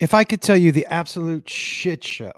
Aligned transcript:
If 0.00 0.12
I 0.12 0.24
could 0.24 0.42
tell 0.42 0.56
you 0.56 0.72
the 0.72 0.86
absolute 0.86 1.48
shit 1.48 2.02
show, 2.02 2.32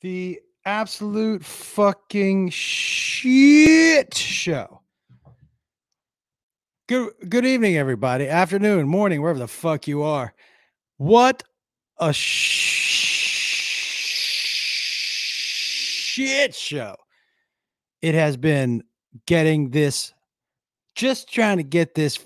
the 0.00 0.40
absolute 0.64 1.44
fucking 1.44 2.50
shit 2.50 4.14
show. 4.14 4.80
Good 6.88 7.12
good 7.28 7.44
evening, 7.44 7.76
everybody. 7.76 8.28
Afternoon, 8.28 8.88
morning, 8.88 9.20
wherever 9.20 9.38
the 9.38 9.46
fuck 9.46 9.86
you 9.86 10.02
are. 10.02 10.32
What 10.96 11.42
a 11.98 12.14
shit 12.14 12.94
show. 16.54 16.96
It 18.00 18.14
has 18.14 18.38
been 18.38 18.84
getting 19.26 19.70
this, 19.70 20.14
just 20.94 21.30
trying 21.30 21.58
to 21.58 21.62
get 21.62 21.94
this 21.94 22.18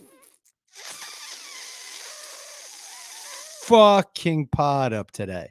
fucking 3.73 4.49
pod 4.49 4.93
up 4.93 5.11
today. 5.13 5.51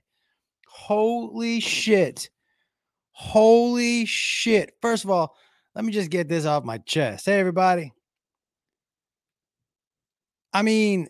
Holy 0.67 1.59
shit. 1.59 2.29
Holy 3.13 4.05
shit. 4.05 4.73
First 4.79 5.03
of 5.03 5.09
all, 5.09 5.35
let 5.73 5.83
me 5.83 5.91
just 5.91 6.11
get 6.11 6.29
this 6.29 6.45
off 6.45 6.63
my 6.63 6.77
chest. 6.77 7.25
Hey, 7.25 7.39
everybody. 7.39 7.91
I 10.53 10.61
mean, 10.61 11.07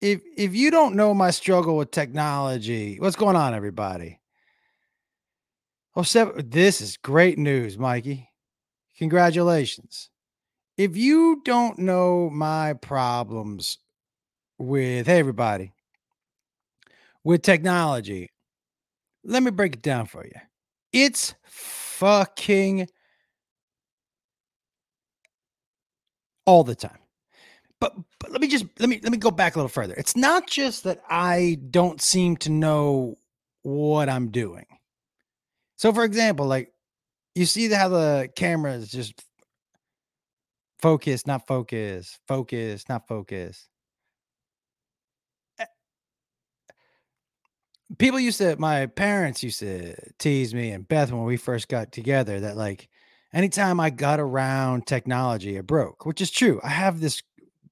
if 0.00 0.22
if 0.34 0.54
you 0.54 0.70
don't 0.70 0.96
know 0.96 1.12
my 1.12 1.30
struggle 1.30 1.76
with 1.76 1.90
technology, 1.90 2.98
what's 2.98 3.16
going 3.16 3.36
on, 3.36 3.52
everybody? 3.52 4.18
Oh, 5.94 6.02
seven, 6.02 6.48
this 6.48 6.80
is 6.80 6.96
great 6.96 7.36
news, 7.38 7.76
Mikey. 7.76 8.30
Congratulations. 8.96 10.08
If 10.78 10.96
you 10.96 11.42
don't 11.44 11.78
know 11.80 12.30
my 12.30 12.72
problems 12.74 13.76
with, 14.60 15.06
hey, 15.06 15.18
everybody, 15.18 15.72
with 17.24 17.42
technology, 17.42 18.30
let 19.24 19.42
me 19.42 19.50
break 19.50 19.74
it 19.74 19.82
down 19.82 20.06
for 20.06 20.24
you. 20.24 20.32
It's 20.92 21.34
fucking 21.44 22.88
all 26.44 26.64
the 26.64 26.74
time. 26.74 26.98
But, 27.80 27.94
but 28.18 28.30
let 28.30 28.42
me 28.42 28.48
just 28.48 28.66
let 28.78 28.90
me 28.90 29.00
let 29.02 29.10
me 29.10 29.16
go 29.16 29.30
back 29.30 29.56
a 29.56 29.58
little 29.58 29.70
further. 29.70 29.94
It's 29.94 30.14
not 30.14 30.46
just 30.46 30.84
that 30.84 31.00
I 31.08 31.56
don't 31.70 32.00
seem 32.00 32.36
to 32.38 32.50
know 32.50 33.16
what 33.62 34.10
I'm 34.10 34.30
doing. 34.30 34.66
So 35.76 35.90
for 35.90 36.04
example, 36.04 36.44
like 36.44 36.74
you 37.34 37.46
see 37.46 37.70
how 37.70 37.88
the 37.88 38.28
camera 38.36 38.74
is 38.74 38.90
just 38.90 39.24
focus, 40.78 41.26
not 41.26 41.46
focus, 41.46 42.18
focus, 42.28 42.84
not 42.90 43.08
focus. 43.08 43.69
People 47.98 48.20
used 48.20 48.38
to 48.38 48.56
my 48.56 48.86
parents 48.86 49.42
used 49.42 49.60
to 49.60 49.94
tease 50.18 50.54
me 50.54 50.70
and 50.70 50.86
Beth 50.86 51.12
when 51.12 51.24
we 51.24 51.36
first 51.36 51.68
got 51.68 51.92
together 51.92 52.40
that 52.40 52.56
like 52.56 52.88
anytime 53.32 53.80
I 53.80 53.90
got 53.90 54.20
around 54.20 54.86
technology, 54.86 55.56
it 55.56 55.66
broke, 55.66 56.06
which 56.06 56.20
is 56.20 56.30
true. 56.30 56.60
I 56.62 56.68
have 56.68 57.00
this 57.00 57.22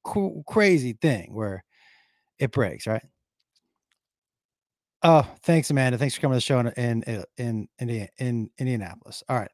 cool, 0.04 0.42
crazy 0.46 0.92
thing 0.92 1.34
where 1.34 1.64
it 2.38 2.52
breaks, 2.52 2.86
right? 2.86 3.04
Oh, 5.02 5.28
thanks, 5.42 5.70
Amanda. 5.70 5.96
Thanks 5.96 6.16
for 6.16 6.20
coming 6.20 6.34
to 6.34 6.36
the 6.38 6.40
show 6.40 6.58
in 6.58 6.68
in 6.68 7.04
uh, 7.04 7.24
in 7.36 7.68
in, 7.78 8.08
in 8.18 8.50
Indianapolis. 8.58 9.22
All 9.28 9.38
right. 9.38 9.50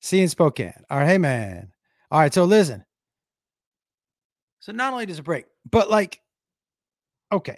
See 0.00 0.18
you 0.18 0.24
in 0.24 0.28
Spokane. 0.28 0.72
All 0.90 0.98
right, 0.98 1.06
hey 1.06 1.18
man. 1.18 1.72
All 2.10 2.20
right, 2.20 2.32
so 2.32 2.44
listen. 2.44 2.84
So 4.60 4.72
not 4.72 4.92
only 4.92 5.06
does 5.06 5.18
it 5.18 5.24
break, 5.24 5.46
but 5.70 5.90
like, 5.90 6.20
okay, 7.32 7.56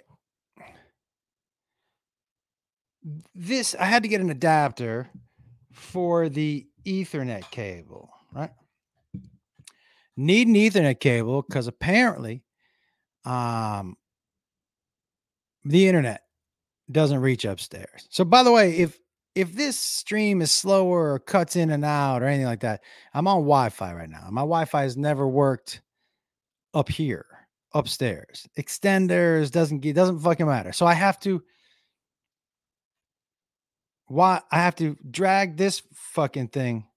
this 3.35 3.75
I 3.79 3.85
had 3.85 4.03
to 4.03 4.09
get 4.09 4.21
an 4.21 4.29
adapter 4.29 5.09
for 5.71 6.29
the 6.29 6.67
Ethernet 6.85 7.49
cable, 7.51 8.09
right? 8.33 8.51
Need 10.17 10.47
an 10.47 10.55
Ethernet 10.55 10.99
cable 10.99 11.41
because 11.41 11.67
apparently 11.67 12.43
um 13.25 13.95
the 15.63 15.87
internet 15.87 16.21
doesn't 16.91 17.19
reach 17.19 17.45
upstairs. 17.45 18.07
So 18.09 18.23
by 18.23 18.43
the 18.43 18.51
way, 18.51 18.77
if 18.77 18.99
if 19.33 19.53
this 19.53 19.77
stream 19.77 20.41
is 20.41 20.51
slower 20.51 21.13
or 21.13 21.19
cuts 21.19 21.55
in 21.55 21.69
and 21.69 21.85
out 21.85 22.21
or 22.21 22.25
anything 22.25 22.47
like 22.47 22.59
that, 22.61 22.81
I'm 23.13 23.27
on 23.27 23.41
Wi-Fi 23.41 23.93
right 23.93 24.09
now. 24.09 24.27
My 24.29 24.41
Wi-Fi 24.41 24.81
has 24.81 24.97
never 24.97 25.27
worked 25.27 25.81
up 26.73 26.89
here, 26.89 27.25
upstairs. 27.73 28.47
Extenders 28.59 29.49
doesn't 29.49 29.79
get 29.79 29.95
doesn't 29.95 30.19
fucking 30.19 30.45
matter. 30.45 30.73
So 30.73 30.85
I 30.85 30.93
have 30.93 31.19
to 31.21 31.41
why 34.11 34.41
I 34.51 34.57
have 34.57 34.75
to 34.75 34.97
drag 35.09 35.57
this 35.57 35.81
fucking 35.93 36.49
thing 36.49 36.87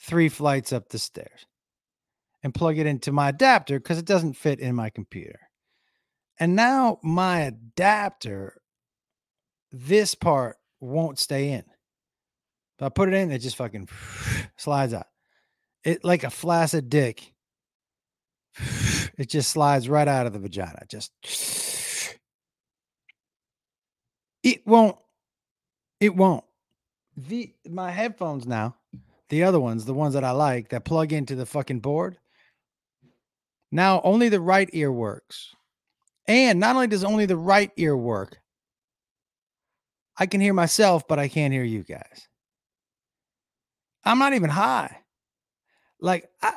three 0.00 0.28
flights 0.28 0.72
up 0.72 0.88
the 0.88 0.98
stairs 0.98 1.46
and 2.42 2.54
plug 2.54 2.78
it 2.78 2.86
into 2.86 3.10
my 3.10 3.30
adapter 3.30 3.80
because 3.80 3.98
it 3.98 4.04
doesn't 4.04 4.34
fit 4.34 4.60
in 4.60 4.76
my 4.76 4.90
computer. 4.90 5.40
And 6.38 6.54
now 6.54 7.00
my 7.02 7.40
adapter, 7.40 8.62
this 9.72 10.14
part 10.14 10.56
won't 10.80 11.18
stay 11.18 11.50
in. 11.50 11.64
If 12.78 12.82
I 12.82 12.88
put 12.90 13.08
it 13.08 13.14
in, 13.14 13.32
it 13.32 13.40
just 13.40 13.56
fucking 13.56 13.88
slides 14.56 14.94
out. 14.94 15.08
It 15.82 16.04
like 16.04 16.22
a 16.24 16.30
flaccid 16.30 16.88
dick. 16.88 17.32
It 19.16 19.28
just 19.28 19.50
slides 19.50 19.88
right 19.88 20.06
out 20.06 20.26
of 20.26 20.32
the 20.32 20.38
vagina. 20.38 20.80
Just 20.88 21.10
it 24.44 24.64
won't 24.64 24.96
it 26.00 26.14
won't. 26.14 26.44
The 27.16 27.52
my 27.68 27.90
headphones 27.90 28.46
now, 28.46 28.76
the 29.28 29.42
other 29.42 29.58
ones, 29.58 29.84
the 29.84 29.94
ones 29.94 30.14
that 30.14 30.24
I 30.24 30.30
like 30.30 30.68
that 30.70 30.84
plug 30.84 31.12
into 31.12 31.34
the 31.34 31.46
fucking 31.46 31.80
board. 31.80 32.16
Now 33.70 34.00
only 34.04 34.28
the 34.28 34.40
right 34.40 34.68
ear 34.72 34.92
works. 34.92 35.54
And 36.26 36.60
not 36.60 36.76
only 36.76 36.86
does 36.86 37.04
only 37.04 37.26
the 37.26 37.36
right 37.36 37.72
ear 37.76 37.96
work, 37.96 38.38
I 40.16 40.26
can 40.26 40.40
hear 40.40 40.52
myself, 40.52 41.08
but 41.08 41.18
I 41.18 41.28
can't 41.28 41.52
hear 41.52 41.64
you 41.64 41.82
guys. 41.82 42.28
I'm 44.04 44.18
not 44.18 44.34
even 44.34 44.50
high. 44.50 44.98
Like 46.00 46.30
I 46.42 46.54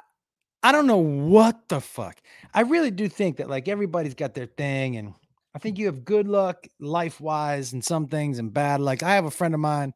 I 0.63 0.72
don't 0.72 0.88
know 0.88 0.97
what 0.97 1.69
the 1.69 1.81
fuck. 1.81 2.22
I 2.53 2.62
really 2.62 2.91
do 2.91 3.09
think 3.09 3.38
that 3.38 3.50
like 3.50 3.68
everybody's 3.68 4.13
got 4.13 4.35
their 4.35 4.46
thing 4.46 4.97
and 4.97 5.13
I 5.53 5.59
think 5.59 5.78
you 5.78 5.88
have 5.88 6.06
good 6.06 6.28
luck 6.28 6.67
life 6.79 7.19
wise 7.19 7.73
and 7.73 7.84
some 7.84 8.07
things 8.07 8.39
and 8.39 8.53
bad 8.53 8.79
luck. 8.79 9.03
I 9.03 9.16
have 9.16 9.25
a 9.25 9.31
friend 9.31 9.53
of 9.53 9.59
mine. 9.59 9.94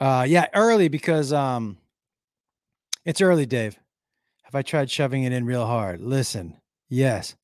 Uh, 0.00 0.24
yeah, 0.28 0.46
early 0.54 0.88
because 0.88 1.32
um, 1.32 1.78
it's 3.04 3.20
early, 3.20 3.46
Dave. 3.46 3.78
Have 4.42 4.54
I 4.54 4.62
tried 4.62 4.90
shoving 4.90 5.24
it 5.24 5.32
in 5.32 5.44
real 5.44 5.66
hard? 5.66 6.00
Listen, 6.00 6.56
yes. 6.88 7.34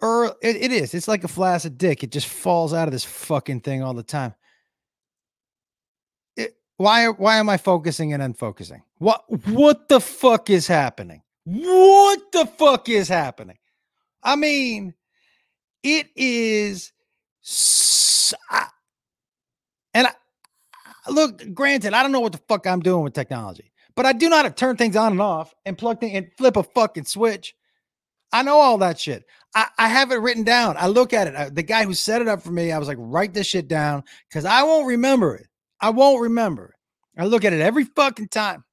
Early, 0.00 0.34
it, 0.42 0.56
it 0.56 0.72
is. 0.72 0.94
It's 0.94 1.08
like 1.08 1.24
a 1.24 1.28
flaccid 1.28 1.78
dick. 1.78 2.02
It 2.02 2.12
just 2.12 2.28
falls 2.28 2.72
out 2.72 2.88
of 2.88 2.92
this 2.92 3.04
fucking 3.04 3.60
thing 3.60 3.82
all 3.82 3.94
the 3.94 4.02
time. 4.02 4.34
It, 6.36 6.56
why? 6.76 7.08
Why 7.08 7.38
am 7.38 7.48
I 7.48 7.56
focusing 7.56 8.12
and 8.12 8.22
unfocusing? 8.22 8.82
What? 8.98 9.24
What 9.48 9.88
the 9.88 10.00
fuck 10.00 10.50
is 10.50 10.66
happening? 10.66 11.22
What 11.44 12.32
the 12.32 12.46
fuck 12.46 12.88
is 12.88 13.08
happening? 13.08 13.58
I 14.22 14.36
mean 14.36 14.94
it 15.86 16.08
is, 16.16 16.92
and 19.94 20.08
I, 20.08 20.12
look, 21.08 21.54
granted, 21.54 21.94
I 21.94 22.02
don't 22.02 22.10
know 22.10 22.20
what 22.20 22.32
the 22.32 22.40
fuck 22.48 22.66
I'm 22.66 22.80
doing 22.80 23.04
with 23.04 23.14
technology, 23.14 23.72
but 23.94 24.04
I 24.04 24.12
do 24.12 24.28
know 24.28 24.36
how 24.36 24.42
to 24.42 24.50
turn 24.50 24.76
things 24.76 24.96
on 24.96 25.12
and 25.12 25.22
off 25.22 25.54
and 25.64 25.78
plug 25.78 26.02
and 26.02 26.28
flip 26.36 26.56
a 26.56 26.64
fucking 26.64 27.04
switch. 27.04 27.54
I 28.32 28.42
know 28.42 28.56
all 28.56 28.78
that 28.78 28.98
shit. 28.98 29.24
I, 29.54 29.68
I 29.78 29.88
have 29.88 30.10
it 30.10 30.16
written 30.16 30.42
down. 30.42 30.76
I 30.76 30.88
look 30.88 31.12
at 31.12 31.28
it. 31.28 31.36
I, 31.36 31.48
the 31.50 31.62
guy 31.62 31.84
who 31.84 31.94
set 31.94 32.20
it 32.20 32.26
up 32.26 32.42
for 32.42 32.50
me, 32.50 32.72
I 32.72 32.78
was 32.78 32.88
like, 32.88 32.98
write 32.98 33.32
this 33.32 33.46
shit 33.46 33.68
down 33.68 34.02
because 34.28 34.44
I 34.44 34.64
won't 34.64 34.88
remember 34.88 35.36
it. 35.36 35.46
I 35.80 35.90
won't 35.90 36.20
remember. 36.20 36.74
I 37.16 37.26
look 37.26 37.44
at 37.44 37.52
it 37.52 37.60
every 37.60 37.84
fucking 37.84 38.28
time. 38.28 38.64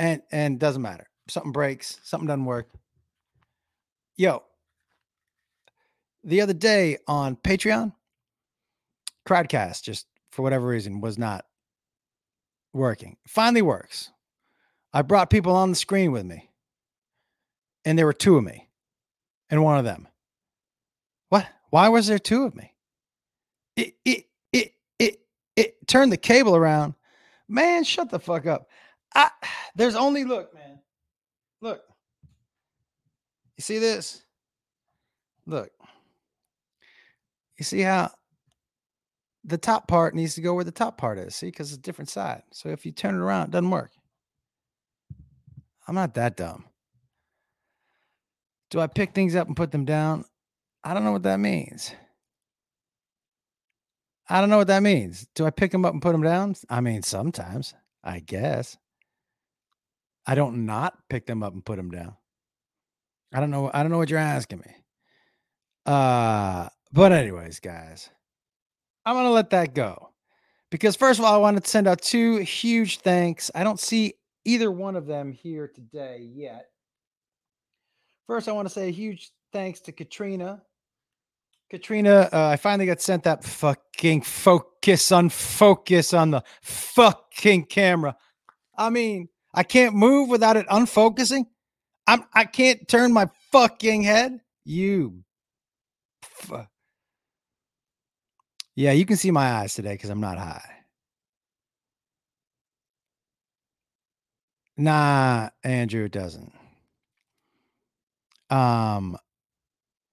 And 0.00 0.22
and 0.32 0.58
doesn't 0.58 0.82
matter. 0.82 1.08
Something 1.28 1.52
breaks, 1.52 2.00
something 2.02 2.26
doesn't 2.26 2.44
work. 2.44 2.68
Yo, 4.16 4.42
the 6.22 6.40
other 6.40 6.52
day 6.52 6.98
on 7.06 7.36
Patreon, 7.36 7.94
Crowdcast 9.26 9.82
just 9.82 10.06
for 10.30 10.42
whatever 10.42 10.66
reason 10.66 11.00
was 11.00 11.18
not 11.18 11.44
working. 12.72 13.16
Finally 13.26 13.62
works. 13.62 14.10
I 14.92 15.02
brought 15.02 15.30
people 15.30 15.54
on 15.54 15.70
the 15.70 15.76
screen 15.76 16.12
with 16.12 16.24
me, 16.24 16.50
and 17.84 17.98
there 17.98 18.06
were 18.06 18.12
two 18.12 18.36
of 18.36 18.44
me 18.44 18.68
and 19.48 19.62
one 19.62 19.78
of 19.78 19.84
them. 19.84 20.08
What? 21.28 21.46
Why 21.70 21.88
was 21.88 22.06
there 22.06 22.18
two 22.18 22.44
of 22.44 22.54
me? 22.54 22.74
It 23.76 23.94
it 24.04 24.24
it 24.52 24.74
it 24.98 25.20
it 25.56 25.86
turned 25.86 26.12
the 26.12 26.16
cable 26.16 26.56
around. 26.56 26.94
Man, 27.48 27.84
shut 27.84 28.10
the 28.10 28.18
fuck 28.18 28.46
up. 28.46 28.68
I 29.14 29.30
there's 29.74 29.96
only 29.96 30.24
look, 30.24 30.54
man. 30.54 30.80
Look. 31.60 31.82
You 33.56 33.62
see 33.62 33.78
this? 33.78 34.22
Look. 35.46 35.70
You 37.60 37.64
see 37.64 37.82
how 37.82 38.10
the 39.44 39.58
top 39.58 39.86
part 39.86 40.14
needs 40.14 40.34
to 40.36 40.40
go 40.40 40.54
where 40.54 40.64
the 40.64 40.72
top 40.72 40.96
part 40.96 41.18
is. 41.18 41.36
See, 41.36 41.48
because 41.48 41.72
it's 41.72 41.78
a 41.78 41.82
different 41.82 42.08
side. 42.08 42.42
So 42.52 42.70
if 42.70 42.86
you 42.86 42.90
turn 42.90 43.14
it 43.14 43.18
around, 43.18 43.48
it 43.48 43.50
doesn't 43.50 43.70
work. 43.70 43.90
I'm 45.86 45.94
not 45.94 46.14
that 46.14 46.38
dumb. 46.38 46.64
Do 48.70 48.80
I 48.80 48.86
pick 48.86 49.12
things 49.12 49.36
up 49.36 49.46
and 49.46 49.54
put 49.54 49.72
them 49.72 49.84
down? 49.84 50.24
I 50.82 50.94
don't 50.94 51.04
know 51.04 51.12
what 51.12 51.24
that 51.24 51.38
means. 51.38 51.92
I 54.26 54.40
don't 54.40 54.48
know 54.48 54.56
what 54.56 54.68
that 54.68 54.82
means. 54.82 55.26
Do 55.34 55.44
I 55.44 55.50
pick 55.50 55.70
them 55.70 55.84
up 55.84 55.92
and 55.92 56.00
put 56.00 56.12
them 56.12 56.22
down? 56.22 56.54
I 56.70 56.80
mean, 56.80 57.02
sometimes, 57.02 57.74
I 58.02 58.20
guess. 58.20 58.78
I 60.26 60.34
don't 60.34 60.64
not 60.64 60.96
pick 61.10 61.26
them 61.26 61.42
up 61.42 61.52
and 61.52 61.62
put 61.62 61.76
them 61.76 61.90
down. 61.90 62.16
I 63.34 63.40
don't 63.40 63.50
know. 63.50 63.70
I 63.74 63.82
don't 63.82 63.92
know 63.92 63.98
what 63.98 64.08
you're 64.08 64.18
asking 64.18 64.60
me. 64.60 64.74
Uh, 65.84 66.70
but 66.92 67.12
anyways, 67.12 67.60
guys, 67.60 68.10
I'm 69.04 69.14
gonna 69.14 69.30
let 69.30 69.50
that 69.50 69.74
go 69.74 70.10
because 70.70 70.96
first 70.96 71.18
of 71.18 71.24
all, 71.24 71.34
I 71.34 71.38
wanted 71.38 71.64
to 71.64 71.70
send 71.70 71.86
out 71.86 72.02
two 72.02 72.38
huge 72.38 72.98
thanks. 72.98 73.50
I 73.54 73.64
don't 73.64 73.80
see 73.80 74.14
either 74.44 74.70
one 74.70 74.96
of 74.96 75.06
them 75.06 75.32
here 75.32 75.68
today 75.68 76.28
yet. 76.32 76.66
First, 78.26 78.48
I 78.48 78.52
want 78.52 78.68
to 78.68 78.74
say 78.74 78.88
a 78.88 78.92
huge 78.92 79.30
thanks 79.52 79.80
to 79.80 79.92
Katrina. 79.92 80.62
Katrina, 81.70 82.28
uh, 82.32 82.48
I 82.48 82.56
finally 82.56 82.86
got 82.86 83.00
sent 83.00 83.24
that 83.24 83.44
fucking 83.44 84.22
focus 84.22 85.12
on 85.12 85.28
focus 85.28 86.12
on 86.12 86.32
the 86.32 86.42
fucking 86.62 87.66
camera. 87.66 88.16
I 88.76 88.90
mean, 88.90 89.28
I 89.54 89.62
can't 89.62 89.94
move 89.94 90.28
without 90.28 90.56
it 90.56 90.66
unfocusing. 90.68 91.46
I'm 92.06 92.24
I 92.34 92.44
can't 92.44 92.88
turn 92.88 93.12
my 93.12 93.28
fucking 93.52 94.02
head. 94.02 94.40
You. 94.64 95.22
Yeah, 98.76 98.92
you 98.92 99.04
can 99.06 99.16
see 99.16 99.30
my 99.30 99.52
eyes 99.52 99.74
today 99.74 99.92
because 99.94 100.10
I'm 100.10 100.20
not 100.20 100.38
high. 100.38 100.64
Nah, 104.76 105.50
Andrew 105.62 106.04
it 106.04 106.12
doesn't. 106.12 106.52
Um, 108.48 109.16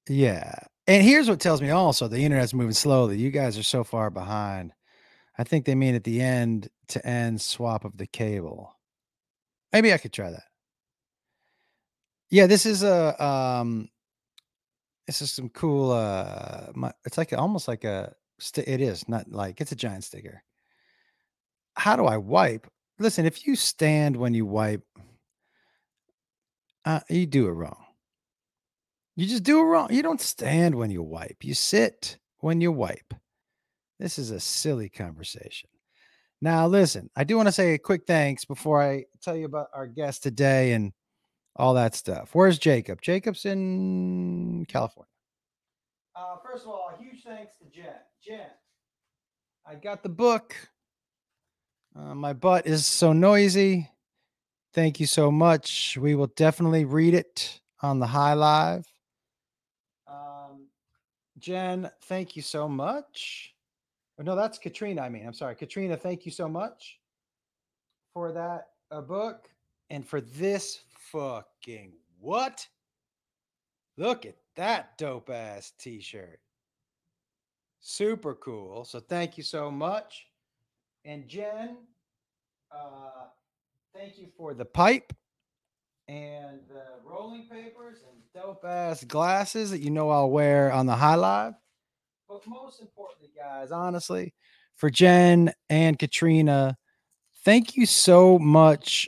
yeah. 0.10 0.56
And 0.88 1.04
here's 1.04 1.30
what 1.30 1.40
tells 1.40 1.62
me 1.62 1.70
also 1.70 2.08
the 2.08 2.20
internet's 2.24 2.54
moving 2.54 2.74
slowly. 2.74 3.18
You 3.18 3.32
guys 3.32 3.58
are 3.58 3.64
so 3.64 3.84
far 3.84 4.10
behind. 4.10 4.74
I 5.38 5.44
think 5.44 5.66
they 5.66 5.76
mean 5.76 5.96
at 5.96 6.04
the 6.04 6.22
end 6.22 6.70
to 6.90 7.06
end 7.06 7.42
swap 7.42 7.86
of 7.86 7.98
the 7.98 8.08
cable. 8.08 8.74
Maybe 9.74 9.94
I 9.94 9.98
could 9.98 10.14
try 10.14 10.32
that. 10.32 10.44
Yeah, 12.30 12.48
this 12.48 12.66
is 12.66 12.84
a 12.84 13.22
um 13.24 13.90
this 15.08 15.22
is 15.22 15.32
some 15.32 15.50
cool 15.50 15.92
uh 15.92 16.68
my, 16.76 16.92
it's 17.06 17.18
like 17.18 17.34
almost 17.34 17.68
like 17.68 17.84
a 17.84 18.14
st- 18.40 18.68
it 18.68 18.82
is 18.82 19.08
not 19.08 19.32
like 19.32 19.62
it's 19.62 19.72
a 19.72 19.76
giant 19.76 20.04
sticker. 20.04 20.44
How 21.76 21.96
do 21.96 22.06
I 22.06 22.18
wipe? 22.18 22.68
Listen, 23.00 23.26
if 23.26 23.46
you 23.46 23.56
stand 23.56 24.16
when 24.16 24.34
you 24.34 24.46
wipe, 24.46 24.84
uh, 26.86 27.02
you 27.10 27.26
do 27.26 27.48
it 27.48 27.52
wrong. 27.52 27.84
You 29.16 29.28
just 29.28 29.44
do 29.44 29.60
it 29.60 29.64
wrong. 29.64 29.92
You 29.92 30.04
don't 30.04 30.22
stand 30.22 30.76
when 30.76 30.92
you 30.92 31.04
wipe. 31.04 31.38
You 31.44 31.54
sit 31.54 32.18
when 32.40 32.62
you 32.62 32.72
wipe. 32.72 33.14
This 34.00 34.20
is 34.20 34.32
a 34.32 34.40
silly 34.40 34.90
conversation. 34.90 35.70
Now, 36.40 36.68
listen, 36.68 37.10
I 37.16 37.24
do 37.24 37.36
want 37.36 37.48
to 37.48 37.52
say 37.52 37.74
a 37.74 37.80
quick 37.80 38.04
thanks 38.06 38.46
before 38.46 38.82
I 38.82 39.06
tell 39.22 39.36
you 39.36 39.46
about 39.46 39.70
our 39.74 39.88
guest 39.88 40.22
today 40.22 40.74
and 40.74 40.94
all 41.56 41.74
that 41.74 41.96
stuff. 41.96 42.30
Where's 42.34 42.60
Jacob? 42.60 43.02
Jacob's 43.02 43.46
in 43.46 44.66
California. 44.68 45.10
Uh, 46.16 46.36
first 46.44 46.64
of 46.64 46.70
all, 46.70 46.92
a 46.94 47.02
huge 47.02 47.24
thanks 47.24 47.54
to 47.60 47.66
Jen. 47.70 47.94
Jen, 48.28 48.42
I 49.66 49.76
got 49.76 50.04
the 50.04 50.10
book. 50.10 50.54
Uh, 51.96 52.14
my 52.14 52.34
butt 52.34 52.68
is 52.68 52.86
so 52.86 53.14
noisy. 53.14 53.90
Thank 54.74 55.00
you 55.00 55.06
so 55.06 55.32
much. 55.32 55.98
We 55.98 56.14
will 56.14 56.28
definitely 56.36 56.84
read 56.84 57.14
it 57.14 57.62
on 57.82 58.00
the 58.00 58.08
High 58.08 58.34
Live. 58.34 58.86
Um, 60.08 60.68
Jen, 61.40 61.90
thank 62.04 62.36
you 62.36 62.42
so 62.42 62.68
much. 62.68 63.54
Oh, 64.20 64.24
no, 64.24 64.36
that's 64.36 64.58
Katrina. 64.58 65.04
I 65.04 65.10
mean, 65.10 65.26
I'm 65.26 65.34
sorry, 65.34 65.56
Katrina. 65.56 65.96
Thank 65.96 66.26
you 66.26 66.32
so 66.34 66.50
much 66.50 67.00
for 68.14 68.34
that 68.34 68.68
uh, 68.92 69.00
book 69.00 69.48
and 69.90 70.06
for 70.06 70.20
this 70.20 70.82
fucking 71.12 71.94
what? 72.20 72.68
Look 73.96 74.26
at 74.26 74.36
that 74.58 74.98
dope 74.98 75.30
ass 75.30 75.72
t-shirt. 75.80 76.42
Super 77.90 78.36
cool. 78.36 78.84
So 78.84 79.00
thank 79.00 79.38
you 79.38 79.46
so 79.46 79.72
much. 79.72 80.28
And 81.06 81.26
Jen, 81.26 81.78
uh, 82.70 83.28
thank 83.96 84.20
you 84.20 84.28
for 84.36 84.54
the 84.54 84.66
pipe 84.66 85.14
and 86.10 86.60
the 86.68 86.84
rolling 87.06 87.48
papers 87.48 88.00
and 88.12 88.22
dope 88.34 88.66
ass 88.66 89.06
glasses 89.06 89.72
that 89.72 89.80
you 89.80 89.90
know 89.90 90.10
I'll 90.10 90.30
wear 90.30 90.70
on 90.70 90.86
the 90.86 90.98
high 90.98 91.16
live. 91.16 91.54
But 92.28 92.46
most 92.46 92.82
importantly, 92.82 93.30
guys, 93.34 93.72
honestly, 93.72 94.34
for 94.76 94.90
Jen 94.90 95.54
and 95.70 95.98
Katrina, 95.98 96.76
thank 97.46 97.78
you 97.78 97.86
so 97.86 98.38
much 98.38 99.08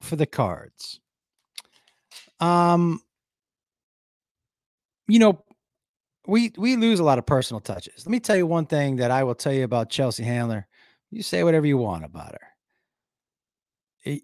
for 0.00 0.14
the 0.14 0.26
cards. 0.26 1.00
Um, 2.38 3.00
you 5.08 5.18
know, 5.18 5.44
we 6.26 6.52
we 6.56 6.76
lose 6.76 7.00
a 7.00 7.04
lot 7.04 7.18
of 7.18 7.26
personal 7.26 7.60
touches. 7.60 8.06
Let 8.06 8.10
me 8.10 8.20
tell 8.20 8.36
you 8.36 8.46
one 8.46 8.66
thing 8.66 8.96
that 8.96 9.10
I 9.10 9.24
will 9.24 9.34
tell 9.34 9.52
you 9.52 9.64
about 9.64 9.90
Chelsea 9.90 10.24
Handler. 10.24 10.66
You 11.10 11.22
say 11.22 11.44
whatever 11.44 11.66
you 11.66 11.78
want 11.78 12.04
about 12.04 12.32
her. 12.32 14.18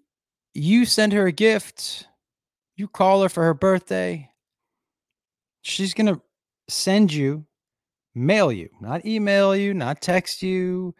You 0.53 0.85
send 0.85 1.13
her 1.13 1.27
a 1.27 1.31
gift, 1.31 2.07
you 2.75 2.89
call 2.89 3.23
her 3.23 3.29
for 3.29 3.43
her 3.43 3.53
birthday, 3.53 4.29
she's 5.61 5.93
to 5.93 6.21
send 6.67 7.13
you, 7.13 7.45
mail 8.13 8.51
you, 8.51 8.69
not 8.81 9.05
email 9.05 9.55
you, 9.55 9.73
not 9.73 10.01
text 10.01 10.41
you. 10.41 10.93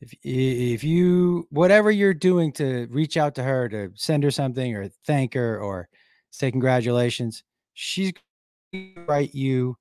If, 0.00 0.14
if 0.22 0.84
you, 0.84 1.48
whatever 1.50 1.90
you're 1.90 2.14
doing 2.14 2.52
to 2.52 2.86
reach 2.90 3.16
out 3.16 3.34
to 3.36 3.42
her 3.42 3.68
to 3.70 3.90
send 3.94 4.22
her 4.22 4.30
something 4.30 4.74
or 4.76 4.88
thank 5.06 5.34
her 5.34 5.58
or 5.58 5.88
say 6.30 6.50
congratulations, 6.50 7.42
she's 7.72 8.12
write 9.06 9.34
you 9.34 9.76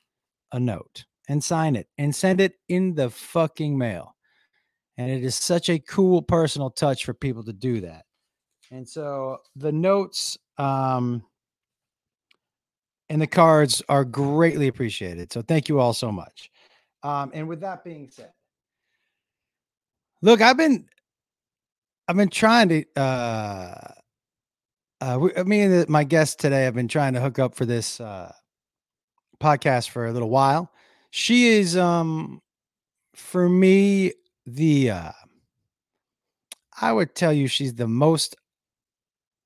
a 0.53 0.59
note 0.59 1.03
and 1.27 1.43
sign 1.43 1.75
it 1.75 1.87
and 1.97 2.15
send 2.15 2.39
it 2.39 2.53
in 2.69 2.95
the 2.95 3.09
fucking 3.09 3.77
mail. 3.77 4.15
And 4.97 5.09
it 5.09 5.23
is 5.23 5.35
such 5.35 5.69
a 5.69 5.79
cool 5.79 6.21
personal 6.21 6.69
touch 6.69 7.03
for 7.03 7.13
people 7.13 7.43
to 7.43 7.53
do 7.53 7.81
that. 7.81 8.05
And 8.71 8.87
so 8.87 9.39
the 9.55 9.71
notes 9.71 10.37
um, 10.57 11.23
and 13.09 13.21
the 13.21 13.27
cards 13.27 13.81
are 13.89 14.05
greatly 14.05 14.67
appreciated. 14.67 15.33
So 15.33 15.41
thank 15.41 15.67
you 15.67 15.79
all 15.79 15.93
so 15.93 16.11
much. 16.11 16.49
Um, 17.03 17.31
and 17.33 17.47
with 17.47 17.59
that 17.61 17.83
being 17.83 18.09
said, 18.09 18.31
look, 20.21 20.41
I've 20.41 20.57
been 20.57 20.85
I've 22.07 22.15
been 22.15 22.29
trying 22.29 22.69
to 22.69 22.85
uh 22.95 23.93
uh 25.01 25.19
we, 25.19 25.43
me 25.43 25.61
and 25.61 25.89
my 25.89 26.03
guest 26.03 26.39
today 26.39 26.63
have 26.63 26.75
been 26.75 26.87
trying 26.87 27.13
to 27.13 27.21
hook 27.21 27.39
up 27.39 27.55
for 27.55 27.65
this 27.65 27.99
uh 27.99 28.31
podcast 29.43 29.89
for 29.89 30.07
a 30.07 30.11
little 30.13 30.29
while. 30.29 30.71
She 31.11 31.47
is 31.47 31.77
um 31.77 32.41
for 33.15 33.47
me 33.47 34.13
the 34.45 34.91
uh 34.91 35.11
I 36.81 36.91
would 36.91 37.13
tell 37.13 37.31
you 37.31 37.47
she's 37.47 37.75
the 37.75 37.87
most 37.87 38.35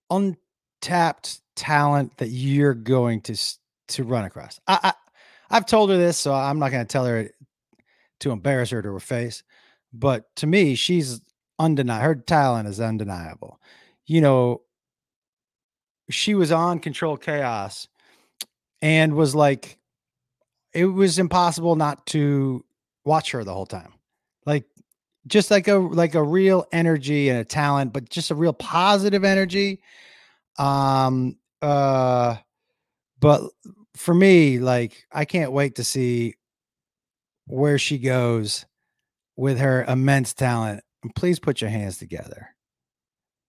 untapped 0.09 1.41
talent 1.55 2.17
that 2.17 2.29
you're 2.29 2.73
going 2.73 3.21
to 3.21 3.35
to 3.89 4.03
run 4.03 4.25
across. 4.25 4.59
I, 4.67 4.79
I 4.83 4.93
I've 5.49 5.65
told 5.65 5.89
her 5.89 5.97
this, 5.97 6.17
so 6.17 6.33
I'm 6.33 6.59
not 6.59 6.71
going 6.71 6.85
to 6.85 6.91
tell 6.91 7.05
her 7.05 7.29
to 8.19 8.31
embarrass 8.31 8.69
her 8.71 8.81
to 8.81 8.91
her 8.93 8.99
face. 8.99 9.43
But 9.93 10.23
to 10.37 10.47
me, 10.47 10.75
she's 10.75 11.21
undeniable. 11.57 12.03
Her 12.03 12.15
talent 12.15 12.67
is 12.67 12.81
undeniable. 12.81 13.59
You 14.05 14.21
know, 14.21 14.61
she 16.09 16.35
was 16.35 16.51
on 16.51 16.79
Control 16.79 17.17
Chaos 17.17 17.87
and 18.81 19.15
was 19.15 19.35
like, 19.35 19.77
it 20.77 20.85
was 20.85 21.17
impossible 21.17 21.75
not 21.75 22.05
to 22.07 22.63
watch 23.03 23.31
her 23.31 23.43
the 23.43 23.53
whole 23.53 23.65
time. 23.65 23.93
Like 24.45 24.65
just 25.25 25.49
like 25.49 25.67
a 25.67 25.75
like 25.75 26.13
a 26.15 26.21
real 26.23 26.65
energy 26.71 27.29
and 27.29 27.39
a 27.39 27.43
talent, 27.45 27.93
but 27.93 28.09
just 28.09 28.29
a 28.31 28.35
real 28.35 28.53
positive 28.53 29.23
energy. 29.23 29.81
Um 30.59 31.37
uh 31.61 32.35
but 33.19 33.41
for 33.95 34.13
me, 34.13 34.59
like 34.59 35.05
I 35.11 35.25
can't 35.25 35.51
wait 35.51 35.75
to 35.75 35.83
see 35.83 36.35
where 37.45 37.79
she 37.79 37.97
goes 37.97 38.65
with 39.35 39.57
her 39.59 39.83
immense 39.83 40.33
talent. 40.33 40.83
And 41.01 41.15
please 41.15 41.39
put 41.39 41.61
your 41.61 41.69
hands 41.71 41.97
together 41.97 42.49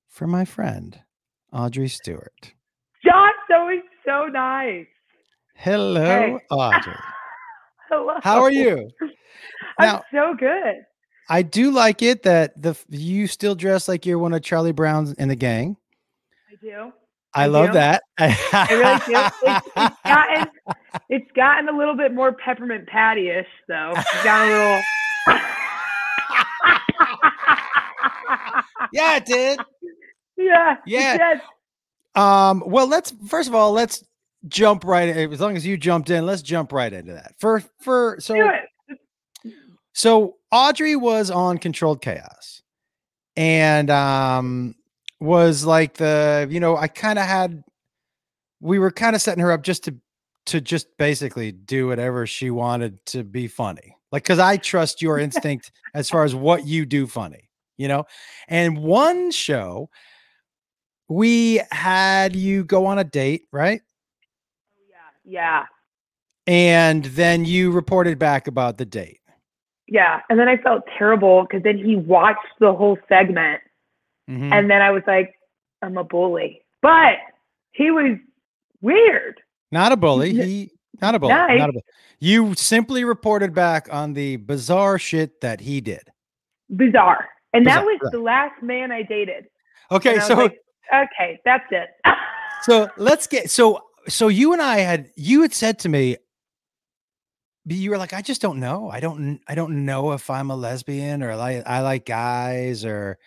for 0.08 0.26
my 0.26 0.44
friend, 0.46 0.98
Audrey 1.52 1.88
Stewart. 1.88 2.54
That 3.48 3.64
was 3.64 3.82
so 4.04 4.26
nice. 4.26 4.86
Hello, 5.54 6.04
Hey. 6.04 6.38
Audrey. 6.50 6.94
Hello. 7.88 8.18
How 8.22 8.42
are 8.42 8.50
you? 8.50 8.90
I'm 9.78 10.00
so 10.12 10.34
good. 10.38 10.84
I 11.28 11.42
do 11.42 11.70
like 11.70 12.02
it 12.02 12.22
that 12.22 12.60
the 12.60 12.76
you 12.88 13.26
still 13.26 13.54
dress 13.54 13.88
like 13.88 14.06
you're 14.06 14.18
one 14.18 14.32
of 14.32 14.42
Charlie 14.42 14.72
Brown's 14.72 15.12
in 15.12 15.28
the 15.28 15.36
gang. 15.36 15.76
I 16.50 16.54
do. 16.60 16.92
I, 17.34 17.44
I 17.44 17.46
love 17.46 17.68
do. 17.68 17.72
that. 17.74 18.02
I 18.18 18.36
really 18.70 18.98
do. 19.06 19.12
It's, 19.46 19.66
it's 19.76 19.96
gotten 20.04 20.46
it's 21.10 21.30
gotten 21.36 21.68
a 21.68 21.76
little 21.76 21.96
bit 21.96 22.14
more 22.14 22.32
peppermint 22.32 22.86
patty-ish, 22.88 23.46
though. 23.68 23.92
It's 23.96 24.24
gotten 24.24 24.54
a 24.54 24.58
little. 24.58 24.82
yeah, 28.92 29.16
it 29.16 29.26
did. 29.26 29.60
yeah. 30.36 30.76
Yeah. 30.86 31.34
It. 31.34 31.40
Um, 32.18 32.62
well, 32.66 32.86
let's 32.86 33.12
first 33.26 33.48
of 33.48 33.54
all, 33.54 33.72
let's 33.72 34.02
jump 34.46 34.84
right 34.84 35.08
as 35.08 35.40
long 35.40 35.56
as 35.56 35.66
you 35.66 35.76
jumped 35.76 36.10
in, 36.10 36.26
let's 36.26 36.42
jump 36.42 36.72
right 36.72 36.92
into 36.92 37.12
that. 37.12 37.34
For 37.38 37.62
for 37.80 38.18
so 38.20 38.50
so 39.92 40.36
Audrey 40.52 40.96
was 40.96 41.30
on 41.30 41.58
controlled 41.58 42.02
chaos 42.02 42.62
and 43.36 43.90
um 43.90 44.74
was 45.20 45.64
like 45.64 45.94
the 45.94 46.46
you 46.50 46.60
know, 46.60 46.76
I 46.76 46.88
kind 46.88 47.18
of 47.18 47.26
had 47.26 47.64
we 48.60 48.78
were 48.78 48.90
kind 48.90 49.16
of 49.16 49.22
setting 49.22 49.42
her 49.42 49.52
up 49.52 49.62
just 49.62 49.84
to 49.84 49.96
to 50.46 50.60
just 50.60 50.86
basically 50.96 51.52
do 51.52 51.88
whatever 51.88 52.26
she 52.26 52.50
wanted 52.50 53.04
to 53.06 53.24
be 53.24 53.48
funny. 53.48 53.96
Like 54.12 54.24
cuz 54.24 54.38
I 54.38 54.56
trust 54.56 55.02
your 55.02 55.18
instinct 55.26 55.72
as 55.94 56.08
far 56.08 56.24
as 56.24 56.34
what 56.34 56.66
you 56.66 56.86
do 56.86 57.06
funny, 57.06 57.50
you 57.76 57.88
know? 57.88 58.04
And 58.46 58.78
one 58.78 59.32
show 59.32 59.90
we 61.08 61.60
had 61.70 62.36
you 62.36 62.64
go 62.64 62.86
on 62.86 62.98
a 62.98 63.04
date, 63.04 63.46
right? 63.50 63.80
Yeah. 65.28 65.64
And 66.46 67.04
then 67.04 67.44
you 67.44 67.70
reported 67.70 68.18
back 68.18 68.46
about 68.48 68.78
the 68.78 68.86
date. 68.86 69.20
Yeah. 69.86 70.20
And 70.30 70.38
then 70.38 70.48
I 70.48 70.56
felt 70.56 70.84
terrible 70.96 71.42
because 71.42 71.62
then 71.62 71.76
he 71.76 71.96
watched 71.96 72.38
the 72.60 72.72
whole 72.72 72.98
segment, 73.08 73.60
Mhm. 74.28 74.52
and 74.52 74.70
then 74.70 74.80
I 74.80 74.90
was 74.90 75.02
like, 75.06 75.34
I'm 75.82 75.96
a 75.98 76.04
bully. 76.04 76.62
But 76.80 77.18
he 77.72 77.90
was 77.90 78.16
weird. 78.80 79.40
Not 79.70 79.92
a 79.92 79.96
bully. 79.96 80.32
He 80.32 80.70
not 81.00 81.14
a 81.14 81.18
bully. 81.18 81.34
Nice. 81.34 81.58
Not 81.58 81.68
a 81.68 81.72
bully. 81.72 81.84
You 82.18 82.54
simply 82.54 83.04
reported 83.04 83.54
back 83.54 83.92
on 83.92 84.14
the 84.14 84.36
bizarre 84.36 84.98
shit 84.98 85.40
that 85.42 85.60
he 85.60 85.80
did. 85.80 86.10
Bizarre. 86.74 87.28
And 87.52 87.66
that 87.66 87.84
was 87.84 87.98
right. 88.02 88.12
the 88.12 88.18
last 88.18 88.62
man 88.62 88.90
I 88.92 89.02
dated. 89.02 89.46
Okay, 89.90 90.10
And 90.14 90.20
I 90.20 90.22
was 90.22 90.28
so 90.28 90.34
like, 90.34 90.58
okay, 90.92 91.38
that's 91.44 91.64
it. 91.70 91.88
so 92.62 92.88
let's 92.96 93.26
get 93.26 93.50
so 93.50 93.80
so 94.08 94.28
you 94.28 94.52
and 94.52 94.62
I 94.62 94.78
had 94.78 95.10
you 95.16 95.42
had 95.42 95.54
said 95.54 95.78
to 95.80 95.88
me 95.88 96.16
you 97.66 97.90
were 97.90 97.98
like 97.98 98.12
I 98.12 98.22
just 98.22 98.40
don't 98.40 98.60
know. 98.60 98.88
I 98.90 99.00
don't 99.00 99.40
I 99.46 99.54
don't 99.54 99.84
know 99.84 100.12
if 100.12 100.30
I'm 100.30 100.50
a 100.50 100.56
lesbian 100.56 101.22
or 101.22 101.36
like 101.36 101.62
I 101.66 101.80
like 101.80 102.06
guys 102.06 102.84
or 102.84 103.18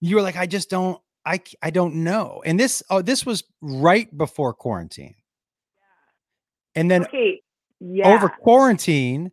you 0.00 0.16
were 0.16 0.22
like 0.22 0.36
I 0.36 0.46
just 0.46 0.70
don't 0.70 1.00
I 1.24 1.40
I 1.62 1.70
don't 1.70 1.96
know. 1.96 2.42
And 2.44 2.58
this 2.58 2.82
oh 2.90 3.02
this 3.02 3.24
was 3.24 3.44
right 3.60 4.14
before 4.16 4.52
quarantine. 4.52 5.14
Yeah. 5.14 6.80
And 6.80 6.90
then 6.90 7.02
okay. 7.04 7.42
Yeah. 7.80 8.12
over 8.12 8.28
quarantine 8.28 9.30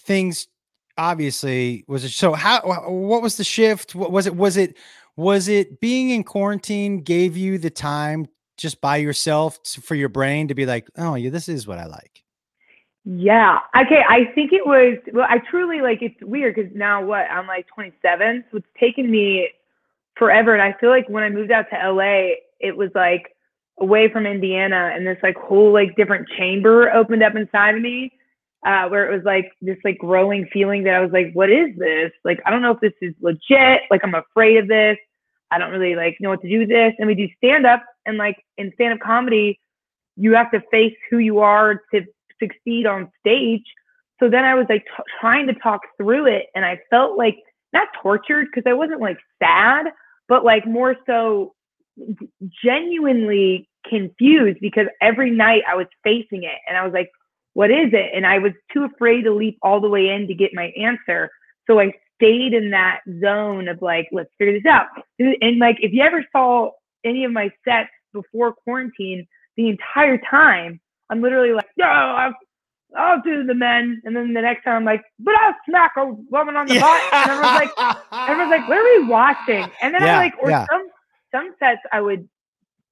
things 0.00 0.48
obviously 0.96 1.84
was 1.86 2.02
it 2.02 2.10
so 2.10 2.32
how 2.32 2.60
what 2.88 3.22
was 3.22 3.36
the 3.36 3.44
shift 3.44 3.94
what 3.94 4.10
was 4.10 4.26
it 4.26 4.34
was 4.34 4.56
it 4.56 4.76
was 5.16 5.46
it 5.46 5.80
being 5.80 6.10
in 6.10 6.24
quarantine 6.24 7.00
gave 7.00 7.36
you 7.36 7.58
the 7.58 7.70
time 7.70 8.26
just 8.58 8.82
by 8.82 8.98
yourself 8.98 9.58
for 9.64 9.94
your 9.94 10.10
brain 10.10 10.48
to 10.48 10.54
be 10.54 10.66
like 10.66 10.86
oh 10.98 11.14
yeah 11.14 11.30
this 11.30 11.48
is 11.48 11.66
what 11.66 11.78
i 11.78 11.86
like 11.86 12.22
Yeah. 13.04 13.60
Okay. 13.74 14.02
I 14.06 14.26
think 14.34 14.52
it 14.52 14.66
was, 14.66 14.98
well, 15.14 15.26
I 15.26 15.38
truly 15.50 15.80
like, 15.80 16.02
it's 16.02 16.20
weird 16.20 16.56
because 16.56 16.70
now 16.74 17.02
what? 17.02 17.24
I'm 17.30 17.46
like 17.46 17.66
27. 17.74 18.44
So 18.50 18.58
it's 18.58 18.66
taken 18.78 19.10
me 19.10 19.48
forever. 20.18 20.52
And 20.52 20.60
I 20.60 20.78
feel 20.78 20.90
like 20.90 21.08
when 21.08 21.22
I 21.22 21.30
moved 21.30 21.50
out 21.50 21.64
to 21.70 21.90
LA, 21.90 22.34
it 22.60 22.76
was 22.76 22.90
like 22.94 23.34
away 23.80 24.12
from 24.12 24.26
Indiana 24.26 24.92
and 24.94 25.06
this 25.06 25.16
like 25.22 25.36
whole 25.36 25.72
like 25.72 25.96
different 25.96 26.28
chamber 26.36 26.92
opened 26.92 27.22
up 27.22 27.34
inside 27.34 27.76
of 27.76 27.80
me. 27.80 28.12
Uh, 28.66 28.88
where 28.88 29.10
it 29.10 29.14
was 29.14 29.24
like 29.24 29.52
this 29.62 29.78
like 29.84 29.96
growing 29.98 30.46
feeling 30.52 30.82
that 30.82 30.94
I 30.94 31.00
was 31.00 31.12
like, 31.12 31.32
what 31.32 31.48
is 31.48 31.70
this? 31.78 32.10
Like, 32.24 32.40
I 32.44 32.50
don't 32.50 32.60
know 32.60 32.72
if 32.72 32.80
this 32.80 32.92
is 33.00 33.14
legit. 33.22 33.82
Like, 33.90 34.02
I'm 34.02 34.16
afraid 34.16 34.58
of 34.58 34.68
this. 34.68 34.98
I 35.50 35.58
don't 35.58 35.70
really 35.70 35.94
like 35.94 36.18
know 36.20 36.28
what 36.30 36.42
to 36.42 36.48
do 36.48 36.58
with 36.58 36.68
this. 36.68 36.92
And 36.98 37.06
we 37.06 37.14
do 37.14 37.28
stand 37.38 37.64
up 37.64 37.82
and 38.08 38.18
like 38.18 38.36
in 38.56 38.72
stand 38.74 38.94
up 38.94 39.00
comedy, 39.00 39.60
you 40.16 40.34
have 40.34 40.50
to 40.50 40.60
face 40.70 40.96
who 41.10 41.18
you 41.18 41.38
are 41.38 41.82
to 41.94 42.04
succeed 42.40 42.86
on 42.86 43.10
stage. 43.20 43.64
So 44.20 44.28
then 44.28 44.44
I 44.44 44.54
was 44.54 44.66
like 44.68 44.84
t- 44.84 45.02
trying 45.20 45.46
to 45.46 45.54
talk 45.54 45.82
through 45.96 46.26
it 46.26 46.46
and 46.54 46.64
I 46.64 46.80
felt 46.90 47.16
like 47.16 47.36
not 47.72 47.88
tortured 48.02 48.48
because 48.52 48.68
I 48.68 48.72
wasn't 48.72 49.00
like 49.00 49.18
sad, 49.40 49.86
but 50.26 50.44
like 50.44 50.66
more 50.66 50.96
so 51.06 51.54
genuinely 52.64 53.68
confused 53.86 54.58
because 54.60 54.86
every 55.00 55.30
night 55.30 55.62
I 55.68 55.74
was 55.76 55.86
facing 56.02 56.44
it 56.44 56.58
and 56.68 56.76
I 56.76 56.84
was 56.84 56.92
like, 56.92 57.10
what 57.54 57.70
is 57.70 57.90
it? 57.92 58.10
And 58.14 58.26
I 58.26 58.38
was 58.38 58.52
too 58.72 58.84
afraid 58.84 59.22
to 59.22 59.32
leap 59.34 59.58
all 59.62 59.80
the 59.80 59.88
way 59.88 60.10
in 60.10 60.26
to 60.28 60.34
get 60.34 60.54
my 60.54 60.72
answer. 60.80 61.30
So 61.66 61.80
I 61.80 61.92
stayed 62.16 62.54
in 62.54 62.70
that 62.70 63.00
zone 63.20 63.68
of 63.68 63.82
like, 63.82 64.08
let's 64.12 64.30
figure 64.38 64.54
this 64.54 64.66
out. 64.66 64.86
And 65.18 65.58
like, 65.58 65.76
if 65.80 65.92
you 65.92 66.02
ever 66.02 66.24
saw 66.32 66.70
any 67.04 67.24
of 67.24 67.32
my 67.32 67.50
sets 67.64 67.90
before 68.12 68.52
quarantine, 68.52 69.26
the 69.56 69.68
entire 69.68 70.18
time, 70.30 70.80
I'm 71.10 71.20
literally 71.22 71.52
like, 71.52 71.66
yo, 71.76 71.86
I'll, 71.86 72.34
I'll 72.96 73.20
do 73.22 73.44
the 73.44 73.54
men. 73.54 74.00
And 74.04 74.14
then 74.16 74.32
the 74.34 74.40
next 74.42 74.64
time 74.64 74.76
I'm 74.76 74.84
like, 74.84 75.02
but 75.18 75.34
I'll 75.40 75.54
smack 75.68 75.92
a 75.96 76.06
woman 76.06 76.56
on 76.56 76.66
the 76.66 76.78
butt. 76.80 77.02
And 77.12 77.30
everyone's 77.30 77.70
like, 77.76 77.94
everyone's 78.28 78.50
like, 78.50 78.68
what 78.68 78.78
are 78.78 79.00
we 79.00 79.08
watching? 79.08 79.70
And 79.82 79.94
then 79.94 80.02
Yeah, 80.02 80.16
I 80.18 80.22
like, 80.24 80.34
or 80.42 80.50
yeah. 80.50 80.66
some 80.70 80.86
some 81.32 81.54
sets 81.58 81.80
I 81.92 82.00
would 82.00 82.28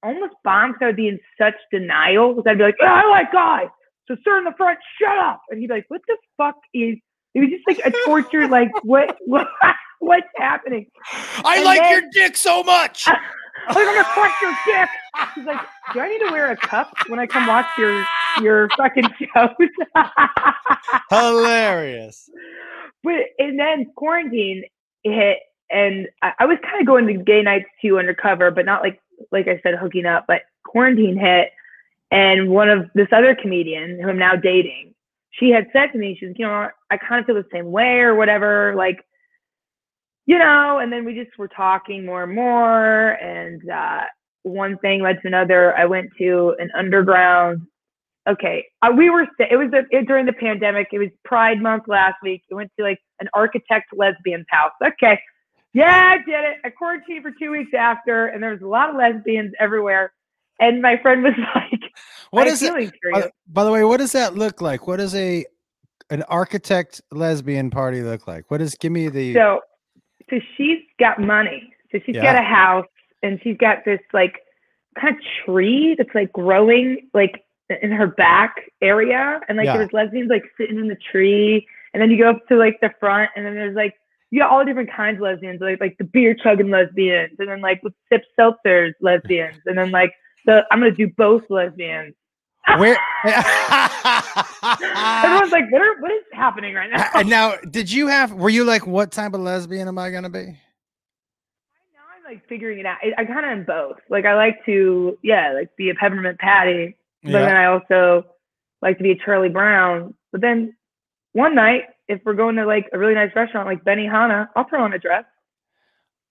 almost 0.03 0.33
bomb 0.43 0.71
because 0.73 0.81
I 0.83 0.85
would 0.87 0.95
be 0.95 1.07
in 1.07 1.19
such 1.39 1.55
denial 1.71 2.33
because 2.35 2.49
I'd 2.51 2.57
be 2.59 2.63
like, 2.65 2.75
"Yeah, 2.79 2.93
I 3.03 3.09
like 3.09 3.31
guys, 3.31 3.67
so 4.07 4.15
sir 4.23 4.37
in 4.37 4.43
the 4.43 4.53
front, 4.55 4.77
shut 5.01 5.17
up. 5.17 5.41
And 5.49 5.59
he'd 5.59 5.67
be 5.67 5.73
like, 5.73 5.85
what 5.87 6.01
the 6.07 6.15
fuck 6.37 6.55
is? 6.73 6.97
It 7.33 7.39
was 7.39 7.49
just 7.49 7.63
like 7.67 7.79
a 7.85 7.91
torture, 8.05 8.47
like 8.57 8.69
what, 8.83 9.17
what 9.25 9.47
what's 9.99 10.27
happening? 10.35 10.85
i 11.43 11.55
And 11.57 11.65
like 11.65 11.79
then- 11.81 11.91
your 11.91 12.01
dick 12.11 12.37
so 12.37 12.61
much 12.63 13.05
I'm 13.69 13.73
gonna 13.73 14.03
crush 14.03 14.35
your 14.41 14.55
dick. 14.67 14.89
He's 15.35 15.45
like, 15.45 15.61
do 15.93 15.99
I 15.99 16.09
need 16.09 16.19
to 16.25 16.31
wear 16.31 16.51
a 16.51 16.57
cup 16.57 16.93
when 17.07 17.19
I 17.19 17.27
come 17.27 17.47
watch 17.47 17.67
your 17.77 18.05
your 18.41 18.69
fucking 18.77 19.09
shows? 19.33 19.49
hilarious 21.09 22.29
but 23.03 23.13
and 23.39 23.59
then 23.59 23.85
quarantine 23.95 24.63
hit 25.03 25.37
and 25.69 26.07
I, 26.21 26.33
I 26.39 26.45
was 26.45 26.57
kind 26.63 26.81
of 26.81 26.87
going 26.87 27.07
to 27.07 27.13
gay 27.13 27.41
nights 27.41 27.69
too 27.81 27.97
undercover 27.97 28.51
but 28.51 28.65
not 28.65 28.81
like 28.81 29.01
like 29.31 29.47
i 29.47 29.59
said 29.61 29.75
hooking 29.75 30.05
up 30.05 30.25
but 30.27 30.41
quarantine 30.65 31.17
hit 31.17 31.51
and 32.11 32.49
one 32.49 32.69
of 32.69 32.89
this 32.93 33.07
other 33.11 33.35
comedian 33.35 33.99
who 34.01 34.09
i'm 34.09 34.19
now 34.19 34.35
dating 34.35 34.93
she 35.31 35.49
had 35.49 35.67
said 35.71 35.87
to 35.91 35.97
me 35.97 36.17
she's 36.19 36.33
you 36.35 36.45
know 36.45 36.69
i 36.89 36.97
kind 36.97 37.19
of 37.19 37.25
feel 37.25 37.35
the 37.35 37.45
same 37.51 37.71
way 37.71 37.99
or 37.99 38.15
whatever 38.15 38.73
like 38.75 39.05
you 40.25 40.37
know 40.37 40.79
and 40.79 40.91
then 40.91 41.05
we 41.05 41.13
just 41.13 41.37
were 41.37 41.47
talking 41.47 42.05
more 42.05 42.23
and 42.23 42.35
more 42.35 43.11
and 43.11 43.69
uh 43.69 44.01
one 44.47 44.77
thing 44.79 45.01
led 45.01 45.21
to 45.21 45.27
another 45.27 45.75
i 45.77 45.85
went 45.85 46.09
to 46.17 46.55
an 46.59 46.69
underground 46.77 47.61
okay, 48.27 48.65
uh, 48.81 48.91
we 48.95 49.09
were. 49.09 49.27
It 49.39 49.57
was 49.57 49.71
a, 49.73 49.83
it, 49.95 50.07
during 50.07 50.25
the 50.25 50.33
pandemic. 50.33 50.89
It 50.91 50.99
was 50.99 51.09
Pride 51.23 51.61
Month 51.61 51.83
last 51.87 52.15
week. 52.21 52.43
We 52.49 52.57
went 52.57 52.71
to 52.77 52.83
like 52.83 52.99
an 53.19 53.29
architect 53.33 53.85
lesbian's 53.95 54.45
house. 54.49 54.73
Okay, 54.85 55.19
yeah, 55.73 56.13
I 56.13 56.17
did 56.17 56.43
it. 56.43 56.57
I 56.63 56.69
quarantined 56.69 57.23
for 57.23 57.31
two 57.39 57.51
weeks 57.51 57.71
after, 57.77 58.27
and 58.27 58.41
there 58.41 58.51
was 58.51 58.61
a 58.61 58.67
lot 58.67 58.89
of 58.89 58.95
lesbians 58.95 59.53
everywhere. 59.59 60.13
And 60.59 60.81
my 60.81 60.97
friend 61.01 61.23
was 61.23 61.33
like, 61.55 61.81
what 62.31 62.47
"I 62.47 62.51
is 62.51 62.61
it 62.63 62.91
by, 63.11 63.29
by 63.47 63.63
the 63.63 63.71
way 63.71 63.83
what 63.83 63.97
does 63.97 64.11
that 64.13 64.35
look 64.35 64.59
like 64.59 64.87
what 64.87 64.97
does 64.97 65.13
a 65.13 65.45
an 66.09 66.23
architect 66.23 66.99
lesbian 67.11 67.69
party 67.69 68.01
look 68.01 68.27
like 68.27 68.49
what 68.49 68.59
is 68.59 68.73
give 68.75 68.91
me 68.91 69.07
the 69.07 69.33
So, 69.35 69.61
so 70.29 70.39
she's 70.55 70.79
got 70.99 71.19
money. 71.21 71.71
So 71.91 71.99
she's 72.05 72.15
Yeah. 72.15 72.23
got 72.23 72.35
a 72.35 72.45
house, 72.45 72.87
and 73.23 73.39
she's 73.43 73.57
got 73.57 73.85
this 73.85 73.99
like 74.13 74.39
kind 74.99 75.15
of 75.15 75.21
tree 75.45 75.95
that's 75.97 76.13
like 76.15 76.31
growing 76.33 77.09
like 77.13 77.43
in 77.81 77.91
her 77.91 78.07
back 78.07 78.55
area, 78.81 79.39
and 79.49 79.57
like 79.57 79.65
Yeah. 79.65 79.77
there's 79.77 79.93
lesbians 79.93 80.29
like 80.29 80.43
sitting 80.57 80.77
in 80.79 80.87
the 80.87 80.97
tree, 81.11 81.67
and 81.93 82.01
then 82.01 82.09
you 82.11 82.17
go 82.17 82.29
up 82.29 82.47
to 82.47 82.55
like 82.55 82.77
the 82.81 82.89
front, 82.99 83.29
and 83.35 83.45
then 83.45 83.55
there's 83.55 83.75
like 83.75 83.93
you 84.31 84.41
got 84.41 84.49
all 84.51 84.63
different 84.65 84.91
kinds 84.91 85.15
of 85.17 85.21
lesbians, 85.21 85.61
like 85.61 85.79
like 85.79 85.95
the 85.97 86.03
beer 86.05 86.33
chugging 86.35 86.69
lesbians, 86.69 87.33
and 87.39 87.47
then 87.49 87.61
like 87.61 87.81
with 87.83 87.93
sip 88.11 88.23
seltzers 88.39 88.93
lesbians, 89.01 89.57
and 89.65 89.77
then 89.77 89.91
like 89.91 90.13
the 90.45 90.63
I'm 90.71 90.79
gonna 90.79 90.91
do 90.91 91.09
both 91.17 91.43
lesbians. 91.49 92.13
where 92.77 92.97
Everyone's 94.63 95.51
like, 95.51 95.71
what 95.71 95.81
are 95.81 95.99
what 96.01 96.11
is 96.11 96.23
happening 96.33 96.73
right 96.73 96.89
now? 96.91 97.09
and 97.15 97.29
now 97.29 97.55
did 97.69 97.91
you 97.91 98.07
have 98.07 98.33
were 98.33 98.49
you 98.49 98.63
like 98.63 98.85
what 98.87 99.11
type 99.11 99.33
of 99.33 99.39
lesbian 99.41 99.87
am 99.87 99.97
i 99.97 100.09
gonna 100.09 100.29
be 100.29 100.57
like 102.27 102.47
figuring 102.49 102.79
it 102.79 102.85
out. 102.85 102.97
I, 103.01 103.21
I 103.21 103.25
kind 103.25 103.45
of 103.45 103.51
am 103.51 103.63
both. 103.63 103.97
Like 104.09 104.25
I 104.25 104.35
like 104.35 104.65
to, 104.65 105.17
yeah, 105.23 105.53
like 105.53 105.75
be 105.77 105.89
a 105.89 105.95
peppermint 105.95 106.37
patty, 106.39 106.97
but 107.23 107.31
then 107.31 107.55
I 107.55 107.65
also 107.65 108.25
like 108.81 108.97
to 108.97 109.03
be 109.03 109.11
a 109.11 109.15
Charlie 109.15 109.49
Brown. 109.49 110.13
But 110.33 110.41
then 110.41 110.75
one 111.31 111.55
night, 111.55 111.83
if 112.09 112.19
we're 112.25 112.33
going 112.33 112.57
to 112.57 112.65
like 112.65 112.89
a 112.91 112.99
really 112.99 113.13
nice 113.13 113.31
restaurant 113.33 113.65
like 113.65 113.83
Benihana, 113.83 114.49
I'll 114.55 114.67
throw 114.67 114.83
on 114.83 114.93
a 114.93 114.99
dress. 114.99 115.23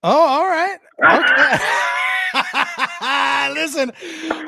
Oh, 0.02 0.10
all 0.10 0.46
right. 0.46 0.78
Okay. 1.02 1.82
Listen, 3.54 3.92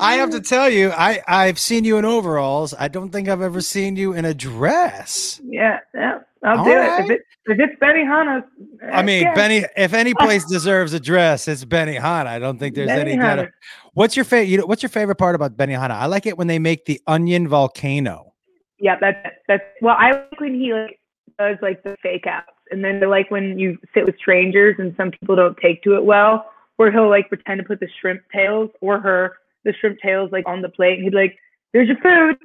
I 0.01 0.15
have 0.15 0.31
to 0.31 0.41
tell 0.41 0.69
you, 0.69 0.91
I 0.91 1.23
I've 1.27 1.59
seen 1.59 1.85
you 1.85 1.99
in 1.99 2.05
overalls. 2.05 2.75
I 2.79 2.89
don't 2.89 3.11
think 3.11 3.29
I've 3.29 3.43
ever 3.43 3.61
seen 3.61 3.97
you 3.97 4.13
in 4.13 4.25
a 4.25 4.35
dress. 4.35 5.41
Yeah, 5.45 5.79
yeah, 5.95 6.19
I'll 6.45 6.59
All 6.59 6.65
do 6.65 6.75
right. 6.75 7.01
it. 7.01 7.05
If, 7.05 7.11
it. 7.11 7.21
if 7.47 7.71
it's. 7.71 8.93
I 8.93 9.03
mean, 9.03 9.23
yeah. 9.23 9.35
Benny. 9.35 9.65
If 9.77 9.93
any 9.93 10.15
place 10.19 10.45
deserves 10.45 10.93
a 10.93 11.01
dress, 11.01 11.49
it's 11.49 11.65
Benihana. 11.65 12.27
I 12.27 12.39
don't 12.39 12.59
think 12.59 12.75
there's 12.75 12.91
any 12.91 13.17
kind 13.17 13.41
of. 13.41 13.49
What's 13.95 14.17
your 14.17 14.25
favorite? 14.25 14.49
You 14.49 14.59
know, 14.59 14.67
what's 14.67 14.83
your 14.83 14.91
favorite 14.91 15.17
part 15.17 15.35
about 15.35 15.57
Benihana? 15.57 15.91
I 15.91 16.07
like 16.07 16.27
it 16.27 16.39
when 16.39 16.47
they 16.47 16.59
make 16.59 16.85
the 16.85 17.01
onion 17.07 17.49
volcano. 17.49 18.35
Yeah, 18.79 18.97
that's 19.01 19.19
that's. 19.47 19.65
Well, 19.83 19.97
I 19.99 20.13
like 20.13 20.41
when 20.41 20.55
he 20.55 20.73
like 20.73 21.01
does 21.39 21.57
like 21.63 21.83
the 21.83 21.97
fake 22.03 22.27
outs, 22.27 22.47
and 22.71 22.85
then 22.85 23.01
they're 23.01 23.09
like 23.09 23.31
when 23.31 23.59
you 23.59 23.79
sit 23.95 24.05
with 24.07 24.17
strangers 24.17 24.77
and 24.79 24.95
some 24.97 25.11
people 25.11 25.37
don't 25.37 25.57
take 25.59 25.83
to 25.83 25.97
it 25.97 26.05
well, 26.05 26.47
where 26.79 26.91
he'll 26.91 27.11
like 27.11 27.29
pretend 27.29 27.59
to 27.59 27.65
put 27.65 27.81
the 27.81 27.89
shrimp 28.01 28.23
tails 28.33 28.71
or 28.81 28.99
her 29.01 29.35
the 29.65 29.75
shrimp 29.79 29.99
tails 30.01 30.31
like 30.33 30.47
on 30.47 30.63
the 30.63 30.69
plate, 30.69 30.95
and 30.95 31.05
he'd 31.05 31.11
be 31.11 31.17
like, 31.17 31.37
"There's 31.73 31.89
your 31.89 31.99
food." 31.99 32.39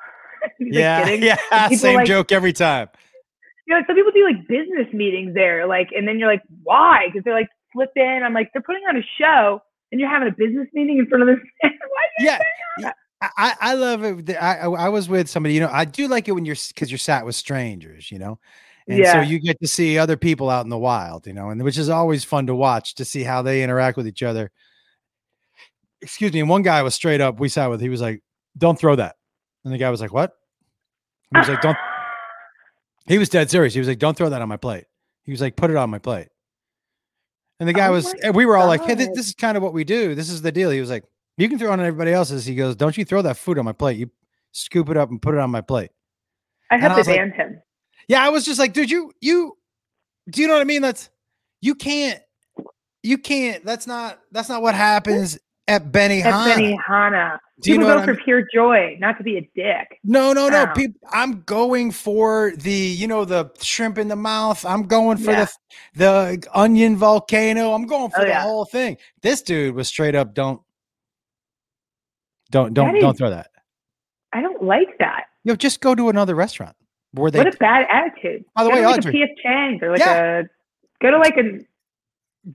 yeah, 0.58 1.02
like, 1.02 1.20
yeah, 1.20 1.68
same 1.76 1.96
like, 1.96 2.06
joke 2.06 2.32
every 2.32 2.52
time. 2.52 2.88
You 3.66 3.74
know, 3.74 3.82
some 3.86 3.96
people 3.96 4.12
do 4.12 4.24
like 4.24 4.48
business 4.48 4.92
meetings 4.92 5.34
there, 5.34 5.66
like, 5.66 5.88
and 5.94 6.08
then 6.08 6.18
you're 6.18 6.30
like, 6.30 6.42
why? 6.62 7.06
Because 7.06 7.24
they're 7.24 7.34
like 7.34 7.48
flip 7.72 7.90
in. 7.96 8.22
I'm 8.24 8.34
like, 8.34 8.50
they're 8.52 8.62
putting 8.62 8.82
on 8.88 8.96
a 8.96 9.06
show, 9.18 9.60
and 9.90 10.00
you're 10.00 10.10
having 10.10 10.28
a 10.28 10.32
business 10.32 10.68
meeting 10.72 10.98
in 10.98 11.06
front 11.06 11.28
of 11.28 11.36
this. 11.36 11.70
yeah. 12.20 12.38
I, 13.36 13.54
I 13.60 13.74
love 13.74 14.02
it. 14.02 14.30
I, 14.30 14.62
I 14.62 14.88
was 14.88 15.08
with 15.08 15.28
somebody, 15.28 15.54
you 15.54 15.60
know, 15.60 15.70
I 15.72 15.84
do 15.84 16.08
like 16.08 16.26
it 16.26 16.32
when 16.32 16.44
you're 16.44 16.56
because 16.68 16.90
you're 16.90 16.98
sat 16.98 17.24
with 17.24 17.36
strangers, 17.36 18.10
you 18.10 18.18
know, 18.18 18.40
and 18.88 18.98
yeah. 18.98 19.12
so 19.12 19.28
you 19.28 19.38
get 19.38 19.60
to 19.60 19.68
see 19.68 19.98
other 19.98 20.16
people 20.16 20.50
out 20.50 20.64
in 20.64 20.70
the 20.70 20.78
wild, 20.78 21.26
you 21.26 21.32
know, 21.32 21.50
and 21.50 21.62
which 21.62 21.78
is 21.78 21.88
always 21.88 22.24
fun 22.24 22.46
to 22.46 22.54
watch 22.54 22.94
to 22.96 23.04
see 23.04 23.22
how 23.22 23.42
they 23.42 23.62
interact 23.62 23.96
with 23.96 24.06
each 24.06 24.22
other. 24.22 24.50
Excuse 26.00 26.32
me. 26.32 26.40
And 26.40 26.48
one 26.48 26.62
guy 26.62 26.82
was 26.82 26.94
straight 26.94 27.20
up, 27.20 27.38
we 27.38 27.48
sat 27.48 27.70
with, 27.70 27.80
he 27.80 27.88
was 27.88 28.00
like, 28.00 28.22
don't 28.58 28.78
throw 28.78 28.96
that. 28.96 29.16
And 29.64 29.72
the 29.72 29.78
guy 29.78 29.90
was 29.90 30.00
like, 30.00 30.12
what? 30.12 30.32
He 31.32 31.38
was 31.38 31.48
like, 31.48 31.60
don't, 31.60 31.76
he 33.06 33.18
was 33.18 33.28
dead 33.28 33.50
serious. 33.50 33.72
He 33.72 33.78
was 33.78 33.88
like, 33.88 33.98
don't 34.00 34.16
throw 34.16 34.28
that 34.30 34.42
on 34.42 34.48
my 34.48 34.56
plate. 34.56 34.84
He 35.24 35.30
was 35.30 35.40
like, 35.40 35.56
put 35.56 35.70
it 35.70 35.76
on 35.76 35.90
my 35.90 35.98
plate. 35.98 36.28
And 37.60 37.68
the 37.68 37.72
guy 37.72 37.86
oh 37.86 37.92
was, 37.92 38.12
we 38.34 38.44
were 38.44 38.56
all 38.56 38.64
God. 38.64 38.80
like, 38.80 38.84
hey, 38.84 38.94
this, 38.94 39.08
this 39.14 39.26
is 39.28 39.34
kind 39.34 39.56
of 39.56 39.62
what 39.62 39.72
we 39.72 39.84
do. 39.84 40.16
This 40.16 40.30
is 40.30 40.42
the 40.42 40.50
deal. 40.50 40.70
He 40.70 40.80
was 40.80 40.90
like, 40.90 41.04
you 41.36 41.48
can 41.48 41.58
throw 41.58 41.70
it 41.70 41.72
on 41.72 41.80
everybody 41.80 42.12
else's. 42.12 42.44
He 42.44 42.54
goes, 42.54 42.76
Don't 42.76 42.96
you 42.96 43.04
throw 43.04 43.22
that 43.22 43.36
food 43.36 43.58
on 43.58 43.64
my 43.64 43.72
plate. 43.72 43.98
You 43.98 44.10
scoop 44.52 44.90
it 44.90 44.96
up 44.96 45.10
and 45.10 45.20
put 45.20 45.34
it 45.34 45.40
on 45.40 45.50
my 45.50 45.60
plate. 45.60 45.90
I 46.70 46.78
have 46.78 46.96
to 46.96 47.04
ban 47.04 47.30
like, 47.30 47.36
him. 47.36 47.62
Yeah, 48.12 48.26
I 48.26 48.28
was 48.28 48.44
just 48.44 48.58
like, 48.58 48.74
dude, 48.74 48.90
you 48.90 49.10
you 49.22 49.56
do 50.28 50.42
you 50.42 50.46
know 50.46 50.52
what 50.52 50.60
I 50.60 50.64
mean? 50.64 50.82
That's 50.82 51.08
you 51.62 51.74
can't 51.74 52.20
you 53.02 53.16
can't 53.16 53.64
that's 53.64 53.86
not 53.86 54.20
that's 54.30 54.50
not 54.50 54.60
what 54.60 54.74
happens 54.74 55.38
at 55.66 55.90
Benihana. 55.92 56.26
At 56.26 56.58
Benihana. 56.58 57.38
Do 57.62 57.70
People 57.70 57.84
you 57.84 57.88
know 57.88 57.98
go 58.00 58.04
for 58.04 58.10
I 58.10 58.14
mean? 58.14 58.24
pure 58.24 58.46
joy, 58.52 58.98
not 59.00 59.16
to 59.16 59.24
be 59.24 59.38
a 59.38 59.50
dick. 59.54 59.98
No, 60.04 60.34
no, 60.34 60.50
no. 60.50 60.64
Um, 60.64 60.72
People, 60.74 61.00
I'm 61.10 61.40
going 61.44 61.90
for 61.90 62.52
the, 62.58 62.70
you 62.70 63.06
know, 63.06 63.24
the 63.24 63.50
shrimp 63.62 63.96
in 63.96 64.08
the 64.08 64.16
mouth. 64.16 64.62
I'm 64.66 64.82
going 64.82 65.16
for 65.16 65.30
yeah. 65.30 65.46
the 65.94 66.36
the 66.40 66.48
onion 66.52 66.98
volcano. 66.98 67.72
I'm 67.72 67.86
going 67.86 68.04
oh, 68.04 68.08
for 68.10 68.20
oh, 68.20 68.24
the 68.24 68.28
yeah. 68.28 68.42
whole 68.42 68.66
thing. 68.66 68.98
This 69.22 69.40
dude 69.40 69.74
was 69.74 69.88
straight 69.88 70.14
up, 70.14 70.34
don't 70.34 70.60
don't 72.50 72.74
don't 72.74 73.00
don't 73.00 73.16
throw 73.16 73.30
that. 73.30 73.48
I 74.34 74.42
don't 74.42 74.62
like 74.62 74.98
that. 74.98 75.28
Know, 75.46 75.56
just 75.56 75.80
go 75.80 75.94
to 75.94 76.10
another 76.10 76.34
restaurant 76.34 76.76
where 77.12 77.30
they. 77.30 77.38
What 77.38 77.54
a 77.54 77.56
bad 77.56 77.86
attitude. 77.90 78.44
By 78.54 78.64
the 78.64 78.70
go 78.70 78.76
way, 78.76 78.82
to 78.82 78.88
like 78.88 78.98
Audrey, 78.98 79.10
a 79.10 79.26
P.F. 79.26 79.30
Chang's 79.42 79.82
or 79.82 79.90
like 79.90 80.00
yeah. 80.00 80.40
a 80.40 80.44
go 81.02 81.10
to 81.10 81.18
like 81.18 81.36
a 81.36 81.60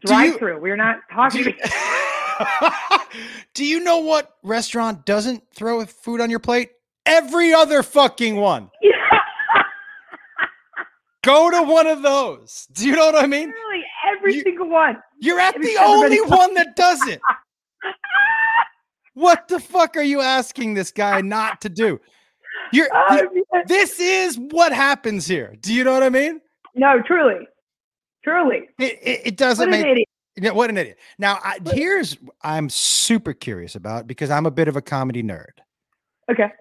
drive-through. 0.05 0.59
We're 0.59 0.75
not 0.75 0.99
talking. 1.11 1.43
Do 1.43 1.49
you, 1.49 1.55
do 3.53 3.65
you 3.65 3.79
know 3.79 3.99
what 3.99 4.35
restaurant 4.43 5.05
doesn't 5.05 5.43
throw 5.53 5.85
food 5.85 6.21
on 6.21 6.29
your 6.29 6.39
plate? 6.39 6.71
Every 7.05 7.53
other 7.53 7.83
fucking 7.83 8.35
one. 8.35 8.69
Yeah. 8.81 8.91
Go 11.23 11.49
to 11.49 11.63
one 11.63 11.87
of 11.87 12.01
those. 12.01 12.67
Do 12.73 12.85
you 12.85 12.95
know 12.95 13.05
what 13.05 13.15
I 13.15 13.27
mean? 13.27 13.49
Really, 13.49 13.83
every 14.13 14.35
you, 14.35 14.41
single 14.43 14.69
one. 14.69 14.97
You're 15.19 15.39
at 15.39 15.55
every 15.55 15.67
the 15.67 15.81
only 15.81 16.21
one 16.21 16.53
that 16.55 16.75
does 16.75 17.05
it. 17.07 17.21
What 19.17 19.47
the 19.47 19.59
fuck 19.59 19.97
are 19.97 20.03
you 20.03 20.21
asking 20.21 20.75
this 20.75 20.91
guy 20.91 21.21
not 21.21 21.61
to 21.61 21.69
do? 21.69 21.99
You're, 22.71 22.89
oh, 22.93 23.27
this 23.67 23.99
is 23.99 24.37
what 24.37 24.73
happens 24.73 25.25
here. 25.27 25.55
Do 25.61 25.73
you 25.73 25.83
know 25.83 25.93
what 25.93 26.03
I 26.03 26.09
mean? 26.09 26.41
No, 26.75 27.01
truly, 27.01 27.47
truly. 28.23 28.69
It, 28.79 28.99
it, 29.01 29.21
it 29.25 29.37
doesn't 29.37 29.69
what 29.69 29.79
make. 29.79 30.07
An 30.37 30.53
what 30.53 30.69
an 30.69 30.77
idiot. 30.77 30.99
Now, 31.17 31.39
I, 31.43 31.57
here's 31.73 32.17
I'm 32.43 32.69
super 32.69 33.33
curious 33.33 33.75
about 33.75 34.05
because 34.05 34.29
I'm 34.29 34.45
a 34.45 34.51
bit 34.51 34.67
of 34.67 34.75
a 34.75 34.81
comedy 34.81 35.23
nerd. 35.23 35.53
Okay. 36.29 36.51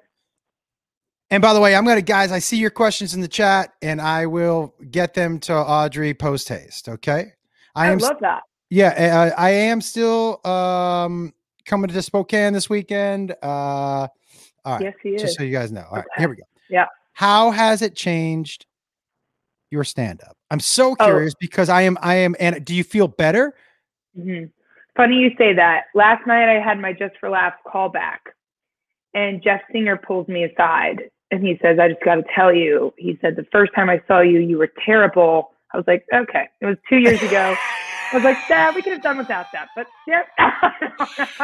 And 1.31 1.43
by 1.43 1.53
the 1.53 1.61
way, 1.61 1.75
I'm 1.75 1.85
gonna 1.85 2.01
guys. 2.01 2.33
I 2.33 2.39
see 2.39 2.57
your 2.57 2.71
questions 2.71 3.13
in 3.13 3.21
the 3.21 3.29
chat, 3.29 3.75
and 3.83 4.01
I 4.01 4.27
will 4.27 4.75
get 4.91 5.13
them 5.13 5.39
to 5.41 5.55
Audrey 5.55 6.15
post 6.15 6.49
haste. 6.49 6.89
Okay. 6.89 7.33
I, 7.75 7.89
I 7.89 7.91
am, 7.91 7.99
love 7.99 8.17
that. 8.21 8.45
Yeah, 8.71 9.33
I, 9.37 9.49
I 9.49 9.51
am 9.51 9.81
still 9.81 10.41
um 10.47 11.35
coming 11.67 11.89
to 11.89 12.01
Spokane 12.01 12.53
this 12.53 12.71
weekend. 12.71 13.35
Uh, 13.43 14.07
all 14.67 14.75
right, 14.75 14.83
yes, 14.83 14.95
he 15.03 15.11
is. 15.11 15.23
Just 15.23 15.39
so 15.39 15.45
you 15.45 15.53
guys 15.53 15.73
know. 15.73 15.87
All 15.91 15.97
right, 15.97 16.07
here 16.17 16.29
we 16.29 16.37
go. 16.37 16.43
Yeah. 16.69 16.87
How 17.13 17.51
has 17.51 17.81
it 17.81 17.95
changed 17.95 18.67
your 19.71 19.85
stand 19.85 20.21
up? 20.29 20.37
I'm 20.51 20.61
so 20.61 20.97
oh. 20.99 21.05
curious 21.05 21.33
oh. 21.35 21.39
because 21.41 21.69
I 21.69 21.83
am, 21.83 21.97
I 22.03 22.17
am, 22.17 22.35
and 22.39 22.65
do 22.65 22.75
you 22.75 22.85
feel 22.85 23.09
better? 23.09 23.55
Mm-hmm. 24.19 24.47
Funny 24.97 25.17
you 25.17 25.31
say 25.39 25.55
that. 25.55 25.85
Last 25.95 26.27
night 26.27 26.55
I 26.55 26.61
had 26.61 26.79
my 26.79 26.93
Just 26.93 27.15
for 27.21 27.31
Laughs 27.31 27.59
callback, 27.67 28.19
and 29.15 29.43
Jeff 29.43 29.61
Singer 29.73 29.97
pulls 29.97 30.27
me 30.29 30.45
aside 30.45 31.11
and 31.31 31.45
he 31.45 31.59
says, 31.63 31.79
I 31.79 31.89
just 31.89 32.03
got 32.05 32.17
to 32.17 32.25
tell 32.35 32.53
you, 32.53 32.95
he 32.97 33.19
said, 33.21 33.37
the 33.37 33.47
first 33.51 33.75
time 33.75 33.91
I 33.91 34.01
saw 34.07 34.21
you, 34.21 34.39
you 34.39 34.59
were 34.59 34.71
terrible. 34.85 35.51
I 35.73 35.77
was 35.77 35.87
like, 35.87 36.05
okay, 36.15 36.49
it 36.61 36.67
was 36.67 36.77
two 36.89 36.99
years 36.99 37.21
ago. 37.23 37.57
I 38.13 38.17
was 38.17 38.25
like, 38.25 38.37
yeah, 38.49 38.75
we 38.75 38.83
could 38.83 38.93
have 38.93 39.03
done 39.03 39.19
without 39.19 39.47
that, 39.53 39.69
but 39.75 39.87
yeah. 40.07 40.23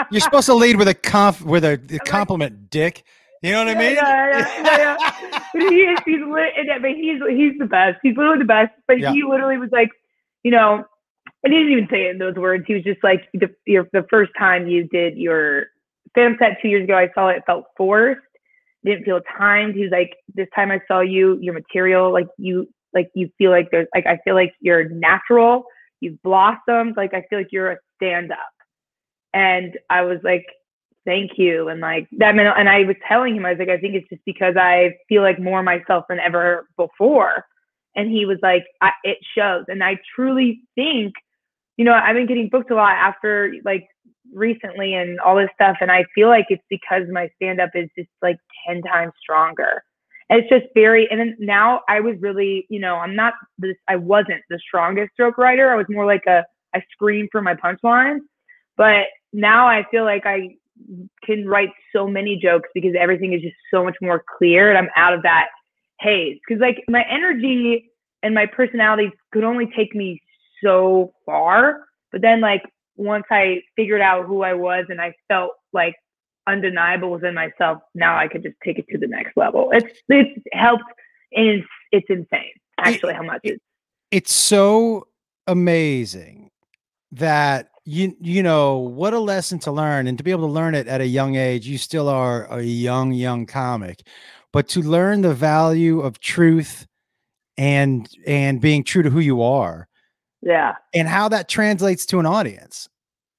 You're 0.11 0.21
supposed 0.21 0.47
to 0.47 0.55
lead 0.55 0.77
with 0.77 0.89
a 0.89 0.95
conf 0.95 1.43
with 1.43 1.65
a, 1.65 1.81
a 1.91 1.99
compliment, 2.01 2.55
like, 2.55 2.71
Dick. 2.71 3.05
You 3.43 3.51
know 3.53 3.65
what 3.65 3.77
I 3.77 3.79
mean? 3.79 3.97
Yeah, 3.97 4.49
yeah, 4.63 4.97
yeah. 4.97 5.41
he 5.53 5.81
is, 5.83 5.99
he's, 6.07 6.21
but 6.25 6.91
he's, 6.91 7.21
he's 7.29 7.59
the 7.59 7.67
best. 7.67 7.99
He's 8.01 8.17
literally 8.17 8.39
the 8.39 8.45
best. 8.45 8.71
But 8.87 8.99
he 8.99 9.25
literally 9.25 9.59
was 9.59 9.71
like, 9.73 9.89
you 10.45 10.53
know, 10.53 10.85
I 11.45 11.49
didn't 11.49 11.73
even 11.73 11.89
say 11.91 12.05
it 12.07 12.11
in 12.13 12.19
those 12.19 12.37
words. 12.37 12.65
He 12.69 12.75
was 12.75 12.85
just 12.85 13.03
like, 13.03 13.29
the, 13.35 13.49
your, 13.67 13.89
the 13.93 14.07
first 14.09 14.31
time 14.39 14.69
you 14.69 14.85
did 14.85 15.17
your 15.17 15.67
fan 16.15 16.37
set 16.39 16.59
two 16.63 16.69
years 16.69 16.85
ago, 16.85 16.97
I 16.97 17.09
saw 17.15 17.29
it, 17.29 17.39
it 17.39 17.43
felt 17.45 17.65
forced. 17.77 18.21
Didn't 18.85 19.05
feel 19.05 19.21
timed. 19.37 19.75
He 19.75 19.83
was 19.83 19.91
like, 19.91 20.17
this 20.35 20.49
time 20.55 20.71
I 20.71 20.81
saw 20.87 21.01
you, 21.01 21.37
your 21.41 21.55
material, 21.55 22.13
like 22.13 22.29
you, 22.39 22.69
like 22.95 23.11
you 23.15 23.29
feel 23.39 23.51
like 23.51 23.69
there's, 23.73 23.89
like 23.93 24.07
I 24.07 24.19
feel 24.25 24.35
like 24.35 24.53
you're 24.61 24.89
natural 24.89 25.65
you've 26.03 26.23
blossomed. 26.23 26.97
Like 26.97 27.15
I 27.15 27.23
feel 27.31 27.39
like 27.39 27.53
you're 27.53 27.73
a 27.73 27.79
stand 27.97 28.33
up. 28.33 28.39
And 29.33 29.79
I 29.89 30.03
was 30.03 30.19
like, 30.23 30.45
thank 31.05 31.33
you. 31.37 31.69
And 31.69 31.81
like 31.81 32.09
that 32.19 32.35
meant, 32.35 32.55
and 32.57 32.69
I 32.69 32.81
was 32.81 32.97
telling 33.09 33.37
him, 33.37 33.47
I 33.47 33.51
was 33.51 33.59
like, 33.59 33.69
I 33.69 33.79
think 33.79 33.95
it's 33.95 34.09
just 34.09 34.25
because 34.27 34.55
I 34.59 34.95
feel 35.09 35.23
like 35.23 35.41
more 35.41 35.63
myself 35.63 36.05
than 36.09 36.19
ever 36.19 36.67
before. 36.77 37.45
And 37.95 38.11
he 38.11 38.27
was 38.27 38.39
like, 38.43 38.65
it 39.05 39.19
shows. 39.37 39.65
And 39.69 39.83
I 39.83 39.99
truly 40.15 40.61
think, 40.75 41.15
you 41.77 41.85
know, 41.85 41.93
I've 41.95 42.15
been 42.15 42.27
getting 42.27 42.49
booked 42.49 42.71
a 42.71 42.75
lot 42.75 42.93
after 42.93 43.55
like 43.65 43.87
recently 44.35 44.95
and 44.95 45.21
all 45.21 45.37
this 45.37 45.51
stuff. 45.55 45.77
And 45.81 45.91
I 45.91 46.05
feel 46.15 46.29
like 46.29 46.47
it's 46.49 46.65
because 46.69 47.03
my 47.11 47.31
stand 47.37 47.61
up 47.61 47.71
is 47.75 47.89
just 47.97 48.11
like 48.23 48.39
10 48.67 48.83
times 48.83 49.13
stronger 49.21 49.83
it's 50.33 50.49
just 50.49 50.67
very 50.75 51.09
and 51.11 51.21
then 51.21 51.37
now 51.39 51.81
i 51.89 52.01
was 52.01 52.17
really 52.21 52.67
you 52.69 52.81
know 52.81 52.97
i'm 52.97 53.15
not 53.15 53.35
this 53.59 53.77
i 53.89 53.97
wasn't 53.97 54.43
the 54.51 54.59
strongest 54.59 55.11
joke 55.17 55.39
writer. 55.39 55.71
I 55.71 55.77
was 55.77 55.87
more 55.89 56.07
like 56.07 56.25
a 56.27 56.45
i 56.75 56.83
scream 56.93 57.29
for 57.31 57.43
my 57.43 57.55
punchlines 57.55 58.21
but 58.77 59.07
now 59.33 59.67
i 59.67 59.85
feel 59.91 60.05
like 60.05 60.27
i 60.27 60.55
can 61.25 61.47
write 61.47 61.71
so 61.95 62.09
many 62.09 62.37
jokes 62.37 62.69
because 62.75 62.95
everything 62.99 63.33
is 63.33 63.43
just 63.43 63.57
so 63.73 63.85
much 63.85 63.97
more 64.01 64.25
clear 64.39 64.71
and 64.71 64.79
i'm 64.79 64.91
out 64.97 65.15
of 65.15 65.23
that 65.23 65.49
haze. 66.03 66.39
Because 66.47 66.61
like 66.61 66.83
my 66.89 67.05
energy 67.09 67.91
and 68.23 68.35
my 68.35 68.47
personality 68.47 69.11
could 69.33 69.45
only 69.45 69.71
take 69.77 69.95
me 69.95 70.21
so 70.63 71.13
far. 71.25 71.85
But 72.11 72.21
then 72.21 72.41
like 72.41 72.63
once 72.97 73.25
i 73.31 73.59
figured 73.75 74.03
out 74.03 74.27
who 74.27 74.43
i 74.43 74.53
was 74.53 74.85
and 74.91 75.01
i 75.01 75.15
felt 75.27 75.53
like 75.73 75.95
undeniable 76.47 77.11
within 77.11 77.35
myself, 77.35 77.79
now 77.95 78.17
I 78.17 78.29
could 78.29 78.43
just 78.43 78.57
take 78.65 78.79
it 78.79 78.87
to 78.91 78.99
the 78.99 79.07
next 79.07 79.37
level. 79.37 79.71
It's 79.73 79.99
it's 80.09 80.41
helped 80.53 80.85
and 81.33 81.47
it's, 81.49 81.67
it's 81.93 82.07
insane 82.11 82.53
actually 82.79 83.15
how 83.15 83.23
much 83.23 83.41
it, 83.45 83.61
it's 84.11 84.35
so 84.35 85.07
amazing 85.47 86.51
that 87.13 87.69
you 87.85 88.15
you 88.21 88.43
know 88.43 88.79
what 88.79 89.13
a 89.15 89.19
lesson 89.19 89.59
to 89.59 89.71
learn 89.71 90.07
and 90.07 90.19
to 90.19 90.25
be 90.25 90.31
able 90.31 90.47
to 90.47 90.53
learn 90.53 90.75
it 90.75 90.87
at 90.89 91.01
a 91.01 91.07
young 91.07 91.37
age 91.37 91.67
you 91.67 91.79
still 91.79 92.09
are 92.09 92.47
a 92.47 92.63
young 92.63 93.13
young 93.13 93.47
comic 93.47 94.03
but 94.53 94.69
to 94.69 94.81
learn 94.81 95.23
the 95.23 95.35
value 95.35 96.01
of 96.01 96.19
truth 96.21 96.87
and 97.57 98.09
and 98.27 98.61
being 98.61 98.83
true 98.83 99.03
to 99.03 99.11
who 99.11 99.21
you 99.21 99.43
are 99.43 99.89
Yeah. 100.43 100.75
and 100.95 101.07
how 101.09 101.29
that 101.29 101.49
translates 101.49 102.07
to 102.07 102.19
an 102.19 102.27
audience 102.27 102.89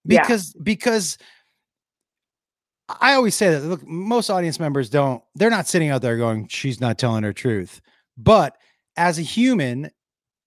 Yeah. 0.05 0.21
because 0.21 0.53
because 0.63 1.17
i 2.99 3.13
always 3.13 3.35
say 3.35 3.49
that 3.49 3.61
look 3.63 3.85
most 3.87 4.29
audience 4.29 4.59
members 4.59 4.89
don't 4.89 5.23
they're 5.35 5.49
not 5.49 5.67
sitting 5.67 5.89
out 5.89 6.01
there 6.01 6.17
going 6.17 6.47
she's 6.47 6.81
not 6.81 6.97
telling 6.97 7.23
her 7.23 7.33
truth 7.33 7.81
but 8.17 8.57
as 8.97 9.17
a 9.17 9.21
human 9.21 9.89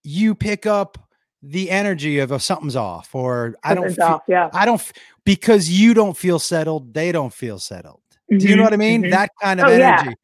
you 0.02 0.34
pick 0.34 0.66
up 0.66 0.98
the 1.42 1.70
energy 1.70 2.18
of, 2.18 2.30
of 2.32 2.42
something's 2.42 2.76
off 2.76 3.14
or 3.14 3.54
i 3.64 3.74
don't 3.74 3.92
feel, 3.94 4.04
off, 4.04 4.22
yeah. 4.28 4.50
i 4.52 4.64
don't 4.64 4.92
because 5.24 5.68
you 5.70 5.94
don't 5.94 6.16
feel 6.16 6.38
settled 6.38 6.92
they 6.94 7.12
don't 7.12 7.32
feel 7.32 7.58
settled 7.58 8.00
do 8.30 8.48
you 8.48 8.56
know 8.56 8.62
Mhm, 8.62 8.64
what 8.64 8.72
i 8.74 8.76
mean 8.76 9.02
mhm. 9.02 9.10
that 9.10 9.30
kind 9.40 9.60
of 9.60 9.66
Oh, 9.66 9.70
yeah. 9.76 10.00
energy 10.00 10.16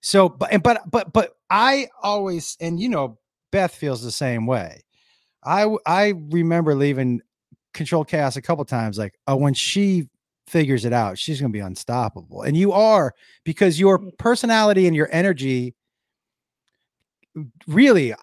so 0.00 0.28
but 0.28 0.52
and 0.52 0.62
but 0.62 0.82
but 0.90 1.12
but 1.12 1.36
i 1.50 1.88
always 2.02 2.56
and 2.60 2.78
you 2.80 2.88
know 2.88 3.18
beth 3.52 3.74
feels 3.74 4.02
the 4.02 4.10
same 4.12 4.46
way 4.46 4.80
I, 5.46 5.68
I 5.86 6.14
remember 6.30 6.74
leaving 6.74 7.20
control 7.74 8.02
chaos 8.04 8.36
a 8.36 8.42
couple 8.42 8.64
times 8.64 8.96
like 8.98 9.14
oh 9.26 9.36
when 9.36 9.52
she 9.54 10.08
figures 10.46 10.84
it 10.84 10.92
out 10.92 11.18
she's 11.18 11.40
gonna 11.40 11.52
be 11.52 11.60
unstoppable 11.60 12.42
and 12.42 12.56
you 12.56 12.72
are 12.72 13.14
because 13.44 13.80
your 13.80 13.98
personality 14.18 14.86
and 14.86 14.94
your 14.94 15.08
energy 15.10 15.74
really 17.66 18.14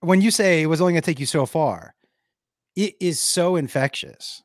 when 0.00 0.20
you 0.20 0.30
say 0.30 0.62
it 0.62 0.66
was 0.66 0.80
only 0.80 0.92
gonna 0.92 1.00
take 1.00 1.20
you 1.20 1.26
so 1.26 1.44
far 1.46 1.94
it 2.76 2.94
is 3.00 3.20
so 3.20 3.56
infectious 3.56 4.42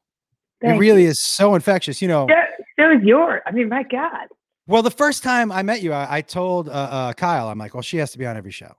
it 0.61 0.77
really 0.77 1.03
you. 1.03 1.09
is 1.09 1.21
so 1.21 1.55
infectious 1.55 2.01
you 2.01 2.07
know 2.07 2.27
So, 2.27 2.63
so 2.79 2.91
is 2.91 3.03
yours. 3.03 3.41
I 3.45 3.51
mean, 3.51 3.69
my 3.69 3.83
God. 3.83 4.27
well, 4.67 4.81
the 4.81 4.91
first 4.91 5.23
time 5.23 5.51
I 5.51 5.61
met 5.61 5.81
you, 5.81 5.93
I, 5.93 6.17
I 6.17 6.21
told 6.21 6.67
uh, 6.69 6.71
uh, 6.71 7.13
Kyle, 7.13 7.47
I'm 7.49 7.59
like, 7.59 7.73
well, 7.73 7.83
she 7.83 7.97
has 7.97 8.11
to 8.11 8.17
be 8.17 8.25
on 8.25 8.37
every 8.37 8.51
show. 8.51 8.73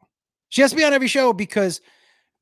She 0.48 0.60
has 0.62 0.70
to 0.70 0.76
be 0.76 0.84
on 0.84 0.92
every 0.92 1.06
show 1.06 1.32
because 1.32 1.80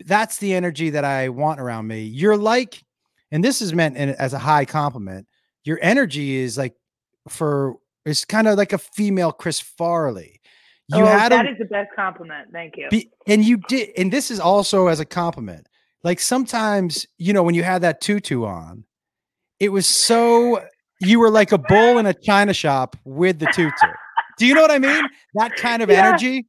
that's 0.07 0.39
the 0.39 0.55
energy 0.55 0.91
that 0.91 1.05
I 1.05 1.29
want 1.29 1.61
around 1.61 1.87
me. 1.87 2.03
You're 2.03 2.37
like, 2.37 2.83
and 3.31 3.45
this 3.45 3.61
is 3.61 3.75
meant 3.75 3.97
in, 3.97 4.11
as 4.11 4.33
a 4.33 4.39
high 4.39 4.65
compliment. 4.65 5.27
Your 5.65 5.79
energy 5.83 6.37
is 6.37 6.57
like 6.57 6.75
for 7.29 7.77
it's 8.05 8.25
kind 8.25 8.49
of 8.49 8.57
like 8.57 8.73
a 8.73 8.79
female 8.79 9.33
Chris 9.33 9.61
Farley. 9.61 10.41
You 10.89 11.03
oh, 11.03 11.07
had 11.07 11.31
that 11.31 11.47
a, 11.47 11.51
is 11.51 11.59
the 11.59 11.67
best 11.67 11.91
compliment. 11.95 12.49
Thank 12.53 12.77
you. 12.77 12.89
be, 12.91 13.11
and 13.27 13.45
you 13.45 13.59
did, 13.69 13.91
and 13.97 14.13
this 14.13 14.31
is 14.31 14.41
also 14.41 14.89
as 14.89 14.99
a 14.99 15.05
compliment. 15.05 15.69
Like 16.03 16.19
sometimes, 16.19 17.07
you 17.19 17.33
know, 17.33 17.43
when 17.43 17.55
you 17.55 17.63
had 17.63 17.83
that 17.83 18.01
tutu 18.01 18.45
on, 18.45 18.85
it 19.61 19.69
was 19.69 19.87
so 19.87 20.65
you 21.01 21.21
were 21.21 21.31
like 21.31 21.53
a 21.53 21.59
bull 21.59 21.99
in 21.99 22.07
a 22.07 22.15
china 22.15 22.53
shop 22.53 22.97
with 23.05 23.39
the 23.39 23.47
tutu. 23.53 23.71
Do 24.39 24.47
you 24.47 24.55
know 24.55 24.63
what 24.63 24.71
I 24.71 24.79
mean? 24.79 25.05
That 25.35 25.55
kind 25.57 25.83
of 25.83 25.91
Yeah. 25.91 26.09
energy. 26.09 26.47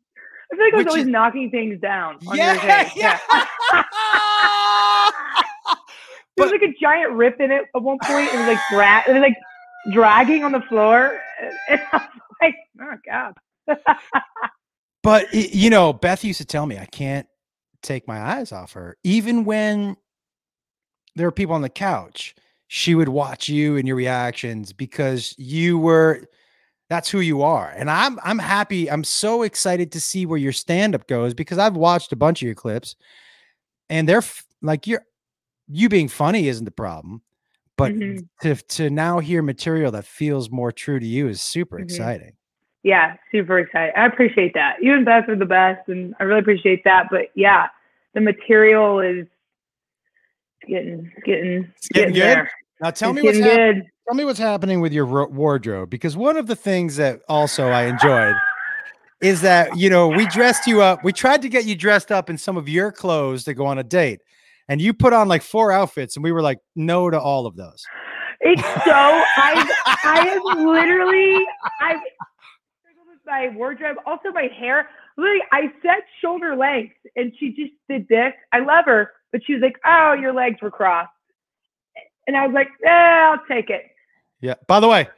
I 0.52 0.56
feel 0.56 0.66
like 0.66 0.74
I 0.74 0.78
was 0.78 0.88
always 0.88 1.04
is- 1.04 1.10
knocking 1.10 1.52
things 1.52 1.80
down. 1.80 2.18
On 2.28 2.36
Yeah, 2.36 2.90
yeah. 2.96 3.20
There 6.42 6.52
was 6.52 6.62
like 6.62 6.70
a 6.70 6.76
giant 6.80 7.12
rip 7.14 7.40
in 7.40 7.52
it 7.52 7.66
at 7.76 7.82
one 7.82 7.98
point. 8.04 8.34
It 8.34 8.38
was 8.38 8.48
like 8.48 8.60
dra- 8.72 9.04
it 9.08 9.14
was 9.14 9.22
like 9.22 9.38
dragging 9.92 10.44
on 10.44 10.52
the 10.52 10.62
floor. 10.62 11.20
And 11.70 11.82
I 11.92 11.98
was 11.98 12.08
like, 12.42 12.56
oh 12.82 12.96
God. 13.06 13.34
but 15.04 15.34
you 15.34 15.70
know, 15.72 15.92
Beth 15.92 16.24
used 16.24 16.38
to 16.40 16.46
tell 16.46 16.68
me 16.68 16.78
I 16.78 16.86
can't 16.86 17.28
take 17.82 18.08
my 18.08 18.22
eyes 18.22 18.52
off 18.52 18.74
her, 18.74 18.98
even 19.04 19.44
when 19.44 19.98
there 21.16 21.26
were 21.26 21.32
people 21.32 21.56
on 21.56 21.62
the 21.62 21.70
couch. 21.70 22.36
She 22.68 22.96
would 22.96 23.10
watch 23.10 23.50
you 23.50 23.76
and 23.76 23.88
your 23.88 23.98
reactions 23.98 24.72
because 24.72 25.36
you 25.38 25.78
were 25.78 26.28
that's 26.90 27.10
who 27.10 27.22
you 27.22 27.42
are. 27.42 27.74
And 27.76 27.90
I'm 27.90 28.20
I'm 28.24 28.40
happy. 28.40 28.90
I'm 28.90 29.04
so 29.04 29.44
excited 29.44 29.92
to 29.94 30.02
see 30.02 30.26
where 30.26 30.38
your 30.38 30.52
stand 30.52 30.94
up 30.94 31.08
goes 31.08 31.34
because 31.34 31.58
I've 31.58 31.76
watched 31.76 32.12
a 32.12 32.18
bunch 32.18 32.42
of 32.42 32.46
your 32.46 32.56
clips 32.56 32.96
and 33.90 34.08
they're 34.08 34.20
f- 34.20 34.46
like 34.62 34.88
you're 34.88 35.04
you 35.72 35.90
being 35.90 36.08
funny 36.08 36.48
isn't 36.48 36.66
the 36.66 36.72
problem, 36.72 37.22
but 37.78 37.92
Mhm. 37.94 38.28
to 38.42 38.56
to 38.56 38.90
now 38.90 39.20
hear 39.20 39.42
material 39.42 39.92
that 39.92 40.06
feels 40.06 40.50
more 40.52 40.72
true 40.72 41.00
to 41.00 41.06
you 41.06 41.28
is 41.28 41.42
super 41.42 41.78
Mhm. 41.78 41.84
exciting. 41.84 42.34
Yeah, 42.84 43.16
super 43.32 43.60
excited. 43.60 43.94
I 43.96 44.06
appreciate 44.08 44.54
that. 44.56 44.82
You 44.82 44.94
and 44.94 45.06
Beth 45.06 45.30
are 45.30 45.36
the 45.36 45.46
best, 45.46 45.88
and 45.88 46.16
I 46.20 46.24
really 46.24 46.40
appreciate 46.40 46.84
that. 46.84 47.08
But 47.12 47.28
yeah, 47.36 47.68
the 48.14 48.22
material 48.22 49.00
is 49.00 49.28
getting 50.68 51.12
getting 51.26 51.72
It's 51.78 51.88
getting 51.90 52.14
good? 52.14 52.22
there. 52.22 52.52
Now 52.82 52.92
tell 52.92 53.12
It's 53.12 53.18
me 53.18 53.22
what's 53.22 53.38
getting 53.38 53.52
happening. 53.52 53.90
Tell 54.08 54.16
me 54.16 54.26
what's 54.26 54.40
happening 54.40 54.82
with 54.82 54.92
your 54.94 55.06
ro- 55.06 55.28
wardrobe 55.28 55.90
because 55.90 56.18
one 56.18 56.36
of 56.38 56.48
the 56.48 56.56
things 56.56 56.96
that 56.98 57.22
also 57.30 57.68
I 57.70 57.84
enjoyed 57.84 58.36
is 59.22 59.42
that 59.42 59.78
you 59.78 59.90
know 59.90 60.08
we 60.08 60.26
dressed 60.28 60.66
you 60.68 60.82
up. 60.82 61.04
We 61.04 61.14
tried 61.14 61.44
to 61.44 61.50
get 61.50 61.66
you 61.66 61.76
dressed 61.76 62.12
up 62.12 62.30
in 62.30 62.38
some 62.38 62.58
of 62.58 62.68
your 62.68 62.92
clothes 62.92 63.44
to 63.46 63.54
go 63.54 63.66
on 63.68 63.78
a 63.78 63.84
date, 63.84 64.22
and 64.72 64.80
you 64.80 64.94
put 64.94 65.12
on 65.12 65.28
like 65.28 65.42
four 65.42 65.74
outfits, 65.74 66.16
and 66.16 66.24
we 66.24 66.32
were 66.32 66.42
like, 66.42 66.58
no 66.78 67.10
to 67.10 67.20
all 67.20 67.46
of 67.46 67.58
those. 67.58 67.84
It's 68.40 68.62
so 68.62 68.94
I 68.96 69.70
I 70.06 70.26
have 70.30 70.58
literally 70.58 71.46
I've 71.82 72.00
struggled 72.80 73.10
with 73.10 73.20
my 73.28 73.50
wardrobe, 73.50 73.98
also 74.06 74.32
my 74.32 74.48
hair. 74.58 74.88
Literally, 75.18 75.42
I 75.52 75.74
set 75.84 76.06
shoulder 76.22 76.56
length, 76.56 76.96
and 77.18 77.34
she 77.38 77.50
just 77.50 77.74
did 77.90 78.08
this. 78.08 78.32
I 78.54 78.60
love 78.60 78.86
her, 78.86 79.12
but 79.34 79.42
she 79.46 79.56
was 79.56 79.62
like, 79.62 79.76
"Oh, 79.86 80.14
your 80.14 80.32
legs 80.32 80.62
were 80.62 80.72
crossed," 80.72 81.12
and 82.28 82.38
I 82.38 82.48
was 82.48 82.54
like, 82.54 82.70
"Yeah, 82.82 83.34
I'll 83.34 83.46
take 83.54 83.70
it." 83.70 83.84
Yeah. 84.40 84.56
By 84.68 84.80
the 84.80 84.88
way, 84.88 85.10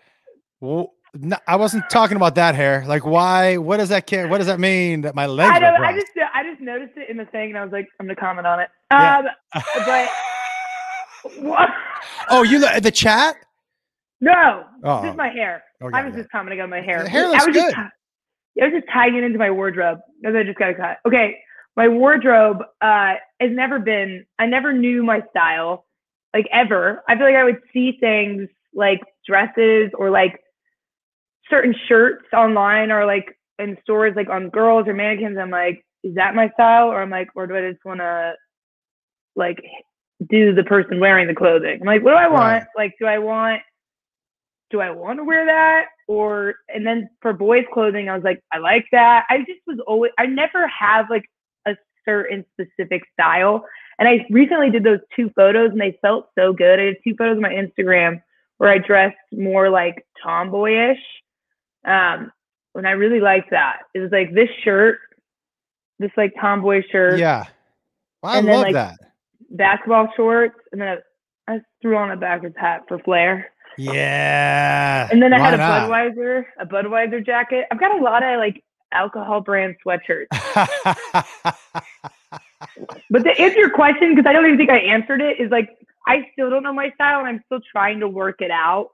no, 1.15 1.37
I 1.47 1.55
wasn't 1.55 1.89
talking 1.89 2.17
about 2.17 2.35
that 2.35 2.55
hair. 2.55 2.83
Like, 2.87 3.05
why? 3.05 3.57
What 3.57 3.77
does 3.77 3.89
that 3.89 4.07
care? 4.07 4.27
What 4.27 4.39
does 4.39 4.47
that 4.47 4.59
mean 4.59 5.01
that 5.01 5.13
my 5.13 5.27
legs? 5.27 5.51
I 5.53 5.59
don't. 5.59 5.81
I 5.81 5.93
just 5.93 6.07
I 6.33 6.43
just 6.43 6.61
noticed 6.61 6.93
it 6.97 7.09
in 7.09 7.17
the 7.17 7.25
thing, 7.25 7.49
and 7.49 7.57
I 7.57 7.63
was 7.63 7.71
like, 7.71 7.87
"I'm 7.99 8.07
gonna 8.07 8.15
comment 8.15 8.47
on 8.47 8.59
it." 8.59 8.69
Yeah. 8.91 9.17
Um, 9.19 9.25
but 9.85 10.09
what? 11.39 11.69
oh, 12.29 12.43
you 12.43 12.59
the 12.59 12.91
chat? 12.91 13.35
No, 14.21 14.63
Oh, 14.83 15.03
just 15.03 15.17
my 15.17 15.29
hair. 15.29 15.63
I 15.81 16.03
was 16.03 16.13
yeah. 16.13 16.21
just 16.21 16.31
commenting 16.31 16.61
on 16.61 16.69
my 16.69 16.81
hair. 16.81 17.03
The 17.03 17.09
hair 17.09 17.25
I 17.25 17.29
looks 17.29 17.47
was 17.47 17.55
good. 17.55 17.73
Just, 17.73 17.77
I 18.61 18.65
was 18.65 18.73
just 18.73 18.87
tying 18.93 19.15
it 19.15 19.23
into 19.23 19.37
my 19.37 19.51
wardrobe 19.51 19.99
because 20.21 20.35
I 20.35 20.43
just 20.43 20.57
got 20.57 20.67
to 20.67 20.75
cut. 20.75 20.97
Okay, 21.05 21.37
my 21.75 21.87
wardrobe 21.87 22.57
uh, 22.81 23.13
has 23.39 23.51
never 23.51 23.79
been. 23.79 24.25
I 24.39 24.45
never 24.45 24.71
knew 24.73 25.03
my 25.03 25.21
style, 25.29 25.85
like 26.33 26.47
ever. 26.51 27.03
I 27.07 27.17
feel 27.17 27.25
like 27.25 27.35
I 27.35 27.43
would 27.43 27.59
see 27.73 27.97
things 27.99 28.47
like 28.73 29.01
dresses 29.27 29.91
or 29.97 30.09
like 30.09 30.39
certain 31.49 31.75
shirts 31.87 32.25
online 32.33 32.91
or 32.91 33.05
like 33.05 33.37
in 33.59 33.77
stores, 33.81 34.13
like 34.15 34.29
on 34.29 34.49
girls 34.49 34.87
or 34.87 34.93
mannequins. 34.93 35.37
I'm 35.37 35.49
like, 35.49 35.85
is 36.03 36.15
that 36.15 36.35
my 36.35 36.49
style? 36.51 36.87
Or 36.87 37.01
I'm 37.01 37.09
like, 37.09 37.29
or 37.35 37.47
do 37.47 37.55
I 37.55 37.71
just 37.71 37.83
want 37.85 37.99
to 37.99 38.33
like 39.35 39.61
do 40.29 40.53
the 40.53 40.63
person 40.63 40.99
wearing 40.99 41.27
the 41.27 41.35
clothing? 41.35 41.79
I'm 41.81 41.87
like, 41.87 42.03
what 42.03 42.11
do 42.11 42.17
I 42.17 42.27
want? 42.27 42.63
Right. 42.63 42.67
Like, 42.75 42.93
do 42.99 43.05
I 43.05 43.19
want 43.19 43.61
do 44.73 44.81
I 44.81 44.89
want 44.89 45.19
to 45.19 45.23
wear 45.23 45.45
that? 45.45 45.85
Or 46.07 46.55
and 46.67 46.85
then 46.85 47.09
for 47.21 47.31
boys 47.31 47.65
clothing, 47.71 48.09
I 48.09 48.15
was 48.15 48.23
like, 48.23 48.41
I 48.51 48.57
like 48.57 48.85
that. 48.91 49.25
I 49.29 49.39
just 49.39 49.61
was 49.67 49.77
always 49.87 50.11
I 50.17 50.25
never 50.25 50.67
have 50.67 51.05
like 51.09 51.25
a 51.67 51.75
certain 52.05 52.43
specific 52.53 53.03
style. 53.13 53.65
And 53.99 54.07
I 54.07 54.25
recently 54.31 54.71
did 54.71 54.83
those 54.83 54.99
two 55.15 55.29
photos 55.35 55.71
and 55.71 55.79
they 55.79 55.97
felt 56.01 56.29
so 56.37 56.51
good. 56.51 56.79
I 56.79 56.85
did 56.85 56.97
two 57.03 57.15
photos 57.15 57.37
on 57.37 57.41
my 57.41 57.53
Instagram 57.53 58.21
where 58.57 58.71
I 58.71 58.79
dressed 58.79 59.15
more 59.31 59.69
like 59.69 60.03
tomboyish. 60.23 60.97
Um, 61.85 62.31
and 62.75 62.87
I 62.87 62.91
really 62.91 63.19
liked 63.19 63.51
that. 63.51 63.79
It 63.93 63.99
was 63.99 64.11
like 64.11 64.33
this 64.33 64.49
shirt, 64.63 64.99
this 65.99 66.11
like 66.17 66.33
tomboy 66.39 66.81
shirt, 66.91 67.19
Yeah. 67.19 67.45
Well, 68.21 68.33
I 68.33 68.37
And 68.39 68.47
then, 68.47 68.55
love 68.55 68.63
like, 68.63 68.73
that. 68.73 68.97
basketball 69.51 70.07
shorts, 70.15 70.55
and 70.71 70.81
then 70.81 70.97
I, 71.47 71.53
I 71.55 71.61
threw 71.81 71.97
on 71.97 72.11
a 72.11 72.17
backwards 72.17 72.55
hat 72.57 72.83
for 72.87 72.99
flair. 72.99 73.51
Yeah. 73.77 75.09
And 75.11 75.21
then 75.21 75.33
I 75.33 75.39
had 75.39 75.53
a 75.53 75.57
not? 75.57 75.89
Budweiser, 75.89 76.45
a 76.59 76.65
Budweiser 76.65 77.25
jacket. 77.25 77.65
I've 77.71 77.79
got 77.79 77.99
a 77.99 78.03
lot 78.03 78.23
of 78.23 78.37
like 78.39 78.63
alcohol 78.91 79.41
brand 79.41 79.75
sweatshirts. 79.85 80.27
But 83.09 83.23
to 83.23 83.29
answer 83.39 83.59
your 83.59 83.69
question, 83.69 84.15
because 84.15 84.27
I 84.27 84.33
don't 84.33 84.45
even 84.45 84.57
think 84.57 84.69
I 84.69 84.77
answered 84.79 85.21
it, 85.21 85.39
is 85.39 85.51
like 85.51 85.69
I 86.07 86.27
still 86.33 86.49
don't 86.49 86.63
know 86.63 86.73
my 86.73 86.91
style 86.91 87.19
and 87.19 87.27
I'm 87.27 87.41
still 87.45 87.59
trying 87.71 87.99
to 87.99 88.07
work 88.07 88.41
it 88.41 88.51
out. 88.51 88.89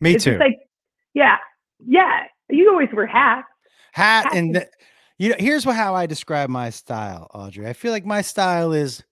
Me 0.00 0.14
it's 0.14 0.24
too. 0.24 0.38
like, 0.38 0.58
yeah, 1.14 1.36
yeah. 1.86 2.24
You 2.50 2.70
always 2.70 2.88
wear 2.94 3.06
hats. 3.06 3.46
hat 3.92 4.24
hat 4.24 4.36
and 4.36 4.66
you 5.18 5.30
know 5.30 5.36
here's 5.38 5.66
what 5.66 5.76
how 5.76 5.94
i 5.94 6.06
describe 6.06 6.48
my 6.48 6.70
style 6.70 7.28
audrey 7.34 7.66
i 7.66 7.72
feel 7.72 7.92
like 7.92 8.06
my 8.06 8.22
style 8.22 8.72
is 8.72 9.02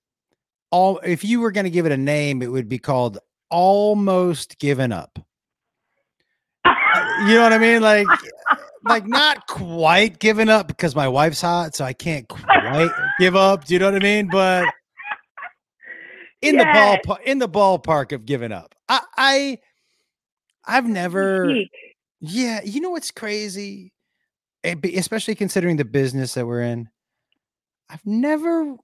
all 0.71 0.99
if 1.05 1.25
you 1.25 1.41
were 1.41 1.51
going 1.51 1.65
to 1.65 1.71
give 1.71 1.85
it 1.87 1.93
a 1.93 1.97
name 1.97 2.41
it 2.43 2.51
would 2.51 2.69
be 2.69 2.79
called 2.79 3.19
almost 3.51 4.59
given 4.59 4.93
up 4.93 5.19
you 6.65 7.35
know 7.35 7.43
what 7.43 7.53
i 7.53 7.59
mean 7.59 7.83
like 7.83 8.07
like 8.85 9.07
not 9.07 9.47
quite 9.49 10.19
given 10.19 10.49
up 10.49 10.69
because 10.69 10.95
my 10.95 11.09
wife's 11.09 11.41
hot 11.41 11.75
so 11.75 11.85
i 11.85 11.93
can't 11.93 12.29
quite 12.29 12.91
give 13.19 13.35
up 13.37 13.65
do 13.65 13.75
you 13.75 13.81
know 13.81 13.91
what 13.91 14.01
i 14.01 14.05
mean 14.05 14.29
but 14.31 14.67
in 16.43 16.55
Yes. 16.55 17.01
the 17.03 17.09
ballpark 17.09 17.23
in 17.25 17.39
the 17.39 17.49
ballpark 17.49 18.13
of 18.13 18.25
giving 18.27 18.53
up. 18.53 18.75
I, 18.89 19.01
I 19.17 19.59
I've 20.67 20.87
never. 20.87 21.47
Yeah, 22.21 22.61
you 22.65 22.81
know 22.81 22.91
what's 22.91 23.11
crazy? 23.11 23.93
Eh, 24.65 24.75
Especially 24.97 25.35
considering 25.35 25.77
the 25.77 25.85
business 25.85 26.35
that 26.35 26.47
we're 26.47 26.63
in. 26.63 26.89
I've 27.89 28.05
never 28.05 28.77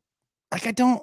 like 0.53 0.67
I 0.67 0.73
don't 0.73 1.03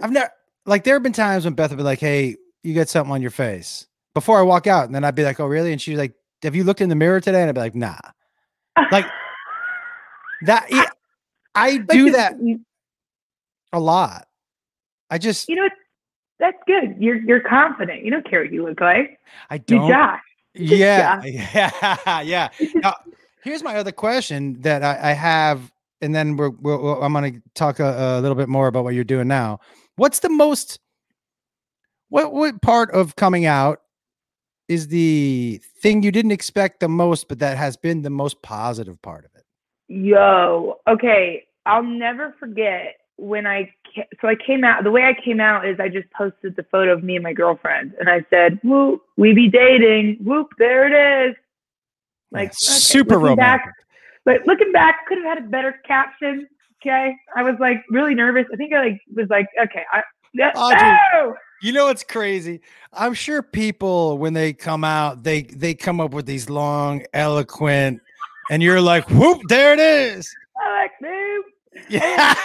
I've, 0.00 0.10
never 0.10 0.30
like 0.66 0.84
there 0.84 0.94
have 0.96 1.02
been 1.02 1.12
times 1.12 1.44
when 1.44 1.54
Beth 1.54 1.70
would 1.70 1.78
be 1.78 1.82
like, 1.82 2.00
"Hey, 2.00 2.36
you 2.62 2.74
got 2.74 2.88
something 2.88 3.12
on 3.12 3.22
your 3.22 3.30
face." 3.30 3.86
Before 4.12 4.38
I 4.38 4.42
walk 4.42 4.66
out, 4.66 4.84
and 4.86 4.94
then 4.94 5.04
I'd 5.04 5.14
be 5.14 5.24
like, 5.24 5.40
"Oh, 5.40 5.46
really?" 5.46 5.72
And 5.72 5.80
she's 5.80 5.96
like, 5.98 6.12
"Have 6.42 6.54
you 6.54 6.64
looked 6.64 6.80
in 6.82 6.88
the 6.90 6.94
mirror 6.94 7.20
today?" 7.20 7.40
And 7.40 7.48
I'd 7.48 7.54
be 7.54 7.60
like, 7.60 7.74
"Nah." 7.74 7.96
Like 8.90 9.06
that 10.42 10.66
yeah, 10.70 10.84
I 11.54 11.78
do 11.78 12.06
you- 12.06 12.12
that 12.12 12.34
a 13.72 13.80
lot. 13.80 14.26
I 15.08 15.18
just 15.18 15.48
you 15.48 15.54
know, 15.56 15.68
that's 16.38 16.58
good. 16.66 16.96
You're 16.98 17.16
you're 17.16 17.40
confident. 17.40 18.04
You 18.04 18.10
don't 18.10 18.28
care 18.28 18.42
what 18.42 18.52
you 18.52 18.64
look 18.64 18.80
like. 18.80 19.18
I 19.48 19.58
don't 19.58 19.88
Josh. 19.88 20.20
Yeah 20.58 21.22
yeah. 21.24 22.20
yeah 22.22 22.48
now, 22.76 22.94
here's 23.42 23.62
my 23.62 23.76
other 23.76 23.92
question 23.92 24.60
that 24.62 24.82
i, 24.82 25.10
I 25.10 25.12
have 25.12 25.72
and 26.00 26.14
then 26.14 26.36
we're, 26.36 26.50
we're, 26.50 26.76
we're- 26.78 27.00
i'm 27.02 27.12
going 27.12 27.34
to 27.34 27.42
talk 27.54 27.78
a, 27.80 28.18
a 28.18 28.20
little 28.20 28.34
bit 28.36 28.48
more 28.48 28.66
about 28.66 28.84
what 28.84 28.94
you're 28.94 29.04
doing 29.04 29.28
now. 29.28 29.60
What's 29.96 30.18
the 30.20 30.28
most 30.28 30.78
what 32.08 32.32
what 32.32 32.60
part 32.62 32.90
of 32.92 33.16
coming 33.16 33.46
out 33.46 33.80
is 34.68 34.88
the 34.88 35.60
thing 35.80 36.02
you 36.02 36.12
didn't 36.12 36.32
expect 36.32 36.80
the 36.80 36.88
most 36.88 37.28
but 37.28 37.38
that 37.38 37.56
has 37.56 37.76
been 37.76 38.02
the 38.02 38.10
most 38.10 38.42
positive 38.42 39.00
part 39.02 39.24
of 39.24 39.30
it? 39.36 39.44
Yo, 39.88 40.76
okay. 40.86 41.44
I'll 41.64 41.82
never 41.82 42.34
forget 42.38 42.96
when 43.16 43.46
I 43.46 43.72
so 44.20 44.28
I 44.28 44.34
came 44.34 44.64
out. 44.64 44.84
The 44.84 44.90
way 44.90 45.04
I 45.04 45.14
came 45.14 45.40
out 45.40 45.66
is 45.66 45.80
I 45.80 45.88
just 45.88 46.10
posted 46.10 46.56
the 46.56 46.64
photo 46.64 46.92
of 46.92 47.02
me 47.02 47.16
and 47.16 47.22
my 47.22 47.32
girlfriend, 47.32 47.94
and 47.98 48.08
I 48.08 48.24
said, 48.30 48.60
"Whoop, 48.62 49.02
we 49.16 49.32
be 49.32 49.48
dating." 49.48 50.18
Whoop, 50.22 50.48
there 50.58 50.86
it 50.86 51.28
is. 51.28 51.36
Like 52.30 52.48
Yeah, 52.48 52.48
okay, 52.48 52.54
super 52.56 53.18
romantic 53.18 53.38
Back, 53.38 53.74
but 54.24 54.46
looking 54.46 54.72
back, 54.72 55.06
could 55.06 55.18
have 55.18 55.26
had 55.26 55.38
a 55.38 55.48
better 55.48 55.80
caption. 55.86 56.46
Okay, 56.82 57.16
I 57.34 57.42
was 57.42 57.56
like 57.58 57.84
really 57.90 58.14
nervous. 58.14 58.46
I 58.52 58.56
think 58.56 58.72
I 58.72 58.80
like 58.80 59.00
was 59.14 59.28
like, 59.30 59.48
okay, 59.60 59.84
I. 59.92 60.02
Yeah, 60.34 60.52
oh, 60.54 60.70
Audrey. 60.70 60.88
no! 60.88 60.98
Oh! 61.14 61.34
you 61.62 61.72
know 61.72 61.86
what's 61.86 62.04
crazy 62.04 62.60
i'm 62.92 63.14
sure 63.14 63.42
people 63.42 64.18
when 64.18 64.34
they 64.34 64.52
come 64.52 64.84
out 64.84 65.22
they 65.22 65.42
they 65.44 65.72
come 65.72 66.02
up 66.02 66.12
with 66.12 66.26
these 66.26 66.50
long 66.50 67.02
eloquent 67.14 67.98
and 68.50 68.62
you're 68.62 68.78
like 68.78 69.08
whoop 69.08 69.40
there 69.48 69.72
it 69.72 69.80
is 69.80 70.36
I 70.58 70.82
like. 70.82 70.92
Yeah. 71.88 72.34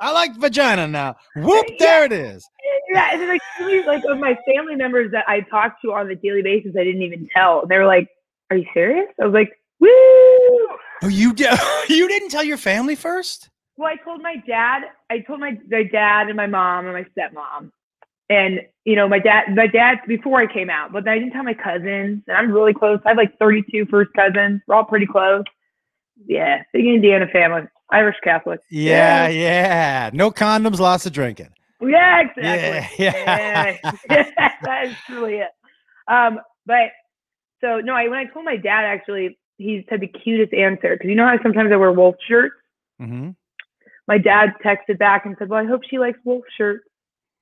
I 0.00 0.12
like 0.12 0.34
vagina 0.36 0.88
now. 0.88 1.16
Whoop, 1.36 1.66
there 1.78 2.04
it 2.04 2.12
is. 2.12 2.48
Yeah, 2.92 3.10
and 3.12 3.20
then 3.20 3.28
like 3.28 3.86
like 3.86 4.02
of 4.08 4.18
my 4.18 4.36
family 4.46 4.74
members 4.74 5.12
that 5.12 5.24
I 5.28 5.40
talk 5.42 5.80
to 5.82 5.92
on 5.92 6.10
a 6.10 6.14
daily 6.14 6.42
basis, 6.42 6.72
I 6.78 6.84
didn't 6.84 7.02
even 7.02 7.28
tell. 7.34 7.66
They 7.66 7.76
were 7.76 7.86
like, 7.86 8.08
"Are 8.50 8.56
you 8.56 8.66
serious?" 8.72 9.06
I 9.20 9.26
was 9.26 9.34
like, 9.34 9.52
"Woo!" 9.78 9.88
Oh, 11.02 11.08
you 11.08 11.34
you 11.88 12.08
didn't 12.08 12.30
tell 12.30 12.44
your 12.44 12.56
family 12.56 12.94
first? 12.94 13.50
Well, 13.76 13.88
I 13.88 13.96
told 14.04 14.22
my 14.22 14.36
dad. 14.46 14.82
I 15.10 15.20
told 15.20 15.40
my 15.40 15.58
my 15.70 15.84
dad 15.84 16.28
and 16.28 16.36
my 16.36 16.46
mom 16.46 16.86
and 16.86 16.94
my 16.94 17.04
stepmom, 17.16 17.70
and 18.28 18.60
you 18.84 18.96
know 18.96 19.08
my 19.08 19.18
dad. 19.18 19.54
My 19.54 19.66
dad 19.66 19.98
before 20.06 20.40
I 20.40 20.52
came 20.52 20.70
out, 20.70 20.92
but 20.92 21.06
I 21.06 21.18
didn't 21.18 21.32
tell 21.32 21.44
my 21.44 21.54
cousins. 21.54 22.22
And 22.26 22.36
I'm 22.36 22.50
really 22.50 22.74
close. 22.74 23.00
I 23.04 23.10
have 23.10 23.18
like 23.18 23.38
32 23.38 23.86
first 23.90 24.10
cousins. 24.14 24.62
We're 24.66 24.74
all 24.76 24.84
pretty 24.84 25.06
close. 25.06 25.44
Yeah, 26.26 26.62
big 26.72 26.86
Indiana 26.86 27.26
family, 27.32 27.62
Irish 27.90 28.16
Catholic. 28.22 28.60
Yeah, 28.70 29.28
yeah. 29.28 30.10
No 30.12 30.30
condoms, 30.30 30.78
lots 30.78 31.06
of 31.06 31.12
drinking. 31.12 31.48
Yeah, 31.80 32.20
exactly. 32.20 33.04
Yeah, 33.04 33.12
yeah. 33.16 33.90
Yeah, 34.10 34.30
that 34.62 34.86
is 34.86 34.94
truly 35.06 35.36
it. 35.36 35.50
Um, 36.08 36.40
but 36.66 36.90
so 37.60 37.80
no, 37.80 37.94
I 37.94 38.08
when 38.08 38.18
I 38.18 38.26
told 38.26 38.44
my 38.44 38.56
dad 38.56 38.84
actually, 38.84 39.38
he 39.56 39.84
said 39.88 40.00
the 40.00 40.06
cutest 40.08 40.52
answer 40.52 40.94
because 40.94 41.08
you 41.08 41.14
know 41.14 41.26
how 41.26 41.38
sometimes 41.42 41.70
I 41.72 41.76
wear 41.76 41.92
wolf 41.92 42.16
shirts. 42.26 42.54
Mm-hmm. 43.00 43.30
My 44.06 44.18
dad 44.18 44.54
texted 44.64 44.98
back 44.98 45.24
and 45.24 45.36
said, 45.38 45.48
"Well, 45.48 45.64
I 45.64 45.66
hope 45.66 45.82
she 45.88 45.98
likes 45.98 46.18
wolf 46.24 46.44
shirts," 46.56 46.84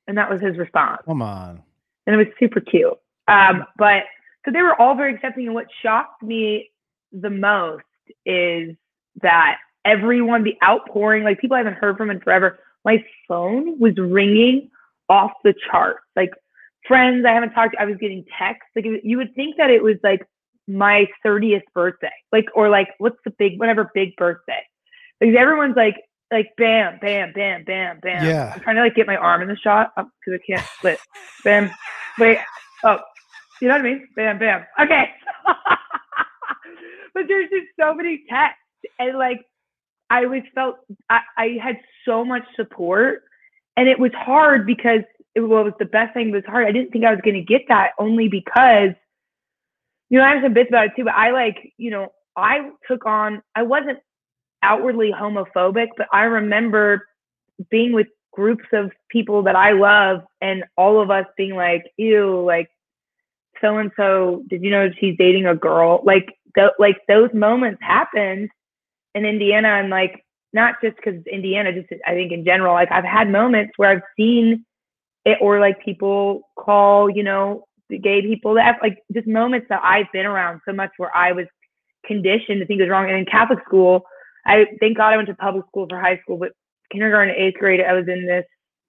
and 0.07 0.17
that 0.19 0.31
was 0.31 0.41
his 0.41 0.57
response, 0.57 1.03
Come 1.05 1.23
on. 1.23 1.62
and 2.07 2.14
it 2.14 2.19
was 2.19 2.27
super 2.38 2.61
cute. 2.61 2.95
Um, 3.27 3.64
but 3.77 4.05
so 4.45 4.53
they 4.53 4.62
were 4.62 4.81
all 4.81 4.95
very 4.95 5.14
accepting, 5.14 5.47
and 5.47 5.55
what 5.55 5.67
shocked 5.83 6.23
me 6.23 6.71
the 7.12 7.31
most 7.31 7.83
is 8.25 8.77
that 9.23 9.59
everyone, 9.85 10.44
the 10.44 10.57
outpouring, 10.64 11.25
like 11.25 11.40
people 11.40 11.55
I 11.55 11.59
haven't 11.59 11.75
heard 11.75 11.97
from 11.97 12.11
in 12.11 12.21
forever. 12.21 12.59
My 12.85 13.05
phone 13.27 13.79
was 13.79 13.97
ringing 13.97 14.71
off 15.09 15.33
the 15.44 15.55
charts. 15.71 16.05
Like 16.16 16.31
friends 16.87 17.25
I 17.27 17.33
haven't 17.33 17.51
talked 17.51 17.75
to, 17.75 17.81
I 17.81 17.85
was 17.85 17.97
getting 17.99 18.25
texts. 18.38 18.71
Like 18.77 18.85
you 19.03 19.16
would 19.16 19.35
think 19.35 19.57
that 19.57 19.71
it 19.71 19.83
was 19.83 19.97
like 20.03 20.27
my 20.66 21.07
30th 21.25 21.62
birthday, 21.75 22.12
like 22.33 22.47
or 22.55 22.68
like 22.68 22.88
what's 22.99 23.18
the 23.25 23.31
big 23.31 23.59
whatever 23.59 23.90
big 23.94 24.14
birthday. 24.16 24.62
Like 25.21 25.35
everyone's 25.35 25.77
like 25.77 25.97
like 26.31 26.51
bam, 26.57 26.99
bam, 27.01 27.33
bam, 27.35 27.64
bam, 27.64 28.01
bam. 28.01 28.25
Yeah. 28.25 28.53
I'm 28.55 28.61
trying 28.61 28.77
to 28.77 28.83
like 28.83 28.94
get 28.94 29.07
my 29.07 29.16
arm 29.16 29.42
in 29.42 29.49
the 29.49 29.57
shot 29.57 29.92
oh, 29.97 30.09
because 30.25 30.40
I 30.40 30.53
can't 30.53 30.68
split. 30.77 30.99
Bam, 31.44 31.71
wait, 32.18 32.38
oh, 32.85 32.99
you 33.61 33.68
know 33.68 33.75
what 33.75 33.81
I 33.81 33.85
mean? 33.85 34.09
Bam, 34.14 34.38
bam. 34.38 34.66
Okay. 34.81 35.11
but 37.18 37.26
there's 37.26 37.50
just 37.50 37.66
so 37.81 37.94
many 37.94 38.22
texts 38.31 38.62
and 38.98 39.18
like 39.18 39.44
I 40.09 40.26
was 40.26 40.42
felt 40.54 40.76
I, 41.11 41.20
I 41.37 41.59
had 41.62 41.76
so 42.04 42.24
much 42.24 42.44
support 42.54 43.22
and 43.76 43.88
it 43.88 43.98
was 43.98 44.12
hard 44.14 44.66
because 44.66 45.00
it, 45.35 45.40
well, 45.40 45.64
was 45.64 45.74
the 45.78 45.85
best 45.85 46.14
thing. 46.14 46.31
Was 46.31 46.44
hard. 46.46 46.66
I 46.66 46.72
didn't 46.72 46.90
think 46.90 47.04
I 47.04 47.11
was 47.11 47.20
going 47.22 47.35
to 47.35 47.42
get 47.42 47.62
that 47.68 47.90
only 47.98 48.28
because, 48.28 48.90
you 50.09 50.18
know, 50.18 50.24
I 50.24 50.35
have 50.35 50.42
some 50.42 50.54
bits 50.54 50.70
about 50.70 50.87
it 50.87 50.92
too, 50.96 51.04
but 51.04 51.14
I 51.14 51.33
like, 51.33 51.72
you 51.76 51.90
know, 51.90 52.12
I 52.37 52.70
took 52.87 53.04
on, 53.04 53.42
I 53.54 53.64
wasn't 53.64 53.98
outwardly 54.62 55.12
homophobic, 55.12 55.88
but 55.96 56.07
I 56.12 56.22
remember 56.22 57.07
being 57.70 57.92
with 57.92 58.07
groups 58.33 58.64
of 58.72 58.92
people 59.11 59.42
that 59.42 59.57
I 59.57 59.72
love 59.72 60.22
and 60.40 60.64
all 60.76 61.00
of 61.00 61.11
us 61.11 61.26
being 61.37 61.54
like, 61.54 61.85
ew, 61.96 62.42
like 62.44 62.70
so 63.61 63.78
and 63.78 63.90
so, 63.96 64.44
did 64.48 64.62
you 64.62 64.70
know 64.70 64.88
she's 64.98 65.16
dating 65.18 65.46
a 65.46 65.54
girl? 65.54 66.00
Like, 66.04 66.38
th- 66.59 66.73
like 66.79 66.99
those 67.07 67.31
moments 67.33 67.81
happened 67.83 68.51
in 69.14 69.25
Indiana 69.25 69.68
and 69.68 69.90
like 69.90 70.25
not 70.53 70.75
just 70.83 70.97
because 70.97 71.23
Indiana, 71.31 71.73
just 71.73 71.88
I 72.07 72.12
think 72.12 72.33
in 72.33 72.44
general, 72.44 72.75
like 72.75 72.90
I've 72.90 73.05
had 73.05 73.31
moments 73.31 73.73
where 73.77 73.90
I've 73.90 74.03
seen 74.16 74.64
it 75.25 75.38
or 75.40 75.61
like 75.61 75.85
people 75.85 76.42
call, 76.59 77.11
you 77.11 77.23
know, 77.23 77.64
gay 78.03 78.23
people 78.23 78.55
that 78.55 78.79
like 78.83 78.99
just 79.12 79.27
moments 79.27 79.66
that 79.68 79.81
I've 79.83 80.11
been 80.12 80.27
around 80.27 80.61
so 80.66 80.73
much 80.75 80.90
where 80.97 81.14
I 81.16 81.33
was 81.33 81.47
conditioned 82.05 82.61
to 82.61 82.66
think 82.66 82.81
it 82.81 82.85
was 82.85 82.90
wrong. 82.90 83.09
And 83.09 83.18
in 83.18 83.27
Catholic 83.27 83.61
school, 83.66 84.03
I 84.47 84.66
thank 84.81 84.97
God 84.97 85.12
I 85.12 85.16
went 85.16 85.29
to 85.29 85.35
public 85.35 85.66
school 85.66 85.87
for 85.88 86.01
high 86.01 86.18
school, 86.23 86.38
but 86.38 86.53
kindergarten 86.90 87.35
eighth 87.35 87.59
grade, 87.59 87.81
I 87.81 87.92
was 87.92 88.09
in 88.09 88.27
this 88.27 88.44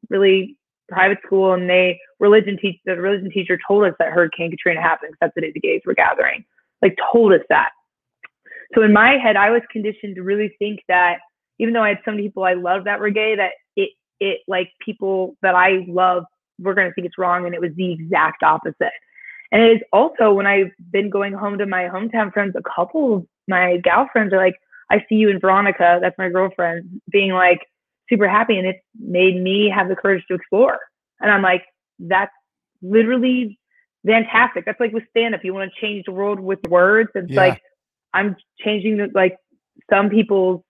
really 0.10 0.58
private 0.88 1.20
school 1.26 1.54
and 1.54 1.70
they 1.70 2.00
religion 2.20 2.58
teach 2.60 2.80
the 2.86 2.96
religion 2.96 3.30
teacher 3.32 3.60
told 3.68 3.86
us 3.86 3.94
that 4.00 4.12
Hurricane 4.12 4.50
Katrina 4.50 4.82
happened 4.82 5.12
because 5.12 5.20
that's 5.22 5.36
the 5.36 5.42
day 5.42 5.52
the 5.54 5.60
gays 5.60 5.82
were 5.86 5.94
gathering. 5.94 6.46
Like 6.82 6.98
told 7.12 7.34
us 7.34 7.42
that. 7.50 7.70
So 8.76 8.84
in 8.84 8.94
my 8.94 9.18
head, 9.18 9.36
I 9.36 9.50
was 9.50 9.62
conditioned 9.72 10.16
to 10.16 10.24
really 10.24 10.56
think 10.60 10.80
that 10.88 11.18
even 11.60 11.74
though 11.74 11.84
I 11.84 11.90
had 11.90 12.00
so 12.06 12.12
many 12.12 12.24
people 12.24 12.44
I 12.44 12.54
loved 12.54 12.86
that 12.86 13.00
were 13.00 13.10
gay, 13.10 13.36
that 13.36 13.52
it 13.76 13.90
it 14.20 14.40
like 14.48 14.72
people 14.84 15.36
that 15.42 15.56
I 15.56 15.86
love 15.88 16.24
were 16.60 16.74
gonna 16.74 16.94
think 16.94 17.08
it's 17.08 17.18
wrong, 17.18 17.46
and 17.46 17.56
it 17.56 17.62
was 17.62 17.72
the 17.76 17.92
exact 17.92 18.44
opposite. 18.44 18.94
And 19.52 19.62
it 19.64 19.78
is 19.78 19.82
also 19.92 20.32
when 20.32 20.46
I've 20.46 20.72
been 20.92 21.10
going 21.10 21.34
home 21.34 21.58
to 21.58 21.66
my 21.66 21.86
hometown 21.86 22.32
friends, 22.32 22.56
a 22.56 22.62
couple 22.76 23.16
of 23.16 23.26
my 23.48 23.78
gal 23.78 24.08
friends 24.12 24.32
are 24.32 24.38
like, 24.38 24.56
I 24.92 25.04
see 25.10 25.16
you 25.16 25.30
and 25.30 25.42
Veronica, 25.42 26.00
that's 26.02 26.18
my 26.18 26.30
girlfriend, 26.30 27.02
being 27.12 27.32
like 27.32 27.60
super 28.10 28.28
happy, 28.28 28.58
and 28.58 28.68
it's 28.68 28.80
made 29.00 29.42
me 29.42 29.72
have 29.74 29.88
the 29.88 29.96
courage 29.96 30.24
to 30.28 30.36
explore. 30.36 30.78
And 31.20 31.32
I'm 31.32 31.42
like, 31.42 31.64
that's 32.00 32.32
literally 32.82 33.60
fantastic. 34.06 34.66
That's 34.66 34.80
like 34.80 34.94
with 34.94 35.04
stand 35.10 35.36
up. 35.36 35.44
You 35.44 35.54
want 35.54 35.72
to 35.74 35.82
change 35.82 36.06
the 36.06 36.12
world 36.12 36.40
with 36.40 36.60
words. 36.68 37.10
It's 37.16 37.32
Yeah. 37.32 37.42
like 37.42 37.62
I'm 38.14 38.36
changing 38.60 38.98
the, 38.98 39.10
like 39.14 39.38
some 39.90 40.10
people's 40.10 40.62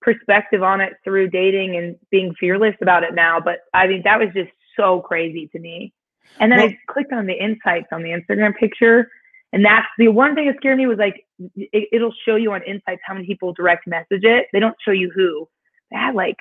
perspective 0.00 0.62
on 0.62 0.80
it 0.80 0.94
through 1.02 1.30
dating 1.30 1.76
and 1.76 1.96
being 2.10 2.34
fearless 2.38 2.74
about 2.82 3.02
it 3.04 3.14
now. 3.14 3.40
But 3.40 3.60
I 3.72 3.86
mean, 3.86 4.02
that 4.04 4.18
was 4.18 4.28
just 4.34 4.50
so 4.76 5.00
crazy 5.00 5.48
to 5.48 5.58
me. 5.58 5.92
And 6.40 6.50
then 6.52 6.58
Well- 6.58 6.68
I 6.68 6.78
clicked 6.88 7.12
on 7.12 7.26
the 7.26 7.34
insights 7.34 7.88
on 7.92 8.02
the 8.02 8.10
Instagram 8.10 8.56
picture. 8.56 9.10
And 9.52 9.64
that's 9.64 9.86
the 9.98 10.08
one 10.08 10.34
thing 10.34 10.46
that 10.48 10.56
scared 10.56 10.78
me 10.78 10.86
was 10.86 10.98
like, 10.98 11.24
it, 11.56 11.88
it'll 11.92 12.12
show 12.26 12.34
you 12.34 12.52
on 12.52 12.62
insights 12.64 13.00
how 13.04 13.14
many 13.14 13.24
people 13.26 13.52
direct 13.52 13.86
message 13.86 14.24
it. 14.24 14.48
They 14.52 14.58
don't 14.58 14.74
show 14.84 14.90
you 14.90 15.10
who. 15.14 15.48
They 15.92 15.96
had 15.96 16.14
like 16.16 16.36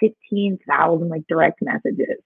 15,000 0.00 1.08
like 1.08 1.22
direct 1.28 1.62
messages. 1.62 2.18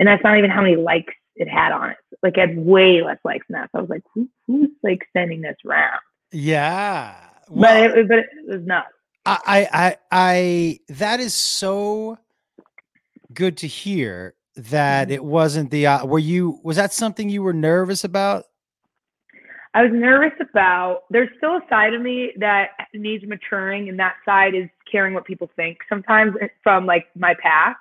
And 0.00 0.08
that's 0.08 0.24
not 0.24 0.36
even 0.36 0.50
how 0.50 0.62
many 0.62 0.74
likes 0.76 1.14
it 1.36 1.48
had 1.48 1.72
on 1.72 1.90
it. 1.90 1.96
Like 2.22 2.36
it 2.38 2.48
had 2.48 2.58
way 2.58 3.02
less 3.02 3.18
likes 3.24 3.46
than 3.48 3.60
that. 3.60 3.70
So 3.72 3.78
I 3.78 3.80
was 3.82 3.90
like, 3.90 4.02
Who, 4.14 4.28
who's 4.46 4.70
like 4.82 5.06
sending 5.12 5.40
this 5.40 5.56
round? 5.64 6.00
Yeah. 6.32 7.14
but 7.48 7.56
Well, 7.56 7.98
it, 7.98 8.08
but 8.08 8.18
it 8.18 8.26
was 8.46 8.66
nuts. 8.66 8.88
I, 9.26 9.68
I, 9.72 9.96
I, 10.12 10.78
that 10.90 11.18
is 11.20 11.34
so 11.34 12.18
good 13.32 13.56
to 13.58 13.66
hear 13.66 14.34
that 14.56 15.08
Mhm. 15.08 15.12
it 15.12 15.24
wasn't 15.24 15.70
the. 15.70 15.86
Uh, 15.86 16.04
were 16.06 16.18
you? 16.18 16.60
Was 16.62 16.76
that 16.76 16.92
something 16.92 17.28
you 17.30 17.42
were 17.42 17.52
nervous 17.54 18.04
about? 18.04 18.44
I 19.72 19.82
was 19.82 19.90
nervous 19.92 20.38
about. 20.40 21.04
There's 21.10 21.30
still 21.38 21.56
a 21.56 21.60
side 21.68 21.94
of 21.94 22.02
me 22.02 22.32
that 22.38 22.68
needs 22.92 23.24
maturing, 23.26 23.88
and 23.88 23.98
that 23.98 24.14
side 24.24 24.54
is 24.54 24.68
caring 24.90 25.14
what 25.14 25.24
people 25.24 25.50
think. 25.56 25.78
Sometimes 25.88 26.34
from 26.62 26.86
like 26.86 27.06
my 27.16 27.34
past, 27.42 27.78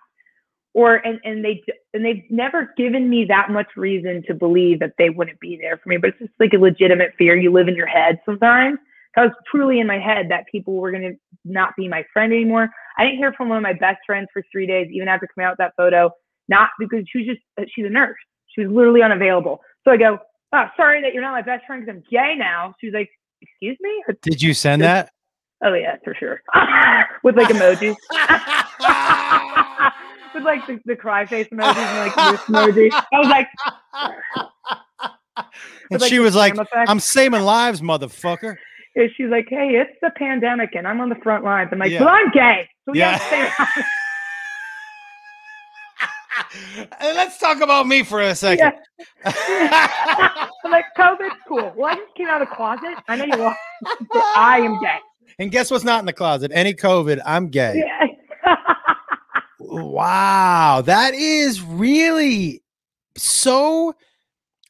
or 0.73 0.95
and 0.95 1.19
and 1.23 1.43
they 1.43 1.61
and 1.93 2.03
they've 2.03 2.23
never 2.29 2.73
given 2.77 3.09
me 3.09 3.25
that 3.25 3.49
much 3.51 3.67
reason 3.77 4.23
to 4.27 4.33
believe 4.33 4.79
that 4.79 4.93
they 4.97 5.09
wouldn't 5.09 5.39
be 5.39 5.57
there 5.61 5.77
for 5.77 5.89
me. 5.89 5.97
But 5.97 6.11
it's 6.11 6.19
just 6.19 6.33
like 6.39 6.53
a 6.53 6.57
legitimate 6.57 7.13
fear 7.17 7.35
you 7.35 7.51
live 7.51 7.67
in 7.67 7.75
your 7.75 7.87
head 7.87 8.19
sometimes. 8.25 8.79
I 9.15 9.21
was 9.21 9.31
truly 9.49 9.79
in 9.79 9.85
my 9.85 9.99
head 9.99 10.27
that 10.29 10.45
people 10.51 10.75
were 10.75 10.91
gonna 10.91 11.11
not 11.45 11.75
be 11.77 11.87
my 11.87 12.03
friend 12.11 12.33
anymore. 12.33 12.69
I 12.97 13.03
didn't 13.03 13.17
hear 13.17 13.33
from 13.33 13.49
one 13.49 13.57
of 13.57 13.63
my 13.63 13.73
best 13.73 13.99
friends 14.05 14.27
for 14.33 14.43
three 14.51 14.65
days, 14.65 14.89
even 14.91 15.07
after 15.07 15.27
coming 15.27 15.47
out 15.47 15.53
with 15.53 15.59
that 15.59 15.73
photo. 15.77 16.09
Not 16.49 16.69
because 16.79 17.03
she 17.07 17.19
was 17.19 17.27
just 17.27 17.41
uh, 17.59 17.63
she's 17.73 17.85
a 17.85 17.89
nurse. 17.89 18.17
She 18.47 18.65
was 18.65 18.71
literally 18.71 19.01
unavailable. 19.01 19.61
So 19.83 19.91
I 19.91 19.97
go, 19.97 20.17
oh, 20.53 20.65
sorry 20.75 21.01
that 21.01 21.13
you're 21.13 21.23
not 21.23 21.31
my 21.31 21.41
best 21.41 21.65
friend 21.65 21.85
because 21.85 21.97
I'm 21.97 22.03
gay 22.09 22.35
now. 22.37 22.73
She 22.79 22.87
was 22.87 22.93
like, 22.93 23.09
excuse 23.41 23.77
me? 23.81 24.03
Did 24.21 24.41
you 24.41 24.53
send 24.53 24.81
that? 24.81 25.11
Oh 25.63 25.73
yeah, 25.73 25.95
for 26.03 26.15
sure. 26.15 26.41
With 27.23 27.37
like 27.37 27.47
emojis. 27.47 27.95
With 30.33 30.43
like 30.43 30.65
the, 30.67 30.79
the 30.85 30.95
cry 30.95 31.25
face 31.25 31.47
emojis 31.49 31.75
and 31.75 31.99
like 31.99 32.15
this 32.31 32.41
emoji. 32.41 32.89
I 32.91 33.19
was 33.19 33.27
like, 33.27 33.47
and 35.91 36.01
like, 36.01 36.09
she 36.09 36.19
was 36.19 36.35
like, 36.35 36.53
effect. 36.57 36.89
"I'm 36.89 36.99
saving 36.99 37.41
lives, 37.41 37.81
motherfucker." 37.81 38.55
And 38.95 39.09
she's 39.17 39.29
like, 39.29 39.47
hey, 39.49 39.69
it's 39.75 39.97
the 40.03 40.11
pandemic 40.11 40.75
and 40.75 40.87
I'm 40.87 41.01
on 41.01 41.09
the 41.09 41.15
front 41.15 41.43
lines. 41.43 41.69
I'm 41.71 41.79
like, 41.79 41.89
Yeah. 41.91 42.01
well, 42.05 42.09
I'm 42.13 42.29
gay. 42.29 42.67
So 42.85 42.91
we 42.91 42.99
Yeah. 42.99 43.17
gotta 43.17 43.25
stay 43.25 43.41
around. 43.41 43.85
And 46.99 47.15
let's 47.17 47.37
talk 47.39 47.61
about 47.61 47.87
me 47.87 48.03
for 48.03 48.21
a 48.21 48.35
second. 48.35 48.71
I'm 49.25 50.71
like, 50.71 50.85
COVID's 50.97 51.35
cool. 51.47 51.73
Well, 51.75 51.91
I 51.91 51.95
just 51.95 52.13
came 52.15 52.27
out 52.27 52.41
of 52.43 52.49
the 52.49 52.55
closet. 52.55 52.93
I 53.07 53.15
know 53.15 53.25
you 53.25 53.41
are, 53.43 53.57
but 54.11 54.23
I 54.35 54.59
am 54.59 54.79
gay. 54.79 54.97
and 55.39 55.51
guess 55.51 55.71
what's 55.71 55.83
not 55.83 55.99
in 56.01 56.05
the 56.05 56.13
closet? 56.13 56.51
Any 56.53 56.73
COVID. 56.75 57.19
I'm 57.25 57.49
gay. 57.49 57.83
Yeah. 57.85 58.07
Wow, 59.73 60.81
that 60.85 61.13
is 61.13 61.61
really 61.61 62.63
so. 63.17 63.95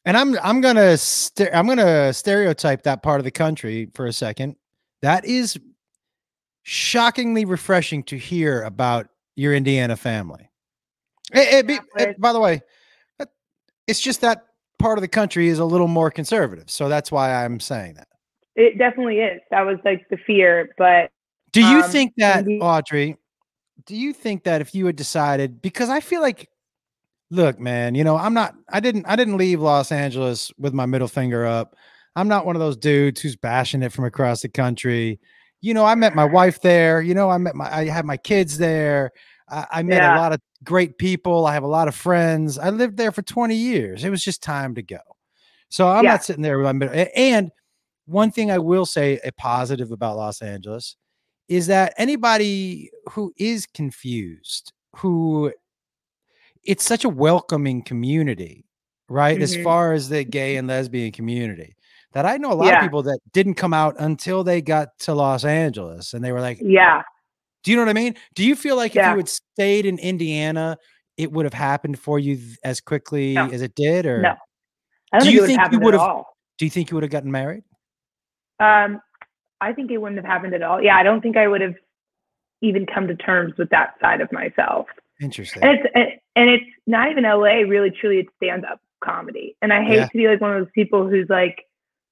And 0.06 0.16
I'm 0.16 0.38
I'm 0.42 0.60
gonna 0.60 0.96
st- 0.96 1.50
I'm 1.52 1.66
gonna 1.66 2.12
stereotype 2.12 2.82
that 2.82 3.02
part 3.02 3.20
of 3.20 3.24
the 3.24 3.30
country 3.30 3.90
for 3.94 4.06
a 4.06 4.12
second. 4.12 4.56
That 5.02 5.24
is 5.24 5.58
shockingly 6.62 7.44
refreshing 7.44 8.02
to 8.04 8.16
hear 8.16 8.62
about 8.62 9.08
your 9.36 9.54
Indiana 9.54 9.96
family. 9.96 10.48
It- 11.32 11.68
it 11.70 11.80
it- 11.96 12.20
by 12.20 12.32
the 12.32 12.40
way, 12.40 12.62
it's 13.86 14.00
just 14.00 14.20
that 14.22 14.46
part 14.78 14.98
of 14.98 15.02
the 15.02 15.08
country 15.08 15.48
is 15.48 15.58
a 15.58 15.64
little 15.64 15.88
more 15.88 16.10
conservative, 16.10 16.70
so 16.70 16.88
that's 16.88 17.10
why 17.12 17.44
I'm 17.44 17.60
saying 17.60 17.94
that. 17.94 18.08
it 18.56 18.78
definitely 18.78 19.18
is. 19.18 19.40
That 19.50 19.62
was 19.62 19.78
like 19.84 20.08
the 20.10 20.16
fear, 20.16 20.72
but 20.78 21.10
Do 21.52 21.60
you 21.60 21.82
Um, 21.82 21.90
think 21.90 22.12
that, 22.18 22.44
Audrey? 22.60 23.16
Do 23.86 23.96
you 23.96 24.12
think 24.12 24.44
that 24.44 24.60
if 24.60 24.74
you 24.74 24.86
had 24.86 24.96
decided, 24.96 25.60
because 25.60 25.88
I 25.90 26.00
feel 26.00 26.20
like, 26.22 26.48
look, 27.30 27.58
man, 27.58 27.94
you 27.94 28.04
know, 28.04 28.16
I'm 28.16 28.34
not, 28.34 28.54
I 28.70 28.80
didn't, 28.80 29.06
I 29.06 29.16
didn't 29.16 29.36
leave 29.36 29.60
Los 29.60 29.90
Angeles 29.92 30.52
with 30.58 30.72
my 30.72 30.86
middle 30.86 31.08
finger 31.08 31.44
up. 31.44 31.76
I'm 32.16 32.28
not 32.28 32.46
one 32.46 32.54
of 32.56 32.60
those 32.60 32.76
dudes 32.76 33.20
who's 33.20 33.36
bashing 33.36 33.82
it 33.82 33.92
from 33.92 34.04
across 34.04 34.42
the 34.42 34.48
country. 34.48 35.18
You 35.60 35.74
know, 35.74 35.84
I 35.84 35.94
met 35.96 36.14
my 36.14 36.24
wife 36.24 36.60
there. 36.60 37.02
You 37.02 37.14
know, 37.14 37.28
I 37.30 37.38
met 37.38 37.54
my, 37.56 37.70
I 37.74 37.86
had 37.86 38.04
my 38.04 38.16
kids 38.16 38.56
there. 38.58 39.10
I, 39.48 39.66
I 39.72 39.82
met 39.82 40.02
Yeah. 40.02 40.14
a 40.14 40.18
lot 40.18 40.32
of 40.32 40.40
great 40.62 40.96
people. 40.98 41.44
I 41.46 41.54
have 41.54 41.64
a 41.64 41.68
lot 41.68 41.88
of 41.88 41.94
friends. 41.94 42.58
I 42.58 42.70
lived 42.70 42.96
there 42.96 43.10
for 43.12 43.22
20 43.22 43.54
years. 43.54 44.04
It 44.04 44.10
was 44.10 44.22
just 44.24 44.42
time 44.42 44.74
to 44.76 44.82
go. 44.82 44.98
So 45.70 45.88
I'm 45.88 46.04
Yeah. 46.04 46.12
not 46.12 46.24
sitting 46.24 46.42
there 46.42 46.56
with 46.56 46.64
my 46.66 46.72
middle. 46.72 47.06
And 47.16 47.50
one 48.06 48.30
thing 48.30 48.50
I 48.50 48.58
will 48.58 48.86
say 48.86 49.18
a 49.24 49.32
positive 49.32 49.90
about 49.90 50.16
Los 50.16 50.40
Angeles 50.40 50.96
is 51.48 51.66
that 51.66 51.94
anybody 51.98 52.90
who 53.10 53.32
is 53.36 53.66
confused, 53.66 54.72
who 54.96 55.52
it's 56.62 56.84
such 56.84 57.04
a 57.04 57.08
welcoming 57.08 57.82
community, 57.82 58.64
right? 59.08 59.40
As 59.42 59.56
Mhm. 59.56 59.64
far 59.64 59.92
as 59.92 60.08
the 60.08 60.24
gay 60.24 60.56
and 60.56 60.66
lesbian 60.66 61.12
community, 61.12 61.76
that 62.12 62.24
I 62.24 62.38
know 62.38 62.52
a 62.52 62.54
lot 62.54 62.66
Yeah. 62.68 62.76
of 62.78 62.82
people 62.82 63.02
that 63.02 63.18
didn't 63.32 63.54
come 63.54 63.74
out 63.74 63.96
until 63.98 64.42
they 64.44 64.62
got 64.62 64.98
to 65.00 65.14
Los 65.14 65.44
Angeles 65.44 66.14
and 66.14 66.24
they 66.24 66.32
were 66.32 66.40
like, 66.40 66.58
yeah, 66.62 67.02
do 67.64 67.70
you 67.70 67.76
know 67.76 67.82
what 67.82 67.90
I 67.90 67.94
mean? 67.94 68.14
Do 68.34 68.44
you 68.44 68.56
feel 68.56 68.76
like 68.76 68.92
if 68.96 69.04
you 69.04 69.16
had 69.16 69.28
stayed 69.28 69.84
in 69.84 69.98
Indiana, 69.98 70.78
it 71.18 71.30
would 71.32 71.44
have 71.44 71.54
happened 71.54 71.98
for 71.98 72.18
you 72.18 72.38
as 72.64 72.80
quickly 72.80 73.34
No. 73.34 73.48
as 73.50 73.60
it 73.62 73.74
did? 73.74 74.06
Or 74.06 74.22
No. 74.22 74.34
I 75.12 75.18
don't 75.18 75.20
Do 75.20 75.24
think 75.26 75.34
you 75.34 75.40
would 75.42 75.46
think 75.48 75.72
you 75.72 75.78
would've- 75.80 76.00
all. 76.00 76.36
do 76.58 76.64
you 76.64 76.70
think 76.70 76.90
you 76.90 76.94
would 76.96 77.02
have 77.04 77.10
gotten 77.10 77.30
married? 77.30 77.64
Um, 78.58 79.00
I 79.64 79.72
think 79.72 79.90
it 79.90 79.98
wouldn't 79.98 80.18
have 80.22 80.30
happened 80.30 80.54
at 80.54 80.62
all. 80.62 80.82
Yeah, 80.82 80.96
I 80.96 81.02
don't 81.02 81.20
think 81.20 81.36
I 81.36 81.48
would 81.48 81.60
have 81.60 81.74
even 82.62 82.86
come 82.86 83.06
to 83.08 83.16
terms 83.16 83.54
with 83.58 83.70
that 83.70 83.94
side 84.00 84.20
of 84.20 84.30
myself. 84.32 84.86
Interesting. 85.20 85.62
And 85.62 85.78
it's 85.78 86.20
and- 86.36 86.50
it's 86.50 86.64
not 86.86 87.10
even 87.10 87.24
LA. 87.24 87.62
Really, 87.62 87.90
truly, 87.90 88.18
it's 88.18 88.30
stand 88.36 88.64
up 88.64 88.80
comedy. 89.02 89.56
And 89.62 89.72
I 89.72 89.82
hate 89.84 89.96
Yeah. 89.96 90.06
to 90.08 90.16
be 90.18 90.28
like 90.28 90.40
one 90.40 90.56
of 90.56 90.64
those 90.64 90.72
people 90.74 91.08
who's 91.08 91.28
like, 91.28 91.64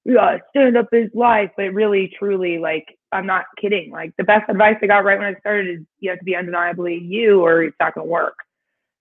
yeah, 0.05 0.37
stand 0.51 0.77
up 0.77 0.87
is 0.93 1.09
life, 1.13 1.51
but 1.57 1.73
really, 1.73 2.07
truly, 2.17 2.57
like 2.59 2.97
I'm 3.11 3.25
not 3.25 3.45
kidding. 3.59 3.91
Like 3.91 4.13
the 4.17 4.23
best 4.23 4.49
advice 4.49 4.77
I 4.81 4.87
got 4.87 5.03
right 5.03 5.17
when 5.19 5.27
I 5.35 5.39
started 5.39 5.79
is 5.79 5.85
you 5.99 6.09
have 6.09 6.19
to 6.19 6.25
be 6.25 6.35
undeniably 6.35 6.97
you, 6.97 7.41
or 7.41 7.63
it's 7.63 7.75
not 7.79 7.93
going 7.95 8.07
to 8.07 8.11
work. 8.11 8.35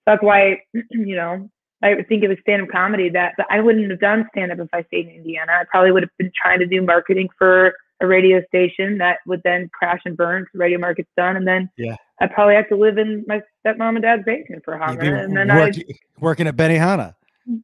That's 0.07 0.23
why, 0.23 0.63
you 0.91 1.17
know, 1.17 1.49
I 1.83 2.03
think 2.03 2.23
of 2.25 2.31
a 2.31 2.37
stand 2.41 2.63
up 2.63 2.69
comedy 2.69 3.09
that, 3.11 3.35
that 3.39 3.47
I 3.51 3.61
wouldn't 3.61 3.91
have 3.91 4.01
done 4.01 4.29
stand 4.33 4.53
up 4.53 4.59
if 4.61 4.69
I 4.73 4.83
stayed 4.85 5.09
in 5.09 5.15
Indiana. 5.17 5.53
I 5.61 5.65
probably 5.69 5.91
would 5.93 6.03
have 6.05 6.11
been 6.19 6.31
trying 6.41 6.61
to 6.61 6.67
do 6.67 6.81
marketing 6.83 7.29
for 7.39 7.75
a 8.03 8.07
radio 8.07 8.43
station 8.49 8.99
that 8.99 9.19
would 9.27 9.41
then 9.45 9.71
crash 9.73 10.01
and 10.05 10.17
burn 10.17 10.43
because 10.43 10.59
radio 10.59 10.79
market's 10.79 11.09
done. 11.17 11.37
And 11.37 11.47
then 11.47 11.71
Yeah. 11.79 11.97
I'd 12.21 12.33
probably 12.33 12.55
have 12.57 12.69
to 12.69 12.77
live 12.77 12.99
in 12.99 13.25
my 13.27 13.41
stepmom 13.67 13.91
and 13.97 14.03
dad's 14.03 14.25
basement 14.25 14.63
for 14.65 14.75
a 14.75 14.79
hot 14.79 14.99
minute. 14.99 15.25
And 15.25 15.37
then 15.37 15.51
I, 15.51 15.57
work- 15.61 15.75
working 16.21 16.47
at 16.47 16.57
Benihana. 16.57 17.15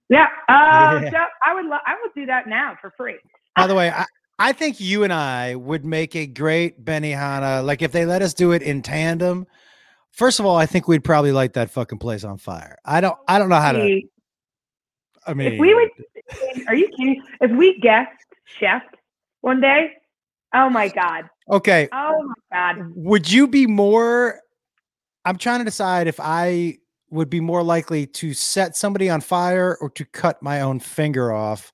yeah, 0.08 0.26
uh, 0.48 1.00
Yeah. 1.02 1.10
so 1.10 1.16
I 1.44 1.54
would, 1.54 1.66
lo- 1.66 1.78
I 1.86 1.94
would 2.02 2.12
do 2.14 2.26
that 2.26 2.46
now 2.48 2.76
for 2.80 2.92
free. 2.96 3.16
By 3.56 3.66
the 3.66 3.74
way, 3.74 3.90
I, 3.90 4.04
I 4.38 4.52
think 4.52 4.80
you 4.80 5.02
and 5.04 5.12
I 5.12 5.54
would 5.56 5.84
make 5.84 6.14
a 6.16 6.26
great 6.26 6.84
Benihana. 6.84 7.64
Like 7.64 7.82
if 7.82 7.90
they 7.92 8.06
let 8.06 8.22
us 8.22 8.34
do 8.34 8.52
it 8.52 8.62
in 8.62 8.82
tandem. 8.82 9.46
First 10.12 10.40
of 10.40 10.46
all, 10.46 10.56
I 10.56 10.66
think 10.66 10.88
we'd 10.88 11.04
probably 11.04 11.32
light 11.32 11.52
that 11.54 11.70
fucking 11.70 11.98
place 11.98 12.24
on 12.24 12.38
fire. 12.38 12.76
I 12.84 13.00
don't. 13.00 13.16
I 13.28 13.38
don't 13.38 13.48
know 13.48 13.56
how 13.60 13.72
to. 13.72 14.00
I 15.26 15.34
mean, 15.34 15.52
if 15.52 15.60
we 15.60 15.74
would, 15.74 15.88
are 16.68 16.74
you 16.74 16.88
kidding? 16.96 17.22
If 17.40 17.50
we 17.52 17.78
guest 17.80 18.10
chef 18.58 18.82
one 19.42 19.60
day, 19.60 19.92
oh 20.54 20.70
my 20.70 20.88
god, 20.88 21.28
Okay, 21.50 21.88
oh 21.92 22.22
my 22.22 22.74
god, 22.74 22.92
would 22.94 23.30
you 23.30 23.46
be 23.48 23.66
more? 23.66 24.40
I'm 25.24 25.36
trying 25.36 25.58
to 25.58 25.64
decide 25.64 26.06
if 26.06 26.18
I 26.20 26.78
would 27.10 27.30
be 27.30 27.40
more 27.40 27.62
likely 27.62 28.06
to 28.06 28.34
set 28.34 28.76
somebody 28.76 29.08
on 29.10 29.20
fire 29.20 29.76
or 29.80 29.90
to 29.90 30.04
cut 30.04 30.42
my 30.42 30.60
own 30.60 30.78
finger 30.80 31.32
off. 31.32 31.72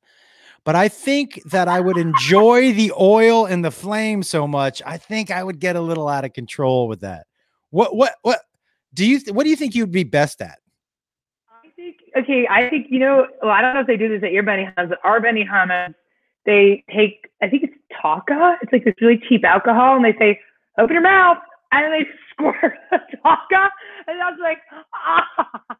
But 0.64 0.76
I 0.76 0.88
think 0.88 1.42
that 1.50 1.68
I 1.68 1.80
would 1.80 1.98
enjoy 1.98 2.72
the 2.72 2.92
oil 2.98 3.44
and 3.44 3.64
the 3.64 3.70
flame 3.70 4.22
so 4.22 4.46
much. 4.46 4.80
I 4.86 4.96
think 4.96 5.30
I 5.30 5.44
would 5.44 5.58
get 5.58 5.76
a 5.76 5.80
little 5.80 6.08
out 6.08 6.24
of 6.24 6.32
control 6.32 6.88
with 6.88 7.00
that. 7.00 7.26
What 7.70 7.94
what 7.94 8.14
what 8.22 8.40
do 8.94 9.04
you 9.06 9.18
th- 9.18 9.34
what 9.34 9.44
do 9.44 9.50
you 9.50 9.56
think 9.56 9.74
you'd 9.74 9.92
be 9.92 10.04
best 10.04 10.40
at? 10.40 10.58
I 11.50 11.68
think 11.76 11.96
okay. 12.16 12.46
I 12.48 12.70
think 12.70 12.86
you 12.88 12.98
know. 12.98 13.26
Well, 13.42 13.50
I 13.50 13.60
don't 13.60 13.74
know 13.74 13.80
if 13.80 13.86
they 13.86 13.96
do 13.98 14.08
this 14.08 14.22
at 14.24 14.32
your 14.32 14.42
Benihana's. 14.42 14.88
but 14.88 14.98
Our 15.04 15.20
Benihana's, 15.20 15.94
they 16.46 16.82
take. 16.94 17.28
I 17.42 17.48
think 17.48 17.64
it's 17.64 17.74
Taka. 18.04 18.58
It's 18.62 18.72
like 18.72 18.84
this 18.84 18.94
really 19.00 19.20
cheap 19.28 19.44
alcohol, 19.44 19.96
and 19.96 20.04
they 20.04 20.16
say, 20.18 20.38
"Open 20.78 20.94
your 20.94 21.02
mouth," 21.02 21.38
and 21.72 21.84
then 21.84 21.92
they 21.92 22.06
squirt 22.30 22.74
the 22.90 22.98
Taka, 23.22 23.70
and 24.06 24.22
I 24.22 24.30
was 24.30 24.38
like, 24.42 24.58
ah. 24.94 25.76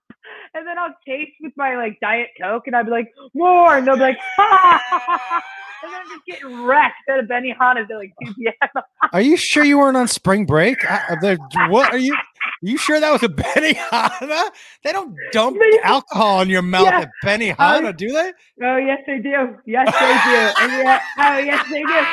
And 0.55 0.67
then 0.67 0.79
I'll 0.79 0.95
taste 1.07 1.33
with 1.41 1.53
my 1.57 1.77
like 1.77 1.99
Diet 2.01 2.29
Coke, 2.41 2.65
and 2.67 2.77
I'd 2.77 2.87
be 2.87 2.93
like, 2.93 3.13
more, 3.35 3.77
and 3.77 3.87
they'll 3.87 3.97
be 3.97 4.03
like, 4.03 4.19
ah. 4.39 5.43
And 5.83 5.93
then 5.93 6.01
I'm 6.01 6.09
just 6.09 6.25
getting 6.27 6.63
wrecked 6.65 6.95
at 7.11 7.19
a 7.19 7.23
Benihana's 7.25 7.91
at 7.91 7.97
like 7.99 8.13
2 8.25 8.35
p.m. 8.35 8.83
Are 9.13 9.21
you 9.21 9.37
sure 9.37 9.65
you 9.65 9.79
weren't 9.79 9.97
on 9.99 10.09
spring 10.09 10.47
break? 10.47 10.83
I, 10.91 10.95
uh, 11.11 11.17
the- 11.21 11.67
what 11.69 11.93
are 11.93 11.99
you? 11.99 12.15
Are 12.15 12.21
you 12.63 12.79
sure 12.79 12.99
that 13.01 13.11
was 13.13 13.23
a 13.23 13.29
Benihana? 13.29 14.49
They 14.85 14.93
don't 14.93 15.15
dump 15.33 15.59
alcohol 15.83 16.41
in 16.43 16.49
your 16.49 16.63
mouth 16.63 16.85
Yeah. 16.87 17.01
at 17.01 17.11
Benihana, 17.25 17.95
do 17.97 18.09
they? 18.13 18.33
Oh 18.63 18.77
yes, 18.77 19.01
they 19.07 19.19
do. 19.19 19.57
Yes, 19.67 19.87
they 19.93 20.15
do. 20.31 20.63
And 20.63 20.73
yeah, 20.85 21.01
oh 21.19 21.39
yes, 21.39 21.67
they 21.71 21.83
do. 21.83 22.07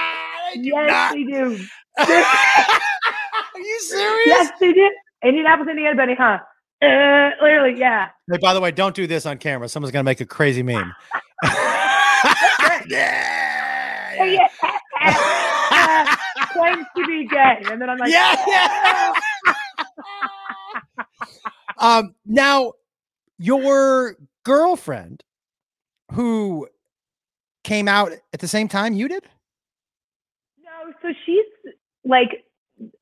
They 0.55 0.61
do 0.61 0.69
Yes, 0.75 0.89
not. 0.89 1.13
they 1.13 1.23
do. 1.23 1.65
Are 3.55 3.59
you 3.59 3.79
serious? 3.81 4.21
Yes, 4.25 4.51
they 4.59 4.73
did. 4.73 4.91
Indianapolis, 5.23 5.69
Indiana, 5.69 6.01
Benihana. 6.01 6.41
Uh, 6.81 7.29
literally, 7.41 7.79
yeah. 7.79 8.09
Hey, 8.29 8.37
by 8.41 8.53
the 8.53 8.61
way, 8.61 8.71
don't 8.71 8.95
do 8.95 9.07
this 9.07 9.25
on 9.25 9.37
camera. 9.37 9.69
Someone's 9.69 9.91
gonna 9.91 10.03
make 10.03 10.21
a 10.21 10.25
crazy 10.25 10.63
meme. 10.63 10.93
yeah, 12.87 14.15
Oh, 14.19 14.23
yeah. 14.25 14.47
Uh, 15.01 16.15
claims 16.53 16.85
to 16.95 17.07
be 17.07 17.27
gay, 17.27 17.61
and 17.71 17.81
then 17.81 17.89
I'm 17.89 17.97
like, 17.97 18.11
yeah, 18.11 18.35
yeah. 18.47 19.13
um, 21.77 22.13
now 22.25 22.73
your 23.39 24.15
girlfriend, 24.43 25.23
who 26.11 26.67
came 27.63 27.87
out 27.87 28.11
at 28.33 28.39
the 28.39 28.47
same 28.47 28.67
time 28.67 28.93
you 28.93 29.07
did. 29.07 29.23
No, 30.63 30.93
so 31.01 31.09
she's 31.25 31.45
like 32.05 32.45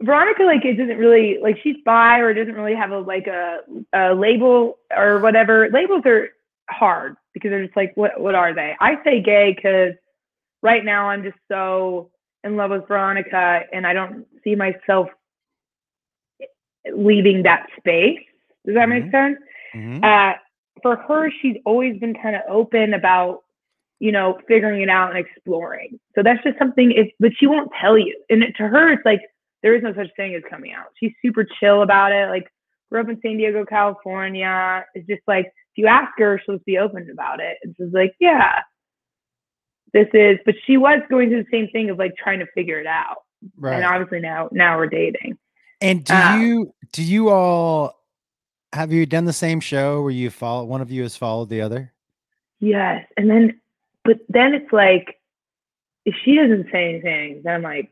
Veronica. 0.01 0.43
Like 0.43 0.65
it 0.65 0.75
doesn't 0.75 0.97
really 0.97 1.37
like 1.41 1.57
she's 1.63 1.77
bi 1.85 2.19
or 2.19 2.33
doesn't 2.33 2.55
really 2.55 2.75
have 2.75 2.91
a 2.91 2.99
like 2.99 3.27
a, 3.27 3.59
a 3.93 4.13
label 4.13 4.77
or 4.95 5.19
whatever. 5.19 5.69
Labels 5.71 6.03
are 6.05 6.29
hard 6.69 7.15
because 7.33 7.49
they're 7.51 7.65
just 7.65 7.75
like 7.77 7.95
what 7.95 8.19
what 8.19 8.35
are 8.35 8.53
they? 8.53 8.75
I 8.79 9.01
say 9.03 9.21
gay 9.21 9.53
because 9.55 9.93
right 10.61 10.83
now 10.83 11.09
I'm 11.09 11.23
just 11.23 11.37
so 11.49 12.11
in 12.43 12.55
love 12.55 12.71
with 12.71 12.87
Veronica 12.87 13.61
and 13.73 13.85
I 13.85 13.93
don't 13.93 14.25
see 14.43 14.55
myself 14.55 15.09
leaving 16.93 17.43
that 17.43 17.67
space. 17.77 18.19
Does 18.65 18.75
that 18.75 18.87
Mhm. 18.87 19.03
make 19.03 19.11
sense? 19.11 19.39
Mhm. 19.75 20.03
Uh, 20.03 20.37
for 20.81 20.95
her, 20.95 21.29
she's 21.41 21.57
always 21.65 21.97
been 21.99 22.13
kind 22.13 22.35
of 22.35 22.41
open 22.47 22.93
about, 22.93 23.43
you 23.99 24.11
know, 24.11 24.39
figuring 24.47 24.81
it 24.81 24.89
out 24.89 25.09
and 25.09 25.19
exploring. 25.19 25.99
So 26.15 26.23
that's 26.23 26.41
just 26.43 26.57
something. 26.57 26.91
If 26.91 27.11
but 27.19 27.31
she 27.37 27.47
won't 27.47 27.71
tell 27.79 27.97
you, 27.97 28.17
and 28.29 28.43
to 28.55 28.67
her, 28.67 28.91
it's 28.91 29.05
like 29.05 29.21
there 29.63 29.75
is 29.75 29.83
no 29.83 29.93
such 29.93 30.09
thing 30.15 30.35
as 30.35 30.43
coming 30.49 30.73
out. 30.73 30.87
She's 30.99 31.13
super 31.21 31.45
chill 31.59 31.81
about 31.81 32.11
it. 32.11 32.29
Like 32.29 32.47
grew 32.89 33.01
up 33.01 33.09
in 33.09 33.19
San 33.21 33.37
Diego, 33.37 33.65
California. 33.65 34.85
It's 34.95 35.07
just 35.07 35.21
like 35.27 35.45
if 35.45 35.77
you 35.77 35.87
ask 35.87 36.11
her, 36.17 36.41
she'll 36.43 36.55
just 36.55 36.65
be 36.65 36.77
open 36.77 37.09
about 37.11 37.39
it. 37.39 37.57
And 37.63 37.75
she's 37.77 37.93
like, 37.93 38.13
yeah, 38.19 38.61
this 39.93 40.07
is. 40.13 40.37
But 40.45 40.55
she 40.65 40.77
was 40.77 41.01
going 41.09 41.29
through 41.29 41.43
the 41.43 41.49
same 41.51 41.69
thing 41.69 41.89
of 41.89 41.97
like 41.97 42.15
trying 42.15 42.39
to 42.39 42.47
figure 42.55 42.79
it 42.79 42.87
out. 42.87 43.17
Right. 43.57 43.75
And 43.75 43.85
obviously 43.85 44.19
now 44.19 44.49
now 44.51 44.77
we're 44.77 44.87
dating. 44.87 45.37
And 45.81 46.03
do 46.03 46.13
Um, 46.13 46.41
you 46.41 46.73
do 46.91 47.03
you 47.03 47.29
all 47.29 47.99
have 48.73 48.91
you 48.91 49.05
done 49.05 49.25
the 49.25 49.33
same 49.33 49.59
show 49.59 50.01
where 50.01 50.11
you 50.11 50.29
follow 50.29 50.63
one 50.65 50.81
of 50.81 50.91
you 50.91 51.03
has 51.03 51.15
followed 51.15 51.49
the 51.49 51.61
other? 51.61 51.91
Yes. 52.59 53.05
And 53.17 53.29
then, 53.29 53.59
but 54.03 54.19
then 54.27 54.53
it's 54.53 54.71
like, 54.71 55.19
if 56.05 56.15
she 56.23 56.35
doesn't 56.35 56.67
say 56.71 56.89
anything, 56.89 57.41
then 57.43 57.55
I'm 57.55 57.61
like, 57.61 57.91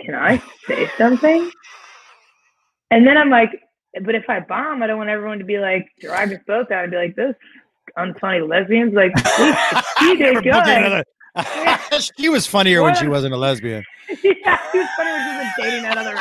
can 0.00 0.14
I 0.14 0.42
say 0.66 0.88
something? 0.98 1.50
And 2.90 3.06
then 3.06 3.16
I'm 3.16 3.30
like, 3.30 3.50
but 4.02 4.14
if 4.14 4.28
I 4.28 4.40
bomb, 4.40 4.82
I 4.82 4.86
don't 4.86 4.98
want 4.98 5.10
everyone 5.10 5.38
to 5.38 5.44
be 5.44 5.58
like, 5.58 5.88
drive 6.00 6.30
us 6.30 6.38
both 6.46 6.70
out 6.70 6.84
and 6.84 6.90
be 6.90 6.96
like, 6.96 7.16
those 7.16 7.34
unfunny 7.98 8.46
lesbians. 8.46 8.94
Like, 8.94 9.16
she 9.98 10.16
did 10.16 10.42
good. 10.42 11.04
she 12.18 12.28
was 12.28 12.46
funnier 12.46 12.82
when 12.82 12.94
she 12.94 13.08
wasn't 13.08 13.34
a 13.34 13.36
lesbian. 13.36 13.84
yeah, 14.22 14.58
she 14.72 14.78
was 14.78 14.88
funny 14.96 15.10
when 15.10 15.30
she 15.30 15.36
was 15.36 15.52
dating 15.58 15.82
that 15.82 15.98
other 15.98 16.14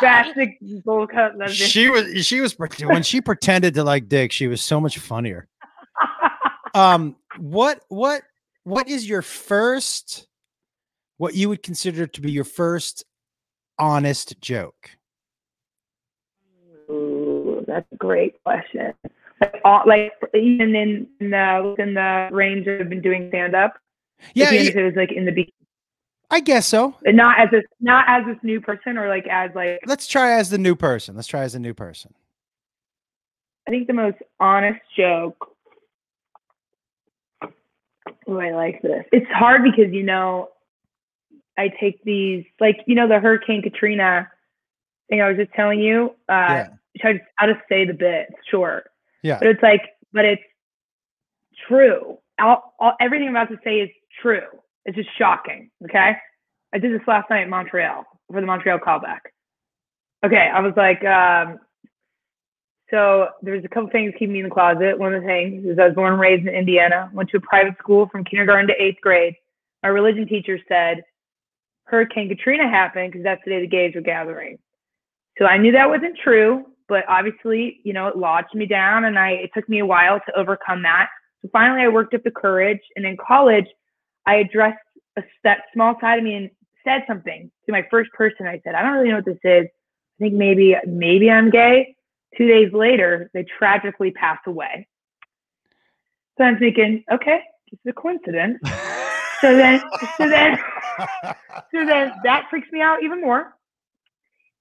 drastic 0.00 0.58
bullcut 0.86 1.36
lesbian. 1.36 1.68
she 1.68 1.90
was 1.90 2.24
she 2.26 2.40
was 2.40 2.56
when 2.84 3.02
she 3.02 3.20
pretended 3.20 3.74
to 3.74 3.84
like 3.84 4.08
dick, 4.08 4.32
she 4.32 4.46
was 4.46 4.62
so 4.62 4.80
much 4.80 4.98
funnier. 4.98 5.48
Um 6.74 7.16
what 7.38 7.80
what 7.88 8.22
what 8.64 8.88
is 8.88 9.08
your 9.08 9.22
first 9.22 10.28
what 11.18 11.34
you 11.34 11.48
would 11.50 11.62
consider 11.62 12.06
to 12.06 12.20
be 12.20 12.32
your 12.32 12.44
first 12.44 13.04
honest 13.78 14.40
joke? 14.40 14.90
Ooh, 16.90 17.64
that's 17.66 17.86
a 17.92 17.96
great 17.96 18.42
question. 18.42 18.94
Like, 19.40 19.60
all, 19.64 19.82
like 19.86 20.12
even 20.34 20.74
in, 20.74 21.06
in 21.20 21.30
the 21.30 21.74
within 21.76 21.94
the 21.94 22.28
range 22.32 22.66
of 22.66 22.88
been 22.88 23.02
doing 23.02 23.28
stand 23.28 23.54
up. 23.54 23.74
Yeah, 24.34 24.52
it 24.52 24.74
was 24.74 24.94
like 24.96 25.12
in 25.12 25.26
the 25.26 25.32
be- 25.32 25.54
I 26.30 26.40
guess 26.40 26.66
so. 26.66 26.96
not 27.04 27.38
as 27.38 27.48
a 27.52 27.62
not 27.80 28.04
as 28.08 28.24
this 28.26 28.36
new 28.42 28.60
person 28.60 28.98
or 28.98 29.08
like 29.08 29.26
as 29.28 29.50
like 29.54 29.80
Let's 29.86 30.06
try 30.06 30.32
as 30.32 30.50
the 30.50 30.58
new 30.58 30.74
person. 30.74 31.14
Let's 31.14 31.28
try 31.28 31.42
as 31.42 31.54
a 31.54 31.58
new 31.58 31.74
person. 31.74 32.14
I 33.66 33.70
think 33.70 33.86
the 33.86 33.92
most 33.92 34.16
honest 34.40 34.80
joke. 34.96 35.54
Oh, 38.26 38.38
I 38.38 38.52
like 38.52 38.82
this. 38.82 39.04
It's 39.12 39.30
hard 39.30 39.62
because 39.62 39.92
you 39.92 40.02
know, 40.02 40.48
I 41.58 41.70
take 41.80 42.02
these 42.04 42.44
like 42.60 42.78
you 42.86 42.94
know 42.94 43.08
the 43.08 43.18
Hurricane 43.18 43.60
Katrina 43.62 44.28
thing 45.08 45.20
I 45.20 45.28
was 45.28 45.36
just 45.36 45.52
telling 45.52 45.80
you. 45.80 46.14
Uh, 46.28 46.32
Yeah. 46.32 46.68
I'll 47.38 47.48
just, 47.48 47.68
say 47.68 47.84
the 47.84 47.92
bit. 47.92 48.26
It's 48.30 48.48
short. 48.50 48.90
Yeah. 49.22 49.38
But 49.38 49.48
it's 49.48 49.62
like, 49.62 49.82
but 50.12 50.24
it's 50.24 50.42
true. 51.68 52.18
All, 52.40 52.74
all, 52.78 52.92
everything 53.00 53.28
I'm 53.28 53.36
about 53.36 53.50
to 53.50 53.58
say 53.64 53.80
is 53.80 53.90
true. 54.20 54.46
It's 54.84 54.96
just 54.96 55.10
shocking. 55.16 55.70
Okay. 55.84 56.16
I 56.72 56.78
did 56.78 56.92
this 56.92 57.06
last 57.06 57.30
night 57.30 57.42
in 57.42 57.50
Montreal 57.50 58.04
for 58.30 58.40
the 58.40 58.46
Montreal 58.46 58.78
callback. 58.78 59.20
Okay. 60.24 60.50
I 60.52 60.60
was 60.60 60.74
like, 60.76 61.04
um, 61.04 61.60
so 62.90 63.28
there's 63.42 63.64
a 63.64 63.68
couple 63.68 63.90
things 63.90 64.14
keeping 64.18 64.32
me 64.32 64.40
in 64.40 64.46
the 64.46 64.50
closet. 64.50 64.98
One 64.98 65.14
of 65.14 65.22
the 65.22 65.26
things 65.26 65.66
is 65.66 65.78
I 65.78 65.86
was 65.86 65.94
born 65.94 66.14
and 66.14 66.20
raised 66.20 66.46
in 66.46 66.54
Indiana, 66.54 67.10
went 67.12 67.28
to 67.30 67.36
a 67.36 67.40
private 67.40 67.76
school 67.78 68.08
from 68.10 68.24
kindergarten 68.24 68.66
to 68.68 68.82
eighth 68.82 69.00
grade. 69.02 69.34
My 69.82 69.90
religion 69.90 70.26
teacher 70.26 70.58
said 70.68 71.04
Hurricane 71.88 72.28
Katrina 72.28 72.68
happened 72.68 73.12
because 73.12 73.24
that's 73.24 73.42
the 73.44 73.50
day 73.50 73.60
the 73.60 73.66
gays 73.66 73.94
were 73.94 74.00
gathering. 74.00 74.58
So 75.38 75.46
I 75.46 75.56
knew 75.56 75.72
that 75.72 75.88
wasn't 75.88 76.18
true, 76.22 76.66
but 76.88 77.04
obviously, 77.08 77.80
you 77.84 77.92
know, 77.92 78.08
it 78.08 78.16
lodged 78.16 78.54
me 78.54 78.66
down 78.66 79.04
and 79.04 79.18
I 79.18 79.30
it 79.30 79.50
took 79.54 79.68
me 79.68 79.78
a 79.80 79.86
while 79.86 80.20
to 80.20 80.38
overcome 80.38 80.82
that. 80.82 81.08
So 81.42 81.48
finally 81.52 81.82
I 81.82 81.88
worked 81.88 82.14
up 82.14 82.24
the 82.24 82.30
courage 82.30 82.80
and 82.96 83.06
in 83.06 83.16
college 83.16 83.66
I 84.26 84.36
addressed 84.36 84.78
a, 85.16 85.22
that 85.44 85.60
small 85.72 85.96
side 86.00 86.18
of 86.18 86.24
me 86.24 86.34
and 86.34 86.50
said 86.84 87.04
something 87.06 87.50
to 87.66 87.72
my 87.72 87.86
first 87.90 88.10
person. 88.12 88.46
I 88.46 88.60
said, 88.64 88.74
I 88.74 88.82
don't 88.82 88.92
really 88.92 89.08
know 89.08 89.16
what 89.16 89.24
this 89.24 89.38
is. 89.44 89.66
I 89.66 90.18
think 90.18 90.34
maybe 90.34 90.76
maybe 90.86 91.30
I'm 91.30 91.50
gay. 91.50 91.94
Two 92.36 92.46
days 92.46 92.72
later, 92.72 93.30
they 93.32 93.44
tragically 93.58 94.10
pass 94.10 94.38
away. 94.46 94.86
So 96.36 96.44
I'm 96.44 96.58
thinking, 96.58 97.04
okay, 97.10 97.40
it's 97.72 97.80
a 97.86 97.92
coincidence. 97.92 98.58
So 99.40 99.56
then, 99.56 99.80
so 100.16 100.28
then, 100.28 100.58
so 101.72 101.86
then 101.86 102.12
that 102.24 102.46
freaks 102.50 102.68
me 102.72 102.80
out 102.80 103.02
even 103.02 103.20
more. 103.20 103.54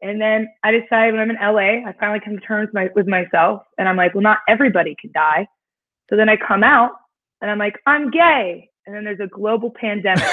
And 0.02 0.22
then 0.22 0.48
I 0.64 0.72
decide 0.72 1.14
when 1.14 1.20
I'm 1.20 1.30
in 1.32 1.38
LA, 1.38 1.90
I 1.90 1.94
finally 2.00 2.20
come 2.24 2.36
to 2.36 2.46
terms 2.46 2.70
my, 2.74 2.90
with 2.96 3.08
myself, 3.08 3.64
and 3.78 3.90
I'm 3.90 3.98
like, 3.98 4.14
well, 4.14 4.22
not 4.22 4.40
everybody 4.48 4.96
can 5.00 5.12
die. 5.12 5.48
So 6.10 6.16
then 6.16 6.30
I 6.30 6.38
come 6.38 6.64
out, 6.64 6.92
and 7.42 7.50
I'm 7.50 7.58
like, 7.58 7.80
I'm 7.86 8.12
gay. 8.12 8.70
And 8.86 8.96
then 8.96 9.04
there's 9.04 9.20
a 9.20 9.28
global 9.28 9.72
pandemic. 9.72 10.24
and 10.24 10.30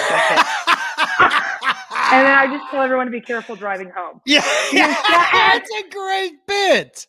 then 2.26 2.38
I 2.38 2.46
just 2.46 2.70
tell 2.70 2.82
everyone 2.82 3.06
to 3.06 3.12
be 3.12 3.20
careful 3.20 3.56
driving 3.56 3.90
home. 3.90 4.20
yeah, 4.26 4.44
Yes, 4.72 5.02
that's 5.32 5.70
a 5.70 5.90
great 5.90 6.46
bit. 6.46 7.06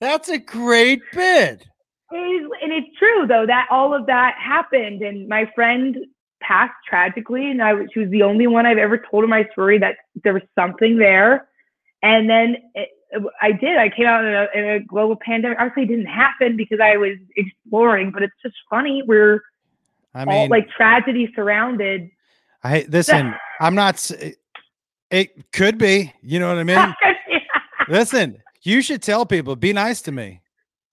That's 0.00 0.28
a 0.28 0.38
great 0.38 1.02
bit. 1.12 1.66
It 2.10 2.16
is, 2.16 2.50
and 2.62 2.72
it's 2.72 2.96
true 2.98 3.26
though 3.26 3.44
that 3.46 3.66
all 3.70 3.92
of 3.92 4.06
that 4.06 4.34
happened, 4.38 5.02
and 5.02 5.28
my 5.28 5.50
friend 5.54 5.96
passed 6.40 6.74
tragically, 6.88 7.50
and 7.50 7.62
I 7.62 7.72
was- 7.74 7.88
she 7.92 8.00
was 8.00 8.10
the 8.10 8.22
only 8.22 8.46
one 8.46 8.66
I've 8.66 8.78
ever 8.78 8.98
told 8.98 9.24
in 9.24 9.30
my 9.30 9.46
story 9.52 9.78
that 9.78 9.96
there 10.22 10.32
was 10.32 10.42
something 10.54 10.96
there. 10.98 11.48
And 12.02 12.28
then 12.30 12.56
it, 12.74 12.90
I 13.40 13.52
did. 13.52 13.78
I 13.78 13.88
came 13.88 14.06
out 14.06 14.24
in 14.24 14.34
a, 14.34 14.46
in 14.54 14.64
a 14.76 14.80
global 14.80 15.16
pandemic. 15.16 15.58
Obviously, 15.58 15.84
it 15.84 15.86
didn't 15.96 16.06
happen 16.12 16.56
because 16.56 16.78
I 16.80 16.96
was 16.96 17.16
exploring, 17.36 18.10
but 18.12 18.22
it's 18.22 18.34
just 18.42 18.54
funny. 18.68 19.02
We're 19.06 19.42
I 20.14 20.24
all 20.24 20.26
mean, 20.26 20.50
like 20.50 20.68
tragedy 20.70 21.32
surrounded. 21.34 22.10
I 22.62 22.86
listen. 22.88 23.34
I'm 23.60 23.74
not. 23.74 24.10
It 25.10 25.52
could 25.52 25.78
be. 25.78 26.12
You 26.22 26.38
know 26.38 26.48
what 26.48 26.58
I 26.58 26.64
mean? 26.64 26.94
Listen, 27.88 28.42
you 28.62 28.82
should 28.82 29.02
tell 29.02 29.24
people. 29.24 29.56
Be 29.56 29.72
nice 29.72 30.02
to 30.02 30.12
me. 30.12 30.42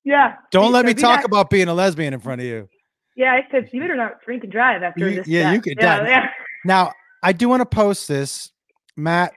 yeah. 0.05 0.35
Don't 0.51 0.71
let 0.71 0.85
me 0.85 0.93
talk 0.93 1.17
nice. 1.17 1.25
about 1.25 1.49
being 1.49 1.67
a 1.67 1.73
lesbian 1.73 2.13
in 2.13 2.19
front 2.21 2.39
of 2.39 2.47
you. 2.47 2.69
Yeah, 3.15 3.33
I 3.33 3.47
said 3.51 3.69
you 3.71 3.81
better 3.81 3.95
not 3.95 4.21
drink 4.25 4.43
and 4.43 4.51
drive 4.51 4.83
after 4.83 5.07
You- 5.09 5.15
this. 5.17 5.27
yeah, 5.27 5.51
you 5.51 5.57
death." 5.57 5.63
could 5.63 5.77
yeah, 5.79 5.99
die. 5.99 6.09
Yeah. 6.09 6.29
Now, 6.65 6.91
I 7.23 7.33
do 7.33 7.47
want 7.49 7.61
to 7.61 7.65
post 7.65 8.07
this. 8.07 8.51
Matt 8.97 9.33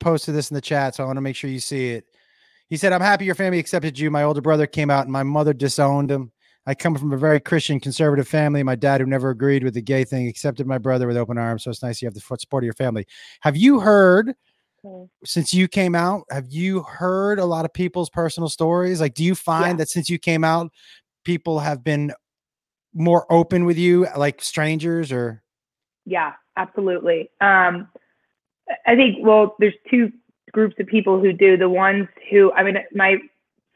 posted 0.00 0.34
this 0.34 0.50
in 0.50 0.54
the 0.54 0.60
chat, 0.60 0.94
so 0.94 1.02
I 1.02 1.06
want 1.06 1.16
to 1.16 1.20
make 1.22 1.36
sure 1.36 1.50
you 1.50 1.60
see 1.60 1.90
it. 1.90 2.04
He 2.68 2.76
said, 2.76 2.92
I'm 2.92 3.00
happy 3.00 3.24
your 3.24 3.34
family 3.34 3.58
accepted 3.58 3.98
you. 3.98 4.10
My 4.10 4.22
older 4.24 4.40
brother 4.42 4.66
came 4.66 4.90
out 4.90 5.04
and 5.04 5.12
my 5.12 5.22
mother 5.22 5.52
disowned 5.54 6.10
him. 6.10 6.30
I 6.66 6.74
come 6.74 6.94
from 6.96 7.12
a 7.12 7.16
very 7.16 7.40
Christian 7.40 7.80
conservative 7.80 8.28
family. 8.28 8.62
My 8.62 8.74
dad, 8.74 9.00
who 9.00 9.06
never 9.06 9.30
agreed 9.30 9.64
with 9.64 9.72
the 9.72 9.80
gay 9.80 10.04
thing, 10.04 10.28
accepted 10.28 10.66
my 10.66 10.76
brother 10.76 11.06
with 11.06 11.16
open 11.16 11.38
arms. 11.38 11.64
So 11.64 11.70
it's 11.70 11.82
nice 11.82 12.02
you 12.02 12.06
have 12.06 12.14
the 12.14 12.20
support 12.20 12.62
of 12.62 12.66
your 12.66 12.74
family. 12.74 13.06
Have 13.40 13.56
you 13.56 13.80
heard 13.80 14.34
since 15.24 15.54
you 15.54 15.66
came 15.66 15.94
out? 15.94 16.24
Have 16.30 16.46
you 16.50 16.82
heard 16.82 17.38
a 17.38 17.46
lot 17.46 17.64
of 17.64 17.72
people's 17.72 18.10
personal 18.10 18.50
stories? 18.50 19.00
Like, 19.00 19.14
do 19.14 19.24
you 19.24 19.34
find 19.34 19.70
Yeah. 19.70 19.76
that 19.76 19.88
since 19.88 20.10
you 20.10 20.18
came 20.18 20.44
out, 20.44 20.70
people 21.24 21.58
have 21.60 21.82
been 21.82 22.12
more 22.98 23.30
open 23.32 23.64
with 23.64 23.78
you, 23.78 24.06
like 24.16 24.42
strangers 24.42 25.12
or? 25.12 25.42
Yeah, 26.04 26.32
absolutely. 26.56 27.30
Um, 27.40 27.88
I 28.86 28.94
think, 28.96 29.18
well, 29.20 29.56
there's 29.58 29.74
two 29.90 30.12
groups 30.52 30.74
of 30.78 30.86
people 30.86 31.20
who 31.20 31.32
do. 31.32 31.56
The 31.56 31.68
ones 31.68 32.08
who, 32.30 32.52
I 32.52 32.62
mean, 32.62 32.76
my 32.94 33.16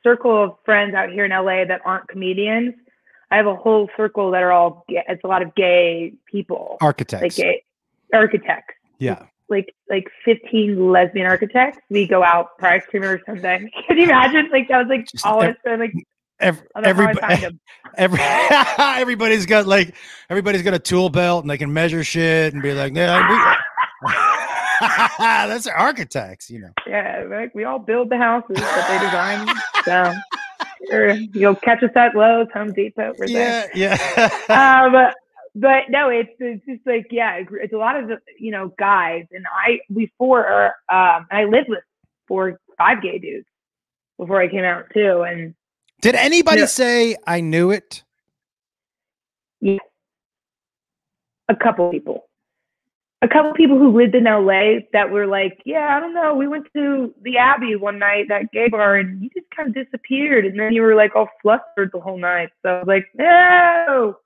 circle 0.02 0.44
of 0.44 0.56
friends 0.64 0.94
out 0.94 1.10
here 1.10 1.24
in 1.24 1.30
LA 1.30 1.64
that 1.64 1.80
aren't 1.84 2.08
comedians, 2.08 2.74
I 3.30 3.36
have 3.36 3.46
a 3.46 3.56
whole 3.56 3.88
circle 3.96 4.30
that 4.32 4.42
are 4.42 4.52
all, 4.52 4.84
it's 4.88 5.24
a 5.24 5.26
lot 5.26 5.42
of 5.42 5.54
gay 5.54 6.12
people, 6.26 6.76
architects. 6.80 7.22
like 7.22 7.34
gay 7.34 7.62
architects, 8.12 8.74
yeah. 8.98 9.24
like 9.48 9.74
like 9.88 10.08
15 10.24 10.90
lesbian 10.90 11.26
architects. 11.26 11.78
We 11.88 12.06
go 12.06 12.22
out 12.22 12.48
for 12.58 12.66
ice 12.68 12.82
cream 12.90 13.04
every 13.04 13.22
Sunday. 13.24 13.70
Can 13.88 13.96
you 13.96 14.04
imagine? 14.04 14.50
Like 14.52 14.68
that 14.68 14.86
was 14.86 14.88
like 14.88 15.06
all 15.24 15.42
ev- 15.42 15.50
us. 15.52 15.56
so, 15.64 15.74
Like 15.76 15.94
Every, 16.42 16.66
I 16.74 16.80
don't 16.80 16.96
know 16.96 17.02
how 17.02 17.10
I 17.22 17.34
everybody, 17.34 17.58
every, 17.96 18.18
everybody's 19.00 19.46
got 19.46 19.66
like 19.66 19.94
everybody's 20.28 20.62
got 20.62 20.74
a 20.74 20.78
tool 20.78 21.08
belt 21.08 21.44
and 21.44 21.50
they 21.50 21.58
can 21.58 21.72
measure 21.72 22.04
shit 22.04 22.52
and 22.52 22.62
be 22.62 22.72
like, 22.72 22.94
yeah, 22.94 23.56
that's 25.18 25.66
architects, 25.66 26.50
you 26.50 26.60
know. 26.60 26.72
Yeah, 26.86 27.24
like 27.30 27.54
we 27.54 27.64
all 27.64 27.78
build 27.78 28.10
the 28.10 28.18
houses 28.18 28.56
that 28.56 28.88
they 28.88 28.98
design. 29.06 29.48
so 29.84 30.14
or 30.90 31.10
you'll 31.34 31.54
catch 31.54 31.82
us 31.82 31.90
at 31.94 32.14
Lowe's, 32.14 32.48
Home 32.52 32.72
Depot. 32.72 33.14
We're 33.18 33.28
there. 33.28 33.70
Yeah, 33.74 33.98
yeah. 34.48 34.84
um, 34.84 35.12
but 35.54 35.84
no, 35.90 36.08
it's 36.08 36.32
it's 36.38 36.64
just 36.66 36.86
like 36.86 37.06
yeah, 37.10 37.42
it's 37.50 37.72
a 37.72 37.76
lot 37.76 37.96
of 37.96 38.10
you 38.38 38.50
know 38.50 38.72
guys, 38.78 39.26
and 39.32 39.44
I 39.46 39.80
before 39.94 40.66
um, 40.88 41.26
I 41.30 41.44
lived 41.44 41.68
with 41.68 41.84
four 42.26 42.58
five 42.78 43.02
gay 43.02 43.18
dudes 43.18 43.46
before 44.18 44.40
I 44.40 44.48
came 44.48 44.64
out 44.64 44.86
too, 44.94 45.22
and 45.22 45.54
Did 46.02 46.16
anybody 46.16 46.66
say 46.66 47.16
I 47.26 47.40
knew 47.40 47.70
it? 47.70 48.02
Yeah. 49.60 49.78
a 51.48 51.54
couple 51.54 51.90
people. 51.90 52.24
A 53.22 53.28
couple 53.28 53.52
people 53.52 53.78
who 53.78 53.96
lived 53.96 54.16
in 54.16 54.24
LA 54.24 54.80
that 54.92 55.12
were 55.12 55.28
like, 55.28 55.62
yeah, 55.64 55.96
I 55.96 56.00
don't 56.00 56.12
know. 56.12 56.34
We 56.34 56.48
went 56.48 56.66
to 56.74 57.14
the 57.22 57.38
Abbey 57.38 57.76
one 57.76 58.00
night, 58.00 58.26
that 58.28 58.50
gay 58.52 58.68
bar, 58.68 58.96
and 58.96 59.22
you 59.22 59.30
just 59.32 59.46
kind 59.56 59.68
of 59.68 59.74
disappeared. 59.76 60.44
And 60.44 60.58
then 60.58 60.72
you 60.72 60.82
were 60.82 60.96
like 60.96 61.14
all 61.14 61.28
flustered 61.40 61.90
the 61.92 62.00
whole 62.00 62.18
night. 62.18 62.48
So 62.62 62.70
I 62.70 62.78
was 62.78 62.88
like, 62.88 63.06
no, 63.14 64.16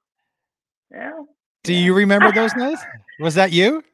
no. 0.91 1.29
Do 1.63 1.75
you 1.75 1.93
remember 1.93 2.33
those 2.35 2.57
nights? 2.57 2.81
Was 3.21 3.35
that 3.35 3.53
you? 3.53 3.85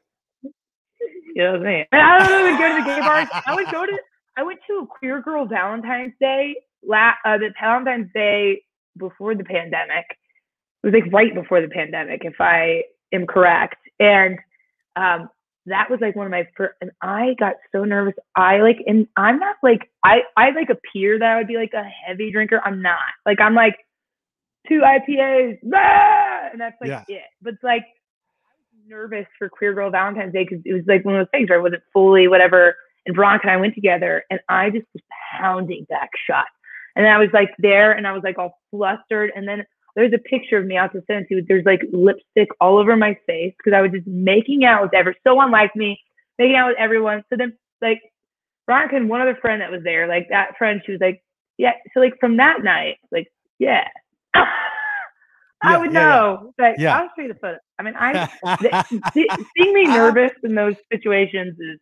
Yeah, 1.35 1.45
know 1.45 1.51
what 1.53 1.57
I'm 1.57 1.65
saying? 1.65 1.85
I 1.91 2.29
don't 2.29 2.47
even 2.47 2.61
go 2.61 2.69
to 2.69 2.83
the 2.83 2.87
gay 2.87 3.01
bars. 3.01 3.29
I 3.45 3.55
would 3.57 3.67
go 3.73 3.87
to. 3.87 3.99
I 4.37 4.45
went 4.45 4.61
to 4.69 4.75
a 4.75 4.87
queer 4.87 5.21
girl 5.21 5.47
Valentine's 5.47 6.13
Day. 6.21 6.55
La- 6.87 7.15
uh, 7.25 7.39
the 7.39 7.51
Valentine's 7.61 8.11
Day 8.15 8.63
before 8.97 9.35
the 9.35 9.45
pandemic. 9.45 10.05
It 10.83 10.87
was 10.87 10.95
like 10.95 11.13
right 11.13 11.35
before 11.35 11.61
the 11.61 11.69
pandemic, 11.69 12.23
if 12.25 12.41
I 12.41 12.83
am 13.13 13.27
correct. 13.27 13.77
And 14.01 14.39
um, 14.97 15.29
that 15.67 15.89
was 15.91 16.01
like 16.01 16.17
one 16.17 16.27
of 16.27 16.33
my 16.33 16.47
first. 16.57 16.75
And 16.81 16.91
I 17.01 17.35
got 17.39 17.55
so 17.71 17.85
nervous. 17.85 18.15
I 18.35 18.59
like, 18.59 18.79
and 18.87 19.07
I'm 19.17 19.39
not 19.39 19.57
like 19.63 19.91
I. 20.05 20.23
I 20.37 20.51
like 20.51 20.71
appear 20.71 21.19
that 21.19 21.29
I 21.29 21.37
would 21.39 21.47
be 21.47 21.57
like 21.57 21.73
a 21.75 21.85
heavy 21.85 22.33
drinker. 22.33 22.61
I'm 22.65 22.83
not. 22.83 22.99
Like 23.25 23.41
I'm 23.41 23.55
like 23.55 23.77
two 24.69 24.81
IPAs, 24.81 25.59
ah! 25.75 26.49
and 26.53 26.61
that's 26.61 26.77
like 26.81 26.91
Yeah. 26.91 27.05
it. 27.09 27.23
But 27.41 27.55
it's 27.55 27.63
like 27.63 27.85
nervous 28.87 29.27
for 29.39 29.49
Queer 29.49 29.75
Girl 29.75 29.91
Valentine's 29.91 30.33
Day 30.33 30.45
because 30.49 30.63
it 30.65 30.73
was 30.73 30.83
like 30.87 31.05
one 31.05 31.15
of 31.17 31.21
those 31.21 31.31
things 31.31 31.49
where 31.49 31.59
I 31.59 31.63
wasn't 31.63 31.83
fully 31.93 32.29
whatever. 32.29 32.77
And 33.07 33.17
Veronica 33.17 33.45
and 33.49 33.53
I 33.53 33.57
went 33.57 33.75
together, 33.75 34.25
and 34.31 34.41
I 34.49 34.71
just 34.71 34.87
was 34.95 35.03
pounding 35.39 35.87
back 35.89 36.11
shots. 36.27 36.51
And 36.97 37.07
I 37.07 37.19
was 37.19 37.29
like 37.33 37.51
there, 37.59 37.93
and 37.93 38.07
I 38.07 38.13
was 38.13 38.23
like 38.25 38.39
all 38.39 38.59
flustered. 38.71 39.33
And 39.35 39.47
then 39.49 39.65
there's 39.97 40.13
a 40.13 40.19
picture 40.19 40.59
of 40.59 40.67
me 40.67 40.77
out 40.77 40.93
to 40.93 41.03
send 41.07 41.27
to. 41.29 41.37
you. 41.37 41.45
There's 41.47 41.65
like 41.65 41.83
lipstick 41.93 42.49
all 42.61 42.79
over 42.79 42.97
my 42.97 43.17
face 43.27 43.55
because 43.59 43.77
I 43.77 43.83
was 43.83 43.93
just 43.93 44.07
making 44.07 44.65
out 44.65 44.83
with 44.83 44.95
ever 44.95 45.15
so 45.27 45.41
unlike 45.41 45.75
me, 45.77 46.01
making 46.39 46.57
out 46.57 46.69
with 46.69 46.79
everyone. 46.79 47.25
So 47.31 47.37
then 47.37 47.57
like 47.83 48.01
Veronica 48.67 48.97
and 48.97 49.09
one 49.09 49.21
other 49.21 49.37
friend 49.41 49.61
that 49.63 49.71
was 49.71 49.83
there, 49.85 50.07
like 50.09 50.29
that 50.31 50.57
friend, 50.59 50.83
she 50.85 50.93
was 50.93 51.01
like, 51.01 51.23
yeah. 51.59 51.73
So 51.95 52.01
like 52.01 52.15
from 52.21 52.37
that 52.39 52.63
night, 52.63 52.99
like 53.11 53.29
yeah. 53.59 53.89
I 54.35 54.75
Yeah, 55.63 55.79
would 55.79 55.93
yeah, 55.93 56.03
yeah. 56.05 56.21
know. 56.21 56.53
But 56.59 56.77
Yeah. 56.77 56.91
I'll 56.91 57.09
show 57.17 57.23
you 57.23 57.29
the 57.29 57.39
photo. 57.41 57.59
I 57.79 57.83
mean, 57.83 57.95
I 57.97 58.21
th- 58.63 58.75
seeing 59.57 59.75
me 59.75 59.89
uh-huh. 59.89 59.93
nervous 59.93 60.33
in 60.45 60.55
those 60.55 60.75
situations 60.93 61.59
is 61.61 61.79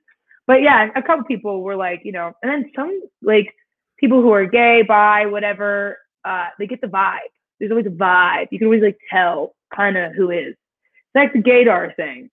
but 0.47 0.63
yeah 0.63 0.89
a 0.97 1.03
couple 1.03 1.25
people 1.25 1.63
were 1.63 1.77
like 1.77 2.01
you 2.05 2.13
know 2.13 2.33
and 2.43 2.51
then 2.51 2.71
some 2.75 3.01
like 3.23 3.55
people 4.01 4.23
who 4.23 4.33
are 4.33 4.47
gay 4.47 4.83
bi 4.87 5.27
whatever 5.27 5.99
uh 6.25 6.49
they 6.59 6.67
get 6.67 6.81
the 6.81 6.87
vibe 6.87 7.19
there's 7.59 7.71
always 7.71 7.87
a 7.87 7.91
vibe 7.91 8.47
you 8.51 8.59
can 8.59 8.67
always 8.67 8.83
like 8.83 8.99
tell 9.13 9.55
kind 9.75 9.97
of 9.97 10.13
who 10.15 10.31
is 10.31 10.55
it's 10.55 11.15
like 11.15 11.33
the 11.33 11.39
gaydar 11.39 11.95
thing 11.97 12.31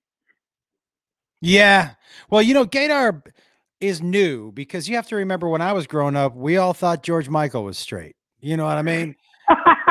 Yeah. 1.42 1.92
Well, 2.30 2.42
you 2.42 2.54
know, 2.54 2.66
Gaydar 2.66 3.22
is 3.80 4.02
new 4.02 4.52
because 4.52 4.90
you 4.90 4.96
have 4.96 5.08
to 5.08 5.16
remember 5.16 5.48
when 5.48 5.62
I 5.62 5.74
was 5.74 5.86
growing 5.86 6.16
up, 6.16 6.36
we 6.36 6.58
all 6.58 6.74
thought 6.74 7.04
George 7.04 7.30
Michael 7.30 7.64
was 7.64 7.78
straight. 7.78 8.16
You 8.40 8.58
know 8.58 8.66
what 8.66 8.78
I 8.78 8.82
mean? 8.82 9.16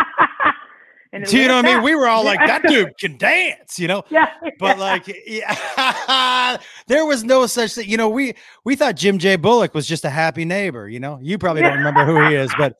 and 1.17 1.25
Do 1.27 1.39
you 1.39 1.49
know 1.49 1.57
what 1.57 1.65
I 1.65 1.75
mean? 1.75 1.83
We 1.83 1.95
were 1.95 2.09
all 2.09 2.25
like, 2.25 2.39
that 2.41 2.63
dude 2.63 2.97
can 2.99 3.17
dance, 3.17 3.79
you 3.79 3.89
know? 3.89 4.05
yeah 4.11 4.29
But 4.59 4.79
like, 4.79 5.07
yeah, 5.27 6.59
there 6.87 7.07
was 7.07 7.25
no 7.25 7.47
such 7.47 7.75
thing. 7.75 7.89
You 7.89 7.97
know, 7.97 8.09
we 8.09 8.35
we 8.65 8.77
thought 8.77 8.97
Jim 8.97 9.19
J. 9.19 9.37
Bullock 9.37 9.75
was 9.75 9.87
just 9.87 10.05
a 10.05 10.11
happy 10.11 10.45
neighbor. 10.45 10.89
You 10.89 11.01
know, 11.01 11.19
you 11.23 11.39
probably 11.39 11.63
don't 11.63 11.79
remember 11.79 12.05
who 12.05 12.29
he 12.29 12.35
is, 12.35 12.53
but 12.59 12.77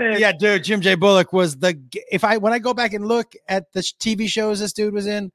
yeah, 0.00 0.32
dude, 0.32 0.64
Jim 0.64 0.80
J. 0.80 0.94
Bullock 0.94 1.32
was 1.32 1.58
the. 1.58 1.78
If 2.10 2.24
I 2.24 2.38
when 2.38 2.52
I 2.52 2.58
go 2.58 2.74
back 2.74 2.92
and 2.94 3.06
look 3.06 3.34
at 3.48 3.72
the 3.72 3.80
TV 3.80 4.28
shows 4.28 4.60
this 4.60 4.72
dude 4.72 4.94
was 4.94 5.06
in, 5.06 5.30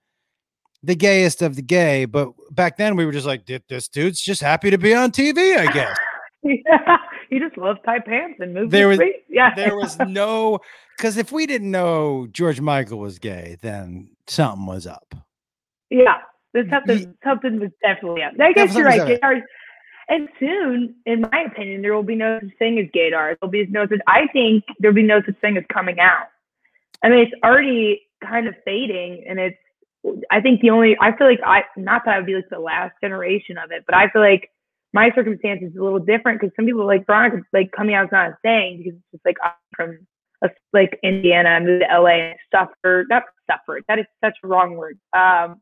the 0.84 0.96
gayest 0.96 1.42
of 1.42 1.56
the 1.56 1.62
gay. 1.62 2.06
But 2.06 2.30
back 2.52 2.78
then 2.78 2.96
we 2.96 3.06
were 3.06 3.12
just 3.12 3.28
like, 3.28 3.46
this 3.46 3.88
dude's 3.88 4.22
just 4.22 4.42
happy 4.42 4.70
to 4.72 4.78
be 4.78 4.94
on 4.94 5.12
TV, 5.12 5.58
I 5.58 5.72
guess. 5.72 5.98
yeah. 6.44 6.98
He 7.30 7.40
just 7.40 7.58
loves 7.58 7.80
tight 7.86 8.06
pants 8.06 8.40
and 8.40 8.54
moves 8.54 8.72
There 8.72 8.88
was- 8.88 9.00
yeah 9.30 9.54
there 9.56 9.76
was 9.76 9.98
no 10.08 10.60
because 10.98 11.18
if 11.18 11.32
we 11.32 11.46
didn't 11.46 11.70
know 11.72 12.28
George 12.32 12.60
Michael 12.60 12.98
was 12.98 13.20
gay, 13.20 13.58
then 13.62 14.10
something 14.26 14.66
was 14.66 14.88
up. 14.88 15.14
Yeah, 15.92 16.18
there's 16.54 16.70
something 16.70 17.16
something 17.24 17.60
was 17.60 17.70
definitely 17.84 18.24
up. 18.24 18.34
I 18.40 18.52
guess 18.54 18.74
you're 18.76 18.84
right. 18.86 19.00
up. 19.00 19.08
Gaydars, 19.08 19.44
and 20.10 20.28
soon, 20.40 20.96
in 21.06 21.22
my 21.22 21.46
opinion, 21.46 21.82
there 21.82 21.94
will 21.94 22.04
be 22.04 22.16
no 22.16 22.40
such 22.42 22.50
thing 22.58 22.80
as 22.80 22.88
gaydars. 22.94 23.38
There'll 23.40 23.52
be 23.52 23.66
no 23.68 23.86
such. 23.88 24.00
I 24.08 24.28
think 24.34 24.64
there'll 24.80 24.96
be 24.96 25.04
no 25.04 25.22
such 25.26 25.40
thing 25.40 25.56
as 25.58 25.64
coming 25.72 26.00
out. 26.00 26.28
I 27.04 27.10
mean, 27.10 27.20
it's 27.20 27.34
already 27.44 28.02
kind 28.24 28.48
of 28.48 28.56
fading, 28.66 29.24
and 29.30 29.40
it's. 29.40 29.58
I 30.32 30.42
think 30.42 30.62
the 30.62 30.70
only. 30.72 30.98
I 31.00 31.16
feel 31.16 31.28
like 31.28 31.42
I 31.46 31.64
not 31.76 32.04
that 32.06 32.16
I 32.16 32.18
would 32.18 32.26
be 32.26 32.36
like 32.36 32.50
the 32.50 32.60
last 32.60 32.96
generation 33.02 33.58
of 33.58 33.72
it, 33.72 33.84
but 33.86 33.96
I 33.96 34.10
feel 34.10 34.22
like 34.22 34.50
my 34.94 35.12
circumstance 35.16 35.62
is 35.62 35.76
a 35.76 35.84
little 35.84 36.00
different 36.00 36.40
because 36.40 36.56
some 36.56 36.66
people 36.66 36.86
like 36.86 37.06
Veronica 37.06 37.42
like 37.54 37.72
coming 37.72 37.96
out 37.96 38.06
is 38.06 38.12
not 38.12 38.30
a 38.30 38.38
thing 38.42 38.78
because 38.78 38.94
it's 38.98 39.12
just 39.12 39.26
like 39.26 39.38
I'm 39.44 39.52
from 39.76 40.08
a, 40.44 40.50
like 40.74 40.98
Indiana, 41.04 41.50
I 41.50 41.60
moved 41.60 41.84
to 41.90 42.00
LA 42.02 42.10
and 42.10 42.36
suffered 42.54 43.08
not 43.10 43.24
suffered. 43.50 43.84
That 43.88 44.00
is 44.00 44.06
such 44.24 44.36
a 44.44 44.48
wrong 44.48 44.76
word. 44.76 45.00
Um, 45.14 45.62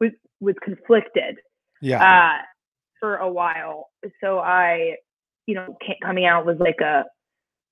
was 0.00 0.12
was 0.40 0.54
conflicted 0.62 1.38
Yeah. 1.80 2.02
uh, 2.02 2.42
for 3.00 3.16
a 3.16 3.30
while. 3.30 3.90
So 4.20 4.38
I, 4.38 4.96
you 5.46 5.54
know, 5.54 5.76
coming 6.02 6.26
out 6.26 6.46
was 6.46 6.58
like 6.58 6.80
a, 6.80 7.04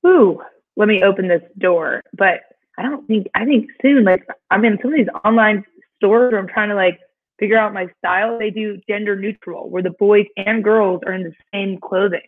ooh, 0.07 0.41
let 0.77 0.89
me 0.89 1.03
open 1.03 1.29
this 1.29 1.43
door. 1.59 2.03
But 2.17 2.41
I 2.79 2.83
don't 2.83 3.07
think 3.07 3.29
I 3.35 3.45
think 3.45 3.71
soon, 3.83 4.05
like 4.05 4.27
I'm 4.51 4.65
in 4.65 4.79
some 4.83 4.93
of 4.93 4.97
these 4.97 5.09
online 5.25 5.65
stores 5.97 6.33
where 6.33 6.41
I'm 6.41 6.49
trying 6.49 6.69
to 6.69 6.75
like 6.75 6.99
figure 7.39 7.59
out 7.59 7.72
my 7.74 7.89
style. 7.99 8.39
They 8.39 8.51
do 8.51 8.80
gender 8.89 9.16
neutral, 9.16 9.68
where 9.70 9.82
the 9.82 9.91
boys 9.91 10.26
and 10.37 10.62
girls 10.64 11.03
are 11.07 11.12
in 11.12 11.22
the 11.22 11.32
same 11.53 11.78
clothing. 11.80 12.20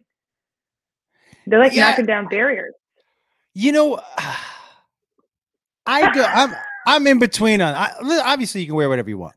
They're 1.47 1.59
like 1.59 1.75
Yeah. 1.75 1.91
knocking 1.91 2.07
down 2.07 2.29
barriers. 2.29 2.75
You 3.55 3.73
know, 3.73 4.01
I 5.87 6.13
go. 6.13 6.23
I'm 6.23 6.55
I'm 6.87 7.07
in 7.07 7.19
between 7.19 7.61
on. 7.61 7.75
I, 7.75 7.93
obviously, 8.25 8.61
you 8.63 8.67
can 8.67 8.77
wear 8.77 8.89
whatever 8.89 9.09
you 9.09 9.19
want, 9.19 9.35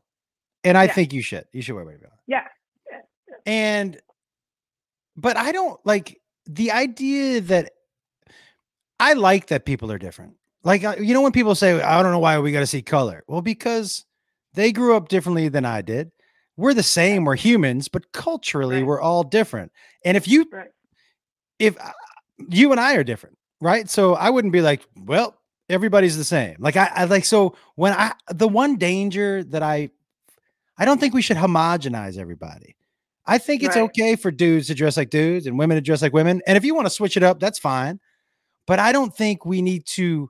and 0.64 0.76
I 0.76 0.84
Yeah. 0.84 0.92
think 0.92 1.12
you 1.12 1.22
should. 1.22 1.46
You 1.52 1.62
should 1.62 1.74
wear 1.74 1.84
whatever 1.84 2.02
you 2.04 2.08
want. 2.08 2.20
Yeah. 2.26 2.46
And, 3.44 4.00
but 5.16 5.36
I 5.36 5.50
don't 5.52 5.84
like 5.84 6.20
the 6.46 6.70
idea 6.72 7.40
that 7.40 7.72
I 9.00 9.14
like 9.14 9.48
that 9.48 9.64
people 9.64 9.90
are 9.90 9.98
different. 9.98 10.36
Like 10.62 10.84
uh, 10.84 10.94
you 10.98 11.12
know 11.14 11.22
when 11.22 11.32
people 11.32 11.54
say, 11.54 11.80
"I 11.80 12.02
don't 12.02 12.12
know 12.12 12.18
why 12.20 12.38
we 12.38 12.52
got 12.52 12.60
to 12.60 12.66
see 12.66 12.82
color." 12.82 13.24
Well, 13.26 13.42
because 13.42 14.04
they 14.54 14.72
grew 14.72 14.96
up 14.96 15.08
differently 15.08 15.48
than 15.48 15.64
I 15.64 15.82
did. 15.82 16.10
We're 16.56 16.74
the 16.74 16.82
same. 16.82 17.24
We're 17.24 17.36
humans, 17.36 17.88
but 17.88 18.12
culturally, 18.12 18.76
Right. 18.78 18.86
we're 18.86 19.00
all 19.00 19.22
different. 19.24 19.72
And 20.04 20.16
if 20.16 20.28
you 20.28 20.46
Right. 20.52 20.68
if 21.58 21.78
uh, 21.80 21.92
you 22.48 22.70
and 22.72 22.80
I 22.80 22.94
are 22.96 23.04
different, 23.04 23.38
right? 23.60 23.88
So 23.88 24.14
I 24.14 24.30
wouldn't 24.30 24.52
be 24.52 24.60
like, 24.62 24.82
well, 24.96 25.36
everybody's 25.68 26.16
the 26.16 26.24
same. 26.24 26.56
Like 26.58 26.76
I, 26.76 26.90
I 26.94 27.04
like 27.04 27.24
so 27.24 27.56
when 27.76 27.92
I 27.92 28.12
the 28.32 28.48
one 28.48 28.76
danger 28.76 29.42
that 29.44 29.62
I 29.62 29.90
I 30.76 30.84
don't 30.84 30.98
think 30.98 31.14
we 31.14 31.22
should 31.22 31.36
homogenize 31.36 32.18
everybody. 32.18 32.76
I 33.24 33.38
think 33.38 33.62
it's 33.62 33.76
Right. 33.76 33.82
okay 33.84 34.16
for 34.16 34.30
dudes 34.30 34.66
to 34.66 34.74
dress 34.74 34.96
like 34.96 35.10
dudes 35.10 35.46
and 35.46 35.56
women 35.58 35.76
to 35.76 35.80
dress 35.80 36.02
like 36.02 36.12
women. 36.12 36.42
And 36.46 36.56
if 36.56 36.64
you 36.64 36.74
want 36.74 36.86
to 36.86 36.90
switch 36.90 37.16
it 37.16 37.22
up, 37.22 37.38
that's 37.40 37.58
fine. 37.58 38.00
But 38.66 38.78
I 38.80 38.90
don't 38.92 39.14
think 39.16 39.46
we 39.46 39.62
need 39.62 39.86
to 39.86 40.28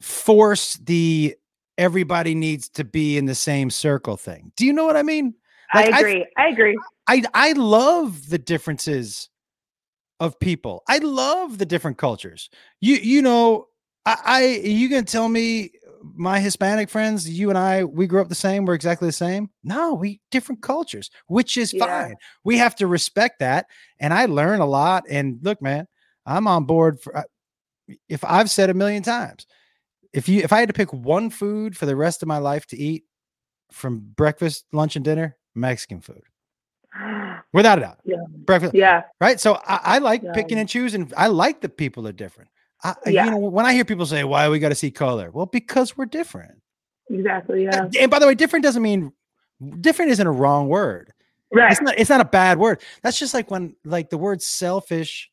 force 0.00 0.74
the 0.76 1.36
everybody 1.78 2.34
needs 2.34 2.68
to 2.70 2.84
be 2.84 3.16
in 3.16 3.24
the 3.24 3.34
same 3.34 3.70
circle 3.70 4.16
thing. 4.16 4.52
Do 4.56 4.66
you 4.66 4.72
know 4.74 4.84
what 4.84 4.96
I 4.96 5.02
mean? 5.02 5.34
Like, 5.74 5.94
I 5.94 5.96
I- 5.96 6.00
agree. 6.00 6.26
I 6.36 6.48
agree. 6.48 6.78
I 7.06 7.22
I 7.32 7.52
love 7.52 8.28
the 8.28 8.38
differences 8.38 9.30
of 10.20 10.38
people. 10.40 10.82
I 10.88 10.98
love 10.98 11.56
the 11.58 11.64
different 11.66 11.96
cultures. 11.96 12.50
You 12.80 12.96
you 12.96 13.22
know, 13.22 13.68
I, 14.04 14.16
I 14.24 14.44
you 14.66 14.88
can 14.90 15.04
tell 15.06 15.28
me 15.28 15.70
my 16.14 16.38
Hispanic 16.40 16.88
friends, 16.88 17.28
you 17.28 17.48
and 17.48 17.58
I, 17.58 17.84
we 17.84 18.06
grew 18.06 18.20
up 18.20 18.28
the 18.28 18.34
same. 18.34 18.64
We're 18.64 18.74
exactly 18.74 19.08
the 19.08 19.12
same. 19.12 19.50
No, 19.64 19.94
we 19.94 20.20
different 20.30 20.62
cultures, 20.62 21.10
which 21.26 21.56
is 21.56 21.72
Yeah. 21.72 21.86
fine. 21.86 22.14
We 22.44 22.56
have 22.58 22.74
to 22.76 22.86
respect 22.86 23.40
that. 23.40 23.66
And 23.98 24.14
I 24.14 24.26
learn 24.26 24.60
a 24.60 24.66
lot. 24.66 25.04
And 25.10 25.38
look, 25.42 25.60
man, 25.62 25.86
I'm 26.26 26.46
on 26.46 26.64
board 26.64 27.00
for. 27.00 27.24
If 28.08 28.22
I've 28.24 28.50
said 28.50 28.68
a 28.70 28.74
million 28.74 29.02
times, 29.02 29.46
if 30.12 30.28
you 30.28 30.40
if 30.42 30.52
I 30.52 30.60
had 30.60 30.68
to 30.68 30.72
pick 30.72 30.92
one 30.92 31.30
food 31.30 31.76
for 31.76 31.86
the 31.86 31.96
rest 31.96 32.22
of 32.22 32.28
my 32.28 32.38
life 32.38 32.66
to 32.68 32.76
eat, 32.78 33.04
from 33.72 33.98
breakfast, 34.00 34.64
lunch, 34.72 34.96
and 34.96 35.04
dinner, 35.04 35.36
Mexican 35.54 36.00
food, 36.00 36.22
without 37.52 37.78
a 37.78 37.82
doubt. 37.82 37.98
Yeah. 38.04 38.16
Breakfast, 38.30 38.74
yeah, 38.74 39.02
right? 39.20 39.38
So 39.40 39.54
I, 39.66 39.80
I 39.84 39.98
like 39.98 40.22
Yeah. 40.22 40.32
picking 40.32 40.58
and 40.58 40.68
choosing. 40.68 41.12
I 41.16 41.26
like 41.28 41.60
the 41.60 41.68
people 41.68 42.06
are 42.08 42.12
different. 42.12 42.50
I, 42.82 42.94
I- 43.06 43.10
Yeah. 43.10 43.24
You 43.26 43.30
know, 43.32 43.36
when 43.38 43.66
I 43.66 43.72
hear 43.74 43.84
people 43.84 44.06
say, 44.06 44.24
"Why 44.24 44.48
we 44.48 44.58
got 44.58 44.70
to 44.70 44.74
see 44.74 44.90
color?" 44.90 45.30
Well, 45.30 45.46
because 45.46 45.96
we're 45.96 46.06
different. 46.06 46.60
exactly. 47.10 47.66
Uh, 47.68 47.72
yeah, 47.72 47.82
And- 47.84 47.96
And 47.96 48.10
by 48.10 48.18
the 48.18 48.26
way, 48.26 48.34
different 48.34 48.62
doesn't 48.64 48.82
mean 48.82 49.12
different 49.80 50.10
isn't 50.12 50.26
a 50.26 50.30
wrong 50.32 50.68
word. 50.68 51.12
right. 51.52 51.72
It's 51.72 51.80
not. 51.80 51.98
It's 51.98 52.10
not 52.10 52.20
a 52.20 52.24
bad 52.24 52.58
word. 52.58 52.80
That's 53.02 53.18
just 53.18 53.34
like 53.34 53.50
when 53.50 53.74
like 53.84 54.10
the 54.10 54.18
word 54.18 54.40
selfish. 54.42 55.30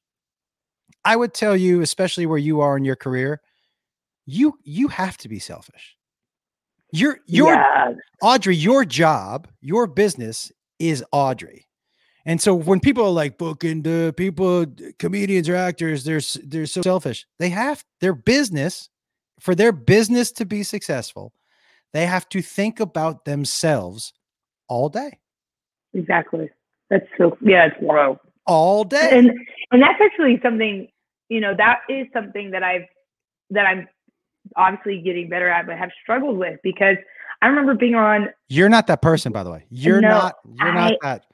I 1.03 1.15
would 1.15 1.33
tell 1.35 1.55
you, 1.55 1.81
especially 1.81 2.25
where 2.25 2.37
you 2.39 2.61
are 2.61 2.75
in 2.75 2.83
your 2.83 2.95
career, 2.95 3.39
you 4.25 4.57
you 4.63 4.87
have 4.87 5.17
to 5.17 5.29
be 5.29 5.39
selfish. 5.39 5.95
Your 6.91 7.19
your 7.25 7.53
yeah, 7.53 7.91
Audrey, 8.21 8.55
your 8.55 8.85
job, 8.85 9.47
your 9.61 9.87
business 9.87 10.51
is 10.79 11.03
Audrey. 11.11 11.67
And 12.27 12.41
so 12.41 12.55
when 12.55 12.79
people 12.79 13.05
are 13.05 13.11
like 13.11 13.37
booking 13.37 13.83
the 13.83 14.13
people, 14.17 14.65
comedians 14.97 15.47
or 15.47 15.55
actors, 15.55 16.03
they're 16.03 16.21
they're 16.43 16.65
so 16.65 16.81
selfish. 16.81 17.25
They 17.37 17.49
have 17.49 17.83
their 18.01 18.13
business 18.13 18.89
for 19.39 19.53
their 19.53 19.71
business 19.71 20.31
to 20.33 20.45
be 20.45 20.63
successful. 20.63 21.33
They 21.93 22.05
have 22.05 22.27
to 22.29 22.41
think 22.41 22.79
about 22.79 23.25
themselves 23.25 24.13
all 24.67 24.89
day, 24.89 25.19
exactly. 25.93 26.49
That's 26.89 27.05
so. 27.17 27.37
Yeah, 27.41 27.67
it's 27.67 27.75
whoa. 27.79 28.19
all 28.45 28.83
day. 28.83 29.09
and 29.11 29.31
and 29.71 29.81
that's 29.81 30.01
actually 30.01 30.39
something 30.41 30.87
you 31.29 31.39
know 31.39 31.53
that 31.57 31.79
is 31.89 32.07
something 32.13 32.51
that 32.51 32.63
i've 32.63 32.85
that 33.49 33.65
i'm 33.65 33.87
obviously 34.55 35.01
getting 35.01 35.29
better 35.29 35.49
at 35.49 35.65
but 35.65 35.77
have 35.77 35.89
struggled 36.01 36.37
with 36.37 36.59
because 36.63 36.97
i 37.41 37.47
remember 37.47 37.73
being 37.73 37.95
on 37.95 38.29
You're 38.47 38.69
not 38.69 38.87
that 38.87 39.01
person, 39.01 39.31
by 39.31 39.43
the 39.43 39.51
way. 39.51 39.65
You're 39.69 40.01
No, 40.01 40.09
not. 40.09 40.35
You're 40.59 40.73
not 40.73 40.93
that. 41.01 41.25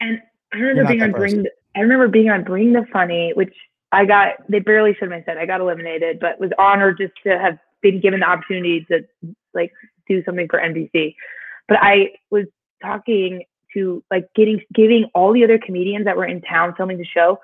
and 0.00 0.20
i 0.52 0.56
remember 0.58 0.88
being 0.90 1.02
on 1.02 1.12
bring 1.12 1.42
the, 1.42 1.50
i 1.76 1.80
remember 1.80 2.08
being 2.08 2.30
on 2.30 2.44
bring 2.44 2.72
the 2.72 2.84
funny 2.92 3.32
which 3.34 3.54
i 3.92 4.04
got 4.04 4.34
they 4.48 4.58
barely 4.60 4.94
showed 4.98 5.10
my 5.10 5.22
set 5.24 5.36
i 5.38 5.46
got 5.46 5.60
eliminated 5.60 6.18
but 6.20 6.38
was 6.40 6.50
honored 6.58 6.98
just 6.98 7.12
to 7.24 7.38
have 7.38 7.58
been 7.82 8.00
given 8.00 8.20
the 8.20 8.26
opportunity 8.26 8.84
to 8.90 9.00
like 9.54 9.72
do 10.08 10.22
something 10.24 10.46
for 10.48 10.58
nbc 10.60 11.14
but 11.68 11.78
i 11.80 12.08
was 12.30 12.44
talking 12.82 13.44
to 13.74 14.02
like 14.10 14.26
getting 14.34 14.60
giving 14.74 15.04
all 15.14 15.32
the 15.32 15.44
other 15.44 15.58
comedians 15.58 16.04
that 16.06 16.16
were 16.16 16.24
in 16.24 16.40
town 16.42 16.74
filming 16.76 16.96
the 16.98 17.04
show 17.04 17.38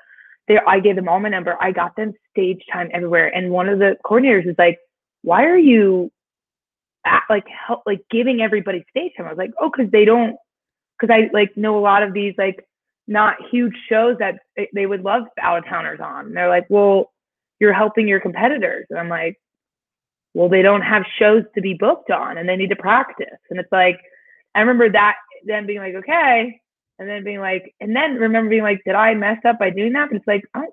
there 0.49 0.67
i 0.69 0.81
gave 0.81 0.97
them 0.97 1.09
all 1.09 1.21
my 1.21 1.29
number 1.29 1.57
i 1.61 1.71
got 1.71 1.95
them 1.97 2.13
stage 2.31 2.63
time 2.73 2.89
everywhere 2.93 3.29
and 3.37 3.51
one 3.51 3.69
of 3.69 3.79
the 3.79 3.97
coordinators 4.05 4.47
was 4.47 4.55
like 4.59 4.79
why 5.25 5.45
are 5.45 5.59
you 5.59 6.13
at, 7.07 7.23
like 7.29 7.47
help 7.49 7.83
like 7.87 8.01
giving 8.11 8.41
everybody 8.41 8.85
stage 8.91 9.13
time 9.17 9.27
i 9.27 9.31
was 9.31 9.39
like 9.39 9.53
oh 9.61 9.71
because 9.75 9.91
they 9.91 10.05
don't 10.05 10.37
because 10.99 11.13
i 11.13 11.29
like 11.33 11.57
know 11.57 11.79
a 11.79 11.81
lot 11.81 12.03
of 12.03 12.13
these 12.13 12.35
like 12.39 12.65
not 13.07 13.37
huge 13.51 13.75
shows 13.89 14.17
that 14.19 14.37
they, 14.73 14.87
would 14.87 15.03
love 15.03 15.25
out 15.39 15.59
of 15.59 15.65
towners 15.67 16.01
on. 16.03 16.27
And 16.27 16.37
they're 16.37 16.49
like 16.49 16.67
well 16.69 17.13
you're 17.61 17.73
helping 17.73 18.09
your 18.09 18.21
competitors. 18.21 18.87
And 18.91 18.99
i'm 18.99 19.09
like 19.09 19.39
well 20.35 20.49
they 20.49 20.63
don't 20.63 20.83
have 20.83 21.05
shows 21.19 21.45
to 21.55 21.61
be 21.61 21.75
booked 21.75 22.11
on 22.11 22.39
and 22.39 22.49
they 22.49 22.57
need 22.57 22.71
to 22.71 22.77
practice. 22.77 23.39
And 23.51 23.59
it's 23.59 23.73
like 23.73 23.99
i 24.55 24.61
remember 24.61 24.91
that 24.91 25.17
then 25.47 25.67
being 25.67 25.81
like 25.81 25.95
okay 25.95 26.61
and 26.99 27.09
then 27.09 27.25
being 27.25 27.41
like 27.41 27.75
and 27.81 27.95
then 27.95 28.15
remember 28.15 28.51
being 28.51 28.63
like 28.63 28.81
did 28.85 28.95
i 28.95 29.15
mess 29.15 29.39
up 29.47 29.59
by 29.59 29.71
doing 29.71 29.93
that? 29.93 30.09
But 30.11 30.17
it's 30.17 30.27
like 30.27 30.43
I, 30.55 30.67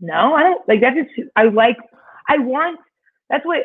no 0.00 0.34
i 0.34 0.42
don't 0.42 0.66
like 0.68 0.80
that 0.80 0.94
just 0.94 1.28
i 1.36 1.44
like 1.44 1.76
i 2.28 2.38
want 2.38 2.78
that's 3.30 3.46
what 3.46 3.64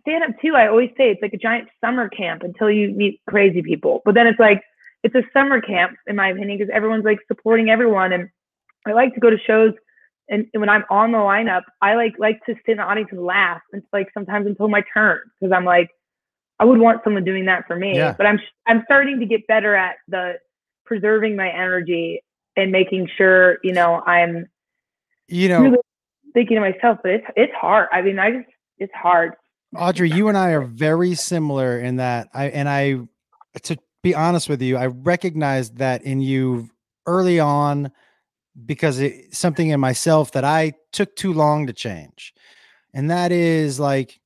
stand 0.00 0.24
up 0.24 0.30
too 0.40 0.54
i 0.54 0.68
always 0.68 0.90
say 0.96 1.10
it's 1.10 1.22
like 1.22 1.32
a 1.32 1.38
giant 1.38 1.68
summer 1.80 2.08
camp 2.08 2.42
until 2.42 2.70
you 2.70 2.90
meet 2.90 3.20
crazy 3.28 3.62
people. 3.62 4.02
But 4.04 4.14
then 4.14 4.26
it's 4.26 4.38
like 4.40 4.62
it's 5.02 5.14
a 5.14 5.22
summer 5.32 5.60
camp 5.60 5.96
in 6.06 6.16
my 6.16 6.28
opinion 6.28 6.58
because 6.58 6.72
everyone's 6.74 7.04
like 7.04 7.18
supporting 7.28 7.70
everyone. 7.70 8.12
And 8.12 8.28
i 8.86 8.92
like 8.92 9.14
to 9.14 9.20
go 9.20 9.30
to 9.30 9.38
shows 9.46 9.72
and, 10.28 10.46
and 10.52 10.60
when 10.60 10.68
i'm 10.68 10.84
on 10.90 11.12
the 11.12 11.18
lineup 11.18 11.62
i 11.82 11.94
like 11.94 12.14
like 12.18 12.38
to 12.46 12.54
sit 12.54 12.72
in 12.72 12.76
the 12.78 12.82
audience 12.82 13.10
and 13.12 13.22
laugh 13.22 13.60
and 13.72 13.82
like 13.92 14.08
sometimes 14.14 14.46
until 14.46 14.68
my 14.68 14.82
turn 14.94 15.20
because 15.40 15.52
i'm 15.52 15.64
like 15.64 15.90
i 16.58 16.64
would 16.64 16.78
want 16.78 17.00
someone 17.04 17.24
doing 17.24 17.46
that 17.46 17.66
for 17.66 17.76
me. 17.76 17.96
Yeah. 17.96 18.14
but 18.16 18.26
i'm 18.26 18.38
i'm 18.66 18.82
starting 18.84 19.18
to 19.20 19.26
get 19.26 19.46
better 19.46 19.74
at 19.74 19.96
the 20.08 20.34
preserving 20.84 21.36
my 21.36 21.48
energy 21.48 22.22
and 22.56 22.72
making 22.72 23.08
sure 23.16 23.58
you 23.62 23.72
know 23.72 24.02
i'm 24.06 24.46
You 25.28 25.48
know, 25.48 25.60
really 25.62 25.78
thinking 26.34 26.56
to 26.56 26.60
myself 26.60 26.98
but 27.02 27.12
it's 27.12 27.26
it's 27.36 27.52
hard. 27.54 27.88
I 27.92 28.02
mean 28.02 28.18
i 28.18 28.30
just 28.30 28.48
it's 28.78 28.94
hard 28.94 29.32
Audrey, 29.76 30.10
you 30.10 30.28
and 30.28 30.38
I 30.38 30.50
are 30.50 30.62
very 30.62 31.14
similar 31.14 31.78
in 31.78 31.96
that 31.96 32.28
I 32.32 32.46
and 32.46 32.68
I 32.68 32.98
to 33.62 33.76
be 34.02 34.14
honest 34.14 34.48
with 34.48 34.62
you, 34.62 34.76
I 34.76 34.86
recognized 34.86 35.78
that 35.78 36.02
in 36.02 36.20
you 36.20 36.70
early 37.06 37.40
on 37.40 37.90
because 38.64 38.98
it 38.98 39.34
something 39.34 39.68
in 39.68 39.80
myself 39.80 40.32
that 40.32 40.44
I 40.44 40.72
took 40.92 41.14
too 41.16 41.32
long 41.32 41.66
to 41.66 41.72
change. 41.72 42.32
And 42.94 43.10
that 43.10 43.32
is 43.32 43.78
like 43.78 44.20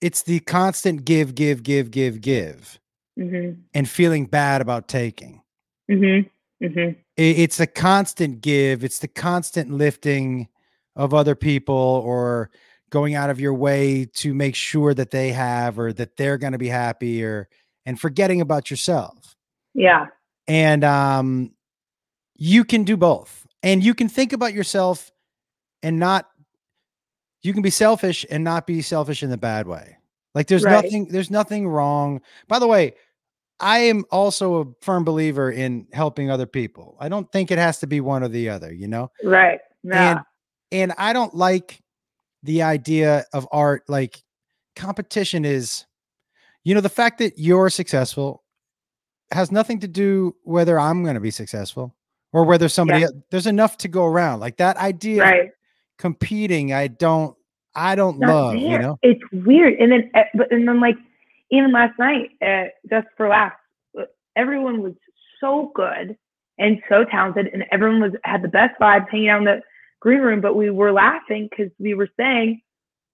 it's 0.00 0.22
the 0.22 0.40
constant 0.40 1.04
give, 1.04 1.34
give, 1.34 1.62
give, 1.62 1.90
give, 1.90 2.20
give, 2.20 2.78
mhm 3.18 3.58
and 3.74 3.88
feeling 3.88 4.26
bad 4.26 4.60
about 4.60 4.88
taking. 4.88 5.42
mhm 5.90 6.28
mhm 6.62 6.96
It- 7.16 7.38
it's 7.38 7.60
a 7.60 7.66
constant 7.66 8.40
give, 8.40 8.82
it's 8.84 8.98
the 8.98 9.08
constant 9.08 9.70
lifting 9.70 10.48
of 10.96 11.14
other 11.14 11.34
people 11.34 11.74
or 12.04 12.50
going 12.96 13.14
out 13.14 13.28
of 13.28 13.38
your 13.38 13.52
way 13.52 14.06
to 14.14 14.32
make 14.32 14.54
sure 14.54 14.94
that 14.94 15.10
they 15.10 15.28
have 15.32 15.78
or 15.78 15.92
that 15.92 16.16
they're 16.16 16.38
going 16.38 16.52
to 16.52 16.58
be 16.58 16.68
happy 16.68 17.22
or 17.22 17.46
and 17.84 18.00
forgetting 18.00 18.40
about 18.40 18.70
yourself. 18.70 19.36
yeah 19.74 20.06
And 20.48 20.82
um 20.82 21.52
you 22.38 22.64
can 22.64 22.84
do 22.84 22.96
both. 22.96 23.46
And 23.62 23.84
you 23.84 23.94
can 23.94 24.08
think 24.08 24.32
about 24.32 24.54
yourself 24.54 25.10
and 25.82 25.98
not 25.98 26.26
you 27.42 27.52
can 27.52 27.62
be 27.62 27.70
selfish 27.70 28.24
and 28.30 28.42
not 28.42 28.66
be 28.66 28.80
selfish 28.80 29.22
in 29.22 29.28
the 29.30 29.36
bad 29.50 29.66
way. 29.66 29.98
Like 30.34 30.46
there's 30.46 30.64
Right. 30.64 30.82
nothing 30.84 31.08
there's 31.08 31.30
nothing 31.30 31.68
wrong. 31.68 32.22
By 32.48 32.58
the 32.58 32.66
way, 32.66 32.94
I 33.60 33.78
am 33.90 34.04
also 34.10 34.46
a 34.62 34.64
firm 34.80 35.04
believer 35.04 35.50
in 35.50 35.86
helping 35.92 36.30
other 36.30 36.46
people. 36.46 36.96
I 36.98 37.08
don't 37.10 37.30
think 37.30 37.50
it 37.50 37.58
has 37.58 37.78
to 37.80 37.86
be 37.86 38.00
one 38.00 38.22
or 38.22 38.28
the 38.28 38.48
other, 38.48 38.72
you 38.72 38.88
know? 38.88 39.10
right 39.22 39.60
yeah 39.84 40.10
And 40.10 40.20
and 40.72 40.92
I 40.98 41.12
don't 41.12 41.34
like 41.34 41.80
the 42.46 42.62
idea 42.62 43.24
of 43.32 43.46
art 43.52 43.82
like 43.88 44.22
competition 44.74 45.44
is 45.44 45.84
you 46.64 46.74
know 46.74 46.80
the 46.80 46.88
fact 46.88 47.18
that 47.18 47.34
you're 47.38 47.70
successful 47.70 48.42
has 49.32 49.50
nothing 49.50 49.80
to 49.80 49.88
do 49.88 50.34
whether 50.44 50.78
I'm 50.78 51.02
going 51.02 51.14
to 51.14 51.20
be 51.20 51.30
successful 51.30 51.94
or 52.32 52.44
whether 52.44 52.68
somebody 52.68 53.00
Yeah. 53.00 53.08
there's 53.30 53.46
enough 53.46 53.76
to 53.78 53.88
go 53.88 54.04
around. 54.04 54.40
Like 54.40 54.56
that 54.58 54.76
idea 54.76 55.22
right 55.22 55.50
competing 55.98 56.72
I 56.72 56.88
don't 56.88 57.36
I 57.74 57.94
don't 57.94 58.18
love, 58.18 58.56
you 58.56 58.78
know. 58.78 58.98
It's 59.02 59.20
weird. 59.32 59.74
And 59.74 59.92
then, 59.92 60.10
uh, 60.14 60.22
but 60.34 60.50
and 60.50 60.66
then 60.66 60.80
like 60.80 60.96
even 61.50 61.72
last 61.72 61.98
night, 61.98 62.30
uh, 62.40 62.64
just 62.88 63.06
for 63.16 63.28
laughs, 63.28 63.56
uh, 63.98 64.04
everyone 64.34 64.80
was 64.80 64.94
so 65.40 65.72
good 65.74 66.16
and 66.58 66.78
so 66.88 67.04
talented, 67.04 67.48
and 67.52 67.64
everyone 67.70 68.00
was 68.00 68.12
had 68.24 68.40
the 68.42 68.48
best 68.48 68.80
vibes 68.80 69.08
hanging 69.10 69.28
out 69.28 69.38
in 69.38 69.44
the 69.44 69.60
green 70.00 70.20
room. 70.20 70.40
But 70.40 70.54
we 70.56 70.70
were 70.70 70.92
laughing 70.92 71.48
because 71.50 71.72
we 71.78 71.94
were 71.94 72.08
saying, 72.18 72.60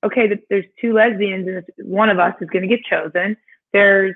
okay, 0.05 0.29
there's 0.51 0.65
two 0.81 0.93
lesbians, 0.93 1.47
and 1.49 1.65
one 1.89 2.09
of 2.09 2.19
us 2.19 2.35
is 2.41 2.49
going 2.51 2.63
to 2.63 2.69
get 2.69 2.85
chosen. 2.85 3.37
There's 3.73 4.15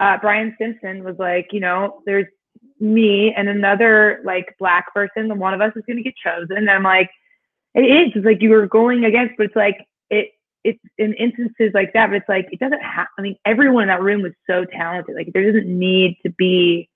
uh, 0.00 0.16
Brian 0.20 0.56
Simpson 0.58 1.04
was 1.04 1.16
like, 1.18 1.48
you 1.52 1.60
know, 1.60 2.02
there's 2.06 2.26
me 2.80 3.32
and 3.36 3.48
another 3.48 4.20
like 4.24 4.54
black 4.58 4.92
person, 4.94 5.30
and 5.30 5.40
one 5.40 5.54
of 5.54 5.60
us 5.60 5.72
is 5.76 5.82
going 5.86 5.96
to 5.96 6.02
get 6.02 6.14
chosen. 6.16 6.56
And 6.56 6.70
I'm 6.70 6.82
like, 6.82 7.10
it 7.74 7.82
is. 7.82 8.12
It's 8.14 8.24
like 8.24 8.42
you 8.42 8.50
were 8.50 8.66
going 8.66 9.04
against, 9.04 9.34
but 9.36 9.46
it's 9.46 9.56
like 9.56 9.86
it. 10.10 10.30
It's 10.64 10.80
in 10.98 11.14
instances 11.14 11.70
like 11.72 11.92
that, 11.92 12.08
but 12.08 12.16
it's 12.16 12.28
like 12.28 12.48
it 12.50 12.58
doesn't 12.58 12.82
have. 12.82 13.06
I 13.18 13.22
mean, 13.22 13.36
everyone 13.44 13.84
in 13.84 13.88
that 13.88 14.02
room 14.02 14.22
was 14.22 14.32
so 14.46 14.64
talented. 14.64 15.14
Like 15.14 15.30
there 15.32 15.44
doesn't 15.44 15.66
need 15.66 16.18
to 16.24 16.30
be. 16.30 16.88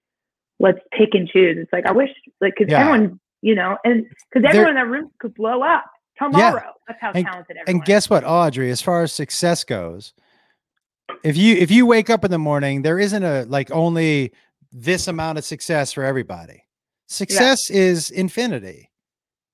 Let's 0.58 0.78
pick 0.92 1.14
and 1.14 1.28
choose. 1.28 1.56
It's 1.58 1.72
like 1.72 1.86
I 1.86 1.92
wish, 1.92 2.10
like, 2.40 2.54
because 2.56 2.70
Yeah. 2.70 2.80
everyone, 2.80 3.18
you 3.42 3.54
know, 3.54 3.76
and 3.84 4.06
because 4.32 4.48
everyone 4.48 4.70
in 4.70 4.74
that 4.76 4.86
room 4.86 5.10
could 5.18 5.34
blow 5.34 5.62
up 5.62 5.84
tomorrow. 6.16 6.54
Yeah. 6.54 6.70
That's 6.88 7.00
how 7.00 7.12
talented 7.12 7.56
everyone. 7.58 7.64
And 7.66 7.84
guess 7.84 8.08
what, 8.08 8.24
Audrey, 8.24 8.70
as 8.70 8.80
far 8.80 9.02
as 9.02 9.12
success 9.12 9.64
goes, 9.64 10.14
if 11.22 11.36
you 11.36 11.56
if 11.56 11.70
you 11.70 11.84
wake 11.84 12.08
up 12.08 12.24
in 12.24 12.30
the 12.30 12.38
morning, 12.38 12.82
there 12.82 12.98
isn't 12.98 13.22
a 13.22 13.44
like 13.44 13.70
only 13.70 14.32
this 14.72 15.08
amount 15.08 15.38
of 15.38 15.44
success 15.44 15.92
for 15.92 16.02
everybody. 16.02 16.64
Success 17.06 17.68
is 17.68 18.10
infinity. 18.10 18.90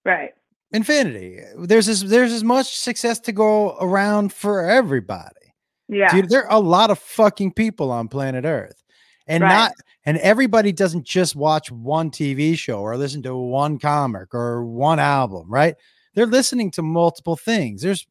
right. 0.04 0.30
Infinity. 0.72 1.40
There's 1.58 1.88
as 1.88 2.02
there's 2.04 2.32
as 2.32 2.44
much 2.44 2.76
success 2.76 3.18
to 3.20 3.32
go 3.32 3.76
around 3.80 4.32
for 4.32 4.62
everybody. 4.68 5.54
Yeah. 5.88 6.12
Dude, 6.12 6.28
there 6.28 6.44
are 6.44 6.52
a 6.52 6.60
lot 6.60 6.90
of 6.90 6.98
fucking 6.98 7.52
people 7.52 7.90
on 7.90 8.08
planet 8.08 8.44
Earth. 8.44 8.82
And 9.28 9.42
Right. 9.42 9.54
not 9.54 9.72
and 10.04 10.16
everybody 10.18 10.72
doesn't 10.72 11.04
just 11.04 11.36
watch 11.36 11.70
one 11.70 12.10
TV 12.10 12.56
show 12.56 12.80
or 12.80 12.96
listen 12.96 13.22
to 13.22 13.36
one 13.36 13.78
comic 13.78 14.34
or 14.34 14.64
one 14.64 14.98
album, 14.98 15.46
right? 15.48 15.74
They're 16.14 16.26
listening 16.26 16.70
to 16.72 16.82
multiple 16.82 17.36
things. 17.36 17.82
There's 17.82 18.06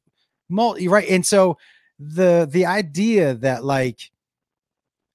multi 0.49 0.88
right. 0.88 1.07
And 1.09 1.26
so 1.26 1.57
the 1.99 2.47
the 2.49 2.65
idea 2.65 3.34
that 3.36 3.63
like 3.63 4.11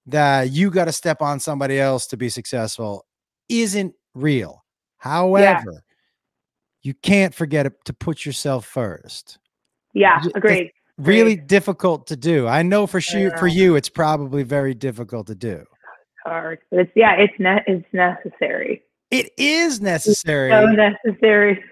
that 0.06 0.50
you 0.50 0.70
got 0.70 0.86
to 0.86 0.92
step 0.92 1.22
on 1.22 1.38
somebody 1.38 1.78
else 1.78 2.06
to 2.08 2.16
be 2.16 2.28
successful 2.28 3.06
isn't 3.48 3.94
real. 4.14 4.64
However, 4.98 5.84
you 6.82 6.94
can't 6.94 7.32
forget 7.34 7.72
to 7.84 7.92
put 7.92 8.26
yourself 8.26 8.66
first 8.66 9.38
yeah. 9.94 10.22
Agreed. 10.34 10.72
really 10.98 11.36
difficult 11.36 12.06
to 12.08 12.16
do. 12.16 12.46
I 12.46 12.62
know 12.62 12.86
for 12.86 13.00
sure 13.00 13.36
for 13.38 13.46
you, 13.46 13.76
it's 13.76 13.88
probably 13.88 14.42
very 14.42 14.74
difficult 14.74 15.26
to 15.28 15.34
do. 15.34 15.64
Hard. 16.24 16.58
But 16.70 16.80
it's 16.80 16.92
yeah. 16.94 17.14
It's 17.16 17.32
ne- 17.38 17.64
It's 17.66 17.86
necessary. 17.92 18.82
It 19.10 19.30
is 19.36 19.80
necessary, 19.80 20.50
So 20.50 20.64
necessary. 20.66 21.62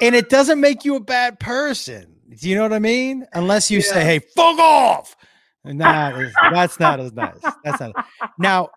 and 0.00 0.14
it 0.14 0.28
doesn't 0.28 0.60
make 0.60 0.84
you 0.84 0.94
a 0.96 1.00
bad 1.00 1.40
person. 1.40 2.14
Do 2.40 2.48
you 2.48 2.54
know 2.56 2.62
what 2.62 2.72
I 2.72 2.78
mean? 2.78 3.26
Unless 3.32 3.70
you 3.70 3.80
say, 3.82 4.04
"Hey, 4.04 4.18
fuck 4.18 4.58
off." 4.58 5.16
Nah, 5.64 6.10
that's- 6.10 6.32
that's 6.52 6.78
not 6.80 7.00
as 7.00 7.12
nice. 7.12 7.40
That's 7.64 7.80
not. 7.80 8.06
Now, 8.38 8.68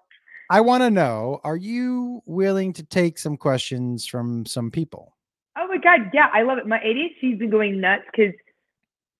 I 0.50 0.62
want 0.62 0.82
to 0.84 0.90
know: 0.90 1.40
Are 1.44 1.56
you 1.58 2.22
willing 2.26 2.74
to 2.74 2.84
take 2.84 3.20
some 3.20 3.38
questions 3.38 4.06
from 4.08 4.46
some 4.46 4.72
people? 4.72 5.16
Oh 5.58 5.68
my 5.68 5.78
god, 5.78 6.10
yeah, 6.14 6.30
I 6.34 6.42
love 6.44 6.58
it. 6.58 6.66
My 6.66 6.80
ADHD's 6.80 7.38
been 7.40 7.50
going 7.52 7.80
nuts 7.82 8.04
because 8.12 8.34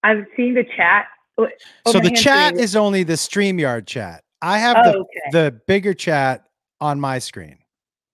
I'm 0.04 0.26
seeing 0.36 0.54
the 0.54 0.64
chat. 0.64 1.08
Oh, 1.38 1.48
oh, 1.86 1.92
so 1.92 2.00
the 2.00 2.12
chat 2.12 2.56
is 2.56 2.76
only 2.76 3.04
the 3.04 3.14
Streamyard 3.14 3.86
chat. 3.86 4.24
I 4.42 4.58
have 4.60 4.78
Oh, 4.78 4.92
the 4.92 4.98
okay. 5.00 5.32
the 5.32 5.62
bigger 5.68 5.94
chat 5.94 6.46
on 6.80 7.00
my 7.00 7.20
screen. 7.20 7.58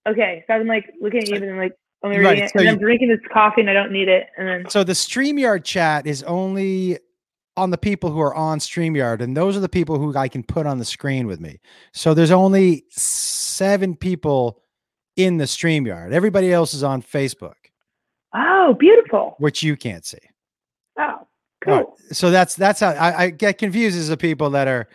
Okay, 0.07 0.43
so 0.47 0.53
I'm 0.53 0.67
like 0.67 0.85
looking 1.01 1.21
at 1.21 1.29
you 1.29 1.35
and 1.35 1.51
I'm 1.51 1.57
like 1.57 1.73
only 2.03 2.17
Right, 2.17 2.29
reading 2.29 2.43
it, 2.45 2.51
so 2.51 2.59
and 2.59 2.65
you- 2.67 2.73
I'm 2.73 2.79
drinking 2.79 3.09
this 3.09 3.19
coffee 3.31 3.61
and 3.61 3.69
I 3.69 3.73
don't 3.73 3.91
need 3.91 4.07
it, 4.07 4.27
and 4.37 4.47
then 4.47 4.69
So 4.69 4.83
the 4.83 4.93
StreamYard 4.93 5.63
chat 5.63 6.05
is 6.05 6.23
only 6.23 6.99
on 7.57 7.69
the 7.69 7.77
people 7.77 8.11
who 8.11 8.19
are 8.19 8.35
on 8.35 8.59
StreamYard, 8.59 9.21
and 9.21 9.35
those 9.35 9.55
are 9.55 9.61
the 9.61 9.69
people 9.69 9.97
who 9.97 10.15
I 10.15 10.27
can 10.27 10.43
put 10.43 10.65
on 10.67 10.77
the 10.77 10.85
screen 10.85 11.25
with 11.25 11.39
me. 11.39 11.59
So 11.93 12.13
there's 12.13 12.31
only 12.31 12.85
seven 12.89 13.95
people 13.95 14.61
in 15.15 15.37
the 15.37 15.45
StreamYard. 15.45 16.11
Everybody 16.11 16.51
else 16.51 16.73
is 16.73 16.83
on 16.83 17.01
Facebook, 17.01 17.53
oh, 18.33 18.75
beautiful. 18.77 19.35
which 19.39 19.63
you 19.63 19.75
can't 19.77 20.05
see. 20.05 20.17
Oh, 20.99 21.03
All 21.03 21.27
right, 21.65 21.85
cool. 21.85 21.97
So 22.11 22.29
that's 22.29 22.55
that's 22.55 22.79
how 22.81 22.89
I, 22.89 23.23
I 23.23 23.29
get 23.31 23.57
confused 23.57 23.97
as 23.97 24.09
the 24.09 24.17
people 24.17 24.49
that 24.51 24.67
are 24.67 24.87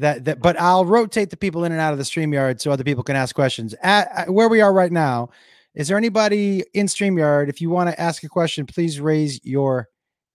that 0.00 0.24
that. 0.24 0.40
But 0.40 0.60
I'll 0.60 0.84
rotate 0.84 1.30
the 1.30 1.36
people 1.36 1.64
in 1.64 1.72
and 1.72 1.80
out 1.80 1.92
of 1.92 1.98
the 1.98 2.04
StreamYard 2.04 2.60
so 2.60 2.70
other 2.70 2.84
people 2.84 3.04
can 3.04 3.16
ask 3.16 3.34
questions. 3.34 3.74
At, 3.82 4.08
at 4.14 4.30
where 4.30 4.48
we 4.48 4.60
are 4.60 4.72
right 4.72 4.92
now, 4.92 5.30
is 5.74 5.88
there 5.88 5.96
anybody 5.96 6.64
in 6.74 6.86
StreamYard? 6.86 7.48
If 7.48 7.60
you 7.60 7.70
want 7.70 7.90
to 7.90 8.00
ask 8.00 8.24
a 8.24 8.28
question, 8.28 8.66
please 8.66 9.00
raise 9.00 9.44
your 9.44 9.88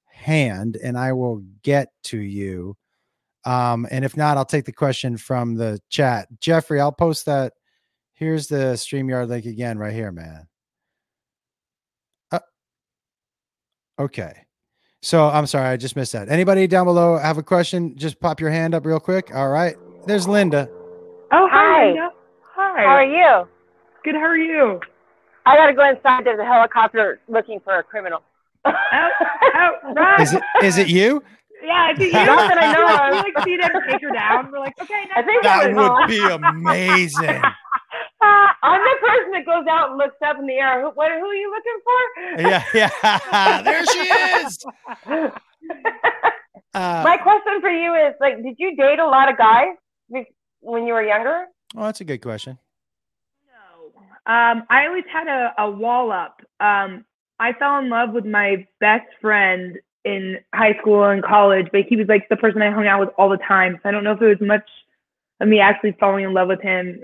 hand 0.06 0.78
and 0.82 0.98
I 0.98 1.12
will 1.14 1.44
get 1.64 1.90
to 2.04 2.18
you. 2.18 2.78
Um, 3.46 3.86
and 3.92 4.06
if 4.06 4.16
not, 4.16 4.38
I'll 4.38 4.46
take 4.46 4.66
the 4.66 4.72
question 4.72 5.18
from 5.18 5.56
the 5.56 5.82
chat. 5.90 6.28
Jeffrey, 6.40 6.80
I'll 6.80 6.94
post 6.94 7.26
that. 7.26 7.54
Here's 8.14 8.48
the 8.48 8.76
StreamYard 8.76 9.28
link 9.28 9.46
again, 9.46 9.78
right 9.78 9.92
here, 9.92 10.12
man. 10.12 10.48
Uh, 12.32 12.40
okay. 14.00 14.43
So 15.04 15.28
I'm 15.28 15.46
sorry, 15.48 15.68
I 15.68 15.76
just 15.76 15.98
missed 15.98 16.14
that. 16.14 16.30
Anybody 16.30 16.66
down 16.66 16.86
below 16.86 17.18
have 17.18 17.38
a 17.38 17.44
question? 17.44 17.94
Just 17.98 18.22
pop 18.22 18.40
your 18.40 18.50
hand 18.50 18.74
up 18.74 18.86
real 18.86 19.02
quick. 19.02 19.36
All 19.36 19.50
right. 19.50 19.76
There's 20.08 20.30
Linda. 20.30 20.70
Oh, 21.32 21.48
hi. 21.52 21.82
Hi. 21.82 21.86
Linda. 21.88 22.10
Hi. 22.56 22.82
How 22.82 22.96
are 22.96 23.04
you? 23.06 23.48
Good. 24.06 24.16
How 24.16 24.22
are 24.22 24.38
you? 24.38 24.80
I 25.46 25.58
gotta 25.58 25.74
go 25.74 25.90
inside. 25.90 26.26
There's 26.26 26.40
a 26.40 26.46
helicopter 26.46 27.20
looking 27.28 27.60
for 27.60 27.78
a 27.80 27.84
criminal. 27.84 28.22
Oh, 28.66 28.72
oh, 28.94 29.94
right. 29.94 30.22
Is 30.22 30.34
it 30.34 30.42
is 30.64 30.78
it 30.78 30.88
you? 30.88 31.22
yeah, 31.62 31.90
I 31.92 31.96
think 31.98 32.14
you. 32.14 32.26
Not 32.26 32.48
that 32.48 32.64
I 32.64 32.72
know 32.72 32.86
We're 32.86 33.22
like- 33.24 33.36
like 33.36 33.44
see 33.46 33.58
them 33.58 33.72
take 33.90 34.02
her 34.02 34.12
down. 34.12 34.52
We're 34.54 34.60
like, 34.60 34.74
okay, 34.82 35.06
I 35.16 35.22
think 35.22 35.44
next 35.44 35.66
That 35.66 35.74
would 35.74 35.86
all. 35.86 36.08
be 36.08 36.20
amazing. 36.24 37.42
I'm 38.64 38.82
the 38.82 38.96
person 39.08 39.32
that 39.34 39.46
goes 39.46 39.66
out 39.70 39.90
and 39.90 39.98
looks 39.98 40.16
up 40.26 40.38
in 40.40 40.48
the 40.48 40.54
air. 40.54 40.82
Who, 40.82 40.90
what, 40.92 41.12
who 41.12 41.26
are 41.26 41.36
you 41.36 41.52
looking 41.52 41.80
for? 41.84 42.50
Yeah, 42.50 42.64
yeah. 42.74 43.62
there 43.64 43.86
she 43.86 44.00
is. 44.00 44.66
Uh, 46.76 47.04
My 47.06 47.18
question 47.18 47.62
for 47.62 47.70
you 47.70 47.94
is 47.94 48.16
like, 48.20 48.42
did 48.44 48.56
you 48.58 48.76
date 48.76 49.00
a 49.00 49.06
lot 49.06 49.32
of 49.32 49.38
guys 49.38 49.76
when 50.62 50.86
you 50.88 50.94
were 50.94 51.04
younger? 51.04 51.46
oh, 51.76 51.84
that's 51.84 52.02
a 52.02 52.06
good 52.06 52.22
question. 52.22 52.58
No. 53.48 54.02
Um, 54.32 54.64
I 54.70 54.88
always 54.88 55.04
had 55.12 55.28
a, 55.28 55.54
a 55.60 55.70
wall 55.70 56.12
up. 56.12 56.42
Um, 56.60 57.06
I 57.40 57.54
fell 57.54 57.78
in 57.80 57.90
love 57.90 58.12
with 58.12 58.26
my 58.26 58.66
best 58.80 59.06
friend 59.22 59.78
in 60.06 60.38
high 60.54 60.78
school 60.80 61.04
and 61.04 61.24
college, 61.24 61.68
but 61.72 61.82
he 61.88 61.96
was 61.96 62.08
like 62.08 62.28
the 62.30 62.36
person 62.38 62.62
I 62.62 62.72
hung 62.72 62.88
out 62.88 63.00
with 63.00 63.10
all 63.18 63.30
the 63.30 63.38
time. 63.38 63.80
So 63.82 63.90
I 63.90 63.92
don't 63.92 64.04
know 64.04 64.12
if 64.14 64.22
it 64.22 64.40
was 64.40 64.48
much 64.48 64.68
of 65.42 65.48
me 65.48 65.60
actually 65.60 65.96
falling 66.00 66.26
in 66.26 66.34
love 66.34 66.48
with 66.48 66.62
him 66.62 67.02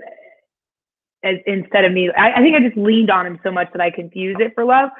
as 1.24 1.36
instead 1.46 1.84
of 1.84 1.92
me. 1.92 2.10
I, 2.16 2.32
I 2.32 2.40
think 2.40 2.56
I 2.56 2.60
just 2.60 2.76
leaned 2.76 3.10
on 3.10 3.26
him 3.26 3.38
so 3.42 3.50
much 3.50 3.68
that 3.72 3.80
I 3.80 3.90
confused 3.90 4.40
it 4.40 4.52
for 4.54 4.64
love. 4.64 4.90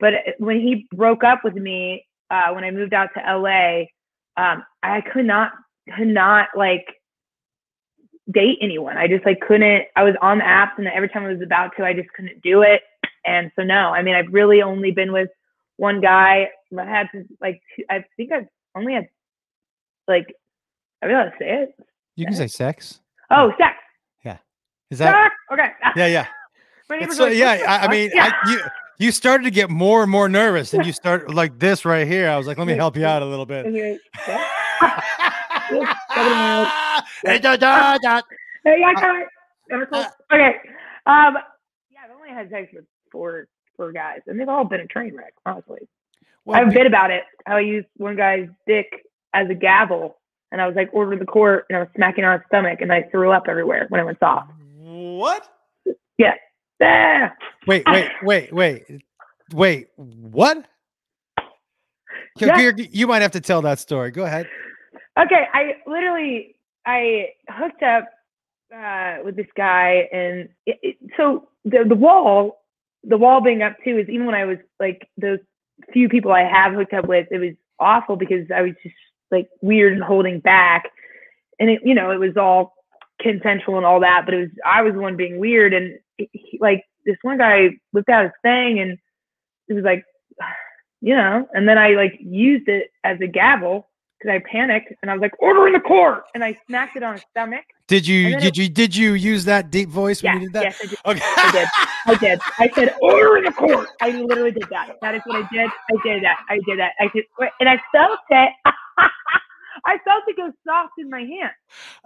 But 0.00 0.12
when 0.38 0.60
he 0.60 0.86
broke 0.94 1.24
up 1.24 1.40
with 1.44 1.54
me, 1.54 2.06
uh, 2.30 2.52
when 2.52 2.64
I 2.64 2.70
moved 2.70 2.92
out 2.92 3.10
to 3.14 3.20
LA, 3.20 3.84
um, 4.36 4.64
I 4.82 5.00
could 5.00 5.24
not, 5.24 5.52
could 5.96 6.08
not 6.08 6.48
like 6.56 6.86
date 8.30 8.58
anyone. 8.60 8.96
I 8.96 9.06
just 9.06 9.24
like 9.24 9.40
couldn't. 9.40 9.84
I 9.94 10.02
was 10.02 10.14
on 10.20 10.38
the 10.38 10.44
apps, 10.44 10.78
and 10.78 10.86
every 10.88 11.08
time 11.08 11.24
I 11.24 11.32
was 11.32 11.42
about 11.42 11.72
to, 11.76 11.84
I 11.84 11.92
just 11.92 12.08
couldn't 12.14 12.42
do 12.42 12.62
it. 12.62 12.82
And 13.24 13.50
so 13.56 13.62
no, 13.62 13.90
I 13.90 14.02
mean, 14.02 14.14
I've 14.14 14.32
really 14.32 14.62
only 14.62 14.90
been 14.90 15.12
with 15.12 15.28
one 15.76 16.00
guy. 16.00 16.48
I 16.76 16.84
had 16.84 17.08
like 17.40 17.60
two, 17.74 17.84
I 17.90 18.04
think 18.16 18.32
I've 18.32 18.46
only 18.74 18.94
had 18.94 19.08
like 20.08 20.34
I 21.02 21.06
really 21.06 21.18
want 21.18 21.32
to 21.32 21.38
say 21.38 21.62
it. 21.62 21.74
You 22.16 22.26
can 22.26 22.34
say 22.34 22.46
sex. 22.46 23.00
Oh, 23.30 23.52
sex. 23.58 23.76
Is 24.90 24.98
that? 24.98 25.12
Sex. 25.12 25.34
Okay. 25.52 25.72
Yeah, 25.96 26.06
yeah. 26.06 26.26
My 26.88 26.98
neighbors 26.98 27.18
uh, 27.18 27.24
like, 27.24 27.36
yeah, 27.36 27.62
I, 27.66 27.86
I 27.86 27.90
mean, 27.90 28.10
yeah. 28.14 28.30
I, 28.44 28.50
you 28.50 28.60
you 28.98 29.10
started 29.12 29.44
to 29.44 29.50
get 29.50 29.70
more 29.70 30.02
and 30.02 30.10
more 30.10 30.28
nervous, 30.28 30.72
and 30.72 30.86
you 30.86 30.92
start 31.02 31.32
like 31.34 31.58
this 31.58 31.84
right 31.84 32.06
here. 32.06 32.28
I 32.28 32.36
was 32.36 32.46
like, 32.46 32.58
let 32.58 32.66
me 32.66 32.74
help 32.74 32.96
you 32.96 33.04
out 33.06 33.22
a 33.22 33.26
little 33.26 33.46
bit. 33.46 33.66
And 33.66 33.74
you're 33.74 33.92
like, 33.92 34.00
"What?" 34.26 35.92
Hey, 37.24 37.38
da, 37.38 37.56
da, 37.56 37.98
da. 37.98 38.20
Hey, 38.64 38.82
I 38.84 38.94
got 38.94 39.16
it. 39.20 39.28
Okay. 40.32 40.54
Um. 41.06 41.36
Yeah, 41.90 42.00
I've 42.04 42.10
only 42.16 42.28
had 42.30 42.50
sex 42.50 42.70
with 42.72 42.84
four 43.10 43.48
four 43.76 43.92
guys, 43.92 44.20
and 44.26 44.38
they've 44.38 44.48
all 44.48 44.64
been 44.64 44.80
a 44.80 44.86
train 44.86 45.14
wreck. 45.16 45.34
Honestly. 45.44 45.88
Well, 46.44 46.56
I 46.56 46.60
have 46.60 46.68
a 46.68 46.72
bit 46.72 46.86
about 46.86 47.10
it. 47.10 47.24
How 47.46 47.56
I 47.56 47.60
used 47.60 47.88
one 47.96 48.16
guy's 48.16 48.48
dick 48.66 49.06
as 49.34 49.48
a 49.50 49.54
gavel, 49.54 50.18
and 50.52 50.60
I 50.60 50.66
was 50.66 50.76
like 50.76 50.90
ordering 50.92 51.18
the 51.18 51.26
court, 51.26 51.66
and 51.68 51.76
I 51.76 51.80
was 51.80 51.88
smacking 51.96 52.24
on 52.24 52.38
his 52.38 52.46
stomach, 52.46 52.80
and 52.80 52.92
I 52.92 53.02
threw 53.10 53.32
up 53.32 53.44
everywhere 53.48 53.86
when 53.88 54.00
it 54.00 54.04
went 54.04 54.18
soft. 54.20 54.52
What? 55.16 55.48
Ah! 56.82 57.32
Wait, 57.66 57.84
wait, 57.90 58.10
wait, 58.22 58.52
wait, 58.52 58.82
wait. 59.54 59.86
What? 59.96 60.66
You- 62.38 62.48
Yeah. 62.48 62.72
You 62.76 63.06
might 63.06 63.22
have 63.22 63.30
to 63.32 63.40
tell 63.40 63.62
that 63.62 63.78
story. 63.78 64.10
Go 64.10 64.24
ahead. 64.24 64.46
Okay, 65.18 65.46
I 65.54 65.76
literally 65.86 66.56
I 66.84 67.30
hooked 67.48 67.82
up 67.82 68.04
uh, 68.74 69.18
with 69.24 69.36
this 69.36 69.46
guy, 69.56 70.06
and 70.12 70.50
it, 70.66 70.78
it, 70.82 70.96
so 71.16 71.48
the 71.64 71.84
the 71.88 71.94
wall, 71.94 72.62
the 73.04 73.16
wall 73.16 73.40
being 73.40 73.62
up 73.62 73.76
too 73.82 73.96
is 73.98 74.08
even 74.10 74.26
when 74.26 74.34
I 74.34 74.44
was 74.44 74.58
like 74.78 75.08
those 75.16 75.38
few 75.94 76.10
people 76.10 76.32
I 76.32 76.42
have 76.44 76.74
hooked 76.74 76.92
up 76.92 77.06
with, 77.06 77.26
it 77.30 77.38
was 77.38 77.54
awful 77.80 78.16
because 78.16 78.50
I 78.54 78.60
was 78.60 78.72
just 78.82 78.94
like 79.30 79.48
weird 79.62 79.94
and 79.94 80.02
holding 80.02 80.40
back, 80.40 80.90
and 81.58 81.70
it 81.70 81.80
you 81.84 81.94
know 81.94 82.10
it 82.10 82.18
was 82.20 82.36
all 82.36 82.74
consensual 83.20 83.76
and 83.76 83.86
all 83.86 84.00
that, 84.00 84.22
but 84.24 84.34
it 84.34 84.38
was 84.38 84.48
I 84.64 84.82
was 84.82 84.94
the 84.94 85.00
one 85.00 85.16
being 85.16 85.38
weird, 85.38 85.72
and 85.74 85.98
he, 86.16 86.58
like 86.60 86.84
this 87.04 87.16
one 87.22 87.38
guy 87.38 87.68
looked 87.92 88.08
out 88.08 88.24
his 88.24 88.32
thing, 88.42 88.80
and 88.80 88.98
it 89.68 89.74
was 89.74 89.84
like 89.84 90.04
you 91.00 91.14
know, 91.14 91.46
and 91.52 91.68
then 91.68 91.78
I 91.78 91.90
like 91.90 92.18
used 92.20 92.68
it 92.68 92.90
as 93.04 93.18
a 93.20 93.26
gavel 93.26 93.88
because 94.18 94.34
I 94.34 94.50
panicked 94.50 94.92
and 95.02 95.10
I 95.10 95.14
was 95.14 95.20
like, 95.20 95.40
order 95.40 95.66
in 95.66 95.72
the 95.72 95.80
court, 95.80 96.24
and 96.34 96.42
I 96.42 96.58
smacked 96.66 96.96
it 96.96 97.02
on 97.02 97.14
his 97.14 97.22
stomach. 97.30 97.64
Did 97.88 98.06
you 98.06 98.36
did 98.40 98.56
you 98.56 98.68
did 98.68 98.96
you 98.96 99.12
use 99.12 99.44
that 99.44 99.70
deep 99.70 99.88
voice 99.88 100.20
when 100.22 100.32
Yeah, 100.32 100.40
you 100.40 100.46
did 100.46 100.52
that? 100.54 100.62
yes, 100.64 100.76
I 100.82 100.86
did. 100.86 100.98
Okay. 101.06 101.20
I 101.36 101.52
did. 101.52 101.68
I 102.06 102.14
did. 102.16 102.40
I 102.58 102.70
said, 102.74 102.94
order 103.00 103.36
in 103.36 103.44
the 103.44 103.52
court. 103.52 103.88
I 104.00 104.10
literally 104.10 104.50
did 104.50 104.66
that. 104.70 104.96
That 105.02 105.14
is 105.14 105.22
what 105.24 105.36
I 105.36 105.48
did. 105.52 105.70
I 105.90 105.96
did 106.02 106.24
that. 106.24 106.36
I 106.48 106.54
did 106.66 106.78
that. 106.80 106.92
I 106.98 107.08
did, 107.14 107.24
and 107.60 107.68
I 107.68 107.80
felt 107.92 108.18
it. 108.30 108.50
I 109.84 109.98
felt 110.04 110.24
it 110.26 110.36
go 110.36 110.50
soft 110.66 110.94
in 110.98 111.08
my 111.08 111.20
hand. 111.20 111.52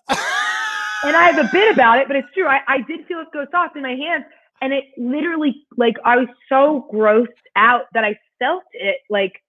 And 1.04 1.16
I 1.16 1.26
have 1.26 1.38
a 1.38 1.48
bit 1.52 1.72
about 1.72 1.98
it, 1.98 2.08
but 2.08 2.16
it's 2.16 2.28
true. 2.34 2.46
I, 2.46 2.60
I 2.68 2.78
did 2.82 3.06
feel 3.06 3.20
it 3.20 3.28
go 3.32 3.46
soft 3.50 3.76
in 3.76 3.82
my 3.82 3.94
hands. 3.94 4.24
And 4.62 4.72
it 4.74 4.84
literally, 4.98 5.64
like, 5.78 5.94
I 6.04 6.16
was 6.16 6.28
so 6.48 6.86
grossed 6.92 7.28
out 7.56 7.84
that 7.94 8.04
I 8.04 8.14
felt 8.38 8.64
it, 8.72 8.96
like, 9.08 9.42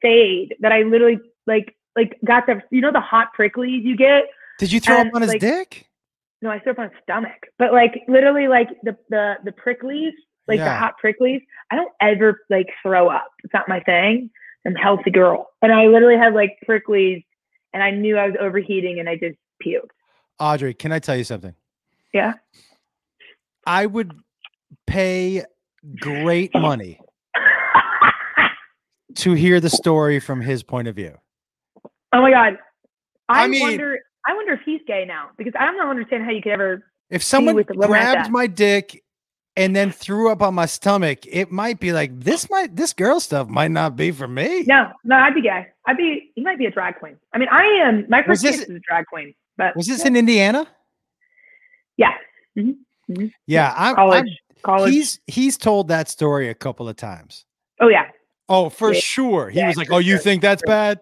fade 0.00 0.54
that 0.60 0.70
I 0.70 0.82
literally, 0.82 1.18
like, 1.46 1.76
like 1.96 2.18
got 2.24 2.46
the 2.46 2.62
you 2.70 2.80
know 2.80 2.92
the 2.92 3.00
hot 3.00 3.28
pricklies 3.36 3.82
you 3.82 3.96
get. 3.96 4.24
Did 4.58 4.70
you 4.70 4.80
throw 4.80 5.00
and, 5.00 5.08
up 5.08 5.14
on 5.14 5.22
his 5.22 5.30
like, 5.30 5.40
dick? 5.40 5.86
No, 6.42 6.50
I 6.50 6.60
threw 6.60 6.72
up 6.72 6.78
on 6.78 6.90
his 6.90 6.98
stomach, 7.02 7.46
but 7.58 7.72
like 7.72 8.02
literally 8.06 8.46
like 8.46 8.68
the 8.84 8.96
the 9.08 9.34
the 9.44 9.52
pricklies, 9.52 10.12
like 10.46 10.60
the 10.60 10.72
hot 10.72 10.94
pricklies. 11.02 11.40
I 11.70 11.76
don't 11.76 11.92
ever 12.00 12.42
like 12.50 12.68
throw 12.82 13.08
up. 13.08 13.30
It's 13.42 13.54
not 13.54 13.68
my 13.68 13.80
thing. 13.80 14.30
I'm 14.66 14.76
a 14.76 14.78
healthy 14.78 15.10
girl, 15.10 15.48
and 15.62 15.72
I 15.72 15.86
literally 15.86 16.18
had 16.18 16.34
like 16.34 16.58
pricklies, 16.68 17.24
and 17.72 17.82
I 17.82 17.90
knew 17.90 18.18
I 18.18 18.26
was 18.26 18.36
overheating, 18.40 19.00
and 19.00 19.08
I 19.08 19.16
just 19.16 19.38
puked. 19.64 19.88
Audrey, 20.38 20.74
can 20.74 20.92
I 20.92 20.98
tell 20.98 21.16
you 21.16 21.24
something? 21.24 21.54
Yeah. 22.12 22.34
I 23.66 23.86
would 23.86 24.12
pay 24.86 25.44
great 25.98 26.54
money 26.54 27.00
to 29.16 29.32
hear 29.32 29.60
the 29.60 29.70
story 29.70 30.20
from 30.20 30.40
his 30.40 30.62
point 30.62 30.88
of 30.88 30.94
view. 30.96 31.16
Oh 32.12 32.20
my 32.22 32.30
god. 32.30 32.58
I 33.28 33.44
I, 33.44 33.46
mean- 33.48 33.62
wonder. 33.62 33.98
I 34.28 34.34
wonder 34.34 34.54
if 34.54 34.60
he's 34.64 34.80
gay 34.88 35.04
now 35.06 35.30
because 35.36 35.52
I 35.58 35.66
don't 35.66 35.80
understand 35.88 36.24
how 36.24 36.30
you 36.30 36.42
could 36.42 36.52
ever. 36.52 36.84
If 37.10 37.22
someone 37.22 37.54
a 37.54 37.58
like 37.58 37.88
grabbed 37.88 38.30
my 38.30 38.48
dick 38.48 39.04
and 39.56 39.74
then 39.74 39.92
threw 39.92 40.30
up 40.32 40.42
on 40.42 40.52
my 40.52 40.66
stomach, 40.66 41.20
it 41.28 41.52
might 41.52 41.78
be 41.78 41.92
like 41.92 42.18
this 42.18 42.50
might 42.50 42.74
this 42.74 42.92
girl 42.92 43.20
stuff 43.20 43.46
might 43.48 43.70
not 43.70 43.94
be 43.94 44.10
for 44.10 44.26
me. 44.26 44.64
No, 44.66 44.90
no, 45.04 45.14
I'd 45.14 45.34
be 45.34 45.42
gay. 45.42 45.68
I'd 45.86 45.96
be. 45.96 46.32
He 46.34 46.42
might 46.42 46.58
be 46.58 46.66
a 46.66 46.72
drag 46.72 46.96
queen. 46.98 47.16
I 47.32 47.38
mean, 47.38 47.48
I 47.52 47.62
am. 47.84 48.06
My 48.08 48.24
first 48.24 48.42
this- 48.42 48.58
kiss 48.58 48.68
is 48.68 48.74
a 48.76 48.80
drag 48.80 49.06
queen, 49.06 49.32
but 49.56 49.76
Was 49.76 49.86
this 49.86 50.04
in 50.04 50.16
Indiana? 50.16 50.66
yeah, 51.96 52.12
mm-hmm. 52.58 52.70
Mm-hmm. 53.12 53.26
Yeah, 53.46 53.72
I'm, 53.76 53.94
college, 53.94 54.18
I'm- 54.26 54.36
college. 54.62 54.92
he's 54.92 55.20
he's 55.26 55.56
told 55.56 55.88
that 55.88 56.08
story 56.08 56.48
a 56.48 56.54
couple 56.54 56.88
of 56.88 56.96
times. 56.96 57.44
oh 57.80 57.88
yeah, 57.88 58.06
Oh, 58.48 58.68
for 58.68 58.92
Yeah. 58.92 59.00
sure. 59.00 59.50
He 59.50 59.58
Yeah, 59.58 59.66
was 59.68 59.76
like, 59.76 59.90
"Oh, 59.90 59.98
you 59.98 60.18
think 60.18 60.40
that's 60.42 60.62
bad?" 60.66 61.00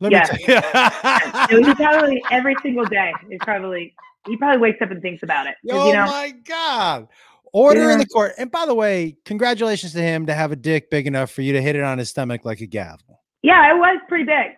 Let 0.00 0.10
Yeah. 0.12 0.20
me 0.32 0.44
tell 0.46 1.46
it 1.50 1.50
you. 1.52 1.60
was 1.66 1.74
probably 1.76 2.22
every 2.30 2.54
single 2.62 2.84
day. 2.86 3.12
It's 3.28 3.44
probably 3.44 3.94
he 4.26 4.36
probably 4.36 4.58
wakes 4.60 4.80
up 4.82 4.90
and 4.90 5.00
thinks 5.02 5.22
about 5.22 5.46
it. 5.46 5.54
oh 5.70 5.86
you 5.88 5.92
know, 5.94 6.06
my 6.06 6.32
god! 6.46 7.08
Order 7.52 7.90
in 7.90 7.98
the 7.98 8.06
court. 8.06 8.32
And 8.38 8.50
by 8.50 8.64
the 8.66 8.74
way, 8.74 9.16
congratulations 9.24 9.92
to 9.94 10.00
him 10.02 10.26
to 10.26 10.34
have 10.34 10.52
a 10.52 10.56
dick 10.56 10.88
big 10.90 11.06
enough 11.06 11.30
for 11.30 11.42
you 11.42 11.52
to 11.52 11.60
hit 11.62 11.74
it 11.76 11.82
on 11.82 11.98
his 11.98 12.08
stomach 12.10 12.44
like 12.44 12.60
a 12.60 12.66
gavel. 12.66 13.20
yeah, 13.42 13.70
it 13.74 13.76
was 13.78 13.98
pretty 14.08 14.24
big. 14.24 14.52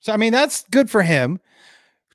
So 0.00 0.12
I 0.12 0.16
mean, 0.16 0.32
that's 0.32 0.64
good 0.70 0.88
for 0.90 1.02
him. 1.02 1.38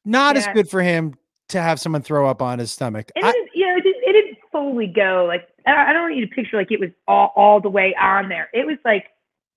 Not 0.06 0.38
as 0.38 0.47
good 0.54 0.70
for 0.70 0.82
him 0.82 1.16
to 1.49 1.62
have 1.62 1.80
someone 1.80 2.02
throw 2.02 2.28
up 2.30 2.41
on 2.41 2.60
his 2.60 2.72
stomach. 2.72 3.12
It 3.16 3.24
I- 3.24 3.32
didn't, 3.32 3.49
you 3.54 3.68
know, 3.68 3.78
it 3.78 3.84
didn't, 3.84 4.04
it 4.04 4.14
didn't 4.14 4.38
fully 4.52 4.88
go 4.88 5.26
like 5.28 5.47
I 5.66 5.89
I 5.89 5.93
don't 5.93 6.04
want 6.04 6.16
you 6.16 6.28
to 6.28 6.34
picture 6.36 6.58
like 6.58 6.72
it 6.72 6.80
was 6.80 6.89
all 7.08 7.32
all 7.36 7.62
the 7.62 7.70
way 7.70 7.95
on 7.99 8.30
there. 8.30 8.49
It 8.54 8.66
was 8.66 8.78
like 8.84 9.06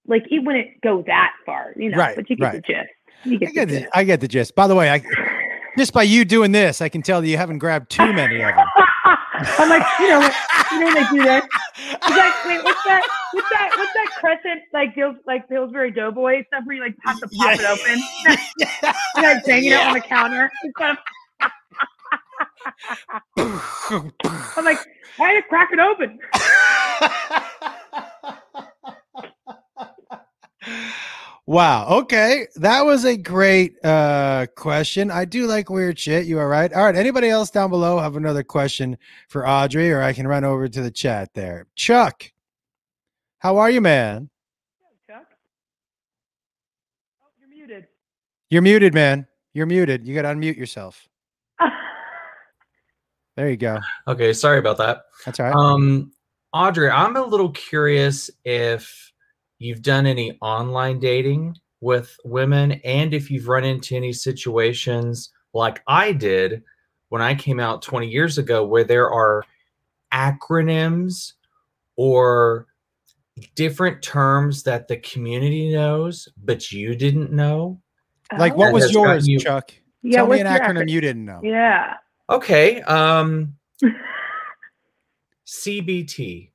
like 0.07 0.25
it 0.31 0.45
wouldn't 0.45 0.81
go 0.83 1.03
that 1.07 1.33
far, 1.47 1.73
you 1.77 1.91
know. 1.91 1.99
Right, 1.99 2.17
but 2.17 2.29
you 2.29 2.37
get 2.37 2.53
the 2.53 2.61
gist. 2.61 2.89
You 3.25 3.37
I 3.37 3.39
get, 3.39 3.55
get 3.55 3.69
the 3.69 3.75
the, 3.75 3.81
gist. 3.81 3.91
I 3.95 4.05
get 4.05 4.21
the 4.21 4.29
gist. 4.29 4.55
By 4.55 4.67
the 4.67 4.75
way, 4.75 4.91
I 4.91 5.03
just 5.79 5.93
by 5.93 6.03
you 6.03 6.25
doing 6.25 6.53
this, 6.53 6.81
I 6.81 6.89
can 6.89 7.03
tell 7.03 7.21
that 7.21 7.29
you 7.29 7.37
haven't 7.37 7.59
grabbed 7.59 7.91
too 7.91 8.13
many 8.13 8.41
of 8.43 8.55
them. 8.55 8.64
I'm 9.59 9.69
like, 9.69 9.85
you 10.01 10.09
know, 10.09 10.21
you 10.73 10.81
know, 10.81 10.95
they 10.95 11.05
do 11.11 11.23
that. 11.25 11.49
It's 11.77 12.17
like, 12.17 12.45
wait, 12.47 12.65
what's 12.65 12.83
that? 12.85 13.03
What's 13.33 13.49
that? 13.51 13.71
What's 13.77 13.93
that 13.93 14.09
crescent 14.21 14.63
like? 14.73 14.95
Pils, 14.95 15.17
like 15.27 15.49
Pillsbury 15.49 15.91
Doughboy 15.91 16.45
stuff 16.47 16.63
where 16.65 16.77
you 16.77 16.83
like 16.83 16.95
have 17.05 17.19
to 17.19 17.29
pop 17.29 17.59
it 17.59 17.65
open, 17.65 17.99
you 18.59 18.67
know, 19.23 19.29
like 19.29 19.45
hanging 19.45 19.73
out 19.73 19.89
on 19.89 19.95
the 19.95 20.01
counter. 20.01 20.51
It's 20.65 20.77
kind 20.77 20.97
of, 20.97 21.05
I'm 24.57 24.65
like, 24.65 24.79
why 25.17 25.33
did 25.33 25.45
you 25.45 25.49
crack 25.49 25.71
it 25.73 25.79
open? 25.79 26.19
Wow. 31.55 31.87
Okay. 31.89 32.49
That 32.57 32.85
was 32.85 33.05
a 33.05 33.17
great 33.17 33.83
uh 33.85 34.47
question. 34.57 35.11
I 35.11 35.25
do 35.25 35.47
like 35.47 35.71
weird 35.71 35.99
shit. 35.99 36.27
You 36.27 36.39
are 36.39 36.49
right. 36.49 36.73
All 36.73 36.85
right. 36.85 36.97
Anybody 36.97 37.29
else 37.29 37.51
down 37.51 37.71
below 37.71 37.99
have 37.99 38.17
another 38.17 38.43
question 38.43 38.99
for 39.29 39.49
Audrey, 39.49 39.91
or 39.93 40.03
I 40.03 40.13
can 40.13 40.27
run 40.27 40.45
over 40.45 40.69
to 40.69 40.83
the 40.83 40.91
chat 40.91 41.33
there. 41.35 41.67
Chuck, 41.77 42.31
how 43.39 43.59
are 43.59 43.71
you, 43.71 43.81
man? 43.81 44.29
Chuck? 45.07 45.27
Oh, 47.23 47.29
you're 47.39 47.49
muted. 47.49 47.87
You're 48.51 48.63
muted, 48.63 48.93
man. 48.93 49.27
You're 49.53 49.67
muted. 49.67 50.07
You 50.07 50.15
got 50.15 50.23
to 50.23 50.29
unmute 50.29 50.57
yourself. 50.57 51.09
There 53.37 53.51
you 53.51 53.57
go. 53.57 53.81
Okay, 54.07 54.33
sorry 54.33 54.61
about 54.61 54.79
that. 54.79 55.07
That's 55.27 55.41
all 55.41 55.47
right. 55.47 55.55
Um, 55.57 56.13
Audrey, 56.53 56.89
I'm 56.89 57.17
a 57.17 57.25
little 57.25 57.51
curious 57.51 58.31
if 58.45 59.13
you've 59.65 59.81
done 59.81 60.05
any 60.05 60.37
online 60.43 60.99
dating 60.99 61.57
with 61.81 62.15
women 62.25 62.73
and 62.85 63.15
if 63.15 63.31
you've 63.31 63.49
run 63.49 63.65
into 63.65 63.97
any 63.97 64.13
situations 64.13 65.31
like 65.55 65.83
I 65.87 66.13
did 66.13 66.63
when 67.09 67.23
I 67.23 67.35
came 67.35 67.59
out 67.59 67.81
20 67.81 68.07
years 68.07 68.37
ago 68.37 68.63
where 68.65 68.85
there 68.85 69.11
are 69.11 69.43
acronyms 70.13 71.33
or 71.97 72.67
different 73.55 74.03
terms 74.03 74.63
that 74.65 74.87
the 74.87 74.99
community 74.99 75.73
knows 75.73 76.29
but 76.45 76.71
you 76.71 76.95
didn't 76.95 77.33
know. 77.33 77.81
like, 78.39 78.55
what 78.57 78.73
was 78.73 78.93
yours, 78.93 79.27
you- 79.27 79.41
Chuck? 79.41 79.73
Yeah, 80.03 80.19
Tell 80.19 80.27
me 80.27 80.41
an 80.41 80.47
acronym 80.47 80.83
acronym? 80.83 80.91
you 80.91 81.01
didn't 81.01 81.25
know. 81.25 81.41
Yeah. 81.43 81.95
Okay, 82.29 82.83
um 82.83 83.57
CBT. 85.47 86.51